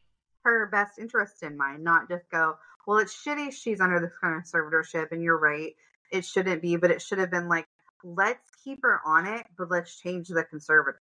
her 0.45 0.67
best 0.67 0.97
interest 0.97 1.43
in 1.43 1.57
mind, 1.57 1.83
not 1.83 2.07
just 2.07 2.23
go, 2.29 2.55
well, 2.87 2.99
it's 2.99 3.13
shitty 3.21 3.51
she's 3.51 3.81
under 3.81 3.99
this 3.99 4.13
conservatorship, 4.23 5.11
and 5.11 5.21
you're 5.21 5.37
right, 5.37 5.75
it 6.11 6.25
shouldn't 6.25 6.61
be, 6.61 6.75
but 6.75 6.91
it 6.91 7.01
should 7.01 7.17
have 7.19 7.31
been 7.31 7.47
like, 7.49 7.67
let's 8.03 8.49
keep 8.63 8.79
her 8.83 8.99
on 9.05 9.27
it, 9.27 9.45
but 9.57 9.69
let's 9.69 9.99
change 9.99 10.27
the 10.29 10.43
conservative. 10.43 11.01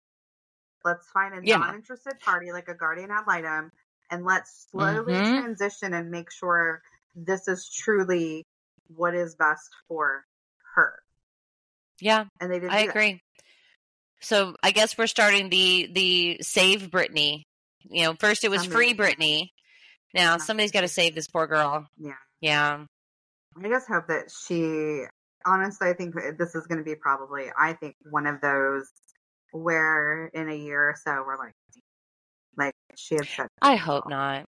Let's 0.85 1.06
find 1.10 1.35
a 1.35 1.47
Yeah. 1.47 1.59
non-interested 1.59 2.20
party 2.20 2.52
like 2.52 2.68
a 2.68 2.74
guardian 2.74 3.10
ad 3.10 3.26
litem, 3.26 3.72
and 4.10 4.24
let's 4.24 4.66
slowly 4.70 5.14
Mhm. 5.14 5.40
transition 5.43 5.94
and 5.94 6.10
make 6.10 6.31
sure 6.31 6.82
this 7.14 7.48
is 7.48 7.68
truly 7.70 8.44
what 8.89 9.14
is 9.14 9.35
best 9.35 9.70
for 9.89 10.24
her. 10.74 11.01
yeah, 12.01 12.24
And 12.40 12.51
they 12.51 12.59
didn't. 12.59 12.72
I 12.74 12.81
agree. 12.81 13.22
So 14.20 14.56
I 14.62 14.72
guess 14.72 14.97
we're 14.98 15.06
starting 15.06 15.48
the 15.48 15.89
the 15.93 16.39
save 16.43 16.82
Britney. 16.90 17.44
You 17.82 18.02
know, 18.05 18.14
first 18.14 18.43
it 18.44 18.48
was 18.51 18.62
Somebody- 18.62 18.94
free 18.94 18.94
Britney. 18.94 19.51
Now 20.12 20.32
Somebody- 20.39 20.47
somebody's 20.47 20.70
got 20.72 20.81
to 20.82 20.89
save 20.89 21.14
this 21.14 21.28
poor 21.28 21.47
girl. 21.47 21.86
Yeah. 21.98 22.16
Yeah, 22.40 22.86
I 23.62 23.68
just 23.68 23.89
hope 23.89 24.09
that 24.09 24.31
she. 24.31 25.05
Honestly, 25.47 25.89
I 25.89 25.93
think 25.93 26.14
this 26.39 26.55
is 26.55 26.66
going 26.66 26.78
to 26.78 26.85
be 26.85 26.94
probably. 26.94 27.47
I 27.59 27.74
think 27.74 27.97
one 28.10 28.26
of 28.26 28.40
those 28.40 28.90
where 29.52 30.26
in 30.28 30.48
a 30.48 30.55
year 30.55 30.90
or 30.90 30.97
so 31.02 31.22
we're 31.26 31.39
like, 31.39 31.55
like 32.56 32.74
she. 32.97 33.18
I 33.60 33.76
hope 33.76 34.09
not. 34.09 34.47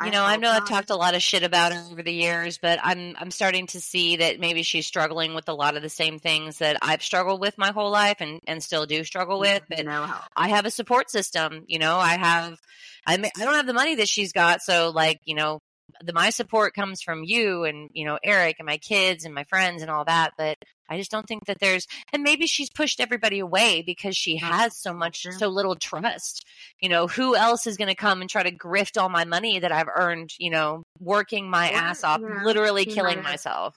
I 0.00 0.06
You 0.06 0.12
know, 0.12 0.22
I 0.22 0.36
know 0.36 0.50
I've 0.50 0.68
talked 0.68 0.90
a 0.90 0.96
lot 0.96 1.16
of 1.16 1.22
shit 1.22 1.42
about 1.42 1.72
her 1.72 1.84
over 1.90 2.02
the 2.04 2.12
years, 2.12 2.58
but 2.58 2.78
I'm 2.82 3.16
I'm 3.18 3.32
starting 3.32 3.66
to 3.68 3.80
see 3.80 4.16
that 4.16 4.38
maybe 4.38 4.62
she's 4.62 4.86
struggling 4.86 5.34
with 5.34 5.48
a 5.48 5.54
lot 5.54 5.76
of 5.76 5.82
the 5.82 5.88
same 5.88 6.20
things 6.20 6.58
that 6.58 6.76
I've 6.82 7.02
struggled 7.02 7.40
with 7.40 7.58
my 7.58 7.72
whole 7.72 7.90
life 7.90 8.18
and 8.20 8.40
and 8.46 8.62
still 8.62 8.86
do 8.86 9.02
struggle 9.02 9.40
with. 9.40 9.62
But 9.68 9.86
no. 9.86 10.06
I 10.36 10.48
have 10.48 10.66
a 10.66 10.70
support 10.70 11.10
system. 11.10 11.64
You 11.66 11.80
know, 11.80 11.96
I 11.96 12.16
have, 12.16 12.58
I 13.06 13.16
ma- 13.16 13.30
I 13.36 13.44
don't 13.44 13.54
have 13.54 13.66
the 13.66 13.72
money 13.72 13.96
that 13.96 14.08
she's 14.08 14.32
got, 14.32 14.62
so 14.62 14.90
like, 14.94 15.18
you 15.24 15.34
know, 15.34 15.58
the 16.04 16.12
my 16.12 16.30
support 16.30 16.74
comes 16.74 17.02
from 17.02 17.24
you 17.24 17.64
and 17.64 17.90
you 17.92 18.04
know 18.04 18.18
Eric 18.22 18.56
and 18.58 18.66
my 18.66 18.78
kids 18.78 19.24
and 19.24 19.34
my 19.34 19.44
friends 19.44 19.82
and 19.82 19.90
all 19.90 20.04
that. 20.04 20.32
But 20.36 20.58
I 20.88 20.96
just 20.96 21.10
don't 21.10 21.26
think 21.26 21.46
that 21.46 21.58
there's, 21.60 21.86
and 22.12 22.22
maybe 22.22 22.46
she's 22.46 22.70
pushed 22.70 23.00
everybody 23.00 23.40
away 23.40 23.82
because 23.82 24.16
she 24.16 24.36
mm-hmm. 24.36 24.46
has 24.46 24.76
so 24.76 24.94
much, 24.94 25.26
so 25.36 25.48
little 25.48 25.76
trust. 25.76 26.46
You 26.80 26.88
know, 26.88 27.06
who 27.06 27.36
else 27.36 27.66
is 27.66 27.76
going 27.76 27.88
to 27.88 27.94
come 27.94 28.20
and 28.20 28.30
try 28.30 28.42
to 28.42 28.50
grift 28.50 29.00
all 29.00 29.08
my 29.08 29.24
money 29.24 29.58
that 29.58 29.72
I've 29.72 29.88
earned? 29.94 30.32
You 30.38 30.50
know, 30.50 30.82
working 30.98 31.50
my 31.50 31.70
Or, 31.70 31.76
ass 31.76 32.04
off, 32.04 32.20
know, 32.20 32.40
literally 32.42 32.86
killing 32.86 33.22
myself. 33.22 33.76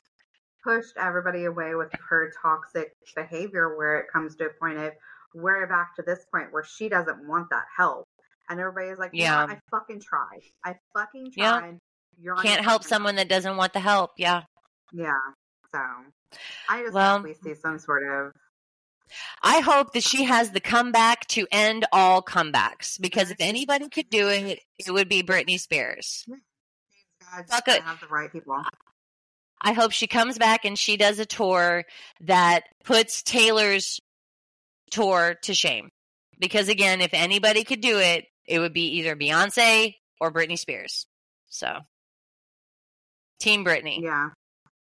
pushed 0.64 0.96
everybody 0.98 1.46
away 1.46 1.76
with 1.76 1.92
her 2.10 2.32
toxic 2.42 2.94
behavior 3.16 3.76
where 3.76 3.98
it 3.98 4.06
comes 4.12 4.36
to 4.38 4.46
a 4.46 4.50
point 4.50 4.78
of 4.78 4.94
we're 5.34 5.66
back 5.68 5.96
to 5.96 6.02
this 6.02 6.26
point 6.32 6.52
where 6.52 6.64
she 6.64 6.90
doesn't 6.90 7.28
want 7.28 7.50
that 7.50 7.66
help. 7.76 8.06
And 8.50 8.60
everybody's 8.60 9.00
like, 9.00 9.12
yeah, 9.14 9.46
Yeah. 9.46 9.54
I 9.54 9.60
fucking 9.72 10.02
tried. 10.02 10.42
I 10.64 10.76
fucking 10.94 11.32
Yeah. 11.36 11.72
You're 12.22 12.36
Can't 12.36 12.64
help 12.64 12.84
someone 12.84 13.16
that 13.16 13.28
doesn't 13.30 13.58
want 13.58 13.74
the 13.74 13.80
help. 13.80 14.12
Yeah. 14.18 14.44
Yeah. 14.94 15.14
So 15.74 15.80
I 16.70 16.82
just 16.84 16.94
Well- 16.94 17.18
hope 17.18 17.26
we 17.26 17.34
see 17.34 17.56
some 17.56 17.80
sort 17.80 18.04
of 18.08 18.34
I 19.44 19.60
hope 19.60 19.92
that 19.94 20.04
she 20.04 20.24
has 20.24 20.52
the 20.52 20.62
comeback 20.62 21.28
to 21.30 21.46
end 21.52 21.86
all 21.92 22.22
comebacks 22.22 23.00
because 23.02 23.30
if 23.30 23.38
anybody 23.42 23.90
could 23.90 24.10
do 24.10 24.30
it, 24.30 24.62
it 24.80 24.90
would 24.92 25.10
be 25.10 25.22
Britney 25.22 25.60
Spears. 25.60 26.26
God, 26.30 27.46
Fuck 27.50 27.68
it. 27.68 27.82
have 27.84 28.00
the 28.00 28.08
right 28.08 28.32
people. 28.32 28.64
I 29.60 29.74
hope 29.74 29.92
she 29.92 30.08
comes 30.08 30.38
back 30.38 30.64
and 30.64 30.80
she 30.80 30.96
does 30.96 31.20
a 31.20 31.26
tour 31.26 31.84
that 32.22 32.64
puts 32.86 33.22
Taylor's 33.22 34.00
tour 34.92 35.36
to 35.44 35.54
shame. 35.54 35.90
Because 36.40 36.70
again, 36.70 37.02
if 37.02 37.14
anybody 37.14 37.64
could 37.66 37.82
do 37.82 38.00
it, 38.00 38.26
it 38.46 38.60
would 38.60 38.74
be 38.74 38.98
either 39.00 39.16
Beyonce 39.18 39.96
or 40.22 40.32
Britney 40.32 40.58
Spears. 40.58 41.06
So, 41.50 41.80
Team 43.42 43.66
Britney. 43.66 44.02
Yeah. 44.02 44.30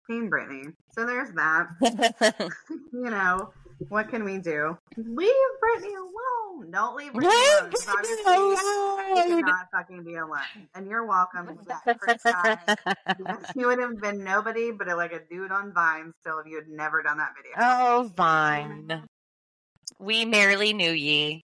Team 0.09 0.31
Britney. 0.31 0.73
So 0.93 1.05
there's 1.05 1.31
that. 1.33 1.67
you 2.93 3.11
know, 3.11 3.53
what 3.89 4.09
can 4.09 4.25
we 4.25 4.39
do? 4.39 4.77
Leave 4.97 5.35
Britney 5.63 5.95
alone. 5.97 6.71
Don't 6.71 6.97
leave 6.97 7.15
Leave 7.15 7.29
alone. 7.29 7.73
obviously 7.89 8.25
alone. 8.25 9.45
cannot 9.45 9.67
fucking 9.73 10.05
be 10.05 10.15
alone. 10.15 10.41
And 10.75 10.89
you're 10.89 11.05
welcome 11.05 11.49
to 11.49 11.65
that 11.67 11.99
first. 12.01 12.21
Yes, 12.25 13.53
You 13.55 13.67
would 13.67 13.79
have 13.79 14.01
been 14.01 14.25
nobody 14.25 14.71
but 14.71 14.87
like 14.97 15.13
a 15.13 15.21
dude 15.31 15.53
on 15.53 15.73
Vine 15.75 16.13
still 16.21 16.39
if 16.39 16.47
you 16.47 16.57
had 16.57 16.69
never 16.69 17.03
done 17.03 17.19
that 17.19 17.33
video. 17.37 17.53
oh, 17.59 18.11
Vine. 18.17 19.03
We 19.99 20.25
merely 20.25 20.73
knew 20.73 20.93
ye. 20.93 21.43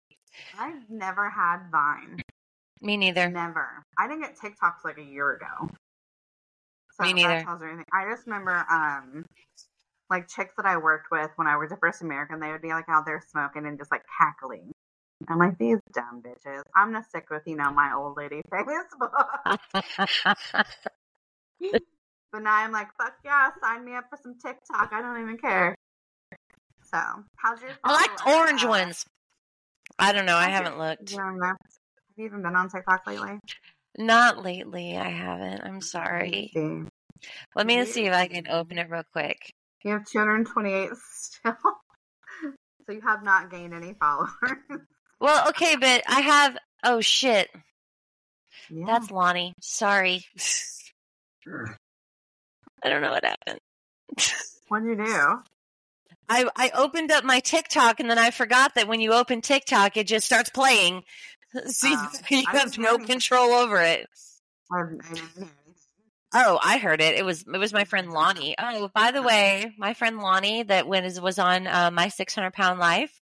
I've 0.57 0.89
never 0.89 1.29
had 1.29 1.59
Vine. 1.71 2.21
Me 2.81 2.95
neither. 2.95 3.29
Never. 3.29 3.83
I 3.99 4.07
didn't 4.07 4.21
get 4.21 4.37
TikToks 4.39 4.85
like 4.85 4.97
a 4.97 5.03
year 5.03 5.33
ago. 5.33 5.69
Me 7.01 7.13
neither. 7.13 7.39
You 7.39 7.67
anything. 7.67 7.85
I 7.93 8.09
just 8.09 8.25
remember, 8.27 8.65
um, 8.69 9.25
like 10.09 10.27
chicks 10.27 10.53
that 10.57 10.65
I 10.65 10.77
worked 10.77 11.07
with 11.11 11.31
when 11.37 11.47
I 11.47 11.57
was 11.57 11.71
a 11.71 11.77
First 11.77 12.01
American, 12.01 12.39
they 12.39 12.51
would 12.51 12.61
be 12.61 12.69
like 12.69 12.89
out 12.89 13.05
there 13.05 13.21
smoking 13.31 13.65
and 13.65 13.77
just 13.77 13.91
like 13.91 14.03
cackling. 14.19 14.71
I'm 15.29 15.37
like 15.39 15.57
these 15.57 15.77
dumb 15.93 16.21
bitches. 16.21 16.63
I'm 16.75 16.91
gonna 16.91 17.03
stick 17.03 17.25
with 17.29 17.43
you 17.45 17.55
know 17.55 17.71
my 17.71 17.93
old 17.95 18.17
lady 18.17 18.41
Facebook. 18.51 19.11
but 22.31 22.39
now 22.39 22.55
I'm 22.55 22.71
like, 22.71 22.87
fuck 22.97 23.13
yeah, 23.23 23.49
sign 23.61 23.85
me 23.85 23.95
up 23.95 24.05
for 24.09 24.17
some 24.21 24.35
TikTok. 24.35 24.91
I 24.91 25.01
don't 25.01 25.21
even 25.21 25.37
care. 25.37 25.75
So, 26.83 26.99
how's 27.37 27.61
your? 27.61 27.71
I 27.83 27.93
like 27.93 28.27
orange 28.27 28.65
Uh, 28.65 28.69
ones. 28.69 29.05
I 29.99 30.11
don't 30.11 30.25
know. 30.25 30.35
I 30.35 30.49
haven't 30.49 30.77
looked. 30.77 31.11
Have 31.11 31.57
you 32.17 32.25
even 32.25 32.41
been 32.41 32.55
on 32.55 32.69
TikTok 32.69 33.05
lately? 33.07 33.39
Not 33.97 34.43
lately. 34.43 34.97
I 34.97 35.09
haven't. 35.09 35.61
I'm 35.63 35.81
sorry. 35.81 36.51
See. 37.21 37.29
Let 37.55 37.67
me 37.67 37.85
see 37.85 38.05
if 38.05 38.13
I 38.13 38.27
can 38.27 38.47
open 38.47 38.77
it 38.77 38.89
real 38.89 39.03
quick. 39.11 39.53
You 39.83 39.91
have 39.91 40.05
228 40.05 40.89
still. 41.11 41.55
so 42.85 42.91
you 42.93 43.01
have 43.01 43.23
not 43.23 43.49
gained 43.51 43.73
any 43.73 43.93
followers. 43.93 44.31
Well, 45.19 45.49
okay, 45.49 45.75
but 45.75 46.03
I 46.07 46.21
have. 46.21 46.57
Oh 46.83 46.99
shit, 47.01 47.47
yeah. 48.71 48.85
that's 48.87 49.11
Lonnie. 49.11 49.53
Sorry. 49.61 50.25
I 52.83 52.89
don't 52.89 53.01
know 53.01 53.11
what 53.11 53.23
happened. 53.23 53.59
What'd 54.67 54.87
you 54.87 54.95
do? 54.95 55.43
I 56.29 56.45
I 56.55 56.71
opened 56.73 57.11
up 57.11 57.23
my 57.23 57.39
TikTok 57.39 57.99
and 57.99 58.09
then 58.09 58.17
I 58.17 58.31
forgot 58.31 58.75
that 58.75 58.87
when 58.87 58.99
you 59.01 59.13
open 59.13 59.41
TikTok, 59.41 59.97
it 59.97 60.07
just 60.07 60.25
starts 60.25 60.49
playing. 60.49 61.03
So 61.67 61.87
you- 61.87 61.97
Uh, 61.97 62.09
you 62.29 62.43
have 62.47 62.77
no 62.77 62.97
control 62.97 63.51
over 63.51 63.79
it. 63.81 64.07
I 64.71 64.83
didn't 64.89 65.05
hear 65.05 65.23
anything. 65.37 65.49
Oh, 66.33 66.59
I 66.63 66.77
heard 66.77 67.01
it. 67.01 67.15
It 67.15 67.25
was 67.25 67.41
it 67.41 67.57
was 67.57 67.73
my 67.73 67.83
friend 67.83 68.11
Lonnie. 68.11 68.55
Oh, 68.57 68.89
by 68.93 69.11
the 69.11 69.21
way, 69.21 69.73
my 69.77 69.93
friend 69.93 70.19
Lonnie 70.19 70.63
that 70.63 70.87
when 70.87 71.03
is 71.03 71.19
was 71.19 71.39
on 71.39 71.67
uh, 71.67 71.91
my 71.91 72.07
six 72.07 72.33
hundred 72.33 72.53
pound 72.53 72.79
life. 72.79 73.19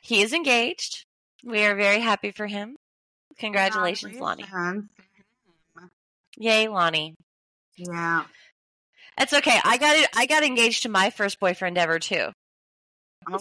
He 0.00 0.22
is 0.22 0.32
engaged. 0.32 1.04
We 1.44 1.64
are 1.64 1.74
very 1.74 2.00
happy 2.00 2.30
for 2.30 2.46
him. 2.46 2.76
Congratulations, 3.38 4.18
Lonnie. 4.18 4.44
Yay, 6.38 6.68
Lonnie. 6.68 7.14
Yeah. 7.76 8.24
That's 9.18 9.32
okay. 9.32 9.58
I 9.64 9.78
got 9.78 9.96
it. 9.96 10.08
I 10.14 10.26
got 10.26 10.44
engaged 10.44 10.84
to 10.84 10.88
my 10.88 11.10
first 11.10 11.40
boyfriend 11.40 11.76
ever 11.76 11.98
too. 11.98 12.28
Oh, 13.30 13.38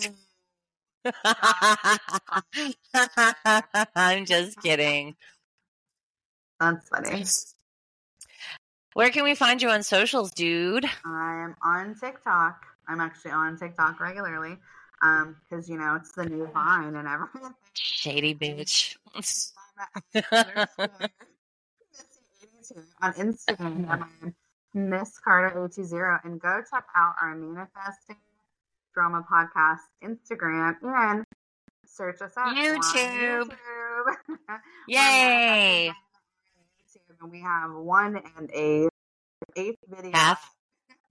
I'm 3.96 4.26
just 4.26 4.60
kidding. 4.62 5.16
that's 6.60 6.90
funny. 6.90 7.26
Where 8.96 9.10
can 9.10 9.26
we 9.26 9.36
find 9.36 9.62
you 9.62 9.70
on 9.70 9.84
socials, 9.84 10.32
dude? 10.32 10.86
I'm 11.04 11.54
on 11.62 11.96
TikTok. 12.00 12.66
I'm 12.88 13.02
actually 13.02 13.32
on 13.32 13.58
TikTok 13.58 14.00
regularly. 14.00 14.58
Um, 15.02 15.36
because 15.44 15.68
you 15.68 15.78
know 15.78 15.96
it's 15.96 16.14
the 16.14 16.24
new 16.26 16.48
Vine 16.54 16.96
and 16.96 17.06
everything. 17.06 17.54
Shady 17.74 18.34
bitch. 18.34 18.96
on 23.02 23.14
Instagram. 23.16 23.90
I'm 23.90 24.34
Miss 24.74 25.20
Carter 25.20 25.66
eight 25.66 25.74
two 25.74 25.84
zero, 25.84 26.18
and 26.24 26.40
go 26.40 26.62
check 26.72 26.86
out 26.96 27.16
our 27.22 27.36
manifesting 27.36 28.16
drama 28.94 29.26
podcast 29.30 29.80
Instagram 30.02 30.78
and 30.82 31.26
search 31.86 32.22
us 32.22 32.32
out 32.38 32.48
on 32.48 32.56
YouTube. 32.56 33.52
YouTube. 33.52 34.16
Yay! 34.88 35.92
And 37.26 37.32
we 37.32 37.42
have 37.42 37.72
one 37.72 38.22
and 38.38 38.52
a 38.54 38.88
eighth 39.56 39.80
video. 39.90 40.12
Half. 40.14 40.48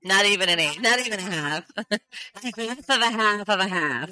Not 0.05 0.24
even 0.27 0.49
an 0.49 0.61
eight. 0.61 0.81
Not 0.81 1.01
even 1.01 1.19
a 1.19 1.23
half. 1.23 1.69
half 1.77 2.89
of 2.89 3.01
a 3.01 3.11
half 3.11 3.49
of 3.49 3.59
a 3.61 3.69
half. 3.69 4.11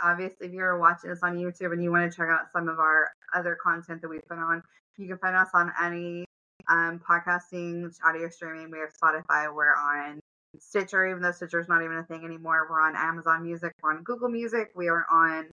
Obviously, 0.00 0.46
if 0.46 0.52
you're 0.52 0.78
watching 0.78 1.10
us 1.10 1.18
on 1.24 1.36
YouTube 1.36 1.72
and 1.72 1.82
you 1.82 1.90
want 1.90 2.08
to 2.08 2.16
check 2.16 2.28
out 2.28 2.52
some 2.52 2.68
of 2.68 2.78
our 2.78 3.10
other 3.34 3.58
content 3.60 4.02
that 4.02 4.08
we 4.08 4.20
put 4.20 4.38
on, 4.38 4.62
you 4.98 5.08
can 5.08 5.18
find 5.18 5.34
us 5.34 5.48
on 5.52 5.72
any 5.82 6.26
um, 6.68 7.00
podcasting, 7.00 7.92
audio 8.04 8.28
streaming. 8.28 8.70
We 8.70 8.78
have 8.78 8.90
Spotify. 8.94 9.52
We're 9.52 9.74
on 9.74 10.20
Stitcher, 10.60 11.08
even 11.08 11.22
though 11.22 11.32
Stitcher's 11.32 11.68
not 11.68 11.82
even 11.82 11.96
a 11.96 12.04
thing 12.04 12.24
anymore. 12.24 12.68
We're 12.70 12.82
on 12.82 12.94
Amazon 12.94 13.42
Music. 13.42 13.72
We're 13.82 13.96
on 13.96 14.04
Google 14.04 14.28
Music. 14.28 14.70
We 14.76 14.86
are 14.86 15.04
on 15.10 15.50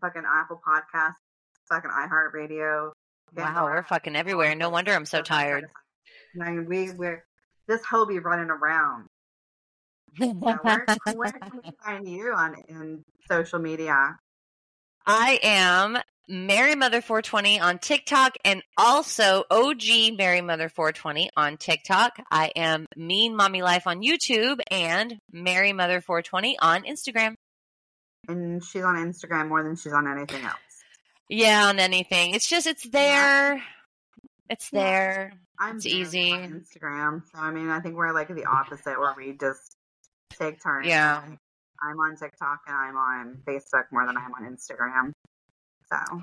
fucking 0.00 0.22
Apple 0.26 0.58
Podcasts, 0.66 1.16
fucking 1.68 1.90
iHeartRadio. 1.90 2.92
Wow, 3.36 3.64
we're 3.64 3.82
fucking 3.82 4.16
everywhere. 4.16 4.54
No 4.54 4.70
wonder 4.70 4.92
I'm 4.92 5.06
so 5.06 5.22
tired. 5.22 5.66
I 6.40 6.50
mean, 6.50 6.66
we 6.66 6.92
we're 6.92 7.24
this 7.68 7.84
hoe 7.84 8.06
be 8.06 8.18
running 8.18 8.50
around. 8.50 9.06
So 10.18 10.32
where, 10.32 10.86
where 11.14 11.32
can 11.32 11.60
we 11.64 11.70
find 11.84 12.08
you 12.08 12.32
on 12.32 12.54
in 12.68 13.04
social 13.28 13.58
media? 13.58 14.16
I 15.06 15.38
am 15.42 15.98
Mary 16.28 16.74
Mother 16.74 17.00
420 17.00 17.60
on 17.60 17.78
TikTok 17.78 18.36
and 18.44 18.62
also 18.76 19.44
OG 19.50 20.16
Mary 20.16 20.40
Mother 20.40 20.68
420 20.68 21.30
on 21.36 21.56
TikTok. 21.56 22.18
I 22.30 22.50
am 22.56 22.86
Mean 22.96 23.36
Mommy 23.36 23.62
Life 23.62 23.86
on 23.86 24.02
YouTube 24.02 24.60
and 24.70 25.18
Mary 25.30 25.72
Mother 25.72 26.00
420 26.00 26.58
on 26.58 26.82
Instagram. 26.82 27.34
And 28.28 28.64
she's 28.64 28.82
on 28.82 28.96
Instagram 28.96 29.48
more 29.48 29.62
than 29.62 29.76
she's 29.76 29.92
on 29.92 30.08
anything 30.08 30.42
else. 30.42 30.56
Yeah, 31.28 31.66
on 31.66 31.78
anything. 31.78 32.34
It's 32.34 32.48
just 32.48 32.66
it's 32.66 32.84
there. 32.88 33.62
It's 34.48 34.70
Yeah. 34.72 34.80
there. 34.82 35.32
I'm 35.58 35.76
It's 35.76 35.86
easy. 35.86 36.32
on 36.32 36.62
Instagram. 36.62 37.22
So 37.32 37.38
I 37.38 37.50
mean, 37.50 37.68
I 37.70 37.80
think 37.80 37.96
we're 37.96 38.12
like 38.12 38.28
the 38.28 38.44
opposite, 38.44 38.98
where 38.98 39.14
we 39.16 39.32
just 39.32 39.76
take 40.30 40.62
turns. 40.62 40.86
Yeah. 40.86 41.22
I'm 41.82 42.00
on 42.00 42.16
TikTok 42.16 42.60
and 42.66 42.76
I'm 42.76 42.96
on 42.96 43.42
Facebook 43.46 43.84
more 43.90 44.06
than 44.06 44.16
I'm 44.16 44.32
on 44.34 44.44
Instagram. 44.44 45.12
So 45.92 46.22